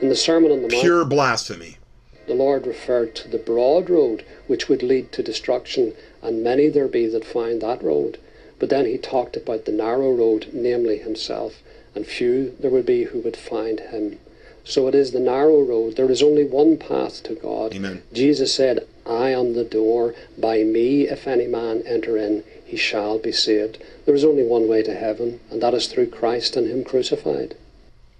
In 0.00 0.08
the 0.08 0.16
Sermon 0.16 0.50
on 0.50 0.62
the 0.62 0.68
Mount, 0.68 0.82
Pure 0.82 1.04
blasphemy. 1.06 1.78
the 2.26 2.34
Lord 2.34 2.66
referred 2.66 3.14
to 3.16 3.28
the 3.28 3.38
broad 3.38 3.88
road 3.88 4.24
which 4.46 4.68
would 4.68 4.82
lead 4.82 5.12
to 5.12 5.22
destruction, 5.22 5.94
and 6.22 6.42
many 6.42 6.68
there 6.68 6.88
be 6.88 7.06
that 7.06 7.24
find 7.24 7.60
that 7.62 7.82
road. 7.82 8.18
But 8.58 8.70
then 8.70 8.86
he 8.86 8.98
talked 8.98 9.36
about 9.36 9.64
the 9.64 9.72
narrow 9.72 10.12
road, 10.12 10.48
namely 10.52 10.98
himself, 10.98 11.62
and 11.94 12.06
few 12.06 12.54
there 12.60 12.70
would 12.70 12.86
be 12.86 13.04
who 13.04 13.20
would 13.20 13.36
find 13.36 13.80
him. 13.80 14.18
So 14.64 14.88
it 14.88 14.94
is 14.94 15.12
the 15.12 15.20
narrow 15.20 15.60
road. 15.60 15.96
There 15.96 16.10
is 16.10 16.22
only 16.22 16.44
one 16.44 16.78
path 16.78 17.22
to 17.24 17.34
God. 17.34 17.74
Amen. 17.74 18.02
Jesus 18.12 18.54
said, 18.54 18.86
I 19.06 19.30
am 19.30 19.52
the 19.52 19.64
door. 19.64 20.14
By 20.38 20.62
me, 20.62 21.06
if 21.08 21.26
any 21.26 21.46
man 21.46 21.82
enter 21.86 22.16
in, 22.16 22.44
he 22.74 22.80
shall 22.80 23.20
be 23.20 23.30
saved. 23.30 23.80
There 24.04 24.16
is 24.16 24.24
only 24.24 24.44
one 24.44 24.66
way 24.66 24.82
to 24.82 24.92
heaven, 24.92 25.38
and 25.48 25.62
that 25.62 25.74
is 25.74 25.86
through 25.86 26.08
Christ 26.08 26.56
and 26.56 26.66
Him 26.66 26.82
crucified. 26.82 27.54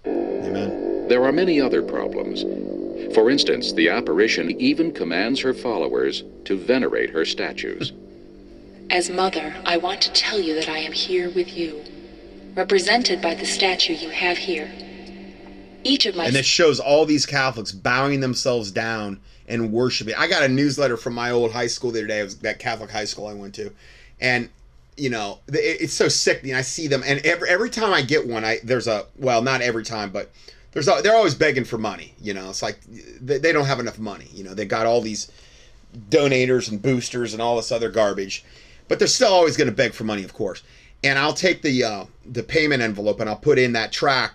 Amen. 0.06 1.08
There 1.08 1.24
are 1.24 1.32
many 1.32 1.60
other 1.60 1.82
problems. 1.82 2.42
For 3.16 3.30
instance, 3.30 3.72
the 3.72 3.88
apparition 3.88 4.52
even 4.60 4.92
commands 4.92 5.40
her 5.40 5.54
followers 5.54 6.22
to 6.44 6.56
venerate 6.56 7.10
her 7.10 7.24
statues. 7.24 7.92
As 8.90 9.10
mother, 9.10 9.56
I 9.64 9.76
want 9.76 10.00
to 10.02 10.12
tell 10.12 10.38
you 10.38 10.54
that 10.54 10.68
I 10.68 10.78
am 10.78 10.92
here 10.92 11.30
with 11.30 11.56
you, 11.56 11.82
represented 12.54 13.20
by 13.20 13.34
the 13.34 13.46
statue 13.46 13.94
you 13.94 14.10
have 14.10 14.38
here. 14.38 14.70
Each 15.82 16.06
of 16.06 16.14
my 16.14 16.26
and 16.26 16.36
it 16.36 16.44
shows 16.44 16.78
all 16.78 17.06
these 17.06 17.26
Catholics 17.26 17.72
bowing 17.72 18.20
themselves 18.20 18.70
down 18.70 19.18
and 19.48 19.72
worshiping. 19.72 20.14
I 20.16 20.28
got 20.28 20.44
a 20.44 20.48
newsletter 20.48 20.96
from 20.96 21.14
my 21.14 21.32
old 21.32 21.50
high 21.50 21.66
school 21.66 21.90
the 21.90 21.98
other 21.98 22.06
day. 22.06 22.20
It 22.20 22.24
was 22.24 22.38
that 22.38 22.60
Catholic 22.60 22.90
high 22.92 23.04
school 23.04 23.26
I 23.26 23.34
went 23.34 23.56
to, 23.56 23.72
and 24.24 24.48
you 24.96 25.10
know 25.10 25.40
it- 25.48 25.80
it's 25.82 25.92
so 25.92 26.08
sickening. 26.08 26.54
I 26.54 26.62
see 26.62 26.86
them, 26.88 27.02
and 27.06 27.24
every 27.24 27.48
every 27.48 27.70
time 27.70 27.92
I 27.92 28.02
get 28.02 28.26
one, 28.26 28.44
I 28.44 28.58
there's 28.64 28.86
a 28.88 29.06
well, 29.18 29.42
not 29.42 29.60
every 29.60 29.84
time, 29.84 30.10
but 30.10 30.30
there's 30.72 30.88
a, 30.88 31.00
they're 31.02 31.14
always 31.16 31.34
begging 31.34 31.64
for 31.64 31.78
money. 31.78 32.14
You 32.20 32.34
know, 32.34 32.48
it's 32.50 32.62
like 32.62 32.78
they, 33.20 33.38
they 33.38 33.52
don't 33.52 33.66
have 33.66 33.80
enough 33.80 33.98
money. 33.98 34.28
You 34.32 34.44
know, 34.44 34.54
they 34.54 34.64
got 34.64 34.86
all 34.86 35.00
these 35.00 35.30
donators 36.10 36.70
and 36.70 36.80
boosters 36.82 37.32
and 37.32 37.40
all 37.42 37.56
this 37.56 37.70
other 37.70 37.90
garbage, 37.90 38.44
but 38.88 38.98
they're 38.98 39.08
still 39.08 39.32
always 39.32 39.56
going 39.56 39.68
to 39.70 39.74
beg 39.76 39.92
for 39.92 40.04
money, 40.04 40.24
of 40.24 40.32
course. 40.32 40.62
And 41.04 41.18
I'll 41.18 41.34
take 41.34 41.62
the 41.62 41.84
uh, 41.84 42.04
the 42.24 42.42
payment 42.42 42.82
envelope 42.82 43.20
and 43.20 43.28
I'll 43.28 43.36
put 43.36 43.58
in 43.58 43.72
that 43.74 43.92
track 43.92 44.32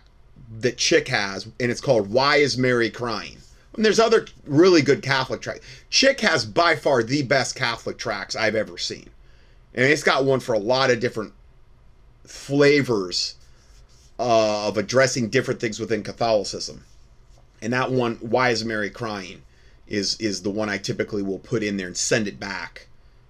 that 0.60 0.78
Chick 0.78 1.08
has, 1.08 1.46
and 1.60 1.72
it's 1.72 1.82
called 1.82 2.10
"Why 2.12 2.38
Is 2.38 2.58
Mary 2.58 2.90
Crying." 2.90 3.38
And 3.76 3.86
there's 3.86 4.00
other 4.00 4.26
really 4.46 4.82
good 4.82 5.02
Catholic 5.02 5.42
tracks. 5.42 5.62
Chick 5.90 6.20
has 6.22 6.44
by 6.44 6.76
far 6.76 7.02
the 7.02 7.22
best 7.24 7.56
Catholic 7.56 7.98
tracks 7.98 8.36
I've 8.36 8.56
ever 8.56 8.78
seen, 8.78 9.10
and 9.74 9.86
it's 9.86 10.04
got 10.04 10.26
one 10.26 10.40
for 10.40 10.54
a 10.54 10.60
lot 10.60 10.90
of 10.90 11.00
different 11.00 11.34
flavors 12.26 13.36
uh, 14.20 14.68
of 14.68 14.78
addressing 14.78 15.30
different 15.30 15.60
things 15.60 15.80
within 15.80 16.04
Catholicism. 16.04 16.84
And 17.62 17.74
that 17.74 17.92
one, 17.92 18.16
"Why 18.16 18.50
Is 18.50 18.64
Mary 18.64 18.90
Crying," 18.90 19.42
is 19.88 20.16
is 20.20 20.42
the 20.42 20.50
one 20.50 20.70
I 20.70 20.78
typically 20.78 21.22
will 21.22 21.40
put 21.40 21.64
in 21.64 21.78
there 21.78 21.88
and 21.88 21.98
send 21.98 22.28
it 22.28 22.40
back. 22.40 22.88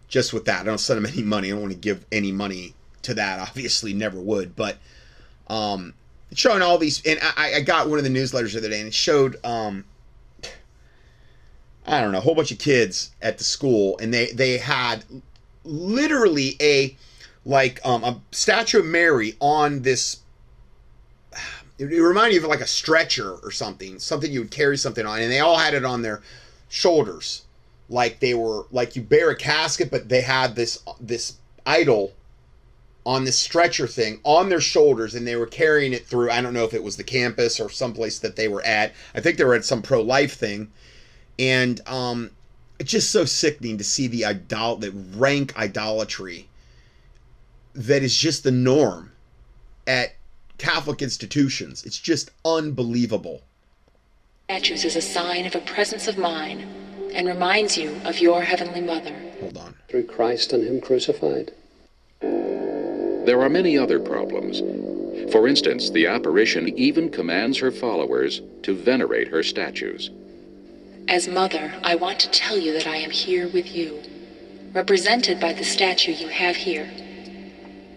Just 0.07 0.33
with 0.33 0.45
that, 0.45 0.61
I 0.61 0.63
don't 0.63 0.79
send 0.79 1.03
them 1.03 1.11
any 1.11 1.23
money. 1.23 1.49
I 1.49 1.51
don't 1.51 1.61
want 1.61 1.73
to 1.73 1.79
give 1.79 2.05
any 2.11 2.31
money 2.31 2.73
to 3.03 3.13
that. 3.15 3.39
Obviously, 3.49 3.93
never 3.93 4.19
would. 4.19 4.55
But 4.55 4.77
um, 5.47 5.93
showing 6.33 6.61
all 6.61 6.77
these, 6.77 7.01
and 7.05 7.19
I, 7.37 7.55
I 7.55 7.61
got 7.61 7.89
one 7.89 7.97
of 7.97 8.03
the 8.03 8.09
newsletters 8.09 8.53
the 8.53 8.59
other 8.59 8.69
day, 8.69 8.79
and 8.79 8.89
it 8.89 8.93
showed 8.93 9.43
um, 9.43 9.85
I 11.89 12.01
don't 12.01 12.11
know, 12.11 12.19
a 12.19 12.21
whole 12.21 12.35
bunch 12.35 12.51
of 12.51 12.59
kids 12.59 13.11
at 13.21 13.39
the 13.39 13.43
school, 13.43 13.97
and 13.99 14.13
they 14.13 14.31
they 14.31 14.57
had 14.59 15.03
literally 15.69 16.55
a 16.61 16.95
like 17.45 17.79
um, 17.85 18.03
a 18.03 18.19
statue 18.31 18.79
of 18.79 18.85
Mary 18.85 19.35
on 19.39 19.81
this. 19.81 20.17
It, 21.79 21.85
reminded 21.85 22.35
you 22.35 22.43
of 22.43 22.49
like 22.49 22.59
a 22.59 22.67
stretcher 22.67 23.35
or 23.35 23.51
something, 23.51 23.99
something 23.99 24.29
you 24.29 24.41
would 24.41 24.51
carry 24.51 24.77
something 24.77 25.05
on, 25.05 25.21
and 25.21 25.31
they 25.31 25.39
all 25.39 25.57
had 25.57 25.73
it 25.73 25.85
on 25.85 26.01
their 26.01 26.21
shoulders, 26.67 27.43
like 27.87 28.19
they 28.19 28.33
were 28.33 28.65
like 28.69 28.97
you 28.97 29.01
bear 29.01 29.29
a 29.29 29.35
casket, 29.37 29.89
but 29.89 30.09
they 30.09 30.19
had 30.19 30.57
this 30.57 30.83
this 30.99 31.37
idol 31.65 32.11
on 33.05 33.23
this 33.23 33.39
stretcher 33.39 33.87
thing 33.87 34.19
on 34.23 34.49
their 34.49 34.59
shoulders 34.59 35.15
and 35.15 35.25
they 35.25 35.35
were 35.35 35.45
carrying 35.45 35.93
it 35.93 36.05
through 36.05 36.29
i 36.29 36.41
don't 36.41 36.53
know 36.53 36.65
if 36.65 36.73
it 36.73 36.83
was 36.83 36.97
the 36.97 37.03
campus 37.03 37.59
or 37.59 37.69
someplace 37.69 38.19
that 38.19 38.35
they 38.35 38.47
were 38.47 38.61
at 38.63 38.93
i 39.15 39.21
think 39.21 39.37
they 39.37 39.43
were 39.43 39.55
at 39.55 39.63
some 39.63 39.81
pro-life 39.81 40.33
thing 40.35 40.69
and 41.39 41.81
um 41.87 42.29
it's 42.79 42.91
just 42.91 43.11
so 43.11 43.25
sickening 43.25 43.77
to 43.77 43.83
see 43.83 44.07
the 44.07 44.25
idol 44.25 44.77
the 44.77 44.91
rank 45.15 45.55
idolatry 45.57 46.47
that 47.73 48.01
is 48.03 48.17
just 48.17 48.43
the 48.43 48.51
norm 48.51 49.11
at 49.85 50.15
catholic 50.57 51.01
institutions 51.01 51.83
it's 51.85 51.99
just 51.99 52.31
unbelievable 52.45 53.41
statues 54.45 54.83
is 54.83 54.95
a 54.95 55.01
sign 55.01 55.45
of 55.45 55.55
a 55.55 55.61
presence 55.61 56.07
of 56.07 56.17
mine 56.17 56.67
and 57.13 57.27
reminds 57.27 57.77
you 57.77 57.95
of 58.05 58.19
your 58.19 58.41
heavenly 58.41 58.81
mother. 58.81 59.15
hold 59.39 59.57
on 59.57 59.75
Through 59.87 60.05
Christ 60.05 60.53
and 60.53 60.63
Him 60.63 60.81
crucified. 60.81 61.51
There 62.21 63.41
are 63.41 63.49
many 63.49 63.77
other 63.77 63.99
problems. 63.99 64.61
For 65.31 65.47
instance, 65.47 65.91
the 65.91 66.07
apparition 66.07 66.67
even 66.77 67.09
commands 67.09 67.59
her 67.59 67.71
followers 67.71 68.41
to 68.63 68.73
venerate 68.73 69.27
her 69.27 69.43
statues. 69.43 70.09
As 71.07 71.27
mother, 71.27 71.73
I 71.83 71.95
want 71.95 72.19
to 72.19 72.29
tell 72.29 72.57
you 72.57 72.73
that 72.73 72.87
I 72.87 72.97
am 72.97 73.11
here 73.11 73.47
with 73.47 73.75
you, 73.75 74.01
represented 74.73 75.39
by 75.39 75.53
the 75.53 75.63
statue 75.63 76.11
you 76.11 76.27
have 76.27 76.55
here. 76.55 76.89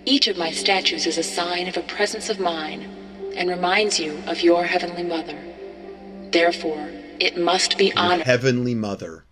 Each 0.05 0.27
of 0.29 0.37
my 0.39 0.51
statues 0.51 1.07
is 1.07 1.19
a 1.19 1.23
sign 1.23 1.69
of 1.69 1.77
a 1.77 1.83
presence 1.83 2.29
of 2.29 2.41
mine 2.41 2.83
and 3.37 3.49
reminds 3.49 4.01
you 4.01 4.23
of 4.27 4.41
your 4.41 4.65
heavenly 4.65 5.03
mother. 5.03 5.39
Therefore, 6.31 6.91
it 7.21 7.37
must 7.37 7.79
be 7.79 7.93
honored. 7.95 8.27
heavenly 8.27 8.75
mother 8.75 9.25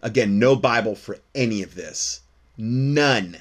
again 0.00 0.38
no 0.38 0.54
bible 0.54 0.94
for 0.94 1.18
any 1.34 1.60
of 1.62 1.74
this 1.74 2.20
none 2.56 3.38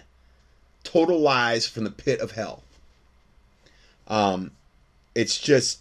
total 0.84 1.20
lies 1.20 1.68
from 1.68 1.84
the 1.84 1.91
pit 1.91 2.20
of 2.20 2.32
hell 2.32 2.64
um 4.08 4.49
it's 5.14 5.38
just 5.38 5.81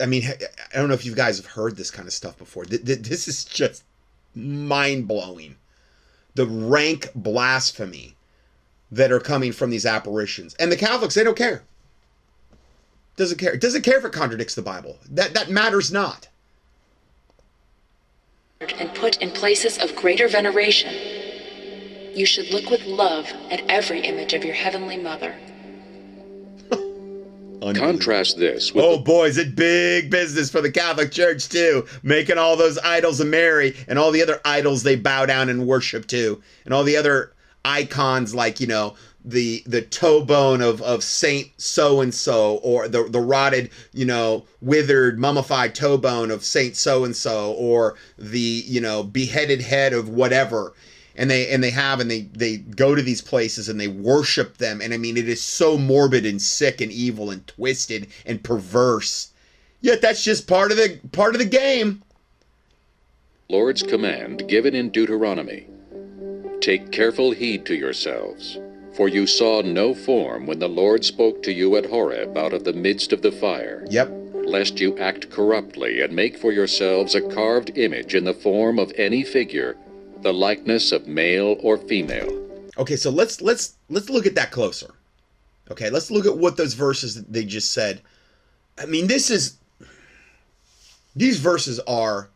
i 0.00 0.06
mean 0.06 0.24
i 0.26 0.76
don't 0.76 0.88
know 0.88 0.94
if 0.94 1.04
you 1.04 1.14
guys 1.14 1.36
have 1.36 1.46
heard 1.46 1.76
this 1.76 1.90
kind 1.90 2.06
of 2.06 2.14
stuff 2.14 2.36
before. 2.38 2.64
Th- 2.64 2.84
th- 2.84 3.00
this 3.00 3.28
is 3.28 3.44
just 3.44 3.84
mind-blowing. 4.34 5.56
The 6.34 6.46
rank 6.46 7.10
blasphemy 7.14 8.16
that 8.90 9.10
are 9.10 9.20
coming 9.20 9.52
from 9.52 9.70
these 9.70 9.86
apparitions. 9.86 10.54
And 10.54 10.70
the 10.70 10.76
catholics 10.76 11.14
they 11.14 11.24
don't 11.24 11.36
care. 11.36 11.62
Doesn't 13.16 13.38
care 13.38 13.56
doesn't 13.56 13.82
care 13.82 13.98
if 13.98 14.04
it 14.04 14.12
contradicts 14.12 14.54
the 14.54 14.62
bible. 14.62 14.98
That 15.10 15.34
that 15.34 15.50
matters 15.50 15.90
not. 15.90 16.28
And 18.60 18.94
put 18.94 19.18
in 19.18 19.30
places 19.30 19.78
of 19.78 19.96
greater 19.96 20.28
veneration. 20.28 20.94
You 22.14 22.24
should 22.24 22.50
look 22.50 22.70
with 22.70 22.84
love 22.84 23.30
at 23.50 23.62
every 23.68 24.00
image 24.00 24.32
of 24.32 24.44
your 24.44 24.54
heavenly 24.54 24.96
mother. 24.96 25.34
Contrast 27.60 28.38
this 28.38 28.74
with 28.74 28.84
Oh 28.84 28.98
boy, 28.98 29.26
is 29.26 29.38
it 29.38 29.54
big 29.56 30.10
business 30.10 30.50
for 30.50 30.60
the 30.60 30.70
Catholic 30.70 31.10
Church 31.10 31.48
too, 31.48 31.86
making 32.02 32.38
all 32.38 32.56
those 32.56 32.78
idols 32.78 33.20
of 33.20 33.26
Mary 33.26 33.74
and 33.88 33.98
all 33.98 34.10
the 34.10 34.22
other 34.22 34.40
idols 34.44 34.82
they 34.82 34.96
bow 34.96 35.26
down 35.26 35.48
and 35.48 35.66
worship 35.66 36.06
to, 36.08 36.42
and 36.64 36.74
all 36.74 36.84
the 36.84 36.96
other 36.96 37.32
icons 37.64 38.34
like 38.34 38.60
you 38.60 38.66
know 38.66 38.94
the 39.24 39.62
the 39.66 39.82
toe 39.82 40.24
bone 40.24 40.62
of 40.62 40.80
of 40.82 41.02
Saint 41.02 41.50
so 41.56 42.00
and 42.00 42.14
so, 42.14 42.56
or 42.62 42.86
the 42.88 43.04
the 43.04 43.20
rotted 43.20 43.70
you 43.92 44.04
know 44.04 44.44
withered 44.60 45.18
mummified 45.18 45.74
toe 45.74 45.98
bone 45.98 46.30
of 46.30 46.44
Saint 46.44 46.76
so 46.76 47.04
and 47.04 47.16
so, 47.16 47.52
or 47.52 47.96
the 48.16 48.38
you 48.38 48.80
know 48.80 49.02
beheaded 49.02 49.60
head 49.60 49.92
of 49.92 50.08
whatever 50.08 50.72
and 51.16 51.30
they 51.30 51.48
and 51.50 51.62
they 51.62 51.70
have 51.70 52.00
and 52.00 52.10
they 52.10 52.22
they 52.32 52.56
go 52.56 52.94
to 52.94 53.02
these 53.02 53.22
places 53.22 53.68
and 53.68 53.80
they 53.80 53.88
worship 53.88 54.58
them 54.58 54.80
and 54.80 54.92
i 54.94 54.96
mean 54.96 55.16
it 55.16 55.28
is 55.28 55.42
so 55.42 55.76
morbid 55.76 56.24
and 56.26 56.40
sick 56.40 56.80
and 56.80 56.92
evil 56.92 57.30
and 57.30 57.46
twisted 57.46 58.06
and 58.24 58.42
perverse 58.42 59.30
yet 59.80 60.00
that's 60.00 60.22
just 60.22 60.46
part 60.46 60.70
of 60.70 60.76
the 60.76 61.00
part 61.12 61.34
of 61.34 61.38
the 61.38 61.44
game 61.44 62.02
Lord's 63.48 63.84
command 63.84 64.48
given 64.48 64.74
in 64.74 64.90
Deuteronomy 64.90 65.68
Take 66.60 66.90
careful 66.90 67.30
heed 67.30 67.64
to 67.66 67.76
yourselves, 67.76 68.58
for 68.94 69.08
you 69.08 69.26
saw 69.26 69.62
no 69.62 69.94
form 69.94 70.46
when 70.46 70.58
the 70.58 70.68
Lord 70.68 71.04
spoke 71.04 71.42
to 71.44 71.52
you 71.52 71.76
at 71.76 71.86
Horeb 71.86 72.36
out 72.36 72.52
of 72.52 72.64
the 72.64 72.72
midst 72.72 73.12
of 73.12 73.22
the 73.22 73.30
fire. 73.30 73.86
Yep. 73.88 74.10
Lest 74.34 74.80
you 74.80 74.98
act 74.98 75.30
corruptly 75.30 76.00
and 76.00 76.12
make 76.12 76.36
for 76.36 76.50
yourselves 76.50 77.14
a 77.14 77.20
carved 77.20 77.78
image 77.78 78.14
in 78.14 78.24
the 78.24 78.34
form 78.34 78.78
of 78.78 78.92
any 78.96 79.22
figure, 79.22 79.76
the 80.26 80.32
likeness 80.32 80.90
of 80.90 81.06
male 81.06 81.56
or 81.60 81.78
female. 81.78 82.28
okay 82.78 82.96
so 82.96 83.10
let's 83.10 83.40
let's 83.40 83.76
let's 83.88 84.10
look 84.10 84.26
at 84.26 84.34
that 84.34 84.50
closer. 84.50 84.92
Okay 85.70 85.88
let's 85.88 86.10
look 86.10 86.26
at 86.26 86.36
what 86.36 86.56
those 86.56 86.74
verses 86.74 87.22
they 87.26 87.44
just 87.44 87.70
said. 87.70 88.02
I 88.76 88.86
mean 88.86 89.06
this 89.06 89.30
is 89.30 89.58
these 91.14 91.38
verses 91.38 91.78
are 91.86 92.28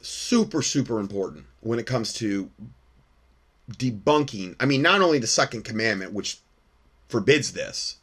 super 0.00 0.62
super 0.62 1.00
important 1.00 1.44
when 1.60 1.80
it 1.80 1.86
comes 1.86 2.12
to 2.12 2.48
debunking 3.72 4.54
i 4.60 4.66
mean 4.66 4.82
not 4.82 5.00
only 5.00 5.18
the 5.18 5.26
second 5.26 5.62
commandment 5.64 6.12
which 6.12 6.38
forbids 7.08 7.52
this 7.52 7.96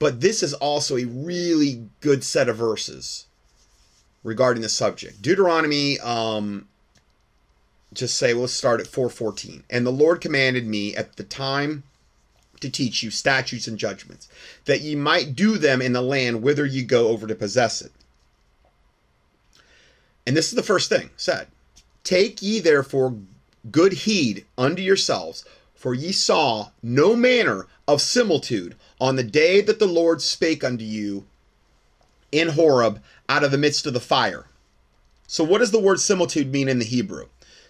but 0.00 0.20
this 0.20 0.42
is 0.42 0.52
also 0.54 0.96
a 0.96 1.04
really 1.04 1.88
good 2.00 2.24
set 2.24 2.48
of 2.48 2.56
verses 2.56 3.26
regarding 4.24 4.60
the 4.60 4.68
subject. 4.68 5.22
Deuteronomy 5.22 5.98
um 6.00 6.66
just 7.92 8.16
say 8.16 8.32
let's 8.32 8.52
start 8.52 8.80
at 8.80 8.86
414 8.86 9.64
and 9.70 9.86
the 9.86 9.92
lord 9.92 10.20
commanded 10.20 10.66
me 10.66 10.94
at 10.96 11.16
the 11.16 11.24
time 11.24 11.84
to 12.60 12.70
teach 12.70 13.02
you 13.02 13.10
statutes 13.10 13.66
and 13.66 13.78
judgments 13.78 14.28
that 14.64 14.80
ye 14.80 14.94
might 14.94 15.36
do 15.36 15.58
them 15.58 15.80
in 15.82 15.92
the 15.92 16.02
land 16.02 16.42
whither 16.42 16.66
ye 16.66 16.82
go 16.82 17.08
over 17.08 17.26
to 17.26 17.34
possess 17.34 17.82
it 17.82 17.92
And 20.26 20.36
this 20.36 20.48
is 20.48 20.56
the 20.56 20.62
first 20.62 20.88
thing 20.88 21.10
said 21.16 21.46
Take 22.02 22.42
ye 22.42 22.58
therefore 22.58 23.16
good 23.70 23.92
heed 23.92 24.44
unto 24.58 24.82
yourselves, 24.82 25.44
for 25.74 25.94
ye 25.94 26.12
saw 26.12 26.70
no 26.82 27.14
manner 27.14 27.66
of 27.86 28.02
similitude 28.02 28.74
on 29.00 29.16
the 29.16 29.22
day 29.22 29.60
that 29.60 29.78
the 29.78 29.86
Lord 29.86 30.20
spake 30.20 30.64
unto 30.64 30.84
you 30.84 31.26
in 32.32 32.48
Horeb 32.48 33.00
out 33.28 33.44
of 33.44 33.50
the 33.50 33.58
midst 33.58 33.86
of 33.86 33.92
the 33.92 34.00
fire. 34.00 34.46
So, 35.28 35.44
what 35.44 35.58
does 35.58 35.70
the 35.70 35.80
word 35.80 36.00
similitude 36.00 36.52
mean 36.52 36.68
in 36.68 36.78
the 36.78 36.84
Hebrew? 36.84 37.26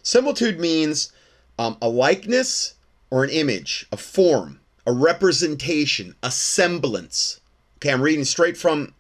Similitude 0.07 0.61
means 0.61 1.11
um, 1.59 1.77
a 1.83 1.89
likeness 1.89 2.75
or 3.11 3.25
an 3.25 3.31
image, 3.31 3.89
a 3.91 3.97
form, 3.97 4.61
a 4.87 4.93
representation, 4.93 6.15
a 6.23 6.31
semblance. 6.31 7.41
Okay, 7.79 7.91
I'm 7.91 8.01
reading 8.01 8.25
straight 8.25 8.57
from 8.57 8.95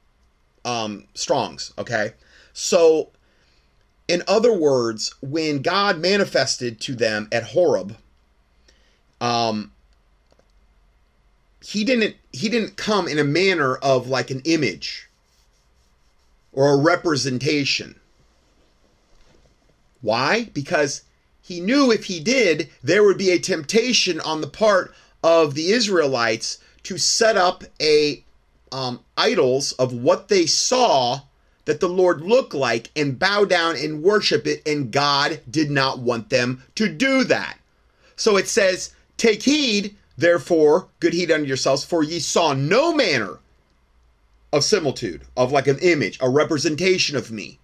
um, 0.64 1.04
Strong's. 1.14 1.72
Okay, 1.78 2.14
so 2.52 3.10
in 4.08 4.24
other 4.26 4.52
words, 4.52 5.14
when 5.22 5.62
God 5.62 6.00
manifested 6.00 6.80
to 6.80 6.96
them 6.96 7.28
at 7.30 7.44
Horeb, 7.44 7.96
um, 9.20 9.70
he 11.62 11.84
didn't 11.84 12.16
he 12.32 12.48
didn't 12.48 12.76
come 12.76 13.06
in 13.06 13.20
a 13.20 13.24
manner 13.24 13.76
of 13.76 14.08
like 14.08 14.32
an 14.32 14.42
image 14.44 15.08
or 16.52 16.72
a 16.72 16.76
representation. 16.76 18.00
Why? 20.06 20.50
Because 20.54 21.02
he 21.42 21.58
knew 21.58 21.90
if 21.90 22.04
he 22.04 22.20
did, 22.20 22.70
there 22.80 23.02
would 23.02 23.18
be 23.18 23.30
a 23.30 23.40
temptation 23.40 24.20
on 24.20 24.40
the 24.40 24.46
part 24.46 24.94
of 25.24 25.54
the 25.54 25.72
Israelites 25.72 26.58
to 26.84 26.96
set 26.96 27.36
up 27.36 27.64
a 27.82 28.22
um, 28.70 29.00
idols 29.16 29.72
of 29.72 29.92
what 29.92 30.28
they 30.28 30.46
saw 30.46 31.22
that 31.64 31.80
the 31.80 31.88
Lord 31.88 32.20
looked 32.20 32.54
like 32.54 32.92
and 32.94 33.18
bow 33.18 33.46
down 33.46 33.74
and 33.74 34.04
worship 34.04 34.46
it, 34.46 34.62
and 34.64 34.92
God 34.92 35.40
did 35.50 35.72
not 35.72 35.98
want 35.98 36.30
them 36.30 36.62
to 36.76 36.88
do 36.88 37.24
that. 37.24 37.58
So 38.14 38.36
it 38.36 38.46
says, 38.46 38.94
Take 39.16 39.42
heed, 39.42 39.96
therefore, 40.16 40.86
good 41.00 41.14
heed 41.14 41.32
unto 41.32 41.48
yourselves, 41.48 41.84
for 41.84 42.04
ye 42.04 42.20
saw 42.20 42.52
no 42.52 42.94
manner 42.94 43.40
of 44.52 44.62
similitude, 44.62 45.22
of 45.36 45.50
like 45.50 45.66
an 45.66 45.80
image, 45.80 46.16
a 46.20 46.30
representation 46.30 47.16
of 47.16 47.32
me 47.32 47.58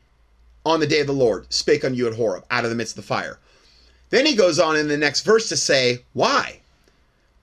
on 0.64 0.80
the 0.80 0.86
day 0.86 1.00
of 1.00 1.06
the 1.06 1.12
Lord, 1.12 1.52
spake 1.52 1.84
unto 1.84 1.96
you 1.96 2.06
at 2.06 2.14
Horeb, 2.14 2.44
out 2.50 2.64
of 2.64 2.70
the 2.70 2.76
midst 2.76 2.96
of 2.96 3.04
the 3.04 3.08
fire. 3.08 3.38
Then 4.10 4.26
he 4.26 4.34
goes 4.34 4.58
on 4.58 4.76
in 4.76 4.88
the 4.88 4.96
next 4.96 5.22
verse 5.22 5.48
to 5.48 5.56
say, 5.56 6.04
Why? 6.12 6.60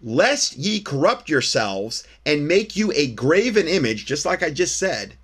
Lest 0.02 0.56
ye 0.56 0.80
corrupt 0.80 1.28
yourselves 1.28 2.04
and 2.26 2.48
make 2.48 2.76
you 2.76 2.92
a 2.96 3.08
graven 3.08 3.68
image, 3.68 4.06
just 4.06 4.26
like 4.26 4.44
I 4.44 4.50
just 4.50 4.78
said. 4.78 5.16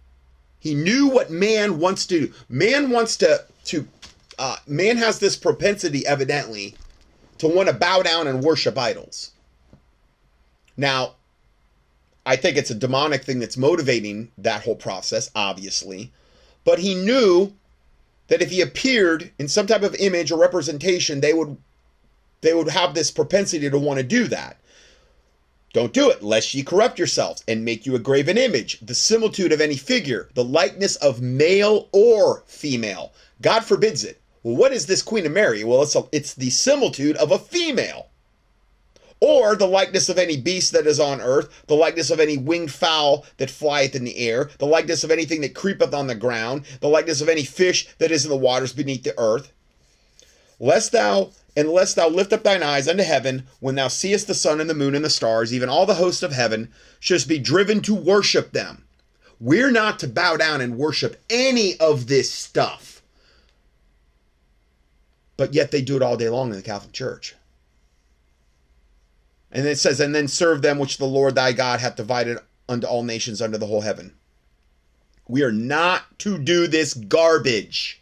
He 0.60 0.74
knew 0.74 1.08
what 1.08 1.30
man 1.30 1.80
wants 1.80 2.06
to 2.08 2.28
do. 2.28 2.34
Man 2.50 2.90
wants 2.90 3.16
to 3.18 3.46
to 3.66 3.88
uh, 4.38 4.58
man 4.68 4.98
has 4.98 5.20
this 5.20 5.36
propensity, 5.36 6.06
evidently, 6.06 6.76
to 7.38 7.48
want 7.48 7.70
to 7.70 7.76
bow 7.76 8.02
down 8.02 8.28
and 8.28 8.44
worship 8.44 8.78
idols. 8.78 9.32
Now, 10.76 11.16
I 12.26 12.36
think 12.36 12.58
it's 12.58 12.72
a 12.72 12.76
demonic 12.76 13.24
thing 13.24 13.40
that's 13.40 13.58
motivating 13.58 14.32
that 14.40 14.64
whole 14.64 14.76
process, 14.76 15.30
obviously. 15.36 16.12
But 16.64 16.80
he 16.80 16.96
knew 16.96 17.54
that 18.28 18.42
if 18.42 18.50
he 18.50 18.62
appeared 18.62 19.32
in 19.38 19.48
some 19.48 19.68
type 19.68 19.84
of 19.84 19.96
image 19.96 20.32
or 20.32 20.40
representation, 20.40 21.22
they 21.22 21.34
would 21.34 21.58
they 22.42 22.54
would 22.54 22.70
have 22.70 22.94
this 22.94 23.12
propensity 23.12 23.70
to 23.70 23.80
want 23.80 23.98
to 23.98 24.04
do 24.04 24.28
that. 24.28 24.58
Don't 25.74 25.94
do 25.94 26.10
it, 26.10 26.24
lest 26.24 26.54
ye 26.54 26.64
corrupt 26.64 26.98
yourselves 26.98 27.44
and 27.48 27.66
make 27.66 27.86
you 27.86 27.96
a 27.96 28.00
graven 28.00 28.38
image, 28.38 28.80
the 28.80 28.96
similitude 28.96 29.52
of 29.52 29.60
any 29.60 29.76
figure, 29.76 30.30
the 30.34 30.44
likeness 30.44 30.96
of 30.98 31.22
male 31.22 31.90
or 31.92 32.44
female. 32.46 33.12
God 33.42 33.66
forbids 33.66 34.04
it. 34.04 34.22
Well, 34.44 34.56
what 34.56 34.74
is 34.74 34.86
this 34.86 35.02
Queen 35.02 35.26
of 35.26 35.32
Mary? 35.32 35.64
Well, 35.64 35.82
it's 35.82 35.96
a, 35.96 36.04
it's 36.12 36.34
the 36.36 36.50
similitude 36.52 37.18
of 37.18 37.32
a 37.32 37.40
female. 37.40 38.08
Or 39.22 39.56
the 39.56 39.68
likeness 39.68 40.10
of 40.10 40.18
any 40.18 40.38
beast 40.38 40.74
that 40.74 40.86
is 40.86 41.00
on 41.00 41.22
earth, 41.22 41.64
the 41.68 41.76
likeness 41.76 42.10
of 42.10 42.20
any 42.20 42.38
winged 42.38 42.72
fowl 42.72 43.26
that 43.38 43.50
flieth 43.50 43.96
in 43.96 44.04
the 44.04 44.18
air, 44.18 44.50
the 44.60 44.66
likeness 44.66 45.04
of 45.04 45.12
anything 45.12 45.42
that 45.42 45.56
creepeth 45.56 45.94
on 45.94 46.08
the 46.08 46.16
ground, 46.16 46.64
the 46.82 46.90
likeness 46.90 47.22
of 47.22 47.30
any 47.30 47.44
fish 47.44 47.88
that 47.98 48.12
is 48.12 48.26
in 48.26 48.30
the 48.30 48.38
waters 48.38 48.74
beneath 48.74 49.04
the 49.04 49.18
earth. 49.18 49.52
Lest 50.60 50.92
thou 50.92 51.32
and 51.56 51.70
lest 51.70 51.96
thou 51.96 52.10
lift 52.10 52.34
up 52.34 52.44
thine 52.44 52.64
eyes 52.64 52.88
unto 52.88 53.04
heaven, 53.04 53.48
when 53.62 53.76
thou 53.76 53.88
seest 53.88 54.28
the 54.28 54.34
sun 54.34 54.60
and 54.60 54.70
the 54.70 54.74
moon 54.74 54.94
and 54.94 55.06
the 55.06 55.10
stars, 55.10 55.54
even 55.54 55.70
all 55.70 55.86
the 55.86 55.96
hosts 55.96 56.22
of 56.22 56.34
heaven, 56.34 56.70
shouldst 57.00 57.30
be 57.30 57.40
driven 57.40 57.82
to 57.82 57.96
worship 57.96 58.52
them. 58.52 58.84
We're 59.40 59.72
not 59.72 60.00
to 60.00 60.08
bow 60.08 60.38
down 60.38 60.60
and 60.60 60.78
worship 60.78 61.22
any 61.30 61.80
of 61.80 62.08
this 62.08 62.32
stuff. 62.32 63.02
But 65.38 65.54
yet 65.54 65.72
they 65.72 65.82
do 65.82 65.96
it 65.96 66.02
all 66.02 66.18
day 66.18 66.30
long 66.30 66.50
in 66.50 66.56
the 66.56 66.62
Catholic 66.62 66.94
Church. 66.94 67.36
And 69.52 69.66
it 69.66 69.80
says, 69.80 70.00
and 70.00 70.14
then 70.14 70.28
serve 70.28 70.62
them 70.62 70.80
which 70.80 70.98
the 70.98 71.06
Lord 71.06 71.36
thy 71.36 71.52
God 71.54 71.80
hath 71.80 71.96
divided 71.96 72.40
unto 72.68 72.88
all 72.88 73.04
nations 73.04 73.42
under 73.42 73.58
the 73.58 73.68
whole 73.68 73.82
heaven. 73.82 74.14
We 75.28 75.44
are 75.44 75.52
not 75.52 76.20
to 76.20 76.38
do 76.38 76.68
this 76.68 76.94
garbage. 76.94 78.02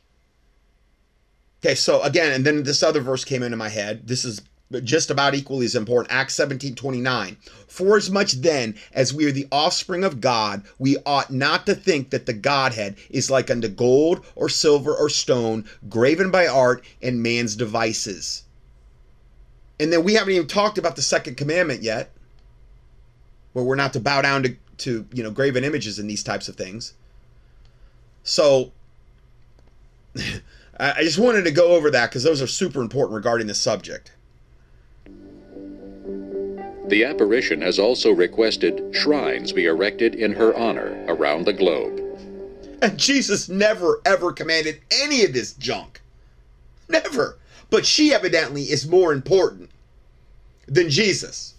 Okay, 1.61 1.75
so 1.75 2.01
again, 2.01 2.31
and 2.33 2.45
then 2.45 2.63
this 2.63 2.83
other 2.83 2.99
verse 2.99 3.23
came 3.23 3.43
into 3.43 3.55
my 3.55 3.69
head. 3.69 4.07
This 4.07 4.25
is 4.25 4.41
just 4.83 5.11
about 5.11 5.35
equally 5.35 5.65
as 5.65 5.75
important. 5.75 6.13
Acts 6.13 6.33
17 6.35 6.75
29. 6.75 7.37
For 7.67 7.95
as 7.95 8.09
much 8.09 8.33
then 8.33 8.75
as 8.91 9.13
we 9.13 9.25
are 9.25 9.31
the 9.31 9.47
offspring 9.51 10.03
of 10.03 10.19
God, 10.21 10.63
we 10.79 10.97
ought 11.05 11.31
not 11.31 11.65
to 11.67 11.75
think 11.75 12.09
that 12.09 12.25
the 12.25 12.33
Godhead 12.33 12.95
is 13.09 13.29
like 13.29 13.51
unto 13.51 13.67
gold 13.67 14.25
or 14.35 14.49
silver 14.49 14.93
or 14.95 15.09
stone, 15.09 15.65
graven 15.87 16.31
by 16.31 16.47
art 16.47 16.83
and 17.01 17.21
man's 17.21 17.55
devices. 17.55 18.42
And 19.79 19.91
then 19.91 20.03
we 20.03 20.13
haven't 20.13 20.33
even 20.33 20.47
talked 20.47 20.77
about 20.77 20.95
the 20.95 21.01
second 21.01 21.35
commandment 21.35 21.81
yet, 21.81 22.11
where 23.53 23.65
we're 23.65 23.75
not 23.75 23.93
to 23.93 23.99
bow 23.99 24.21
down 24.21 24.43
to, 24.43 24.55
to 24.79 25.05
you 25.13 25.23
know 25.23 25.31
graven 25.31 25.63
images 25.63 25.99
and 25.99 26.09
these 26.09 26.23
types 26.23 26.47
of 26.47 26.55
things. 26.55 26.93
So 28.23 28.71
I 30.79 31.03
just 31.03 31.19
wanted 31.19 31.43
to 31.43 31.51
go 31.51 31.75
over 31.75 31.91
that 31.91 32.09
because 32.09 32.23
those 32.23 32.41
are 32.41 32.47
super 32.47 32.81
important 32.81 33.15
regarding 33.15 33.47
this 33.47 33.61
subject. 33.61 34.11
The 36.87 37.05
apparition 37.05 37.61
has 37.61 37.79
also 37.79 38.11
requested 38.11 38.93
shrines 38.93 39.51
be 39.51 39.65
erected 39.65 40.15
in 40.15 40.33
her 40.33 40.55
honor 40.55 41.03
around 41.07 41.45
the 41.45 41.53
globe. 41.53 42.01
And 42.81 42.97
Jesus 42.97 43.47
never 43.47 44.01
ever 44.05 44.33
commanded 44.33 44.81
any 44.91 45.23
of 45.23 45.33
this 45.33 45.53
junk. 45.53 46.01
Never. 46.89 47.37
But 47.73 47.87
she 47.87 48.13
evidently 48.13 48.65
is 48.65 48.87
more 48.87 49.11
important 49.11 49.71
than 50.67 50.91
Jesus. 50.91 51.55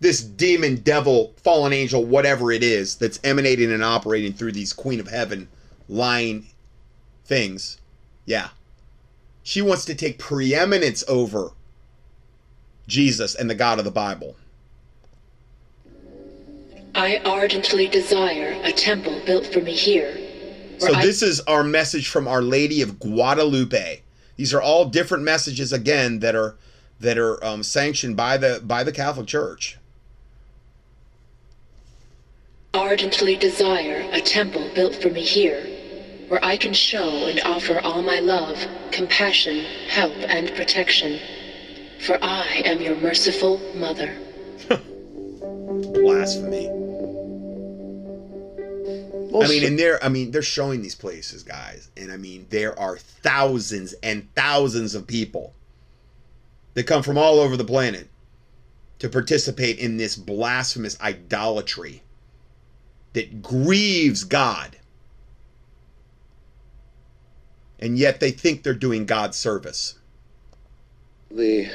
This 0.00 0.22
demon, 0.22 0.76
devil, 0.76 1.34
fallen 1.36 1.74
angel, 1.74 2.02
whatever 2.02 2.50
it 2.50 2.62
is 2.62 2.94
that's 2.94 3.20
emanating 3.22 3.70
and 3.70 3.84
operating 3.84 4.32
through 4.32 4.52
these 4.52 4.72
Queen 4.72 5.00
of 5.00 5.08
Heaven 5.08 5.48
lying 5.86 6.46
things. 7.26 7.78
Yeah. 8.24 8.48
She 9.42 9.60
wants 9.60 9.84
to 9.84 9.94
take 9.94 10.18
preeminence 10.18 11.04
over 11.06 11.50
Jesus 12.88 13.34
and 13.34 13.50
the 13.50 13.54
God 13.54 13.78
of 13.78 13.84
the 13.84 13.90
Bible. 13.90 14.36
I 16.94 17.20
ardently 17.22 17.86
desire 17.86 18.58
a 18.64 18.72
temple 18.72 19.20
built 19.26 19.44
for 19.52 19.60
me 19.60 19.74
here. 19.74 20.16
So 20.78 20.94
this 20.94 21.20
is 21.20 21.40
our 21.40 21.62
message 21.62 22.08
from 22.08 22.26
Our 22.26 22.40
Lady 22.40 22.80
of 22.80 22.98
Guadalupe. 22.98 24.00
These 24.40 24.54
are 24.54 24.62
all 24.62 24.86
different 24.86 25.22
messages 25.22 25.70
again 25.70 26.20
that 26.20 26.34
are 26.34 26.56
that 26.98 27.18
are 27.18 27.44
um, 27.44 27.62
sanctioned 27.62 28.16
by 28.16 28.38
the 28.38 28.62
by 28.64 28.84
the 28.84 28.90
Catholic 28.90 29.26
Church. 29.26 29.76
Ardently 32.72 33.36
desire 33.36 34.08
a 34.12 34.22
temple 34.22 34.70
built 34.74 34.94
for 34.94 35.10
me 35.10 35.20
here, 35.20 35.66
where 36.28 36.42
I 36.42 36.56
can 36.56 36.72
show 36.72 37.26
and 37.26 37.38
offer 37.40 37.80
all 37.80 38.00
my 38.00 38.20
love, 38.20 38.66
compassion, 38.92 39.62
help, 39.88 40.14
and 40.16 40.54
protection. 40.54 41.20
For 42.06 42.18
I 42.22 42.62
am 42.64 42.80
your 42.80 42.96
merciful 42.96 43.60
mother. 43.74 44.16
Blasphemy. 44.70 46.79
I 49.34 49.48
mean, 49.48 49.64
and 49.64 49.78
they're 49.78 50.02
I 50.02 50.08
mean, 50.08 50.30
they're 50.30 50.42
showing 50.42 50.82
these 50.82 50.94
places, 50.94 51.42
guys, 51.42 51.90
and 51.96 52.10
I 52.12 52.16
mean, 52.16 52.46
there 52.50 52.78
are 52.78 52.98
thousands 52.98 53.94
and 54.02 54.28
thousands 54.34 54.94
of 54.94 55.06
people 55.06 55.54
that 56.74 56.86
come 56.86 57.02
from 57.02 57.18
all 57.18 57.40
over 57.40 57.56
the 57.56 57.64
planet 57.64 58.08
to 58.98 59.08
participate 59.08 59.78
in 59.78 59.96
this 59.96 60.16
blasphemous 60.16 61.00
idolatry 61.00 62.02
that 63.12 63.42
grieves 63.42 64.24
God. 64.24 64.76
And 67.78 67.98
yet 67.98 68.20
they 68.20 68.30
think 68.30 68.62
they're 68.62 68.74
doing 68.74 69.06
God's 69.06 69.38
service. 69.38 69.98
The 71.30 71.70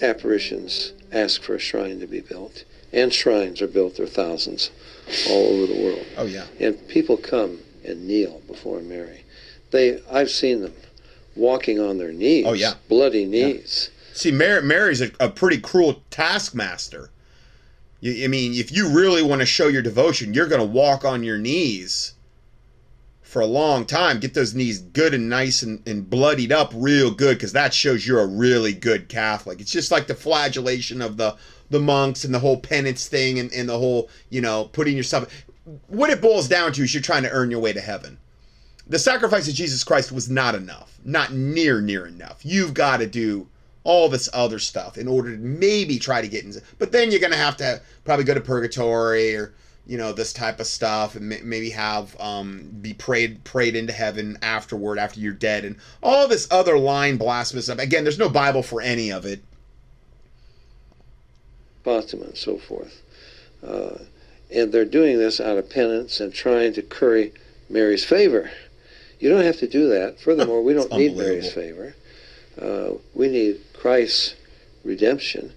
apparitions 0.00 0.92
ask 1.10 1.42
for 1.42 1.56
a 1.56 1.58
shrine 1.58 1.98
to 2.00 2.06
be 2.06 2.20
built, 2.20 2.64
and 2.92 3.12
shrines 3.12 3.62
are 3.62 3.68
built. 3.68 3.96
There 3.96 4.06
are 4.06 4.08
thousands 4.08 4.70
all 5.28 5.46
over 5.46 5.72
the 5.72 5.82
world. 5.82 6.06
Oh, 6.16 6.26
yeah. 6.26 6.46
And 6.58 6.88
people 6.88 7.16
come 7.16 7.58
and 7.84 8.06
kneel 8.06 8.40
before 8.46 8.80
Mary. 8.80 9.24
They, 9.70 10.00
I've 10.10 10.30
seen 10.30 10.62
them 10.62 10.74
walking 11.36 11.80
on 11.80 11.98
their 11.98 12.12
knees. 12.12 12.46
Oh, 12.46 12.52
yeah. 12.52 12.74
bloody 12.88 13.24
knees. 13.24 13.90
See, 14.12 14.32
Mary, 14.32 14.62
Mary's 14.62 15.00
a, 15.00 15.10
a 15.20 15.28
pretty 15.30 15.58
cruel 15.58 16.02
taskmaster. 16.10 17.10
You, 18.00 18.24
I 18.24 18.28
mean, 18.28 18.54
if 18.54 18.72
you 18.72 18.88
really 18.88 19.22
want 19.22 19.40
to 19.40 19.46
show 19.46 19.68
your 19.68 19.82
devotion, 19.82 20.34
you're 20.34 20.48
going 20.48 20.60
to 20.60 20.66
walk 20.66 21.04
on 21.04 21.22
your 21.22 21.38
knees 21.38 22.14
for 23.22 23.40
a 23.40 23.46
long 23.46 23.86
time. 23.86 24.18
Get 24.18 24.34
those 24.34 24.54
knees 24.54 24.80
good 24.80 25.14
and 25.14 25.28
nice 25.28 25.62
and, 25.62 25.86
and 25.86 26.08
bloodied 26.08 26.50
up 26.50 26.72
real 26.74 27.12
good 27.12 27.36
because 27.36 27.52
that 27.52 27.72
shows 27.72 28.06
you're 28.06 28.20
a 28.20 28.26
really 28.26 28.72
good 28.72 29.08
Catholic. 29.08 29.60
It's 29.60 29.70
just 29.70 29.92
like 29.92 30.08
the 30.08 30.14
flagellation 30.14 31.00
of 31.00 31.16
the 31.16 31.36
the 31.70 31.80
monks 31.80 32.24
and 32.24 32.34
the 32.34 32.38
whole 32.38 32.58
penance 32.58 33.06
thing 33.06 33.38
and, 33.38 33.52
and 33.52 33.68
the 33.68 33.78
whole, 33.78 34.10
you 34.28 34.40
know, 34.40 34.64
putting 34.72 34.96
yourself. 34.96 35.44
What 35.86 36.10
it 36.10 36.20
boils 36.20 36.48
down 36.48 36.72
to 36.72 36.82
is 36.82 36.92
you're 36.92 37.02
trying 37.02 37.22
to 37.22 37.30
earn 37.30 37.50
your 37.50 37.60
way 37.60 37.72
to 37.72 37.80
heaven. 37.80 38.18
The 38.86 38.98
sacrifice 38.98 39.48
of 39.48 39.54
Jesus 39.54 39.84
Christ 39.84 40.10
was 40.10 40.28
not 40.28 40.54
enough, 40.56 40.98
not 41.04 41.32
near 41.32 41.80
near 41.80 42.06
enough. 42.06 42.40
You've 42.44 42.74
got 42.74 42.98
to 42.98 43.06
do 43.06 43.48
all 43.84 44.08
this 44.08 44.28
other 44.32 44.58
stuff 44.58 44.98
in 44.98 45.08
order 45.08 45.30
to 45.30 45.38
maybe 45.38 45.98
try 45.98 46.20
to 46.20 46.28
get 46.28 46.44
into. 46.44 46.60
But 46.78 46.92
then 46.92 47.10
you're 47.10 47.20
going 47.20 47.32
to 47.32 47.38
have 47.38 47.56
to 47.58 47.80
probably 48.04 48.24
go 48.24 48.34
to 48.34 48.40
purgatory 48.40 49.36
or 49.36 49.54
you 49.86 49.96
know 49.96 50.12
this 50.12 50.32
type 50.32 50.60
of 50.60 50.66
stuff 50.66 51.16
and 51.16 51.28
maybe 51.28 51.70
have 51.70 52.18
um, 52.20 52.68
be 52.80 52.92
prayed 52.92 53.42
prayed 53.44 53.74
into 53.74 53.92
heaven 53.92 54.38
afterward 54.42 54.98
after 54.98 55.18
you're 55.20 55.32
dead 55.32 55.64
and 55.64 55.76
all 56.02 56.28
this 56.28 56.46
other 56.50 56.78
line 56.78 57.16
blasphemous 57.16 57.64
stuff. 57.64 57.78
Again, 57.78 58.04
there's 58.04 58.18
no 58.18 58.28
Bible 58.28 58.62
for 58.62 58.80
any 58.80 59.10
of 59.10 59.24
it. 59.24 59.42
Fatima 61.84 62.24
and 62.24 62.36
so 62.36 62.56
forth. 62.56 63.02
Uh, 63.66 63.98
and 64.50 64.72
they're 64.72 64.84
doing 64.84 65.18
this 65.18 65.40
out 65.40 65.58
of 65.58 65.70
penance 65.70 66.20
and 66.20 66.32
trying 66.32 66.72
to 66.74 66.82
curry 66.82 67.32
Mary's 67.68 68.04
favor. 68.04 68.50
You 69.18 69.28
don't 69.28 69.44
have 69.44 69.58
to 69.58 69.68
do 69.68 69.88
that. 69.90 70.20
Furthermore, 70.20 70.62
we 70.62 70.72
don't 70.74 70.92
need 70.92 71.16
Mary's 71.16 71.52
favor. 71.52 71.94
Uh, 72.60 72.92
we 73.14 73.28
need 73.28 73.60
Christ's 73.72 74.34
redemption, 74.84 75.52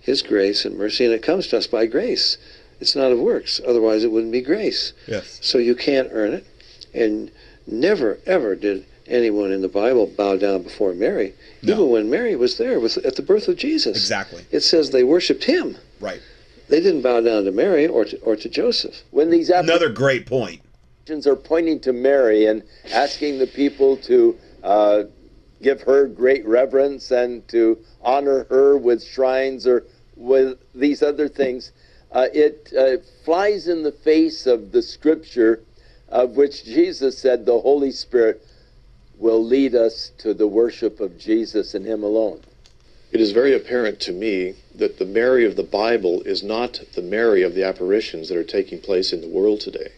His 0.00 0.22
grace 0.22 0.64
and 0.64 0.76
mercy, 0.76 1.04
and 1.04 1.14
it 1.14 1.22
comes 1.22 1.46
to 1.48 1.58
us 1.58 1.66
by 1.66 1.86
grace. 1.86 2.36
It's 2.80 2.96
not 2.96 3.12
of 3.12 3.20
works. 3.20 3.60
Otherwise, 3.66 4.02
it 4.02 4.10
wouldn't 4.10 4.32
be 4.32 4.40
grace. 4.40 4.92
Yes. 5.06 5.38
So 5.40 5.58
you 5.58 5.76
can't 5.76 6.08
earn 6.10 6.32
it. 6.32 6.46
And 6.92 7.30
never, 7.66 8.18
ever 8.26 8.56
did 8.56 8.84
anyone 9.06 9.52
in 9.52 9.62
the 9.62 9.68
Bible 9.68 10.06
bow 10.06 10.36
down 10.36 10.62
before 10.62 10.92
Mary, 10.94 11.34
No. 11.62 11.74
even 11.74 11.90
when 11.90 12.10
Mary 12.10 12.34
was 12.36 12.56
there 12.58 12.80
with, 12.80 12.96
at 12.98 13.16
the 13.16 13.22
birth 13.22 13.48
of 13.48 13.56
Jesus. 13.56 13.96
Exactly. 13.96 14.44
It 14.50 14.60
says 14.60 14.90
they 14.90 15.04
worshipped 15.04 15.44
him. 15.44 15.76
Right. 16.00 16.20
They 16.68 16.80
didn't 16.80 17.02
bow 17.02 17.20
down 17.20 17.44
to 17.44 17.52
Mary 17.52 17.86
or 17.86 18.04
to, 18.04 18.18
or 18.20 18.36
to 18.36 18.48
Joseph. 18.48 19.02
When 19.10 19.30
these 19.30 19.50
Another 19.50 19.88
great 19.88 20.26
point. 20.26 20.60
applications 21.00 21.26
are 21.26 21.36
pointing 21.36 21.80
to 21.80 21.92
Mary 21.92 22.46
and 22.46 22.62
asking 22.92 23.38
the 23.38 23.46
people 23.46 23.96
to 23.98 24.36
uh, 24.62 25.02
give 25.60 25.82
her 25.82 26.06
great 26.08 26.44
reverence 26.46 27.10
and 27.10 27.46
to 27.48 27.78
honor 28.02 28.44
her 28.44 28.76
with 28.76 29.04
shrines 29.04 29.66
or 29.66 29.84
with 30.16 30.58
these 30.74 31.02
other 31.02 31.28
things, 31.28 31.72
uh, 32.12 32.26
it 32.32 32.72
uh, 32.78 32.96
flies 33.24 33.68
in 33.68 33.82
the 33.82 33.92
face 33.92 34.46
of 34.46 34.72
the 34.72 34.82
scripture 34.82 35.60
of 36.08 36.32
which 36.36 36.64
Jesus 36.64 37.16
said 37.18 37.46
the 37.46 37.58
Holy 37.60 37.90
Spirit 37.90 38.44
will 39.22 39.42
lead 39.42 39.72
us 39.72 40.10
to 40.18 40.34
the 40.34 40.48
worship 40.48 40.98
of 40.98 41.16
Jesus 41.16 41.74
and 41.74 41.86
Him 41.86 42.02
alone. 42.02 42.40
It 43.12 43.20
is 43.20 43.30
very 43.30 43.54
apparent 43.54 44.00
to 44.00 44.12
me 44.12 44.56
that 44.74 44.98
the 44.98 45.04
Mary 45.04 45.44
of 45.46 45.54
the 45.54 45.62
Bible 45.62 46.22
is 46.22 46.42
not 46.42 46.80
the 46.94 47.02
Mary 47.02 47.42
of 47.42 47.54
the 47.54 47.62
apparitions 47.62 48.28
that 48.28 48.36
are 48.36 48.42
taking 48.42 48.80
place 48.80 49.12
in 49.12 49.20
the 49.20 49.28
world 49.28 49.60
today. 49.60 49.92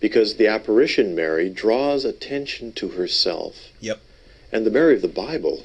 Because 0.00 0.34
the 0.34 0.48
apparition 0.48 1.14
Mary 1.14 1.48
draws 1.48 2.04
attention 2.04 2.72
to 2.72 2.88
herself. 2.88 3.54
Yep. 3.78 4.00
And 4.50 4.66
the 4.66 4.70
Mary 4.70 4.96
of 4.96 5.02
the 5.02 5.08
Bible 5.08 5.62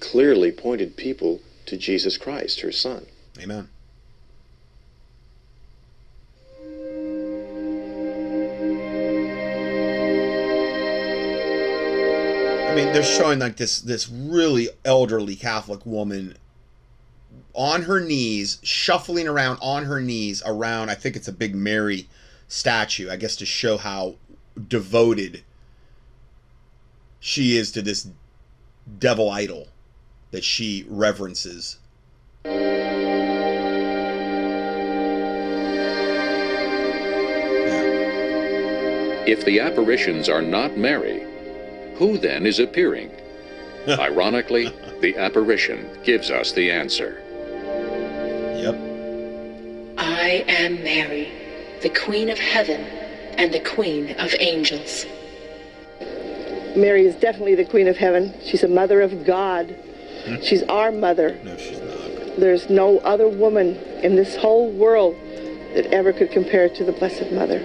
clearly 0.00 0.52
pointed 0.52 0.96
people 0.96 1.40
to 1.66 1.76
Jesus 1.76 2.16
Christ, 2.16 2.60
her 2.60 2.72
son. 2.72 3.04
Amen. 3.38 3.68
Mean, 12.76 12.92
they're 12.92 13.02
showing 13.02 13.38
like 13.38 13.56
this 13.56 13.80
this 13.80 14.06
really 14.06 14.68
elderly 14.84 15.34
Catholic 15.34 15.86
woman 15.86 16.36
on 17.54 17.82
her 17.82 18.00
knees, 18.00 18.58
shuffling 18.62 19.26
around 19.26 19.58
on 19.62 19.86
her 19.86 19.98
knees 19.98 20.42
around. 20.44 20.90
I 20.90 20.94
think 20.94 21.16
it's 21.16 21.26
a 21.26 21.32
big 21.32 21.54
Mary 21.54 22.06
statue. 22.48 23.10
I 23.10 23.16
guess 23.16 23.34
to 23.36 23.46
show 23.46 23.78
how 23.78 24.16
devoted 24.68 25.42
she 27.18 27.56
is 27.56 27.72
to 27.72 27.80
this 27.80 28.08
devil 28.98 29.30
idol 29.30 29.68
that 30.30 30.44
she 30.44 30.84
reverences. 30.86 31.78
If 39.26 39.46
the 39.46 39.60
apparitions 39.60 40.28
are 40.28 40.42
not 40.42 40.76
Mary, 40.76 41.25
who 41.98 42.18
then 42.18 42.46
is 42.46 42.58
appearing? 42.58 43.10
Ironically, 43.88 44.72
the 45.00 45.16
apparition 45.16 45.88
gives 46.02 46.30
us 46.30 46.52
the 46.52 46.70
answer. 46.70 47.22
Yep. 48.56 48.74
I 49.98 50.44
am 50.48 50.82
Mary, 50.82 51.32
the 51.82 51.90
Queen 51.90 52.30
of 52.30 52.38
Heaven 52.38 52.80
and 53.38 53.52
the 53.52 53.60
Queen 53.60 54.10
of 54.18 54.34
Angels. 54.40 55.06
Mary 56.76 57.06
is 57.06 57.14
definitely 57.16 57.54
the 57.54 57.64
Queen 57.64 57.88
of 57.88 57.96
Heaven. 57.96 58.34
She's 58.44 58.62
a 58.62 58.68
mother 58.68 59.00
of 59.00 59.24
God. 59.24 59.74
Hmm. 60.24 60.36
She's 60.42 60.62
our 60.64 60.92
mother. 60.92 61.38
No, 61.44 61.56
she's 61.56 61.80
not. 61.80 62.38
There's 62.38 62.68
no 62.68 62.98
other 62.98 63.28
woman 63.28 63.76
in 64.02 64.16
this 64.16 64.36
whole 64.36 64.70
world 64.70 65.16
that 65.74 65.86
ever 65.92 66.12
could 66.12 66.30
compare 66.30 66.68
to 66.68 66.84
the 66.84 66.92
Blessed 66.92 67.32
Mother. 67.32 67.60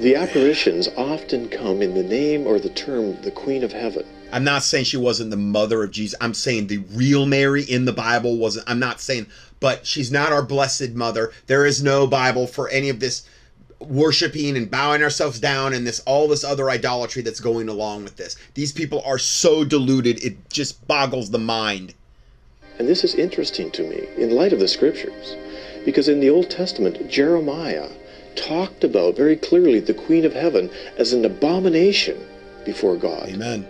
The 0.00 0.16
apparitions 0.16 0.88
often 0.96 1.48
come 1.48 1.82
in 1.82 1.94
the 1.94 2.02
name 2.02 2.46
or 2.46 2.58
the 2.58 2.70
term 2.70 3.20
the 3.22 3.30
Queen 3.30 3.62
of 3.62 3.72
Heaven. 3.72 4.06
I'm 4.32 4.44
not 4.44 4.62
saying 4.62 4.84
she 4.84 4.96
wasn't 4.96 5.30
the 5.30 5.36
mother 5.36 5.82
of 5.82 5.90
Jesus. 5.90 6.18
I'm 6.20 6.34
saying 6.34 6.66
the 6.66 6.78
real 6.92 7.26
Mary 7.26 7.62
in 7.62 7.84
the 7.84 7.92
Bible 7.92 8.36
wasn't. 8.36 8.68
I'm 8.68 8.78
not 8.78 9.00
saying, 9.00 9.26
but 9.60 9.86
she's 9.86 10.12
not 10.12 10.32
our 10.32 10.42
blessed 10.42 10.90
mother. 10.90 11.32
There 11.46 11.64
is 11.64 11.82
no 11.82 12.06
Bible 12.06 12.46
for 12.46 12.68
any 12.68 12.88
of 12.88 13.00
this 13.00 13.26
worshiping 13.80 14.56
and 14.56 14.70
bowing 14.70 15.02
ourselves 15.02 15.38
down 15.38 15.72
and 15.72 15.86
this 15.86 16.00
all 16.00 16.28
this 16.28 16.44
other 16.44 16.68
idolatry 16.68 17.22
that's 17.22 17.40
going 17.40 17.68
along 17.68 18.04
with 18.04 18.16
this. 18.16 18.36
These 18.54 18.72
people 18.72 19.02
are 19.04 19.18
so 19.18 19.64
deluded, 19.64 20.22
it 20.24 20.50
just 20.50 20.86
boggles 20.86 21.30
the 21.30 21.38
mind. 21.38 21.94
And 22.78 22.88
this 22.88 23.04
is 23.04 23.14
interesting 23.14 23.70
to 23.72 23.82
me 23.88 24.08
in 24.16 24.30
light 24.30 24.52
of 24.52 24.60
the 24.60 24.68
scriptures, 24.68 25.36
because 25.84 26.08
in 26.08 26.20
the 26.20 26.30
Old 26.30 26.50
Testament, 26.50 27.08
Jeremiah 27.08 27.90
talked 28.38 28.84
about 28.84 29.16
very 29.16 29.36
clearly 29.36 29.80
the 29.80 29.94
Queen 29.94 30.24
of 30.24 30.32
Heaven 30.32 30.70
as 30.96 31.12
an 31.12 31.24
abomination 31.24 32.18
before 32.64 32.96
God. 32.96 33.28
Amen. 33.28 33.66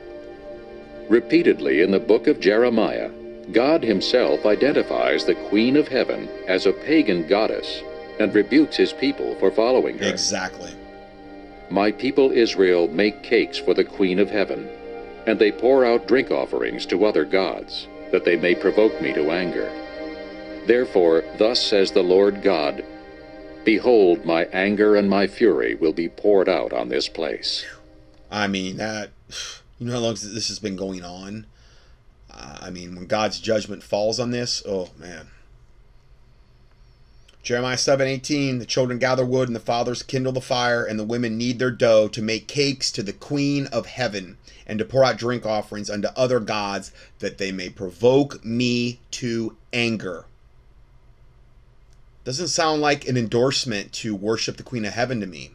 Repeatedly 1.08 1.80
in 1.80 1.90
the 1.90 1.98
book 1.98 2.26
of 2.26 2.40
Jeremiah, 2.40 3.10
God 3.52 3.82
himself 3.82 4.44
identifies 4.44 5.24
the 5.24 5.34
Queen 5.34 5.76
of 5.76 5.88
Heaven 5.88 6.28
as 6.46 6.66
a 6.66 6.72
pagan 6.72 7.26
goddess 7.26 7.82
and 8.20 8.34
rebukes 8.34 8.76
his 8.76 8.92
people 8.92 9.34
for 9.36 9.50
following 9.50 9.98
her. 9.98 10.08
Exactly. 10.08 10.74
My 11.70 11.90
people 11.92 12.30
Israel 12.30 12.88
make 12.88 13.22
cakes 13.22 13.58
for 13.58 13.74
the 13.74 13.84
Queen 13.84 14.18
of 14.18 14.30
Heaven, 14.30 14.68
and 15.26 15.38
they 15.38 15.52
pour 15.52 15.84
out 15.84 16.08
drink 16.08 16.30
offerings 16.30 16.84
to 16.86 17.04
other 17.04 17.24
gods, 17.24 17.86
that 18.10 18.24
they 18.24 18.36
may 18.36 18.54
provoke 18.54 19.00
me 19.00 19.12
to 19.14 19.30
anger. 19.30 19.70
Therefore, 20.66 21.24
thus 21.38 21.60
says 21.60 21.90
the 21.90 22.02
Lord 22.02 22.42
God 22.42 22.84
Behold, 23.68 24.24
my 24.24 24.44
anger 24.46 24.96
and 24.96 25.10
my 25.10 25.26
fury 25.26 25.74
will 25.74 25.92
be 25.92 26.08
poured 26.08 26.48
out 26.48 26.72
on 26.72 26.88
this 26.88 27.06
place. 27.06 27.66
I 28.30 28.46
mean 28.46 28.78
that. 28.78 29.10
You 29.78 29.86
know 29.86 29.92
how 29.92 29.98
long 29.98 30.14
this 30.14 30.48
has 30.48 30.58
been 30.58 30.74
going 30.74 31.04
on. 31.04 31.46
Uh, 32.30 32.56
I 32.62 32.70
mean, 32.70 32.96
when 32.96 33.06
God's 33.06 33.38
judgment 33.38 33.82
falls 33.82 34.18
on 34.18 34.30
this, 34.30 34.62
oh 34.66 34.88
man. 34.96 35.28
Jeremiah 37.42 37.76
7:18 37.76 38.58
The 38.58 38.64
children 38.64 38.98
gather 38.98 39.26
wood 39.26 39.50
and 39.50 39.54
the 39.54 39.60
fathers 39.60 40.02
kindle 40.02 40.32
the 40.32 40.40
fire 40.40 40.82
and 40.82 40.98
the 40.98 41.04
women 41.04 41.36
knead 41.36 41.58
their 41.58 41.70
dough 41.70 42.08
to 42.08 42.22
make 42.22 42.48
cakes 42.48 42.90
to 42.92 43.02
the 43.02 43.12
queen 43.12 43.66
of 43.66 43.84
heaven 43.84 44.38
and 44.66 44.78
to 44.78 44.84
pour 44.86 45.04
out 45.04 45.18
drink 45.18 45.44
offerings 45.44 45.90
unto 45.90 46.08
other 46.16 46.40
gods 46.40 46.90
that 47.18 47.36
they 47.36 47.52
may 47.52 47.68
provoke 47.68 48.42
me 48.42 48.98
to 49.10 49.58
anger. 49.74 50.24
Doesn't 52.24 52.48
sound 52.48 52.82
like 52.82 53.08
an 53.08 53.16
endorsement 53.16 53.92
to 53.94 54.14
worship 54.14 54.56
the 54.56 54.62
queen 54.62 54.84
of 54.84 54.92
heaven 54.92 55.20
to 55.20 55.26
me. 55.26 55.52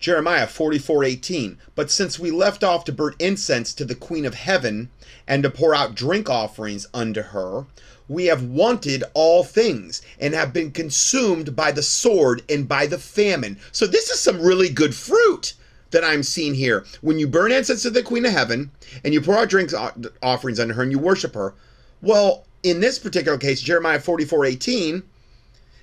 Jeremiah 0.00 0.46
44:18 0.46 1.58
But 1.74 1.90
since 1.90 2.18
we 2.18 2.30
left 2.30 2.64
off 2.64 2.84
to 2.84 2.92
burn 2.92 3.14
incense 3.18 3.72
to 3.74 3.84
the 3.84 3.94
queen 3.94 4.24
of 4.26 4.34
heaven 4.34 4.90
and 5.26 5.42
to 5.42 5.50
pour 5.50 5.74
out 5.74 5.94
drink 5.94 6.28
offerings 6.28 6.86
unto 6.92 7.22
her 7.22 7.66
we 8.08 8.26
have 8.26 8.42
wanted 8.42 9.04
all 9.14 9.44
things 9.44 10.00
and 10.18 10.34
have 10.34 10.52
been 10.52 10.70
consumed 10.70 11.54
by 11.54 11.70
the 11.70 11.82
sword 11.82 12.42
and 12.48 12.66
by 12.66 12.86
the 12.86 12.98
famine. 12.98 13.58
So 13.70 13.86
this 13.86 14.10
is 14.10 14.18
some 14.18 14.40
really 14.40 14.70
good 14.70 14.94
fruit. 14.94 15.54
that 15.90 16.04
I'm 16.04 16.22
seeing 16.22 16.54
here. 16.54 16.84
When 17.00 17.18
you 17.18 17.26
burn 17.26 17.50
incense 17.50 17.80
to 17.82 17.90
the 17.90 18.02
Queen 18.02 18.26
of 18.26 18.32
Heaven 18.32 18.70
and 19.04 19.14
you 19.14 19.22
pour 19.22 19.38
out 19.38 19.48
drink 19.48 19.72
uh, 19.72 19.90
offerings 20.22 20.60
unto 20.60 20.74
her 20.74 20.82
and 20.82 20.92
you 20.92 20.98
worship 20.98 21.34
her, 21.34 21.54
well, 22.02 22.44
in 22.62 22.80
this 22.80 22.98
particular 22.98 23.38
case, 23.38 23.62
Jeremiah 23.62 23.98
44 23.98 24.44
18, 24.44 25.02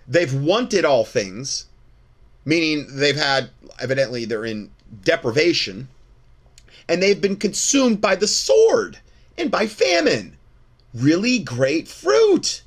they've 0.08 0.34
wanted 0.34 0.86
all 0.86 1.06
things, 1.06 1.66
meaning 2.44 2.88
they've 2.90 3.16
had, 3.16 3.50
evidently, 3.80 4.26
they're 4.26 4.46
in 4.46 4.72
deprivation, 5.04 5.88
and 6.88 7.02
they've 7.02 7.22
been 7.22 7.36
consumed 7.36 8.02
by 8.02 8.16
the 8.16 8.28
sword 8.28 9.00
and 9.38 9.52
by 9.52 9.68
famine. 9.68 10.38
Really 10.94 11.40
great 11.40 11.88
fruit 11.88 12.62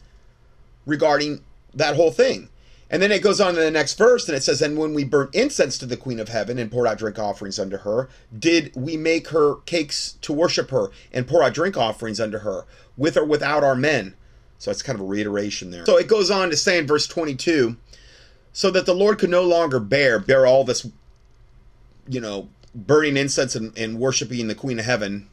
regarding 0.84 1.42
that 1.74 1.96
whole 1.96 2.10
thing. 2.10 2.48
And 2.90 3.02
then 3.02 3.12
it 3.12 3.22
goes 3.22 3.40
on 3.40 3.54
to 3.54 3.60
the 3.60 3.70
next 3.70 3.98
verse 3.98 4.26
and 4.28 4.36
it 4.36 4.42
says, 4.42 4.62
And 4.62 4.78
when 4.78 4.94
we 4.94 5.04
burnt 5.04 5.34
incense 5.34 5.76
to 5.78 5.86
the 5.86 5.96
Queen 5.96 6.18
of 6.18 6.30
Heaven 6.30 6.58
and 6.58 6.70
poured 6.70 6.88
out 6.88 6.98
drink 6.98 7.18
offerings 7.18 7.58
unto 7.58 7.78
her, 7.78 8.08
did 8.36 8.72
we 8.74 8.96
make 8.96 9.28
her 9.28 9.56
cakes 9.66 10.16
to 10.22 10.32
worship 10.32 10.70
her 10.70 10.88
and 11.12 11.26
pour 11.26 11.42
out 11.42 11.52
drink 11.54 11.76
offerings 11.76 12.18
unto 12.18 12.38
her, 12.38 12.64
with 12.96 13.16
or 13.16 13.24
without 13.24 13.62
our 13.62 13.74
men? 13.74 14.14
So 14.58 14.70
it's 14.70 14.82
kind 14.82 14.98
of 14.98 15.04
a 15.04 15.08
reiteration 15.08 15.70
there. 15.70 15.86
So 15.86 15.96
it 15.96 16.08
goes 16.08 16.30
on 16.30 16.50
to 16.50 16.56
say 16.56 16.78
in 16.78 16.86
verse 16.86 17.06
22 17.06 17.76
so 18.52 18.70
that 18.70 18.86
the 18.86 18.94
Lord 18.94 19.18
could 19.18 19.30
no 19.30 19.42
longer 19.42 19.78
bear, 19.78 20.18
bear 20.18 20.46
all 20.46 20.64
this, 20.64 20.86
you 22.08 22.20
know, 22.20 22.48
burning 22.74 23.16
incense 23.16 23.54
and, 23.54 23.76
and 23.78 23.98
worshiping 23.98 24.48
the 24.48 24.54
Queen 24.54 24.78
of 24.78 24.84
Heaven 24.84 25.28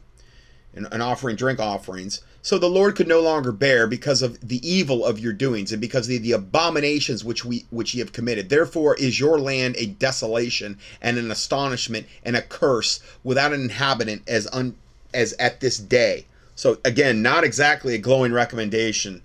and, 0.74 0.86
and 0.92 1.02
offering 1.02 1.34
drink 1.34 1.58
offerings. 1.58 2.22
So 2.42 2.58
the 2.58 2.68
Lord 2.68 2.94
could 2.94 3.08
no 3.08 3.20
longer 3.20 3.50
bear 3.50 3.88
because 3.88 4.22
of 4.22 4.46
the 4.46 4.64
evil 4.68 5.04
of 5.04 5.18
your 5.18 5.32
doings 5.32 5.72
and 5.72 5.80
because 5.80 6.06
of 6.06 6.10
the, 6.10 6.18
the 6.18 6.32
abominations 6.32 7.24
which 7.24 7.44
we 7.44 7.66
which 7.70 7.94
ye 7.94 8.00
have 8.00 8.12
committed. 8.12 8.48
Therefore 8.48 8.94
is 8.94 9.18
your 9.18 9.40
land 9.40 9.74
a 9.78 9.86
desolation 9.86 10.78
and 11.00 11.18
an 11.18 11.32
astonishment 11.32 12.06
and 12.24 12.36
a 12.36 12.42
curse 12.42 13.00
without 13.24 13.52
an 13.52 13.62
inhabitant 13.62 14.22
as 14.28 14.46
un, 14.52 14.76
as 15.12 15.32
at 15.34 15.60
this 15.60 15.78
day. 15.78 16.26
So 16.56 16.78
again, 16.84 17.22
not 17.22 17.44
exactly 17.44 17.94
a 17.94 17.98
glowing 17.98 18.32
recommendation 18.32 19.22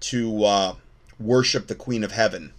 to 0.00 0.44
uh, 0.44 0.74
worship 1.20 1.68
the 1.68 1.74
Queen 1.74 2.02
of 2.02 2.12
Heaven 2.12 2.52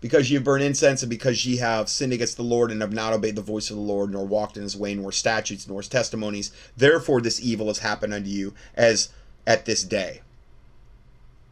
because 0.00 0.30
ye 0.30 0.38
burn 0.38 0.62
incense 0.62 1.02
and 1.02 1.10
because 1.10 1.44
ye 1.46 1.56
have 1.58 1.88
sinned 1.88 2.12
against 2.12 2.36
the 2.36 2.42
Lord 2.42 2.70
and 2.70 2.80
have 2.80 2.92
not 2.92 3.12
obeyed 3.12 3.36
the 3.36 3.42
voice 3.42 3.70
of 3.70 3.76
the 3.76 3.82
Lord, 3.82 4.10
nor 4.10 4.26
walked 4.26 4.56
in 4.56 4.62
his 4.62 4.76
way, 4.76 4.94
nor 4.94 5.12
statutes, 5.12 5.68
nor 5.68 5.80
his 5.80 5.88
testimonies, 5.88 6.52
therefore 6.76 7.20
this 7.20 7.40
evil 7.40 7.68
has 7.68 7.78
happened 7.78 8.14
unto 8.14 8.28
you 8.28 8.54
as 8.74 9.10
at 9.46 9.64
this 9.64 9.82
day. 9.82 10.20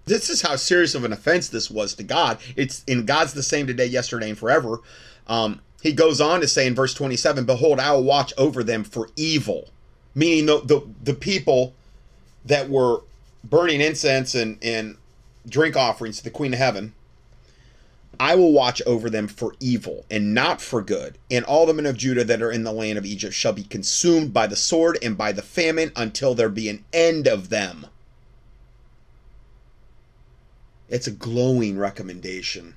This 0.07 0.29
is 0.29 0.43
how 0.43 0.57
serious 0.57 0.95
of 0.95 1.05
an 1.05 1.13
offense 1.13 1.49
this 1.49 1.71
was 1.71 1.95
to 1.95 2.03
God. 2.03 2.39
It's 2.57 2.85
in 2.87 3.07
God's 3.07 3.33
the 3.33 3.43
same 3.43 3.67
today, 3.67 3.87
yesterday, 3.87 4.29
and 4.29 4.39
forever. 4.39 4.81
Um, 5.27 5.61
he 5.83 5.93
goes 5.93 6.21
on 6.21 6.41
to 6.41 6.49
say 6.49 6.67
in 6.67 6.75
verse 6.75 6.95
27, 6.95 7.45
Behold, 7.45 7.81
I 7.81 7.93
will 7.93 8.05
watch 8.05 8.33
over 8.37 8.63
them 8.63 8.85
for 8.85 9.09
evil. 9.17 9.71
Meaning 10.15 10.47
the, 10.47 10.61
the, 10.61 10.83
the 11.03 11.15
people 11.15 11.75
that 12.45 12.69
were 12.69 13.03
burning 13.43 13.81
incense 13.81 14.35
and, 14.35 14.59
and 14.63 14.97
drink 15.49 15.77
offerings 15.77 16.19
to 16.19 16.25
the 16.25 16.31
Queen 16.31 16.53
of 16.53 16.59
Heaven 16.59 16.95
I 18.19 18.35
will 18.35 18.53
watch 18.53 18.81
over 18.87 19.11
them 19.11 19.29
for 19.29 19.55
evil 19.61 20.05
and 20.11 20.35
not 20.35 20.61
for 20.61 20.83
good. 20.83 21.19
And 21.31 21.45
all 21.45 21.67
the 21.67 21.75
men 21.75 21.87
of 21.87 21.97
Judah 21.97 22.25
that 22.25 22.43
are 22.43 22.51
in 22.51 22.65
the 22.65 22.73
land 22.73 22.99
of 22.99 23.05
Egypt 23.05 23.35
shall 23.35 23.53
be 23.53 23.65
consumed 23.65 24.33
by 24.33 24.47
the 24.47 24.57
sword 24.57 24.99
and 25.03 25.17
by 25.17 25.33
the 25.33 25.43
famine 25.43 25.93
until 25.97 26.35
there 26.35 26.49
be 26.49 26.69
an 26.69 26.85
end 26.93 27.27
of 27.27 27.49
them. 27.49 27.87
It's 30.89 31.07
a 31.07 31.13
glowing 31.13 31.79
recommendation 31.79 32.77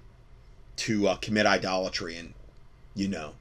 to 0.77 1.07
uh, 1.07 1.15
commit 1.17 1.45
idolatry 1.45 2.17
and, 2.17 2.33
you 2.95 3.07
know, 3.07 3.33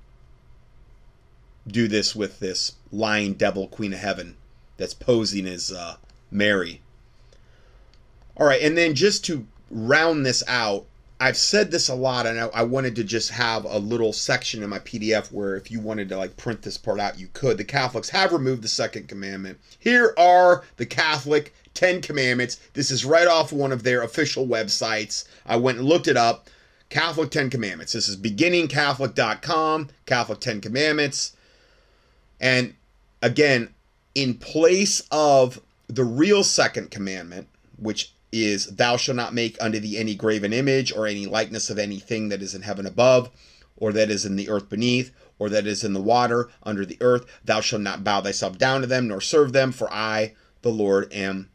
do 1.66 1.88
this 1.88 2.14
with 2.14 2.38
this 2.40 2.72
lying 2.92 3.34
devil, 3.34 3.66
Queen 3.68 3.92
of 3.92 3.98
Heaven, 3.98 4.36
that's 4.76 4.94
posing 4.94 5.46
as 5.46 5.72
uh, 5.72 5.96
Mary. 6.30 6.80
All 8.36 8.46
right, 8.46 8.62
and 8.62 8.76
then 8.76 8.94
just 8.94 9.24
to 9.26 9.46
round 9.70 10.24
this 10.24 10.42
out, 10.46 10.86
I've 11.18 11.36
said 11.36 11.70
this 11.70 11.88
a 11.88 11.94
lot, 11.94 12.26
and 12.26 12.38
I, 12.38 12.46
I, 12.48 12.62
wanted 12.62 12.94
to 12.96 13.04
just 13.04 13.30
have 13.30 13.64
a 13.64 13.78
little 13.78 14.12
section 14.12 14.62
in 14.62 14.68
my 14.68 14.80
PDF 14.80 15.32
where 15.32 15.56
if 15.56 15.70
you 15.70 15.80
wanted 15.80 16.10
to 16.10 16.18
like 16.18 16.36
print 16.36 16.60
this 16.60 16.76
part 16.76 17.00
out, 17.00 17.18
you 17.18 17.28
could. 17.32 17.56
The 17.56 17.64
Catholics 17.64 18.10
have 18.10 18.32
removed 18.32 18.62
the 18.62 18.68
second 18.68 19.08
commandment. 19.08 19.58
Here 19.78 20.12
are 20.18 20.64
the 20.76 20.84
Catholic 20.84 21.54
Ten 21.72 22.02
Commandments. 22.02 22.60
This 22.74 22.90
is 22.90 23.06
right 23.06 23.26
off 23.26 23.50
one 23.50 23.72
of 23.72 23.82
their 23.82 24.02
official 24.02 24.46
websites. 24.46 25.24
I 25.46 25.56
went 25.56 25.78
and 25.78 25.88
looked 25.88 26.06
it 26.06 26.18
up. 26.18 26.50
Catholic 26.90 27.30
Ten 27.30 27.48
Commandments. 27.48 27.94
This 27.94 28.08
is 28.08 28.16
beginningcatholic.com, 28.18 29.88
Catholic 30.04 30.40
Ten 30.40 30.60
Commandments. 30.60 31.32
And 32.40 32.74
again, 33.22 33.74
in 34.14 34.34
place 34.34 35.02
of 35.10 35.60
the 35.88 36.04
real 36.04 36.42
second 36.42 36.90
commandment, 36.90 37.48
which 37.78 38.12
is 38.32 38.66
thou 38.66 38.96
shalt 38.96 39.16
not 39.16 39.34
make 39.34 39.56
unto 39.60 39.78
thee 39.78 39.98
any 39.98 40.14
graven 40.14 40.52
image 40.52 40.92
or 40.92 41.06
any 41.06 41.26
likeness 41.26 41.70
of 41.70 41.78
anything 41.78 42.28
that 42.28 42.42
is 42.42 42.54
in 42.54 42.62
heaven 42.62 42.86
above 42.86 43.30
or 43.76 43.92
that 43.92 44.10
is 44.10 44.24
in 44.24 44.36
the 44.36 44.48
earth 44.48 44.68
beneath 44.68 45.12
or 45.38 45.48
that 45.48 45.66
is 45.66 45.84
in 45.84 45.92
the 45.92 46.02
water 46.02 46.48
under 46.62 46.84
the 46.84 46.98
earth 47.00 47.24
thou 47.44 47.60
shalt 47.60 47.82
not 47.82 48.04
bow 48.04 48.20
thyself 48.20 48.58
down 48.58 48.80
to 48.80 48.86
them 48.86 49.08
nor 49.08 49.20
serve 49.20 49.52
them 49.52 49.70
for 49.70 49.90
i 49.92 50.34
the 50.62 50.70
lord 50.70 51.12
am 51.12 51.48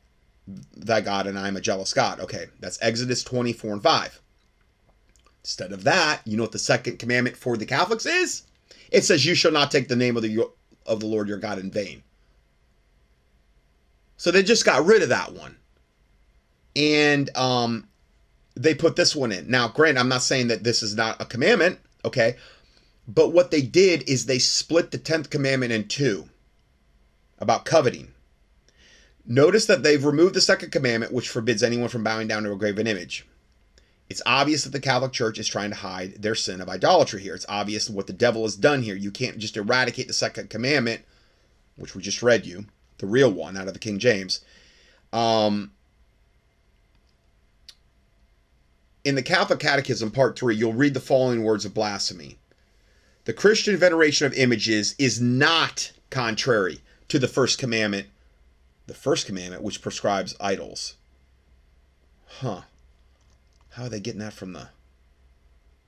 thy 0.75 1.01
god 1.01 1.27
and 1.27 1.37
i 1.37 1.47
am 1.47 1.57
a 1.57 1.61
jealous 1.61 1.93
god. 1.93 2.19
Okay 2.19 2.47
that's 2.59 2.79
exodus 2.81 3.23
24 3.23 3.73
and 3.73 3.83
5 3.83 4.21
instead 5.43 5.71
of 5.71 5.83
that 5.83 6.21
you 6.25 6.37
know 6.37 6.43
what 6.43 6.51
the 6.51 6.59
second 6.59 6.99
commandment 6.99 7.35
for 7.35 7.57
the 7.57 7.65
catholics 7.65 8.05
is? 8.05 8.43
It 8.91 9.05
says 9.05 9.25
you 9.25 9.35
shall 9.35 9.51
not 9.51 9.71
take 9.71 9.87
the 9.87 9.95
name 9.95 10.17
of 10.17 10.23
the 10.23 10.45
of 10.85 10.99
the 10.99 11.05
lord 11.05 11.27
your 11.27 11.37
god 11.37 11.59
in 11.59 11.71
vain 11.71 12.03
so 14.17 14.31
they 14.31 14.43
just 14.43 14.65
got 14.65 14.85
rid 14.85 15.01
of 15.01 15.09
that 15.09 15.33
one 15.33 15.55
and 16.75 17.35
um, 17.35 17.87
they 18.55 18.73
put 18.73 18.95
this 18.95 19.15
one 19.15 19.31
in. 19.31 19.49
Now, 19.49 19.67
grant, 19.67 19.97
I'm 19.97 20.09
not 20.09 20.23
saying 20.23 20.47
that 20.47 20.63
this 20.63 20.83
is 20.83 20.95
not 20.95 21.21
a 21.21 21.25
commandment, 21.25 21.79
okay? 22.05 22.35
But 23.07 23.29
what 23.29 23.51
they 23.51 23.61
did 23.61 24.07
is 24.07 24.25
they 24.25 24.39
split 24.39 24.91
the 24.91 24.99
10th 24.99 25.29
commandment 25.29 25.71
in 25.71 25.87
two 25.87 26.29
about 27.39 27.65
coveting. 27.65 28.13
Notice 29.25 29.65
that 29.67 29.83
they've 29.83 30.03
removed 30.03 30.35
the 30.35 30.41
second 30.41 30.71
commandment, 30.71 31.13
which 31.13 31.29
forbids 31.29 31.63
anyone 31.63 31.89
from 31.89 32.03
bowing 32.03 32.27
down 32.27 32.43
to 32.43 32.51
a 32.51 32.55
graven 32.55 32.87
image. 32.87 33.25
It's 34.11 34.21
obvious 34.25 34.65
that 34.65 34.71
the 34.71 34.81
Catholic 34.81 35.13
Church 35.13 35.39
is 35.39 35.47
trying 35.47 35.69
to 35.69 35.75
hide 35.77 36.21
their 36.21 36.35
sin 36.35 36.59
of 36.59 36.67
idolatry 36.67 37.21
here. 37.21 37.33
It's 37.33 37.45
obvious 37.47 37.89
what 37.89 38.07
the 38.07 38.13
devil 38.13 38.43
has 38.43 38.57
done 38.57 38.83
here. 38.83 38.93
You 38.93 39.09
can't 39.09 39.37
just 39.37 39.55
eradicate 39.55 40.09
the 40.09 40.13
second 40.13 40.49
commandment, 40.49 41.03
which 41.77 41.95
we 41.95 42.01
just 42.01 42.21
read 42.21 42.45
you, 42.45 42.65
the 42.97 43.05
real 43.05 43.31
one 43.31 43.55
out 43.55 43.69
of 43.69 43.73
the 43.73 43.79
King 43.79 43.99
James. 43.99 44.41
Um, 45.13 45.71
in 49.05 49.15
the 49.15 49.23
Catholic 49.23 49.59
Catechism, 49.59 50.11
Part 50.11 50.37
3, 50.37 50.57
you'll 50.57 50.73
read 50.73 50.93
the 50.93 50.99
following 50.99 51.43
words 51.43 51.63
of 51.63 51.73
blasphemy 51.73 52.37
The 53.23 53.31
Christian 53.31 53.77
veneration 53.77 54.27
of 54.27 54.33
images 54.33 54.93
is 54.99 55.21
not 55.21 55.93
contrary 56.09 56.81
to 57.07 57.17
the 57.17 57.29
first 57.29 57.57
commandment, 57.57 58.07
the 58.87 58.93
first 58.93 59.25
commandment 59.25 59.63
which 59.63 59.81
prescribes 59.81 60.35
idols. 60.41 60.95
Huh. 62.25 62.63
How 63.71 63.83
are 63.83 63.89
they 63.89 63.99
getting 63.99 64.19
that 64.19 64.33
from 64.33 64.53
the. 64.53 64.69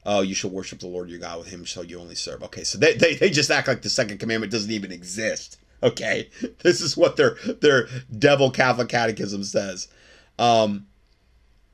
Oh, 0.05 0.21
you 0.21 0.35
shall 0.35 0.49
worship 0.49 0.79
the 0.79 0.87
Lord 0.87 1.09
your 1.09 1.19
God, 1.19 1.39
with 1.39 1.47
him 1.49 1.63
shall 1.63 1.83
you 1.83 1.99
only 1.99 2.15
serve. 2.15 2.43
Okay, 2.43 2.63
so 2.63 2.77
they, 2.77 2.93
they, 2.93 3.15
they 3.15 3.29
just 3.29 3.49
act 3.49 3.69
like 3.69 3.81
the 3.81 3.89
second 3.89 4.17
commandment 4.17 4.51
doesn't 4.51 4.71
even 4.71 4.91
exist. 4.91 5.57
Okay, 5.81 6.29
this 6.63 6.81
is 6.81 6.97
what 6.97 7.15
their 7.15 7.35
their 7.61 7.87
devil 8.17 8.51
Catholic 8.51 8.89
catechism 8.89 9.43
says. 9.43 9.87
Um, 10.39 10.87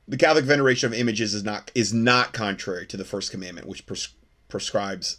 the 0.07 0.17
Catholic 0.17 0.45
veneration 0.45 0.87
of 0.87 0.97
images 0.97 1.33
is 1.33 1.43
not 1.43 1.71
is 1.75 1.93
not 1.93 2.33
contrary 2.33 2.85
to 2.87 2.97
the 2.97 3.05
first 3.05 3.31
commandment, 3.31 3.67
which 3.67 3.85
pres- 3.85 4.13
prescribes 4.47 5.17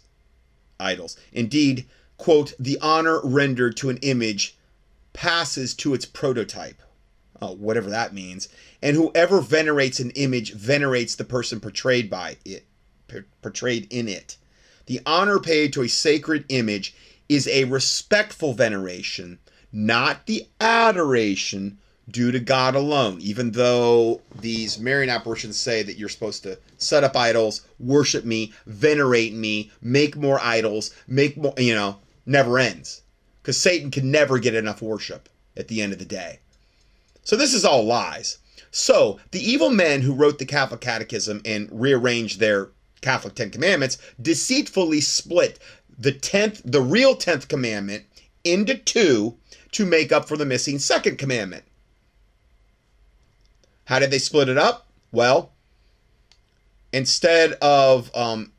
idols. 0.79 1.17
Indeed, 1.31 1.85
quote, 2.17 2.53
the 2.59 2.77
honor 2.81 3.21
rendered 3.23 3.77
to 3.77 3.89
an 3.89 3.97
image 3.97 4.57
passes 5.13 5.73
to 5.75 5.93
its 5.93 6.05
prototype. 6.05 6.81
Oh, 7.41 7.53
whatever 7.53 7.89
that 7.89 8.13
means. 8.13 8.49
And 8.81 8.95
whoever 8.95 9.41
venerates 9.41 9.99
an 9.99 10.11
image 10.11 10.53
venerates 10.53 11.15
the 11.15 11.23
person 11.23 11.59
portrayed 11.59 12.09
by 12.09 12.37
it, 12.43 12.65
portrayed 13.41 13.87
in 13.91 14.07
it. 14.07 14.37
The 14.87 15.01
honor 15.05 15.39
paid 15.39 15.73
to 15.73 15.83
a 15.83 15.87
sacred 15.87 16.45
image 16.49 16.95
is 17.29 17.47
a 17.47 17.65
respectful 17.65 18.53
veneration, 18.53 19.39
not 19.71 20.25
the 20.25 20.47
adoration 20.59 21.77
due 22.09 22.31
to 22.31 22.39
God 22.39 22.75
alone, 22.75 23.19
even 23.21 23.51
though 23.51 24.21
these 24.39 24.79
Marian 24.79 25.09
apparitions 25.09 25.57
say 25.57 25.83
that 25.83 25.97
you're 25.97 26.09
supposed 26.09 26.43
to 26.43 26.57
set 26.77 27.03
up 27.03 27.15
idols, 27.15 27.61
worship 27.79 28.25
me, 28.25 28.53
venerate 28.65 29.33
me, 29.33 29.71
make 29.81 30.15
more 30.17 30.39
idols, 30.41 30.91
make 31.07 31.37
more, 31.37 31.53
you 31.57 31.73
know, 31.73 31.97
never 32.25 32.59
ends. 32.59 33.01
Because 33.41 33.57
Satan 33.57 33.91
can 33.91 34.11
never 34.11 34.39
get 34.39 34.55
enough 34.55 34.81
worship 34.81 35.29
at 35.55 35.67
the 35.67 35.81
end 35.81 35.93
of 35.93 35.99
the 35.99 36.05
day. 36.05 36.39
So 37.23 37.35
this 37.35 37.53
is 37.53 37.63
all 37.63 37.85
lies. 37.85 38.39
So 38.71 39.19
the 39.31 39.39
evil 39.39 39.69
men 39.69 40.01
who 40.01 40.13
wrote 40.13 40.39
the 40.39 40.45
Catholic 40.45 40.81
Catechism 40.81 41.41
and 41.45 41.67
rearranged 41.71 42.39
their 42.39 42.69
Catholic 43.01 43.35
Ten 43.35 43.49
Commandments 43.49 43.97
deceitfully 44.21 45.01
split 45.01 45.59
the 45.97 46.13
10th, 46.13 46.61
the 46.63 46.81
real 46.81 47.15
10th 47.15 47.47
commandment 47.47 48.05
into 48.43 48.75
two 48.75 49.37
to 49.71 49.85
make 49.85 50.11
up 50.11 50.27
for 50.27 50.37
the 50.37 50.45
missing 50.45 50.79
second 50.79 51.17
commandment. 51.17 51.63
How 53.85 53.99
did 53.99 54.11
they 54.11 54.19
split 54.19 54.49
it 54.49 54.57
up? 54.57 54.87
Well, 55.11 55.51
instead 56.93 57.53
of 57.61 58.09
um, 58.15 58.51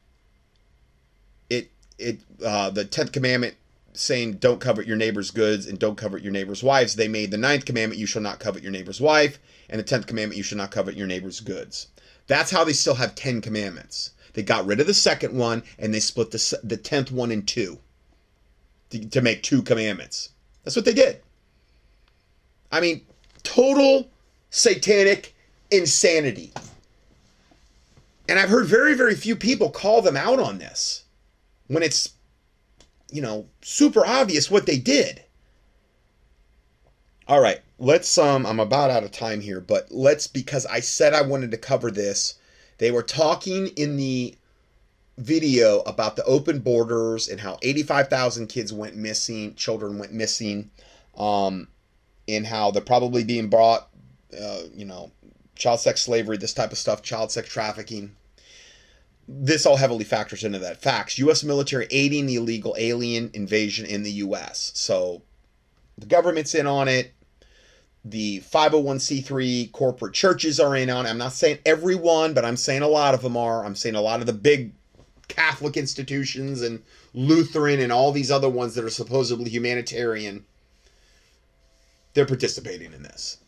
it 1.48 1.70
it 1.98 2.20
uh, 2.44 2.70
the 2.70 2.84
tenth 2.84 3.12
commandment 3.12 3.54
saying 3.94 4.34
don't 4.34 4.60
covet 4.60 4.86
your 4.86 4.96
neighbor's 4.96 5.30
goods 5.30 5.66
and 5.66 5.78
don't 5.78 5.96
covet 5.96 6.22
your 6.22 6.32
neighbor's 6.32 6.62
wives, 6.62 6.96
they 6.96 7.08
made 7.08 7.30
the 7.30 7.38
ninth 7.38 7.64
commandment 7.64 7.98
you 7.98 8.06
shall 8.06 8.22
not 8.22 8.40
covet 8.40 8.62
your 8.62 8.72
neighbor's 8.72 9.00
wife, 9.00 9.38
and 9.72 9.80
the 9.80 9.82
tenth 9.82 10.06
commandment 10.06 10.36
you 10.36 10.44
shall 10.44 10.58
not 10.58 10.70
covet 10.70 10.96
your 10.96 11.06
neighbor's 11.06 11.40
goods. 11.40 11.88
That's 12.28 12.50
how 12.50 12.62
they 12.62 12.74
still 12.74 12.94
have 12.94 13.16
ten 13.16 13.40
commandments. 13.40 14.10
They 14.34 14.42
got 14.42 14.66
rid 14.66 14.80
of 14.80 14.86
the 14.86 14.94
second 14.94 15.36
one 15.36 15.64
and 15.78 15.92
they 15.92 15.98
split 15.98 16.30
the 16.30 16.58
the 16.62 16.76
tenth 16.76 17.10
one 17.10 17.32
in 17.32 17.44
two 17.44 17.78
to, 18.90 19.08
to 19.08 19.20
make 19.22 19.42
two 19.42 19.62
commandments. 19.62 20.28
That's 20.62 20.76
what 20.76 20.84
they 20.84 20.92
did. 20.92 21.22
I 22.70 22.80
mean, 22.80 23.04
total 23.42 24.10
satanic 24.50 25.34
insanity. 25.70 26.52
And 28.28 28.38
I've 28.38 28.50
heard 28.50 28.66
very, 28.66 28.94
very 28.94 29.14
few 29.14 29.34
people 29.34 29.70
call 29.70 30.02
them 30.02 30.16
out 30.16 30.38
on 30.38 30.58
this 30.58 31.04
when 31.66 31.82
it's, 31.82 32.10
you 33.10 33.20
know, 33.20 33.46
super 33.62 34.06
obvious 34.06 34.50
what 34.50 34.66
they 34.66 34.78
did. 34.78 35.21
All 37.28 37.40
right, 37.40 37.60
let's 37.78 38.18
um 38.18 38.44
I'm 38.46 38.58
about 38.58 38.90
out 38.90 39.04
of 39.04 39.12
time 39.12 39.40
here, 39.40 39.60
but 39.60 39.90
let's 39.90 40.26
because 40.26 40.66
I 40.66 40.80
said 40.80 41.14
I 41.14 41.22
wanted 41.22 41.52
to 41.52 41.56
cover 41.56 41.90
this. 41.90 42.34
They 42.78 42.90
were 42.90 43.02
talking 43.02 43.68
in 43.68 43.96
the 43.96 44.34
video 45.18 45.80
about 45.80 46.16
the 46.16 46.24
open 46.24 46.58
borders 46.60 47.28
and 47.28 47.40
how 47.40 47.58
85,000 47.62 48.48
kids 48.48 48.72
went 48.72 48.96
missing, 48.96 49.54
children 49.54 49.98
went 49.98 50.12
missing, 50.12 50.70
um, 51.16 51.68
and 52.26 52.46
how 52.46 52.70
they're 52.70 52.82
probably 52.82 53.22
being 53.22 53.48
brought, 53.48 53.88
uh, 54.40 54.62
you 54.74 54.84
know, 54.84 55.12
child 55.54 55.80
sex 55.80 56.00
slavery, 56.00 56.38
this 56.38 56.54
type 56.54 56.72
of 56.72 56.78
stuff, 56.78 57.02
child 57.02 57.30
sex 57.30 57.48
trafficking. 57.48 58.16
This 59.28 59.64
all 59.64 59.76
heavily 59.76 60.04
factors 60.04 60.42
into 60.42 60.58
that. 60.58 60.82
Facts 60.82 61.18
U.S. 61.18 61.44
military 61.44 61.86
aiding 61.90 62.26
the 62.26 62.36
illegal 62.36 62.74
alien 62.76 63.30
invasion 63.32 63.86
in 63.86 64.02
the 64.02 64.10
U.S. 64.12 64.72
So 64.74 65.22
the 65.98 66.06
government's 66.06 66.54
in 66.54 66.66
on 66.66 66.88
it. 66.88 67.14
The 68.04 68.40
501c3 68.40 69.70
corporate 69.70 70.14
churches 70.14 70.58
are 70.58 70.74
in 70.74 70.90
on 70.90 71.06
it. 71.06 71.10
I'm 71.10 71.18
not 71.18 71.32
saying 71.32 71.58
everyone, 71.64 72.34
but 72.34 72.44
I'm 72.44 72.56
saying 72.56 72.82
a 72.82 72.88
lot 72.88 73.14
of 73.14 73.22
them 73.22 73.36
are. 73.36 73.64
I'm 73.64 73.76
saying 73.76 73.94
a 73.94 74.00
lot 74.00 74.20
of 74.20 74.26
the 74.26 74.32
big 74.32 74.72
Catholic 75.28 75.76
institutions 75.76 76.62
and 76.62 76.82
Lutheran 77.14 77.80
and 77.80 77.92
all 77.92 78.12
these 78.12 78.30
other 78.30 78.48
ones 78.48 78.74
that 78.74 78.84
are 78.84 78.90
supposedly 78.90 79.50
humanitarian. 79.50 80.44
They're 82.14 82.26
participating 82.26 82.92
in 82.92 83.02
this. 83.02 83.38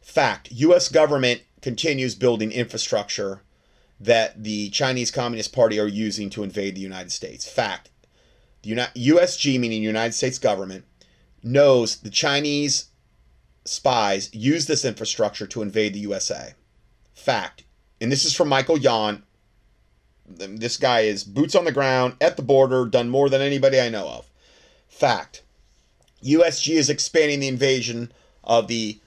Fact 0.00 0.48
US 0.52 0.88
government 0.88 1.42
continues 1.60 2.14
building 2.14 2.52
infrastructure 2.52 3.42
that 3.98 4.44
the 4.44 4.70
Chinese 4.70 5.10
Communist 5.10 5.52
Party 5.52 5.80
are 5.80 5.86
using 5.86 6.30
to 6.30 6.42
invade 6.42 6.74
the 6.74 6.80
United 6.80 7.10
States. 7.10 7.48
Fact. 7.48 7.90
The 8.64 8.76
USG, 8.96 9.60
meaning 9.60 9.82
United 9.82 10.14
States 10.14 10.38
government, 10.38 10.86
knows 11.42 11.96
the 11.96 12.10
Chinese 12.10 12.86
spies 13.66 14.30
use 14.32 14.66
this 14.66 14.84
infrastructure 14.84 15.46
to 15.46 15.62
invade 15.62 15.94
the 15.94 16.00
USA. 16.00 16.54
Fact. 17.14 17.64
And 18.00 18.10
this 18.10 18.24
is 18.24 18.34
from 18.34 18.48
Michael 18.48 18.78
Yon. 18.78 19.22
This 20.26 20.78
guy 20.78 21.00
is 21.00 21.24
boots 21.24 21.54
on 21.54 21.66
the 21.66 21.72
ground 21.72 22.16
at 22.20 22.36
the 22.36 22.42
border, 22.42 22.86
done 22.86 23.10
more 23.10 23.28
than 23.28 23.42
anybody 23.42 23.78
I 23.78 23.90
know 23.90 24.08
of. 24.08 24.30
Fact. 24.88 25.42
USG 26.22 26.74
is 26.76 26.88
expanding 26.88 27.40
the 27.40 27.48
invasion 27.48 28.10
of 28.42 28.68
the 28.68 28.98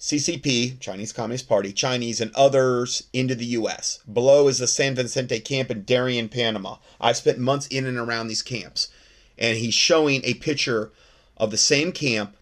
CCP, 0.00 0.80
Chinese 0.80 1.12
Communist 1.12 1.48
Party, 1.48 1.72
Chinese, 1.72 2.20
and 2.20 2.34
others 2.34 3.04
into 3.12 3.34
the 3.34 3.46
U.S. 3.46 4.00
Below 4.10 4.48
is 4.48 4.58
the 4.58 4.66
San 4.66 4.94
Vicente 4.94 5.40
camp 5.40 5.70
in 5.70 5.82
Darien, 5.84 6.28
Panama. 6.28 6.76
I 7.00 7.12
spent 7.12 7.38
months 7.38 7.66
in 7.68 7.86
and 7.86 7.98
around 7.98 8.28
these 8.28 8.42
camps. 8.42 8.88
And 9.38 9.58
he's 9.58 9.74
showing 9.74 10.20
a 10.24 10.34
picture 10.34 10.92
of 11.36 11.50
the 11.50 11.56
same 11.56 11.92
camp, 11.92 12.36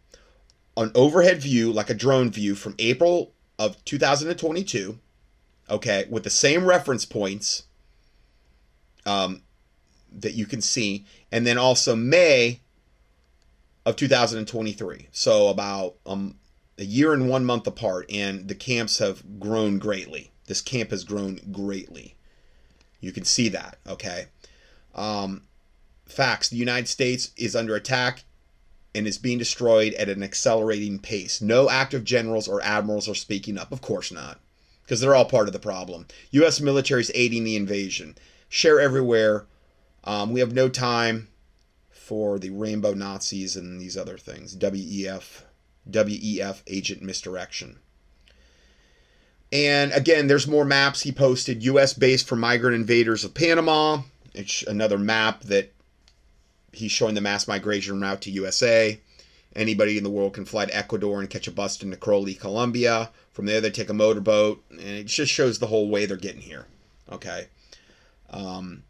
an 0.77 0.93
overhead 0.94 1.40
view, 1.40 1.73
like 1.73 1.90
a 1.90 1.94
drone 1.94 2.31
view 2.31 2.55
from 2.55 2.74
April 2.78 3.32
of 3.59 3.82
2022, 3.85 4.98
okay, 5.70 6.06
with 6.10 6.24
the 6.24 6.31
same 6.31 6.64
reference 6.64 7.05
points 7.05 7.64
um, 9.06 9.43
that 10.10 10.35
you 10.35 10.47
can 10.47 10.60
see. 10.60 11.05
And 11.31 11.47
then 11.47 11.59
also 11.59 11.97
May 11.97 12.60
of 13.85 13.97
2023. 13.97 15.09
So 15.12 15.48
about 15.48 15.94
um, 16.06 16.36
a 16.78 16.85
year 16.85 17.12
and 17.12 17.28
one 17.28 17.44
month 17.44 17.66
apart, 17.66 18.10
and 18.10 18.48
the 18.48 18.55
camps 18.55 18.98
have 18.98 19.40
grown 19.40 19.78
greatly. 19.78 20.31
This 20.47 20.60
camp 20.60 20.90
has 20.90 21.05
grown 21.05 21.40
greatly. 21.51 22.16
You 23.01 23.12
can 23.12 23.24
see 23.24 23.48
that, 23.51 23.78
okay? 23.86 24.27
Um, 24.94 25.43
facts 26.13 26.49
the 26.49 26.57
United 26.57 26.89
States 26.89 27.31
is 27.37 27.57
under 27.57 27.75
attack 27.75 28.25
and 28.95 29.07
is 29.07 29.19
being 29.19 29.39
destroyed 29.39 29.95
at 29.95 30.09
an 30.09 30.23
accelerating 30.23 30.99
pace. 30.99 31.41
No 31.41 31.71
active 31.71 32.05
generals 32.05 32.47
or 32.47 32.63
admirals 32.63 33.09
are 33.09 33.15
speaking 33.15 33.59
up. 33.59 33.73
Of 33.73 33.81
course 33.81 34.13
not, 34.13 34.39
because 34.83 35.01
they're 35.01 35.15
all 35.15 35.25
part 35.25 35.49
of 35.49 35.53
the 35.53 35.59
problem. 35.59 36.07
U.S. 36.33 36.61
military 36.61 37.01
is 37.01 37.11
aiding 37.15 37.45
the 37.45 37.57
invasion. 37.57 38.17
Share 38.49 38.81
everywhere. 38.81 39.47
Um, 40.05 40.33
we 40.33 40.41
have 40.41 40.53
no 40.53 40.69
time 40.69 41.29
for 41.91 42.39
the 42.39 42.51
rainbow 42.51 42.93
Nazis 42.93 43.57
and 43.57 43.81
these 43.81 43.97
other 43.97 44.19
things. 44.19 44.57
WEF, 44.57 45.43
WEF 45.89 46.63
agent 46.67 47.01
misdirection. 47.03 47.79
And 49.53 49.93
again, 49.93 50.27
there's 50.27 50.47
more 50.47 50.65
maps 50.65 51.03
he 51.03 51.13
posted. 51.13 51.63
U.S. 51.65 51.93
base 51.93 52.23
for 52.23 52.37
migrant 52.37 52.75
invaders 52.75 53.25
of 53.25 53.35
Panama. 53.35 54.03
It's 54.35 54.63
another 54.63 54.99
map 54.99 55.43
that 55.43 55.73
he's 56.73 56.93
showing 56.93 57.15
the 57.15 57.20
mass 57.20 57.47
migration 57.47 58.01
route 58.01 58.23
to 58.23 58.31
USA. 58.31 58.99
Anybody 59.55 59.99
in 59.99 60.05
the 60.05 60.11
world 60.11 60.32
can 60.32 60.47
fly 60.47 60.65
to 60.65 60.77
Ecuador 60.77 61.20
and 61.20 61.28
catch 61.28 61.47
a 61.47 61.53
bus 61.53 61.77
to 61.78 61.86
Necoclí, 61.86 62.39
Colombia. 62.39 63.11
From 63.32 63.47
there, 63.47 63.61
they 63.61 63.70
take 63.70 63.90
a 63.90 63.94
motorboat, 63.94 64.62
and 64.70 64.81
it 64.81 65.07
just 65.07 65.32
shows 65.32 65.59
the 65.59 65.66
whole 65.66 65.90
way 65.90 66.07
they're 66.07 66.16
getting 66.16 66.40
here. 66.40 66.66
Okay. 67.11 67.49
Um, 68.31 68.85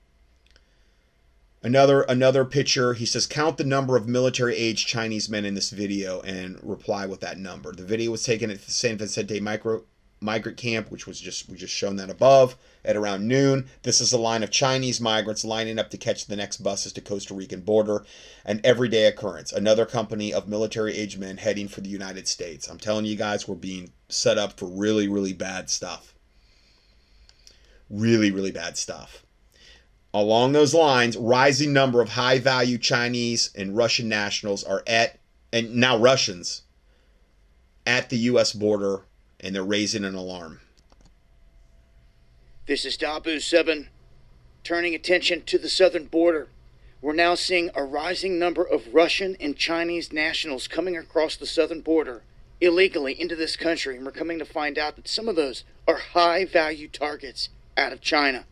another 1.63 2.03
another 2.03 2.45
picture. 2.45 2.95
He 2.95 3.07
says, 3.07 3.27
count 3.27 3.57
the 3.57 3.65
number 3.65 3.97
of 3.97 4.07
military-age 4.07 4.87
Chinese 4.87 5.29
men 5.29 5.45
in 5.45 5.55
this 5.55 5.71
video 5.71 6.21
and 6.21 6.61
reply 6.63 7.07
with 7.07 7.21
that 7.21 7.39
number. 7.39 7.73
The 7.73 7.85
video 7.85 8.13
was 8.13 8.23
taken 8.23 8.51
at 8.51 8.65
the 8.65 8.71
San 8.71 8.99
Vicente 8.99 9.41
micro 9.41 9.83
migrant 10.23 10.57
camp, 10.57 10.91
which 10.91 11.07
was 11.07 11.21
just 11.21 11.49
we 11.49 11.57
just 11.57 11.75
shown 11.75 11.97
that 11.97 12.11
above 12.11 12.57
at 12.85 12.97
around 12.97 13.27
noon. 13.27 13.69
This 13.83 14.01
is 14.01 14.13
a 14.13 14.19
line 14.19 14.43
of 14.43 14.51
Chinese 14.51 15.01
migrants 15.01 15.45
lining 15.45 15.79
up 15.79 15.91
to 15.91 15.99
catch 15.99 16.27
the 16.27 16.37
next 16.37 16.59
buses 16.59 16.93
to 16.95 17.01
Costa 17.01 17.35
Rican 17.35 17.61
border, 17.61 18.05
an 18.45 18.61
everyday 18.65 19.07
occurrence. 19.07 19.53
Another 19.53 19.87
company 19.87 20.33
of 20.33 20.49
military 20.49 20.97
age 20.97 21.19
men 21.19 21.37
heading 21.37 21.69
for 21.69 21.81
the 21.81 21.89
United 21.89 22.29
States. 22.29 22.69
I'm 22.69 22.79
telling 22.79 23.05
you 23.05 23.17
guys, 23.17 23.47
we're 23.47 23.55
being 23.55 23.93
set 24.09 24.39
up 24.39 24.59
for 24.59 24.67
really, 24.67 25.09
really 25.09 25.33
bad 25.33 25.71
stuff. 25.71 26.15
Really, 27.91 28.31
really 28.31 28.53
bad 28.53 28.79
stuff. 28.79 29.25
Along 30.15 30.53
those 30.53 30.75
lines, 30.75 31.17
rising 31.17 31.73
number 31.73 32.01
of 32.01 32.11
high 32.11 32.39
value 32.39 32.79
Chinese 32.79 33.51
and 33.57 33.77
Russian 33.77 34.09
nationals 34.09 34.63
are 34.63 34.83
at 34.87 35.19
and 35.53 35.75
now 35.75 35.99
Russians 35.99 36.63
at 37.87 38.09
the 38.11 38.17
US 38.19 38.53
border 38.53 39.03
and 39.43 39.55
they're 39.55 39.65
raising 39.65 40.05
an 40.05 40.15
alarm. 40.15 40.61
This 42.67 42.85
is 42.85 42.97
Dabu 42.97 43.43
7, 43.43 43.89
turning 44.63 44.95
attention 44.95 45.43
to 45.43 45.59
the 45.59 45.69
southern 45.69 46.07
border. 46.07 46.49
We're 47.01 47.13
now 47.13 47.35
seeing 47.35 47.71
a 47.75 47.83
rising 47.83 48.39
number 48.39 48.63
of 48.63 48.95
Russian 48.95 49.37
and 49.41 49.57
Chinese 49.57 50.13
nationals 50.13 50.69
coming 50.69 50.97
across 50.97 51.35
the 51.35 51.47
southern 51.47 51.81
border 51.81 52.23
illegally 52.61 53.21
into 53.21 53.35
this 53.35 53.57
country, 53.57 53.97
and 53.97 54.07
we're 54.07 54.13
coming 54.13 54.39
to 54.39 54.45
find 54.45 54.79
out 54.79 54.95
that 54.95 55.09
some 55.09 55.29
of 55.29 55.35
those 55.35 55.65
are 55.89 55.97
high 55.97 56.45
value 56.45 56.87
targets 56.87 57.49
out 57.77 57.93
of 57.93 58.01
China. 58.01 58.45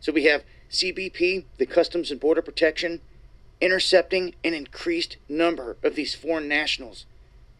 So 0.00 0.12
we 0.12 0.24
have 0.24 0.44
CBP, 0.70 1.44
the 1.58 1.66
Customs 1.66 2.10
and 2.10 2.18
Border 2.18 2.40
Protection, 2.40 3.02
intercepting 3.60 4.34
an 4.42 4.54
increased 4.54 5.18
number 5.28 5.76
of 5.82 5.94
these 5.94 6.14
foreign 6.14 6.48
nationals 6.48 7.04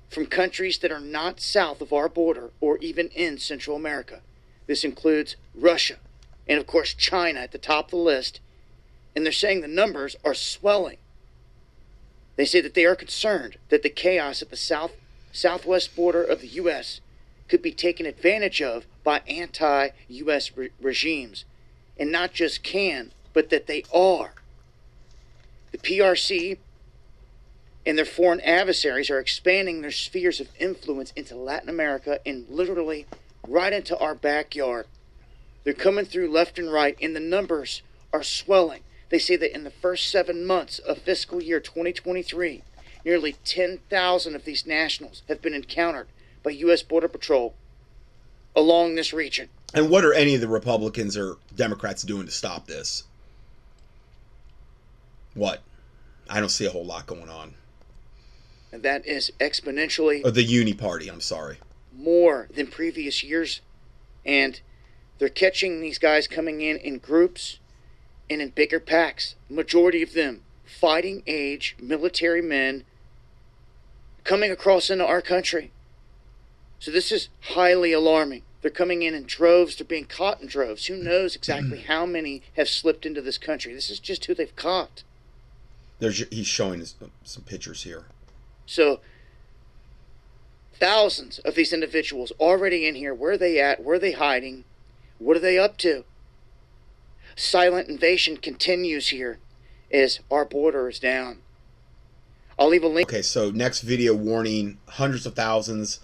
from 0.08 0.26
countries 0.26 0.78
that 0.78 0.92
are 0.92 1.00
not 1.00 1.40
south 1.40 1.80
of 1.80 1.92
our 1.92 2.08
border 2.08 2.50
or 2.60 2.78
even 2.78 3.08
in 3.08 3.38
Central 3.38 3.76
America. 3.76 4.20
This 4.66 4.84
includes 4.84 5.36
Russia 5.54 5.96
and, 6.46 6.58
of 6.58 6.66
course, 6.66 6.94
China 6.94 7.40
at 7.40 7.52
the 7.52 7.58
top 7.58 7.86
of 7.86 7.90
the 7.90 7.96
list. 7.96 8.40
And 9.14 9.24
they're 9.24 9.32
saying 9.32 9.60
the 9.60 9.68
numbers 9.68 10.16
are 10.24 10.34
swelling. 10.34 10.98
They 12.36 12.44
say 12.44 12.60
that 12.60 12.74
they 12.74 12.84
are 12.84 12.94
concerned 12.94 13.56
that 13.68 13.82
the 13.82 13.90
chaos 13.90 14.42
at 14.42 14.50
the 14.50 14.56
south 14.56 14.92
southwest 15.32 15.94
border 15.94 16.22
of 16.22 16.40
the 16.40 16.46
U.S. 16.48 17.00
could 17.48 17.60
be 17.60 17.72
taken 17.72 18.06
advantage 18.06 18.62
of 18.62 18.86
by 19.04 19.20
anti 19.26 19.88
U.S. 20.08 20.56
Re- 20.56 20.70
regimes, 20.80 21.44
and 21.98 22.10
not 22.10 22.32
just 22.32 22.62
can, 22.62 23.12
but 23.34 23.50
that 23.50 23.66
they 23.66 23.84
are. 23.92 24.34
The 25.72 25.78
PRC 25.78 26.58
and 27.88 27.96
their 27.96 28.04
foreign 28.04 28.42
adversaries 28.42 29.08
are 29.08 29.18
expanding 29.18 29.80
their 29.80 29.90
spheres 29.90 30.40
of 30.40 30.48
influence 30.58 31.10
into 31.16 31.34
Latin 31.34 31.70
America 31.70 32.20
and 32.26 32.46
literally 32.50 33.06
right 33.48 33.72
into 33.72 33.96
our 33.98 34.14
backyard. 34.14 34.86
They're 35.64 35.72
coming 35.72 36.04
through 36.04 36.30
left 36.30 36.58
and 36.58 36.70
right, 36.70 36.98
and 37.00 37.16
the 37.16 37.20
numbers 37.20 37.80
are 38.12 38.22
swelling. 38.22 38.82
They 39.08 39.18
say 39.18 39.36
that 39.36 39.54
in 39.54 39.64
the 39.64 39.70
first 39.70 40.10
seven 40.10 40.44
months 40.44 40.78
of 40.78 40.98
fiscal 40.98 41.42
year 41.42 41.60
2023, 41.60 42.62
nearly 43.06 43.36
10,000 43.46 44.34
of 44.36 44.44
these 44.44 44.66
nationals 44.66 45.22
have 45.26 45.40
been 45.40 45.54
encountered 45.54 46.08
by 46.42 46.50
U.S. 46.50 46.82
Border 46.82 47.08
Patrol 47.08 47.54
along 48.54 48.96
this 48.96 49.14
region. 49.14 49.48
And 49.72 49.88
what 49.88 50.04
are 50.04 50.12
any 50.12 50.34
of 50.34 50.42
the 50.42 50.48
Republicans 50.48 51.16
or 51.16 51.38
Democrats 51.56 52.02
doing 52.02 52.26
to 52.26 52.32
stop 52.32 52.66
this? 52.66 53.04
What? 55.32 55.62
I 56.28 56.38
don't 56.38 56.50
see 56.50 56.66
a 56.66 56.70
whole 56.70 56.84
lot 56.84 57.06
going 57.06 57.30
on. 57.30 57.54
And 58.72 58.82
that 58.82 59.06
is 59.06 59.30
exponentially 59.40 60.24
Or 60.24 60.30
the 60.30 60.42
Uni 60.42 60.74
Party, 60.74 61.08
I'm 61.08 61.20
sorry. 61.20 61.58
more 61.92 62.48
than 62.54 62.66
previous 62.66 63.22
years. 63.22 63.60
And 64.24 64.60
they're 65.18 65.28
catching 65.28 65.80
these 65.80 65.98
guys 65.98 66.28
coming 66.28 66.60
in 66.60 66.76
in 66.76 66.98
groups 66.98 67.58
and 68.30 68.40
in 68.42 68.50
bigger 68.50 68.78
packs. 68.80 69.34
Majority 69.48 70.02
of 70.02 70.12
them 70.12 70.42
fighting 70.64 71.22
age 71.26 71.74
military 71.80 72.42
men 72.42 72.84
coming 74.22 74.50
across 74.50 74.90
into 74.90 75.06
our 75.06 75.22
country. 75.22 75.70
So 76.78 76.90
this 76.90 77.10
is 77.10 77.28
highly 77.40 77.92
alarming. 77.92 78.42
They're 78.60 78.70
coming 78.70 79.02
in 79.02 79.14
in 79.14 79.24
droves. 79.24 79.76
They're 79.76 79.86
being 79.86 80.04
caught 80.04 80.40
in 80.42 80.46
droves. 80.46 80.86
Who 80.86 80.96
knows 80.96 81.34
exactly 81.34 81.80
how 81.80 82.04
many 82.04 82.42
have 82.56 82.68
slipped 82.68 83.06
into 83.06 83.22
this 83.22 83.38
country? 83.38 83.72
This 83.72 83.88
is 83.88 83.98
just 83.98 84.26
who 84.26 84.34
they've 84.34 84.54
caught. 84.56 85.02
There's 86.00 86.18
he's 86.28 86.46
showing 86.46 86.80
us 86.82 86.94
some 87.24 87.42
pictures 87.44 87.82
here. 87.84 88.04
So 88.68 89.00
thousands 90.74 91.38
of 91.38 91.54
these 91.54 91.72
individuals 91.72 92.32
already 92.38 92.86
in 92.86 92.96
here. 92.96 93.14
Where 93.14 93.32
are 93.32 93.38
they 93.38 93.58
at? 93.58 93.82
Where 93.82 93.96
are 93.96 93.98
they 93.98 94.12
hiding? 94.12 94.64
What 95.18 95.38
are 95.38 95.40
they 95.40 95.58
up 95.58 95.78
to? 95.78 96.04
Silent 97.34 97.88
invasion 97.88 98.36
continues 98.36 99.08
here 99.08 99.38
as 99.90 100.20
our 100.30 100.44
border 100.44 100.86
is 100.90 100.98
down. 100.98 101.38
I'll 102.58 102.68
leave 102.68 102.82
a 102.82 102.88
link. 102.88 103.08
Okay, 103.08 103.22
so 103.22 103.50
next 103.50 103.80
video 103.80 104.14
warning 104.14 104.76
hundreds 104.86 105.24
of 105.24 105.34
thousands 105.34 106.00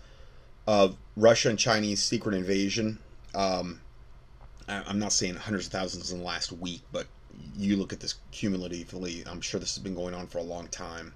of 0.67 0.97
Russia 1.17 1.51
and 1.51 1.59
Chinese 1.59 2.03
secret 2.03 2.35
invasion. 2.35 2.99
Um, 3.35 3.83
I'm 4.67 4.99
not 4.99 5.13
saying 5.13 5.35
hundreds 5.35 5.67
of 5.67 5.73
thousands 5.73 6.13
in 6.13 6.21
the 6.21 6.25
last 6.25 6.51
week, 6.51 6.81
but 6.93 7.09
you 7.59 7.77
look 7.77 7.93
at 7.93 8.01
this 8.01 8.15
cumulatively. 8.31 9.23
I'm 9.27 9.43
sure 9.43 9.61
this 9.61 9.75
has 9.75 9.83
been 9.83 9.95
going 9.95 10.15
on 10.15 10.29
for 10.29 10.39
a 10.39 10.43
long 10.43 10.69
time. 10.69 11.13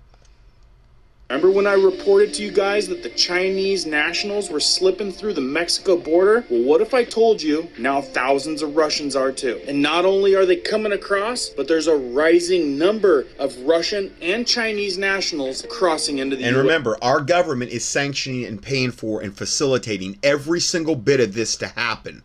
Remember 1.31 1.51
when 1.51 1.67
I 1.67 1.75
reported 1.75 2.33
to 2.35 2.43
you 2.43 2.51
guys 2.51 2.89
that 2.89 3.03
the 3.03 3.11
Chinese 3.11 3.85
nationals 3.85 4.49
were 4.49 4.61
slipping 4.61 5.13
through 5.13 5.35
the 5.35 5.43
Mexico 5.43 5.99
border? 5.99 6.47
Well, 6.49 6.63
what 6.63 6.81
if 6.81 6.95
I 6.95 7.05
told 7.05 7.43
you 7.43 7.69
now 7.77 8.01
thousands 8.01 8.63
of 8.63 8.75
Russians 8.75 9.15
are 9.15 9.31
too? 9.31 9.61
And 9.69 9.83
not 9.83 10.07
only 10.07 10.35
are 10.35 10.47
they 10.47 10.57
coming 10.57 10.93
across, 10.93 11.51
but 11.51 11.69
there's 11.69 11.87
a 11.87 11.95
rising 11.95 12.79
number 12.79 13.27
of 13.39 13.55
Russian 13.59 14.17
and 14.23 14.47
Chinese 14.47 14.97
nationals 14.97 15.67
crossing 15.69 16.17
into 16.17 16.35
the 16.35 16.45
And 16.45 16.57
US. 16.57 16.63
remember, 16.63 16.97
our 17.03 17.21
government 17.21 17.73
is 17.73 17.85
sanctioning 17.85 18.47
and 18.47 18.63
paying 18.63 18.91
for 18.91 19.21
and 19.21 19.37
facilitating 19.37 20.19
every 20.23 20.61
single 20.61 20.97
bit 20.97 21.21
of 21.21 21.35
this 21.35 21.57
to 21.57 21.67
happen. 21.67 22.23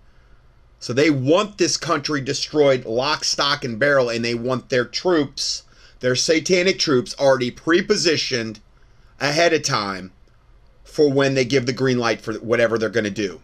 So 0.80 0.94
they 0.94 1.10
want 1.10 1.58
this 1.58 1.76
country 1.76 2.22
destroyed 2.22 2.86
lock, 2.86 3.26
stock, 3.26 3.66
and 3.66 3.78
barrel, 3.78 4.08
and 4.08 4.24
they 4.24 4.36
want 4.36 4.70
their 4.70 4.86
troops, 4.86 5.64
their 6.00 6.16
satanic 6.16 6.80
troops, 6.80 7.14
already 7.20 7.52
pre 7.52 7.82
positioned 7.82 8.62
ahead 9.24 9.54
of 9.54 9.64
time 9.64 10.12
for 10.84 11.10
when 11.10 11.34
they 11.34 11.46
give 11.46 11.66
the 11.66 11.74
green 11.74 11.98
light 11.98 12.22
for 12.22 12.34
whatever 12.36 12.78
they're 12.78 12.90
going 12.90 13.06
to 13.06 13.10
do. 13.10 13.42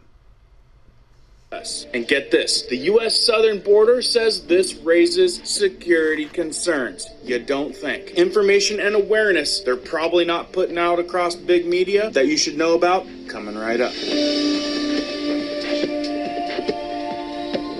And 1.93 2.07
get 2.07 2.29
this 2.29 2.67
the 2.67 2.77
U.S. 2.77 3.19
southern 3.25 3.59
border 3.59 4.03
says 4.03 4.45
this 4.45 4.75
raises 4.75 5.41
security 5.49 6.25
concerns. 6.25 7.07
You 7.23 7.39
don't 7.39 7.75
think. 7.75 8.11
Information 8.11 8.79
and 8.79 8.93
awareness 8.93 9.61
they're 9.61 9.75
probably 9.75 10.25
not 10.25 10.51
putting 10.51 10.77
out 10.77 10.99
across 10.99 11.35
big 11.35 11.65
media 11.65 12.11
that 12.11 12.27
you 12.27 12.37
should 12.37 12.55
know 12.55 12.75
about 12.75 13.07
coming 13.27 13.57
right 13.57 13.81
up. 13.81 13.93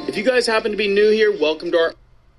If 0.08 0.18
you 0.18 0.24
guys 0.24 0.48
happen 0.48 0.72
to 0.72 0.78
be 0.78 0.88
new 0.88 1.12
here, 1.12 1.32
welcome 1.40 1.70
to 1.72 1.78
our. 1.78 1.94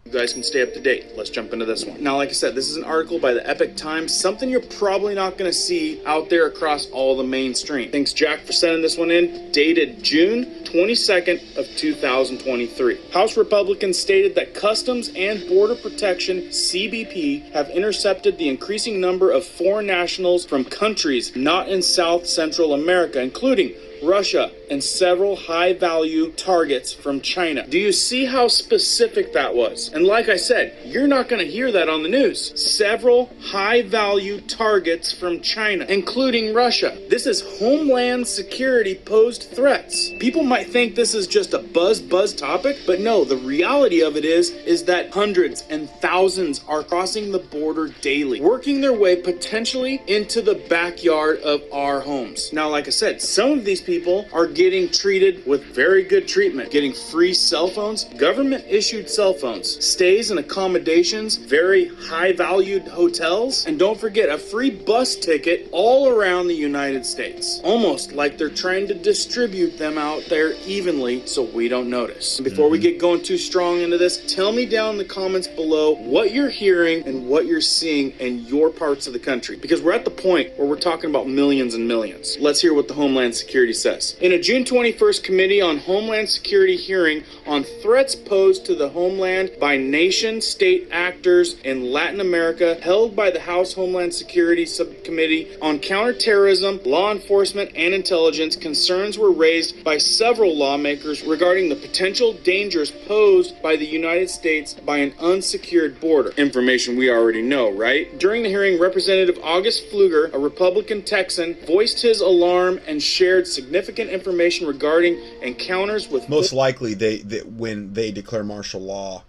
You 0.07 0.13
guys 0.13 0.33
can 0.33 0.43
stay 0.43 0.63
up 0.63 0.73
to 0.73 0.81
date. 0.81 1.13
Let's 1.15 1.29
jump 1.29 1.53
into 1.53 1.67
this 1.67 1.85
one. 1.85 2.03
Now, 2.03 2.17
like 2.17 2.31
I 2.31 2.33
said, 2.33 2.55
this 2.55 2.71
is 2.71 2.77
an 2.77 2.85
article 2.85 3.21
by 3.21 3.35
the 3.35 3.49
Epoch 3.49 3.77
Times, 3.77 4.19
something 4.19 4.49
you're 4.49 4.63
probably 4.63 5.15
not 5.15 5.37
going 5.37 5.49
to 5.49 5.57
see 5.57 6.03
out 6.07 6.31
there 6.31 6.47
across 6.47 6.91
all 6.91 7.17
the 7.17 7.23
mainstream. 7.23 7.93
Thanks, 7.93 8.13
Jack, 8.15 8.41
for 8.41 8.53
sending 8.53 8.81
this 8.81 8.97
one 8.97 9.11
in. 9.11 9.53
Dated 9.53 10.03
June 10.03 10.47
22nd 10.65 11.57
of 11.57 11.67
2023. 11.77 13.11
House 13.13 13.37
Republicans 13.37 13.99
stated 13.99 14.35
that 14.35 14.55
Customs 14.55 15.13
and 15.15 15.47
Border 15.47 15.77
Protection 15.77 16.49
(CBP) 16.49 17.53
have 17.53 17.69
intercepted 17.69 18.39
the 18.39 18.49
increasing 18.49 19.01
number 19.01 19.31
of 19.31 19.45
foreign 19.45 19.87
nationals 19.87 20.47
from 20.47 20.65
countries 20.65 21.37
not 21.37 21.69
in 21.69 21.83
South 21.83 22.27
Central 22.27 22.73
America, 22.73 23.21
including 23.21 23.75
Russia, 24.03 24.51
and 24.71 24.83
several 24.83 25.37
high 25.37 25.73
value 25.73 26.31
targets 26.33 26.93
from 26.93 27.21
China. 27.21 27.67
Do 27.67 27.79
you 27.79 27.93
see 27.93 28.25
how 28.25 28.49
specific 28.49 29.33
that 29.33 29.55
was? 29.55 29.93
And 29.93 30.05
like 30.05 30.29
I 30.29 30.37
said, 30.37 30.79
you're 30.85 31.09
not 31.09 31.29
going 31.29 31.45
to 31.45 31.51
hear 31.51 31.73
that 31.73 31.89
on 31.89 32.03
the 32.03 32.09
news. 32.09 32.53
Several 32.61 33.31
high 33.43 33.83
value 33.83 34.41
targets 34.43 35.13
from 35.13 35.41
China, 35.41 35.85
including 35.89 36.55
Russia. 36.55 36.97
This 37.09 37.27
is 37.27 37.41
Homeland 37.59 38.27
Security 38.27 38.95
posed 38.95 39.51
threats. 39.51 40.11
People 40.21 40.45
might 40.45 40.69
think 40.69 40.95
this 40.95 41.15
is 41.15 41.27
just 41.27 41.53
a 41.53 41.59
buzz 41.59 42.01
buzz 42.01 42.35
topic, 42.35 42.79
but 42.87 43.01
no, 43.01 43.25
the 43.25 43.37
reality 43.37 44.03
of 44.03 44.17
it 44.17 44.25
is 44.25 44.51
is 44.51 44.85
that 44.85 45.13
hundreds 45.13 45.63
and 45.71 45.91
thousands 46.01 46.63
are 46.69 46.83
crossing 46.83 47.33
the 47.33 47.39
border 47.39 47.89
daily, 48.01 48.41
working 48.41 48.81
their 48.81 48.93
way 48.93 49.17
potentially 49.17 50.01
into 50.07 50.41
the 50.41 50.55
backyard 50.69 51.41
of 51.41 51.63
our 51.73 52.01
homes. 52.01 52.53
Now, 52.53 52.69
like 52.69 52.87
I 52.87 52.91
said, 52.91 53.21
some 53.21 53.53
of 53.53 53.65
these 53.65 53.81
people 53.81 54.27
are 54.33 54.47
getting 54.61 54.91
treated 54.91 55.47
with 55.47 55.65
very 55.75 56.05
good 56.05 56.29
treatment, 56.29 56.71
getting 56.71 56.93
free 56.93 57.33
cell 57.33 57.67
phones, 57.67 58.05
government 58.19 58.63
issued 58.69 59.09
cell 59.09 59.33
phones, 59.33 59.83
stays 59.83 60.31
and 60.31 60.39
accommodations, 60.39 61.37
very 61.37 61.89
high 61.97 62.31
valued 62.31 62.87
hotels, 62.87 63.65
and 63.65 63.79
don't 63.79 63.99
forget 63.99 64.29
a 64.29 64.37
free 64.37 64.69
bus 64.69 65.17
ticket 65.17 65.67
all 65.73 66.11
around 66.11 66.47
the 66.47 66.55
United 66.55 67.07
States. 67.07 67.59
Almost 67.65 68.13
like 68.13 68.37
they're 68.37 68.51
trying 68.51 68.87
to 68.89 68.93
distribute 68.93 69.79
them 69.79 69.97
out 69.97 70.27
there 70.29 70.53
evenly 70.67 71.27
so 71.27 71.43
we 71.43 71.67
don't 71.69 71.89
notice. 71.89 72.39
And 72.39 72.45
Before 72.45 72.69
we 72.69 72.77
mm-hmm. 72.77 72.83
get 72.83 72.99
going 72.99 73.23
too 73.23 73.39
strong 73.39 73.81
into 73.81 73.97
this, 73.97 74.23
tell 74.31 74.53
me 74.53 74.67
down 74.67 74.91
in 74.91 74.99
the 74.99 75.07
comments 75.07 75.49
below 75.49 75.95
what 75.95 76.35
you're 76.35 76.51
hearing 76.51 77.03
and 77.09 77.27
what 77.27 77.47
you're 77.47 77.63
seeing 77.63 78.11
in 78.19 78.41
your 78.41 78.69
parts 78.69 79.07
of 79.07 79.15
the 79.15 79.19
country 79.19 79.57
because 79.57 79.81
we're 79.81 79.95
at 79.95 80.05
the 80.05 80.11
point 80.11 80.53
where 80.59 80.69
we're 80.69 80.79
talking 80.79 81.09
about 81.09 81.27
millions 81.27 81.73
and 81.73 81.89
millions. 81.89 82.37
Let's 82.39 82.61
hear 82.61 82.75
what 82.75 82.89
the 82.89 82.95
Homeland 82.95 83.35
Security 83.35 83.73
says. 83.73 84.19
In 84.21 84.33
a 84.33 84.50
June 84.51 84.65
21st 84.65 85.23
Committee 85.23 85.61
on 85.61 85.79
Homeland 85.79 86.29
Security 86.29 86.77
hearing 86.77 87.23
on 87.47 87.63
threats 87.63 88.17
posed 88.17 88.67
to 88.67 88.75
the 88.75 88.89
homeland 88.89 89.53
by 89.61 89.77
nation 89.77 90.41
state 90.41 90.89
actors 90.91 91.55
in 91.63 91.93
Latin 91.93 92.21
America 92.21 92.75
held 92.83 93.15
by 93.15 93.31
the 93.31 93.39
House 93.39 93.75
Homeland 93.75 94.13
Security 94.13 94.67
Subcommittee 94.67 95.57
on 95.63 95.79
Counterterrorism, 95.79 96.81
Law 96.85 97.13
Enforcement, 97.13 97.71
and 97.77 97.95
Intelligence, 97.95 98.57
concerns 98.57 99.17
were 99.17 99.31
raised 99.31 99.85
by 99.85 99.97
several 99.97 100.57
lawmakers 100.57 101.23
regarding 101.23 101.69
the 101.69 101.77
potential 101.77 102.33
dangers 102.43 102.91
posed 102.91 103.63
by 103.63 103.77
the 103.77 103.87
United 103.87 104.29
States 104.29 104.75
by 104.75 104.97
an 104.97 105.15
unsecured 105.21 106.01
border. 106.01 106.31
Information 106.31 106.97
we 106.97 107.09
already 107.09 107.41
know, 107.41 107.71
right? 107.71 108.19
During 108.19 108.43
the 108.43 108.49
hearing, 108.49 108.81
Representative 108.81 109.39
August 109.45 109.85
Pfluger, 109.93 110.35
a 110.35 110.39
Republican 110.41 111.03
Texan, 111.03 111.57
voiced 111.69 112.03
his 112.03 112.21
alarm 112.21 112.81
and 112.89 113.01
shared 113.01 113.47
significant 113.47 114.11
information 114.11 114.40
regarding 114.67 115.19
encounters 115.43 116.09
with 116.09 116.29
Most 116.29 116.53
likely, 116.53 116.95
they, 116.95 117.19
they 117.19 117.41
when 117.41 117.95
they 117.95 118.11
declare 118.11 118.43
martial 118.43 118.81
law, 118.81 119.25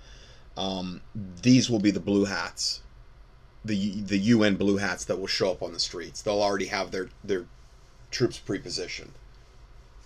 um, 0.57 1.01
these 1.41 1.69
will 1.69 1.79
be 1.79 1.91
the 1.91 1.99
blue 1.99 2.25
hats, 2.25 2.81
the 3.63 4.01
the 4.01 4.17
UN 4.17 4.55
blue 4.55 4.77
hats 4.77 5.05
that 5.05 5.19
will 5.19 5.27
show 5.27 5.51
up 5.51 5.61
on 5.61 5.73
the 5.73 5.79
streets. 5.79 6.21
They'll 6.21 6.41
already 6.41 6.67
have 6.67 6.91
their 6.91 7.09
their 7.23 7.45
troops 8.09 8.37
pre-positioned. 8.39 9.11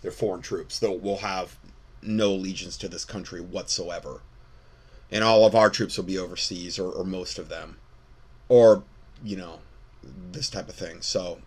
Their 0.02 0.12
foreign 0.12 0.42
troops. 0.42 0.80
They'll 0.80 0.98
will 0.98 1.18
have 1.18 1.58
no 2.02 2.30
allegiance 2.30 2.78
to 2.78 2.88
this 2.88 3.06
country 3.06 3.42
whatsoever, 3.42 4.22
and 5.12 5.24
all 5.24 5.46
of 5.46 5.56
our 5.56 5.70
troops 5.70 5.98
will 5.98 6.06
be 6.06 6.20
overseas, 6.20 6.78
or, 6.78 6.92
or 6.92 7.04
most 7.04 7.40
of 7.40 7.50
them, 7.50 7.78
or 8.50 8.84
you 9.24 9.38
know, 9.38 9.60
this 10.32 10.50
type 10.50 10.70
of 10.70 10.76
thing. 10.76 11.02
So 11.02 11.40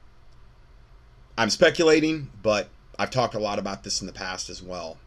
I'm 1.36 1.50
speculating, 1.50 2.30
but 2.42 2.68
I've 2.98 3.10
talked 3.10 3.34
a 3.34 3.38
lot 3.38 3.58
about 3.60 3.84
this 3.84 4.00
in 4.00 4.06
the 4.08 4.12
past 4.12 4.50
as 4.50 4.62
well. 4.62 4.98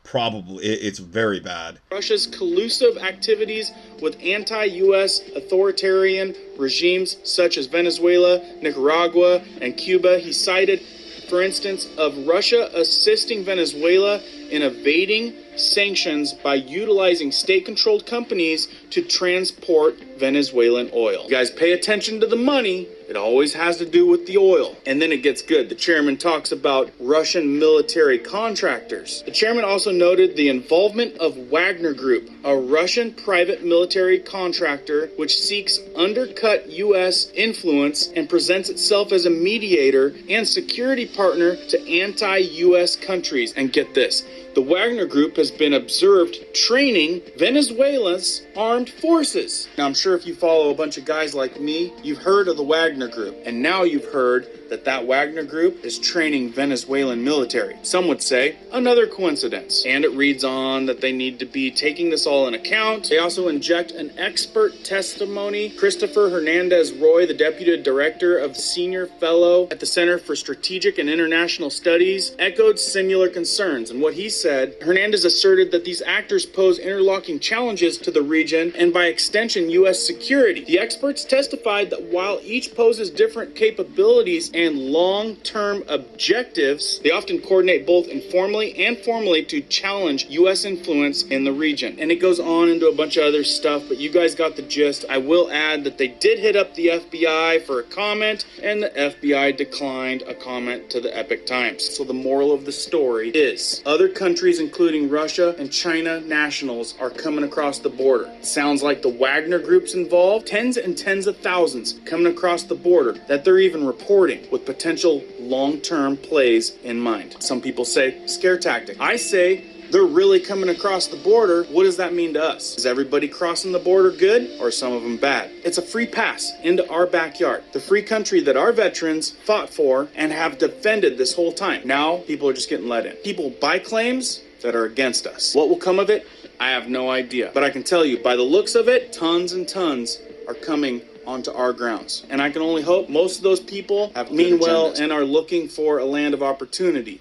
probably 0.04 0.64
it, 0.64 0.78
it's 0.84 1.00
very 1.00 1.40
bad. 1.40 1.80
Russia's 1.90 2.26
collusive 2.28 2.96
activities 2.98 3.72
with 4.00 4.16
anti 4.22 4.64
US 4.64 5.20
authoritarian 5.34 6.36
regimes 6.56 7.16
such 7.24 7.58
as 7.58 7.66
Venezuela, 7.66 8.40
Nicaragua, 8.62 9.42
and 9.60 9.76
Cuba. 9.76 10.20
He 10.20 10.32
cited, 10.32 10.80
for 11.28 11.42
instance, 11.42 11.88
of 11.98 12.16
Russia 12.26 12.70
assisting 12.74 13.44
Venezuela 13.44 14.20
in 14.50 14.62
evading 14.62 15.34
sanctions 15.56 16.32
by 16.32 16.54
utilizing 16.54 17.32
state 17.32 17.66
controlled 17.66 18.06
companies 18.06 18.68
to 18.90 19.02
transport 19.02 19.96
Venezuelan 20.16 20.90
oil. 20.94 21.24
You 21.24 21.30
guys 21.30 21.50
pay 21.50 21.72
attention 21.72 22.20
to 22.20 22.26
the 22.26 22.36
money. 22.36 22.86
It 23.08 23.16
always 23.16 23.54
has 23.54 23.78
to 23.78 23.86
do 23.86 24.06
with 24.06 24.26
the 24.26 24.36
oil. 24.36 24.76
And 24.84 25.00
then 25.00 25.12
it 25.12 25.22
gets 25.22 25.40
good. 25.40 25.70
The 25.70 25.74
chairman 25.74 26.18
talks 26.18 26.52
about 26.52 26.90
Russian 27.00 27.58
military 27.58 28.18
contractors. 28.18 29.22
The 29.22 29.30
chairman 29.30 29.64
also 29.64 29.90
noted 29.90 30.36
the 30.36 30.50
involvement 30.50 31.16
of 31.16 31.34
Wagner 31.50 31.94
Group, 31.94 32.30
a 32.44 32.54
Russian 32.54 33.14
private 33.14 33.64
military 33.64 34.18
contractor 34.18 35.10
which 35.16 35.38
seeks 35.38 35.80
undercut 35.96 36.68
U.S. 36.68 37.30
influence 37.32 38.08
and 38.14 38.28
presents 38.28 38.68
itself 38.68 39.10
as 39.10 39.24
a 39.24 39.30
mediator 39.30 40.14
and 40.28 40.46
security 40.46 41.06
partner 41.06 41.56
to 41.56 41.88
anti 41.88 42.36
U.S. 42.36 42.94
countries. 42.94 43.54
And 43.54 43.72
get 43.72 43.94
this 43.94 44.24
the 44.58 44.64
Wagner 44.64 45.06
Group 45.06 45.36
has 45.36 45.52
been 45.52 45.74
observed 45.74 46.52
training 46.52 47.22
Venezuela's 47.36 48.44
armed 48.56 48.90
forces. 48.90 49.68
Now, 49.78 49.86
I'm 49.86 49.94
sure 49.94 50.16
if 50.16 50.26
you 50.26 50.34
follow 50.34 50.70
a 50.70 50.74
bunch 50.74 50.98
of 50.98 51.04
guys 51.04 51.32
like 51.32 51.60
me, 51.60 51.92
you've 52.02 52.18
heard 52.18 52.48
of 52.48 52.56
the 52.56 52.64
Wagner 52.64 53.06
Group, 53.06 53.36
and 53.44 53.62
now 53.62 53.84
you've 53.84 54.06
heard 54.06 54.48
that 54.68 54.84
that 54.84 55.06
Wagner 55.06 55.44
Group 55.44 55.84
is 55.84 55.98
training 55.98 56.52
Venezuelan 56.52 57.24
military. 57.24 57.76
Some 57.82 58.08
would 58.08 58.22
say 58.22 58.56
another 58.72 59.06
coincidence. 59.06 59.84
And 59.86 60.04
it 60.04 60.12
reads 60.12 60.44
on 60.44 60.86
that 60.86 61.00
they 61.00 61.12
need 61.12 61.38
to 61.38 61.46
be 61.46 61.70
taking 61.70 62.10
this 62.10 62.26
all 62.26 62.48
in 62.48 62.54
account. 62.54 63.08
They 63.08 63.18
also 63.18 63.48
inject 63.48 63.92
an 63.92 64.12
expert 64.18 64.84
testimony. 64.84 65.70
Christopher 65.70 66.30
Hernandez 66.30 66.92
Roy, 66.92 67.26
the 67.26 67.34
deputy 67.34 67.80
director 67.82 68.38
of 68.38 68.56
senior 68.56 69.06
fellow 69.06 69.68
at 69.70 69.80
the 69.80 69.86
Center 69.86 70.18
for 70.18 70.36
Strategic 70.36 70.98
and 70.98 71.08
International 71.08 71.70
Studies, 71.70 72.34
echoed 72.38 72.78
similar 72.78 73.28
concerns. 73.28 73.90
And 73.90 74.00
what 74.00 74.14
he 74.14 74.28
said, 74.28 74.47
Hernandez 74.48 75.24
asserted 75.24 75.70
that 75.72 75.84
these 75.84 76.02
actors 76.02 76.46
pose 76.46 76.78
interlocking 76.78 77.38
challenges 77.38 77.98
to 77.98 78.10
the 78.10 78.22
region 78.22 78.72
and 78.76 78.92
by 78.92 79.06
extension 79.06 79.68
U.S. 79.70 80.04
security. 80.04 80.64
The 80.64 80.78
experts 80.78 81.24
testified 81.24 81.90
that 81.90 82.02
while 82.04 82.40
each 82.42 82.74
poses 82.74 83.10
different 83.10 83.54
capabilities 83.54 84.50
and 84.54 84.78
long 84.78 85.36
term 85.36 85.84
objectives, 85.88 87.00
they 87.00 87.10
often 87.10 87.40
coordinate 87.40 87.86
both 87.86 88.08
informally 88.08 88.86
and 88.86 88.96
formally 88.98 89.44
to 89.44 89.60
challenge 89.62 90.26
U.S. 90.30 90.64
influence 90.64 91.24
in 91.24 91.44
the 91.44 91.52
region. 91.52 91.96
And 91.98 92.10
it 92.10 92.16
goes 92.16 92.40
on 92.40 92.68
into 92.68 92.88
a 92.88 92.94
bunch 92.94 93.16
of 93.16 93.24
other 93.24 93.44
stuff, 93.44 93.84
but 93.88 93.98
you 93.98 94.10
guys 94.10 94.34
got 94.34 94.56
the 94.56 94.62
gist. 94.62 95.04
I 95.08 95.18
will 95.18 95.50
add 95.50 95.84
that 95.84 95.98
they 95.98 96.08
did 96.08 96.38
hit 96.38 96.56
up 96.56 96.74
the 96.74 96.88
FBI 96.88 97.62
for 97.62 97.80
a 97.80 97.84
comment, 97.84 98.46
and 98.62 98.82
the 98.82 98.90
FBI 98.90 99.56
declined 99.56 100.22
a 100.22 100.34
comment 100.34 100.90
to 100.90 101.00
the 101.00 101.16
Epoch 101.16 101.46
Times. 101.46 101.96
So 101.96 102.04
the 102.04 102.14
moral 102.14 102.52
of 102.52 102.64
the 102.64 102.72
story 102.72 103.30
is 103.30 103.82
other 103.84 104.08
countries, 104.08 104.37
including 104.42 105.10
Russia 105.10 105.54
and 105.58 105.70
China 105.70 106.20
nationals, 106.20 106.94
are 107.00 107.10
coming 107.10 107.44
across 107.44 107.80
the 107.80 107.88
border. 107.88 108.30
Sounds 108.42 108.82
like 108.82 109.02
the 109.02 109.08
Wagner 109.08 109.58
group's 109.58 109.94
involved, 109.94 110.46
tens 110.46 110.76
and 110.76 110.96
tens 110.96 111.26
of 111.26 111.36
thousands 111.38 111.94
coming 112.04 112.32
across 112.32 112.62
the 112.62 112.74
border 112.74 113.12
that 113.26 113.44
they're 113.44 113.58
even 113.58 113.84
reporting 113.84 114.46
with 114.50 114.64
potential 114.64 115.24
long 115.40 115.78
term 115.80 116.16
plays 116.16 116.76
in 116.84 117.00
mind. 117.00 117.36
Some 117.40 117.60
people 117.60 117.84
say 117.84 118.24
scare 118.26 118.58
tactic. 118.58 119.00
I 119.00 119.16
say 119.16 119.64
they're 119.90 120.04
really 120.04 120.40
coming 120.40 120.68
across 120.68 121.06
the 121.06 121.16
border. 121.16 121.64
What 121.64 121.84
does 121.84 121.96
that 121.96 122.12
mean 122.12 122.34
to 122.34 122.42
us? 122.42 122.76
Is 122.76 122.86
everybody 122.86 123.28
crossing 123.28 123.72
the 123.72 123.78
border 123.78 124.10
good 124.10 124.60
or 124.60 124.70
some 124.70 124.92
of 124.92 125.02
them 125.02 125.16
bad? 125.16 125.50
It's 125.64 125.78
a 125.78 125.82
free 125.82 126.06
pass 126.06 126.52
into 126.62 126.88
our 126.90 127.06
backyard, 127.06 127.64
the 127.72 127.80
free 127.80 128.02
country 128.02 128.40
that 128.42 128.56
our 128.56 128.72
veterans 128.72 129.30
fought 129.30 129.70
for 129.70 130.08
and 130.14 130.32
have 130.32 130.58
defended 130.58 131.16
this 131.18 131.34
whole 131.34 131.52
time. 131.52 131.86
Now 131.86 132.18
people 132.18 132.48
are 132.48 132.52
just 132.52 132.68
getting 132.68 132.88
let 132.88 133.06
in. 133.06 133.16
People 133.16 133.50
buy 133.60 133.78
claims 133.78 134.42
that 134.62 134.74
are 134.74 134.84
against 134.84 135.26
us. 135.26 135.54
What 135.54 135.68
will 135.68 135.76
come 135.76 135.98
of 135.98 136.10
it? 136.10 136.26
I 136.60 136.70
have 136.70 136.88
no 136.88 137.10
idea. 137.10 137.50
But 137.54 137.64
I 137.64 137.70
can 137.70 137.82
tell 137.82 138.04
you, 138.04 138.18
by 138.22 138.36
the 138.36 138.42
looks 138.42 138.74
of 138.74 138.88
it, 138.88 139.12
tons 139.12 139.52
and 139.52 139.68
tons 139.68 140.18
are 140.48 140.54
coming 140.54 141.02
onto 141.26 141.52
our 141.52 141.72
grounds. 141.72 142.26
And 142.30 142.42
I 142.42 142.50
can 142.50 142.62
only 142.62 142.82
hope 142.82 143.08
most 143.08 143.36
of 143.36 143.42
those 143.42 143.60
people 143.60 144.10
have 144.14 144.32
mean 144.32 144.58
well 144.58 144.94
and 144.98 145.12
are 145.12 145.24
looking 145.24 145.68
for 145.68 145.98
a 145.98 146.04
land 146.04 146.34
of 146.34 146.42
opportunity 146.42 147.20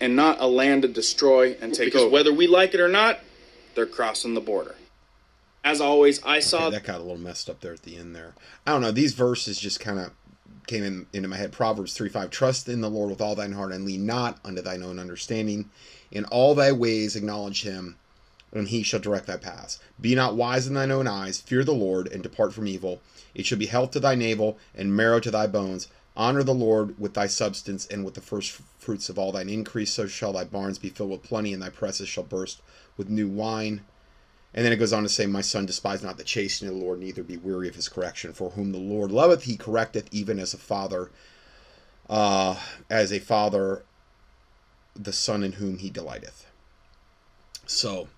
and 0.00 0.16
not 0.16 0.40
a 0.40 0.46
land 0.46 0.82
to 0.82 0.88
destroy 0.88 1.56
and 1.60 1.74
take 1.74 1.86
because 1.86 2.02
over. 2.02 2.12
Whether 2.12 2.32
we 2.32 2.46
like 2.46 2.74
it 2.74 2.80
or 2.80 2.88
not, 2.88 3.20
they're 3.74 3.86
crossing 3.86 4.34
the 4.34 4.40
border. 4.40 4.74
As 5.64 5.80
always, 5.80 6.22
I 6.24 6.40
saw 6.40 6.66
okay, 6.66 6.76
that 6.76 6.84
got 6.84 7.00
a 7.00 7.02
little 7.02 7.18
messed 7.18 7.50
up 7.50 7.60
there 7.60 7.72
at 7.72 7.82
the 7.82 7.96
end 7.96 8.14
there. 8.14 8.34
I 8.66 8.72
don't 8.72 8.80
know. 8.80 8.92
These 8.92 9.14
verses 9.14 9.58
just 9.58 9.80
kind 9.80 9.98
of 9.98 10.12
came 10.66 10.84
in 10.84 11.06
into 11.12 11.28
my 11.28 11.36
head. 11.36 11.52
Proverbs 11.52 11.94
3 11.94 12.08
5 12.08 12.30
Trust 12.30 12.68
in 12.68 12.80
the 12.80 12.90
Lord 12.90 13.10
with 13.10 13.20
all 13.20 13.34
thine 13.34 13.52
heart 13.52 13.72
and 13.72 13.84
lean 13.84 14.06
not 14.06 14.38
unto 14.44 14.62
thine 14.62 14.82
own 14.82 14.98
understanding. 14.98 15.70
In 16.10 16.24
all 16.26 16.54
thy 16.54 16.72
ways 16.72 17.16
acknowledge 17.16 17.62
him, 17.62 17.96
and 18.52 18.68
he 18.68 18.82
shall 18.82 19.00
direct 19.00 19.26
thy 19.26 19.36
paths. 19.36 19.78
Be 20.00 20.14
not 20.14 20.36
wise 20.36 20.66
in 20.66 20.74
thine 20.74 20.90
own 20.90 21.06
eyes, 21.06 21.40
fear 21.40 21.64
the 21.64 21.72
Lord, 21.72 22.06
and 22.08 22.22
depart 22.22 22.54
from 22.54 22.66
evil. 22.66 23.00
It 23.34 23.44
shall 23.44 23.58
be 23.58 23.66
health 23.66 23.90
to 23.92 24.00
thy 24.00 24.14
navel, 24.14 24.58
and 24.74 24.96
marrow 24.96 25.20
to 25.20 25.30
thy 25.30 25.46
bones. 25.46 25.88
Honor 26.18 26.42
the 26.42 26.52
Lord 26.52 26.98
with 26.98 27.14
thy 27.14 27.28
substance, 27.28 27.86
and 27.86 28.04
with 28.04 28.14
the 28.14 28.20
first 28.20 28.60
fruits 28.78 29.08
of 29.08 29.18
all 29.18 29.30
thine 29.30 29.48
increase. 29.48 29.92
So 29.92 30.08
shall 30.08 30.32
thy 30.32 30.42
barns 30.42 30.78
be 30.78 30.90
filled 30.90 31.10
with 31.10 31.22
plenty, 31.22 31.52
and 31.52 31.62
thy 31.62 31.70
presses 31.70 32.08
shall 32.08 32.24
burst 32.24 32.60
with 32.96 33.08
new 33.08 33.28
wine. 33.28 33.82
And 34.52 34.64
then 34.64 34.72
it 34.72 34.76
goes 34.76 34.92
on 34.92 35.04
to 35.04 35.08
say, 35.08 35.26
My 35.26 35.42
son, 35.42 35.64
despise 35.64 36.02
not 36.02 36.18
the 36.18 36.24
chastening 36.24 36.72
of 36.72 36.76
the 36.76 36.84
Lord, 36.84 36.98
neither 36.98 37.22
be 37.22 37.36
weary 37.36 37.68
of 37.68 37.76
his 37.76 37.88
correction. 37.88 38.32
For 38.32 38.50
whom 38.50 38.72
the 38.72 38.78
Lord 38.78 39.12
loveth, 39.12 39.44
he 39.44 39.56
correcteth, 39.56 40.08
even 40.10 40.40
as 40.40 40.52
a 40.52 40.58
father, 40.58 41.12
uh, 42.10 42.58
as 42.90 43.12
a 43.12 43.20
father, 43.20 43.84
the 44.96 45.12
son 45.12 45.44
in 45.44 45.52
whom 45.52 45.78
he 45.78 45.88
delighteth. 45.88 46.46
So, 47.64 48.08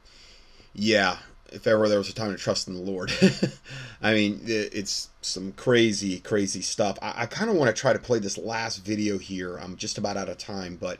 yeah, 0.72 1.18
if 1.52 1.66
ever 1.66 1.88
there 1.88 1.98
was 1.98 2.08
a 2.08 2.14
time 2.14 2.30
to 2.30 2.38
trust 2.38 2.68
in 2.68 2.74
the 2.74 2.80
Lord. 2.80 3.12
I 4.02 4.14
mean, 4.14 4.40
it's 4.46 5.08
some 5.20 5.52
crazy, 5.52 6.20
crazy 6.20 6.62
stuff. 6.62 6.98
I, 7.02 7.22
I 7.22 7.26
kind 7.26 7.50
of 7.50 7.56
want 7.56 7.74
to 7.74 7.80
try 7.80 7.92
to 7.92 7.98
play 7.98 8.18
this 8.18 8.38
last 8.38 8.78
video 8.78 9.18
here. 9.18 9.56
I'm 9.56 9.76
just 9.76 9.98
about 9.98 10.16
out 10.16 10.28
of 10.28 10.38
time, 10.38 10.76
but 10.80 10.98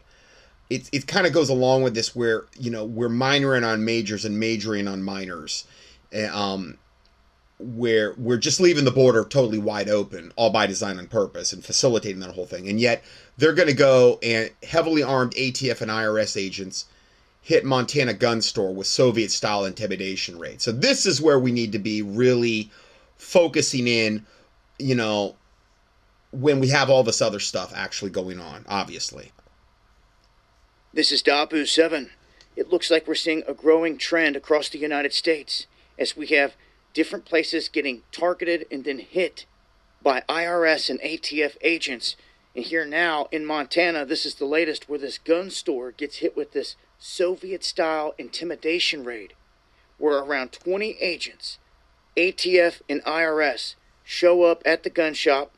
it, 0.69 0.89
it 0.93 1.07
kind 1.07 1.27
of 1.27 1.33
goes 1.33 1.49
along 1.49 1.83
with 1.83 1.95
this 1.95 2.15
where, 2.15 2.47
you 2.59 2.71
know, 2.71 2.85
we're 2.85 3.09
minoring 3.09 3.67
on 3.67 3.85
majors 3.85 4.25
and 4.25 4.39
majoring 4.39 4.89
on 4.89 5.03
minors. 5.03 5.67
Eh, 6.13 6.27
um, 6.27 6.79
where 7.61 8.15
we're 8.17 8.39
just 8.39 8.59
leaving 8.59 8.85
the 8.85 8.91
border 8.91 9.23
totally 9.25 9.59
wide 9.59 9.89
open, 9.89 10.33
all 10.37 10.51
by 10.51 10.67
design 10.67 10.99
and 10.99 11.11
purpose, 11.11 11.53
and 11.53 11.65
facilitating 11.65 12.21
that 12.21 12.35
whole 12.35 12.47
thing. 12.47 12.69
And 12.69 12.81
yet 12.81 13.05
they're 13.37 13.53
going 13.53 13.69
to 13.69 13.75
go 13.75 14.19
and 14.23 14.51
heavily 14.63 15.03
armed 15.03 15.35
ATF 15.35 15.83
and 15.83 15.91
IRS 15.91 16.41
agents 16.41 16.87
hit 17.43 17.65
Montana 17.65 18.15
gun 18.15 18.43
store 18.43 18.75
with 18.75 18.87
Soviet 18.87 19.31
style 19.31 19.65
intimidation 19.65 20.39
rate. 20.39 20.61
So 20.61 20.73
this 20.73 21.07
is 21.07 21.21
where 21.21 21.39
we 21.39 21.53
need 21.53 21.73
to 21.73 21.79
be 21.79 22.03
really 22.03 22.71
focusing 23.17 23.89
in, 23.89 24.27
you 24.79 24.95
know, 24.95 25.37
when 26.33 26.61
we 26.61 26.69
have 26.69 26.91
all 26.91 27.03
this 27.03 27.23
other 27.23 27.41
stuff 27.41 27.73
actually 27.75 28.11
going 28.11 28.41
on, 28.41 28.65
obviously. 28.69 29.33
This 30.93 31.13
is 31.13 31.23
Dabu 31.23 31.67
7. 31.67 32.11
It 32.57 32.69
looks 32.69 32.91
like 32.91 33.07
we're 33.07 33.15
seeing 33.15 33.43
a 33.47 33.55
growing 33.55 33.97
trend 33.97 34.37
across 34.37 34.69
the 34.69 34.79
United 34.79 35.13
States 35.13 35.67
as 35.99 36.17
we 36.17 36.29
have 36.29 36.57
different 36.93 37.25
places 37.25 37.69
getting 37.69 38.03
targeted 38.13 38.67
and 38.71 38.85
then 38.85 38.99
hit 38.99 39.47
by 40.03 40.23
IRS 40.29 40.91
and 40.91 41.01
ATF 41.01 41.57
agents. 41.63 42.17
And 42.55 42.65
here 42.65 42.85
now 42.85 43.29
in 43.31 43.47
Montana, 43.47 44.05
this 44.05 44.27
is 44.27 44.35
the 44.35 44.45
latest 44.45 44.89
where 44.89 44.99
this 44.99 45.19
gun 45.19 45.51
store 45.51 45.93
gets 45.93 46.17
hit 46.17 46.37
with 46.37 46.53
this 46.53 46.77
Soviet 47.01 47.65
style 47.65 48.15
intimidation 48.19 49.05
raid 49.05 49.35
where 49.99 50.19
around 50.19 50.53
20 50.53 50.97
agents, 51.01 51.59
ATF 52.17 52.81
and 52.89 53.03
IRS, 53.05 53.75
show 54.05 54.45
up 54.45 54.63
at 54.65 54.83
the 54.83 54.91
gun 54.91 55.15
shop 55.15 55.53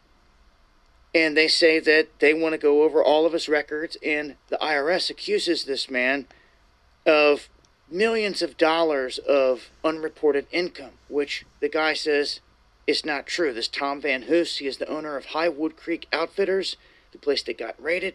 and 1.14 1.36
they 1.36 1.48
say 1.48 1.78
that 1.78 2.08
they 2.20 2.32
want 2.32 2.52
to 2.52 2.58
go 2.58 2.82
over 2.82 3.02
all 3.02 3.26
of 3.26 3.32
his 3.32 3.48
records. 3.48 3.96
And 4.04 4.36
the 4.48 4.58
IRS 4.58 5.10
accuses 5.10 5.64
this 5.64 5.90
man 5.90 6.26
of 7.06 7.48
millions 7.90 8.40
of 8.40 8.56
dollars 8.56 9.18
of 9.18 9.70
unreported 9.84 10.46
income, 10.50 10.92
which 11.08 11.44
the 11.60 11.68
guy 11.68 11.92
says 11.92 12.40
is 12.86 13.04
not 13.04 13.26
true. 13.26 13.52
This 13.52 13.68
Tom 13.68 14.00
Van 14.00 14.22
Hoos, 14.22 14.56
he 14.56 14.66
is 14.66 14.78
the 14.78 14.88
owner 14.88 15.16
of 15.16 15.26
Highwood 15.26 15.76
Creek 15.76 16.08
Outfitters, 16.12 16.76
the 17.12 17.18
place 17.18 17.42
that 17.42 17.58
got 17.58 17.80
raided. 17.82 18.14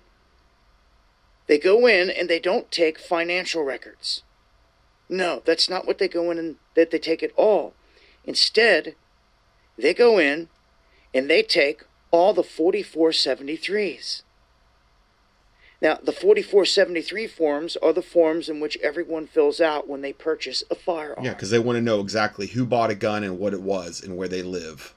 They 1.47 1.57
go 1.57 1.87
in 1.87 2.09
and 2.09 2.29
they 2.29 2.39
don't 2.39 2.71
take 2.71 2.99
financial 2.99 3.63
records. 3.63 4.23
No, 5.09 5.41
that's 5.45 5.69
not 5.69 5.87
what 5.87 5.97
they 5.97 6.07
go 6.07 6.29
in 6.31 6.37
and 6.37 6.57
that 6.75 6.91
they 6.91 6.99
take 6.99 7.23
at 7.23 7.31
all. 7.37 7.73
Instead, 8.25 8.95
they 9.77 9.93
go 9.93 10.19
in 10.19 10.49
and 11.13 11.29
they 11.29 11.41
take 11.41 11.83
all 12.11 12.33
the 12.33 12.43
4473s. 12.43 14.23
Now, 15.81 15.99
the 16.03 16.11
4473 16.11 17.27
forms 17.27 17.77
are 17.77 17.93
the 17.93 18.01
forms 18.01 18.49
in 18.49 18.59
which 18.59 18.77
everyone 18.77 19.27
fills 19.27 19.61
out 19.61 19.87
when 19.87 20.01
they 20.01 20.11
purchase 20.11 20.63
a 20.71 20.75
firearm. 20.75 21.23
Yeah, 21.23 21.33
because 21.33 21.51
they 21.51 21.59
want 21.59 21.77
to 21.77 21.81
know 21.81 21.99
exactly 21.99 22.47
who 22.47 22.65
bought 22.65 22.89
a 22.89 22.95
gun 22.95 23.23
and 23.23 23.37
what 23.37 23.53
it 23.53 23.61
was 23.61 24.01
and 24.01 24.17
where 24.17 24.27
they 24.27 24.41
live. 24.41 24.95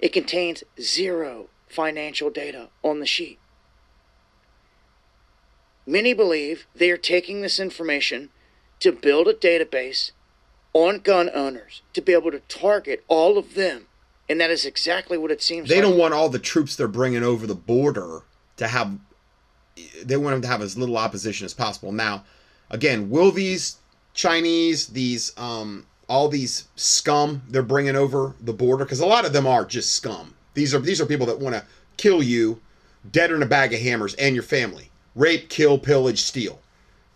It 0.00 0.12
contains 0.12 0.64
zero 0.80 1.48
financial 1.68 2.30
data 2.30 2.68
on 2.82 3.00
the 3.00 3.06
sheet. 3.06 3.38
Many 5.86 6.14
believe 6.14 6.66
they 6.74 6.90
are 6.90 6.96
taking 6.96 7.40
this 7.40 7.60
information 7.60 8.30
to 8.80 8.92
build 8.92 9.28
a 9.28 9.34
database 9.34 10.12
on 10.72 10.98
gun 10.98 11.30
owners 11.34 11.82
to 11.92 12.00
be 12.00 12.12
able 12.12 12.30
to 12.30 12.40
target 12.40 13.04
all 13.08 13.38
of 13.38 13.54
them. 13.54 13.86
And 14.28 14.40
that 14.40 14.50
is 14.50 14.64
exactly 14.64 15.18
what 15.18 15.30
it 15.30 15.42
seems 15.42 15.68
They 15.68 15.76
like. 15.76 15.84
don't 15.84 15.98
want 15.98 16.14
all 16.14 16.28
the 16.28 16.38
troops 16.38 16.76
they're 16.76 16.88
bringing 16.88 17.22
over 17.22 17.46
the 17.46 17.54
border 17.54 18.22
to 18.56 18.68
have. 18.68 18.98
They 20.02 20.16
want 20.16 20.34
them 20.34 20.42
to 20.42 20.48
have 20.48 20.62
as 20.62 20.78
little 20.78 20.96
opposition 20.96 21.44
as 21.44 21.52
possible. 21.52 21.92
Now, 21.92 22.24
again, 22.70 23.10
will 23.10 23.30
these 23.30 23.76
Chinese, 24.14 24.88
these 24.88 25.32
um, 25.36 25.86
all 26.08 26.28
these 26.28 26.68
scum 26.76 27.42
they're 27.48 27.62
bringing 27.62 27.96
over 27.96 28.34
the 28.40 28.52
border? 28.54 28.84
Because 28.84 29.00
a 29.00 29.06
lot 29.06 29.26
of 29.26 29.32
them 29.32 29.46
are 29.46 29.64
just 29.64 29.94
scum. 29.94 30.34
These 30.54 30.74
are 30.74 30.78
these 30.78 31.00
are 31.00 31.06
people 31.06 31.26
that 31.26 31.38
want 31.38 31.54
to 31.54 31.64
kill 31.98 32.22
you, 32.22 32.60
dead 33.10 33.30
in 33.30 33.42
a 33.42 33.46
bag 33.46 33.74
of 33.74 33.80
hammers, 33.80 34.14
and 34.14 34.34
your 34.34 34.44
family. 34.44 34.90
Rape, 35.14 35.48
kill, 35.48 35.78
pillage, 35.78 36.20
steal. 36.22 36.60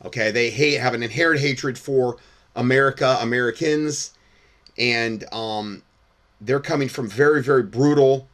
Okay, 0.04 0.30
they 0.30 0.50
hate 0.50 0.74
have 0.74 0.94
an 0.94 1.02
inherent 1.02 1.40
hatred 1.40 1.78
for 1.78 2.16
America, 2.54 3.18
Americans, 3.20 4.12
and 4.76 5.24
um, 5.32 5.82
they're 6.40 6.60
coming 6.60 6.88
from 6.88 7.08
very, 7.08 7.42
very 7.42 7.62
brutal 7.62 8.28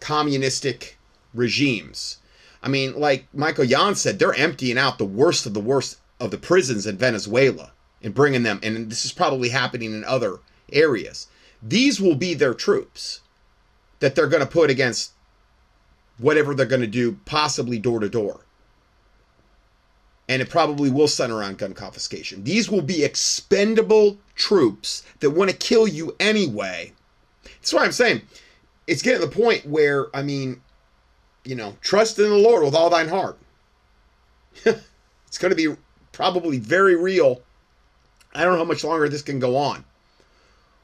communistic 0.00 0.98
regimes. 1.32 2.18
I 2.62 2.68
mean, 2.68 2.98
like 2.98 3.26
Michael 3.32 3.64
Yon 3.64 3.94
said, 3.94 4.18
they're 4.18 4.34
emptying 4.34 4.78
out 4.78 4.98
the 4.98 5.04
worst 5.04 5.46
of 5.46 5.54
the 5.54 5.60
worst 5.60 5.98
of 6.20 6.30
the 6.30 6.38
prisons 6.38 6.86
in 6.86 6.96
Venezuela 6.96 7.72
and 8.02 8.14
bringing 8.14 8.42
them, 8.42 8.60
and 8.62 8.90
this 8.90 9.04
is 9.04 9.12
probably 9.12 9.48
happening 9.48 9.92
in 9.92 10.04
other 10.04 10.38
areas. 10.72 11.28
These 11.62 12.00
will 12.00 12.16
be 12.16 12.34
their 12.34 12.54
troops 12.54 13.20
that 14.00 14.14
they're 14.14 14.28
going 14.28 14.42
to 14.42 14.46
put 14.46 14.70
against 14.70 15.12
whatever 16.22 16.54
they're 16.54 16.66
going 16.66 16.80
to 16.80 16.86
do, 16.86 17.18
possibly 17.24 17.78
door 17.78 18.00
to 18.00 18.08
door. 18.08 18.40
And 20.28 20.40
it 20.40 20.48
probably 20.48 20.90
will 20.90 21.08
center 21.08 21.42
on 21.42 21.56
gun 21.56 21.74
confiscation. 21.74 22.44
These 22.44 22.70
will 22.70 22.82
be 22.82 23.04
expendable 23.04 24.18
troops 24.34 25.04
that 25.20 25.30
want 25.30 25.50
to 25.50 25.56
kill 25.56 25.86
you 25.86 26.16
anyway. 26.18 26.92
That's 27.44 27.72
why 27.72 27.84
I'm 27.84 27.92
saying. 27.92 28.22
It's 28.86 29.02
getting 29.02 29.20
to 29.20 29.26
the 29.26 29.32
point 29.32 29.66
where, 29.66 30.14
I 30.16 30.22
mean, 30.22 30.62
you 31.44 31.54
know, 31.54 31.76
trust 31.82 32.18
in 32.18 32.30
the 32.30 32.36
Lord 32.36 32.64
with 32.64 32.74
all 32.74 32.88
thine 32.88 33.08
heart. 33.08 33.38
it's 34.64 35.38
going 35.38 35.50
to 35.50 35.56
be 35.56 35.76
probably 36.12 36.58
very 36.58 36.96
real. 36.96 37.42
I 38.34 38.44
don't 38.44 38.54
know 38.54 38.58
how 38.58 38.64
much 38.64 38.84
longer 38.84 39.08
this 39.08 39.22
can 39.22 39.38
go 39.38 39.56
on 39.56 39.84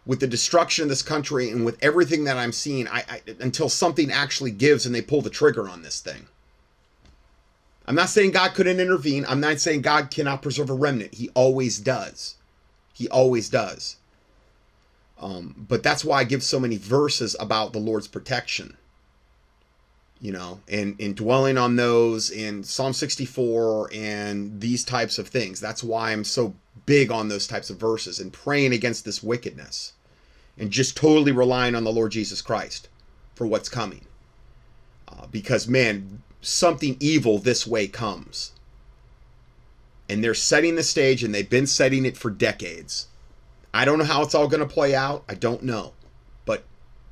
with 0.08 0.20
the 0.20 0.26
destruction 0.26 0.84
of 0.84 0.88
this 0.88 1.02
country 1.02 1.50
and 1.50 1.66
with 1.66 1.76
everything 1.84 2.24
that 2.24 2.38
I'm 2.38 2.50
seeing. 2.50 2.88
I, 2.88 3.04
I 3.08 3.22
until 3.40 3.68
something 3.68 4.10
actually 4.10 4.50
gives 4.50 4.86
and 4.86 4.94
they 4.94 5.02
pull 5.02 5.20
the 5.20 5.30
trigger 5.30 5.68
on 5.68 5.82
this 5.82 6.00
thing. 6.00 6.26
I'm 7.86 7.94
not 7.94 8.08
saying 8.08 8.30
God 8.32 8.54
couldn't 8.54 8.80
intervene. 8.80 9.26
I'm 9.28 9.40
not 9.40 9.60
saying 9.60 9.82
God 9.82 10.10
cannot 10.10 10.42
preserve 10.42 10.70
a 10.70 10.74
remnant. 10.74 11.14
He 11.14 11.28
always 11.34 11.78
does. 11.78 12.36
He 12.94 13.06
always 13.08 13.50
does. 13.50 13.96
Um, 15.20 15.66
but 15.68 15.82
that's 15.82 16.04
why 16.04 16.20
I 16.20 16.24
give 16.24 16.42
so 16.42 16.58
many 16.58 16.78
verses 16.78 17.36
about 17.38 17.74
the 17.74 17.78
Lord's 17.78 18.08
protection. 18.08 18.78
You 20.20 20.32
know, 20.32 20.60
and, 20.68 20.98
and 20.98 21.14
dwelling 21.14 21.58
on 21.58 21.76
those 21.76 22.30
in 22.30 22.64
Psalm 22.64 22.92
64 22.92 23.90
and 23.94 24.60
these 24.60 24.84
types 24.84 25.18
of 25.18 25.28
things. 25.28 25.60
That's 25.60 25.84
why 25.84 26.12
I'm 26.12 26.24
so 26.24 26.54
big 26.86 27.12
on 27.12 27.28
those 27.28 27.46
types 27.46 27.68
of 27.70 27.76
verses 27.76 28.18
and 28.18 28.32
praying 28.32 28.72
against 28.72 29.04
this 29.04 29.22
wickedness 29.22 29.92
and 30.58 30.70
just 30.70 30.96
totally 30.96 31.32
relying 31.32 31.74
on 31.74 31.84
the 31.84 31.92
Lord 31.92 32.12
Jesus 32.12 32.42
Christ 32.42 32.88
for 33.34 33.46
what's 33.46 33.68
coming. 33.68 34.04
Uh, 35.06 35.26
because, 35.30 35.68
man, 35.68 36.22
something 36.40 36.96
evil 37.00 37.38
this 37.38 37.66
way 37.66 37.86
comes. 37.86 38.52
And 40.08 40.24
they're 40.24 40.34
setting 40.34 40.74
the 40.74 40.82
stage 40.82 41.22
and 41.22 41.34
they've 41.34 41.48
been 41.48 41.66
setting 41.66 42.04
it 42.04 42.16
for 42.16 42.30
decades. 42.30 43.08
I 43.72 43.84
don't 43.84 43.98
know 43.98 44.04
how 44.04 44.22
it's 44.22 44.34
all 44.34 44.48
going 44.48 44.66
to 44.66 44.74
play 44.74 44.94
out. 44.94 45.22
I 45.28 45.34
don't 45.34 45.62
know. 45.62 45.92
But 46.44 46.64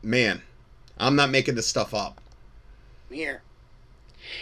man, 0.02 0.42
I'm 0.98 1.14
not 1.14 1.30
making 1.30 1.54
this 1.54 1.66
stuff 1.66 1.94
up. 1.94 2.20
here. 3.10 3.42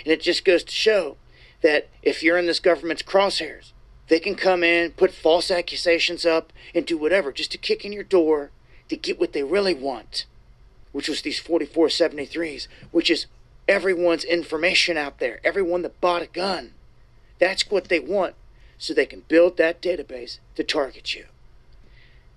And 0.05 0.12
it 0.12 0.22
just 0.22 0.44
goes 0.44 0.64
to 0.64 0.72
show 0.72 1.16
that 1.62 1.89
if 2.02 2.22
you're 2.22 2.39
in 2.39 2.47
this 2.47 2.60
government's 2.60 3.02
crosshairs, 3.02 3.72
they 4.09 4.20
can 4.20 4.35
come 4.35 4.62
in, 4.62 4.93
put 4.93 5.12
false 5.12 5.51
accusations 5.51 6.24
up, 6.24 6.52
and 6.74 6.86
do 6.86 6.97
whatever 6.97 7.32
just 7.32 7.52
to 7.52 7.59
kick 7.59 7.85
in 7.85 7.93
your 7.93 8.05
door 8.05 8.51
to 8.89 8.97
get 8.97 9.19
what 9.19 9.32
they 9.32 9.43
really 9.43 9.74
want, 9.74 10.27
which 10.93 11.09
was 11.09 11.23
these 11.23 11.40
4473s, 11.40 12.69
which 12.90 13.11
is 13.11 13.27
everyone's 13.66 14.24
information 14.24 14.97
out 14.97 15.19
there, 15.19 15.40
everyone 15.44 15.82
that 15.82 16.01
bought 16.01 16.23
a 16.23 16.27
gun. 16.27 16.73
That's 17.39 17.70
what 17.70 17.89
they 17.89 18.01
want, 18.01 18.35
so 18.78 18.94
they 18.94 19.06
can 19.06 19.24
build 19.28 19.56
that 19.56 19.82
database 19.82 20.39
to 20.56 20.65
target 20.65 21.15
you. 21.15 21.27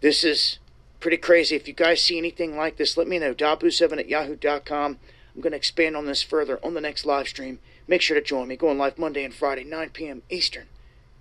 This 0.01 0.23
is 0.23 0.59
pretty 0.99 1.17
crazy. 1.17 1.55
If 1.55 1.67
you 1.67 1.73
guys 1.73 2.01
see 2.01 2.17
anything 2.17 2.55
like 2.55 2.77
this, 2.77 2.97
let 2.97 3.07
me 3.07 3.19
know. 3.19 3.33
Dabu7 3.33 3.99
at 3.99 4.09
yahoo.com. 4.09 4.97
I'm 5.35 5.41
going 5.41 5.51
to 5.51 5.57
expand 5.57 5.95
on 5.95 6.05
this 6.05 6.23
further 6.23 6.59
on 6.63 6.73
the 6.73 6.81
next 6.81 7.05
live 7.05 7.27
stream. 7.27 7.59
Make 7.87 8.01
sure 8.01 8.19
to 8.19 8.25
join 8.25 8.47
me. 8.47 8.55
Going 8.55 8.77
live 8.77 8.97
Monday 8.97 9.23
and 9.23 9.33
Friday, 9.33 9.63
9 9.63 9.89
p.m. 9.91 10.23
Eastern. 10.29 10.67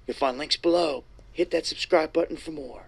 You'll 0.06 0.16
find 0.16 0.38
links 0.38 0.56
below. 0.56 1.04
Hit 1.32 1.50
that 1.50 1.66
subscribe 1.66 2.12
button 2.12 2.36
for 2.36 2.50
more. 2.50 2.85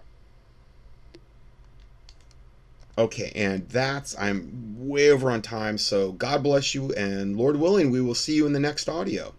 Okay, 2.99 3.31
and 3.33 3.65
that's 3.69 4.13
I'm 4.19 4.75
way 4.77 5.09
over 5.09 5.31
on 5.31 5.41
time, 5.41 5.77
so 5.77 6.11
God 6.11 6.43
bless 6.43 6.75
you 6.75 6.91
and 6.95 7.37
Lord 7.37 7.55
willing, 7.55 7.91
we 7.91 8.01
will 8.01 8.13
see 8.13 8.35
you 8.35 8.45
in 8.45 8.51
the 8.51 8.59
next 8.59 8.89
audio. 8.89 9.33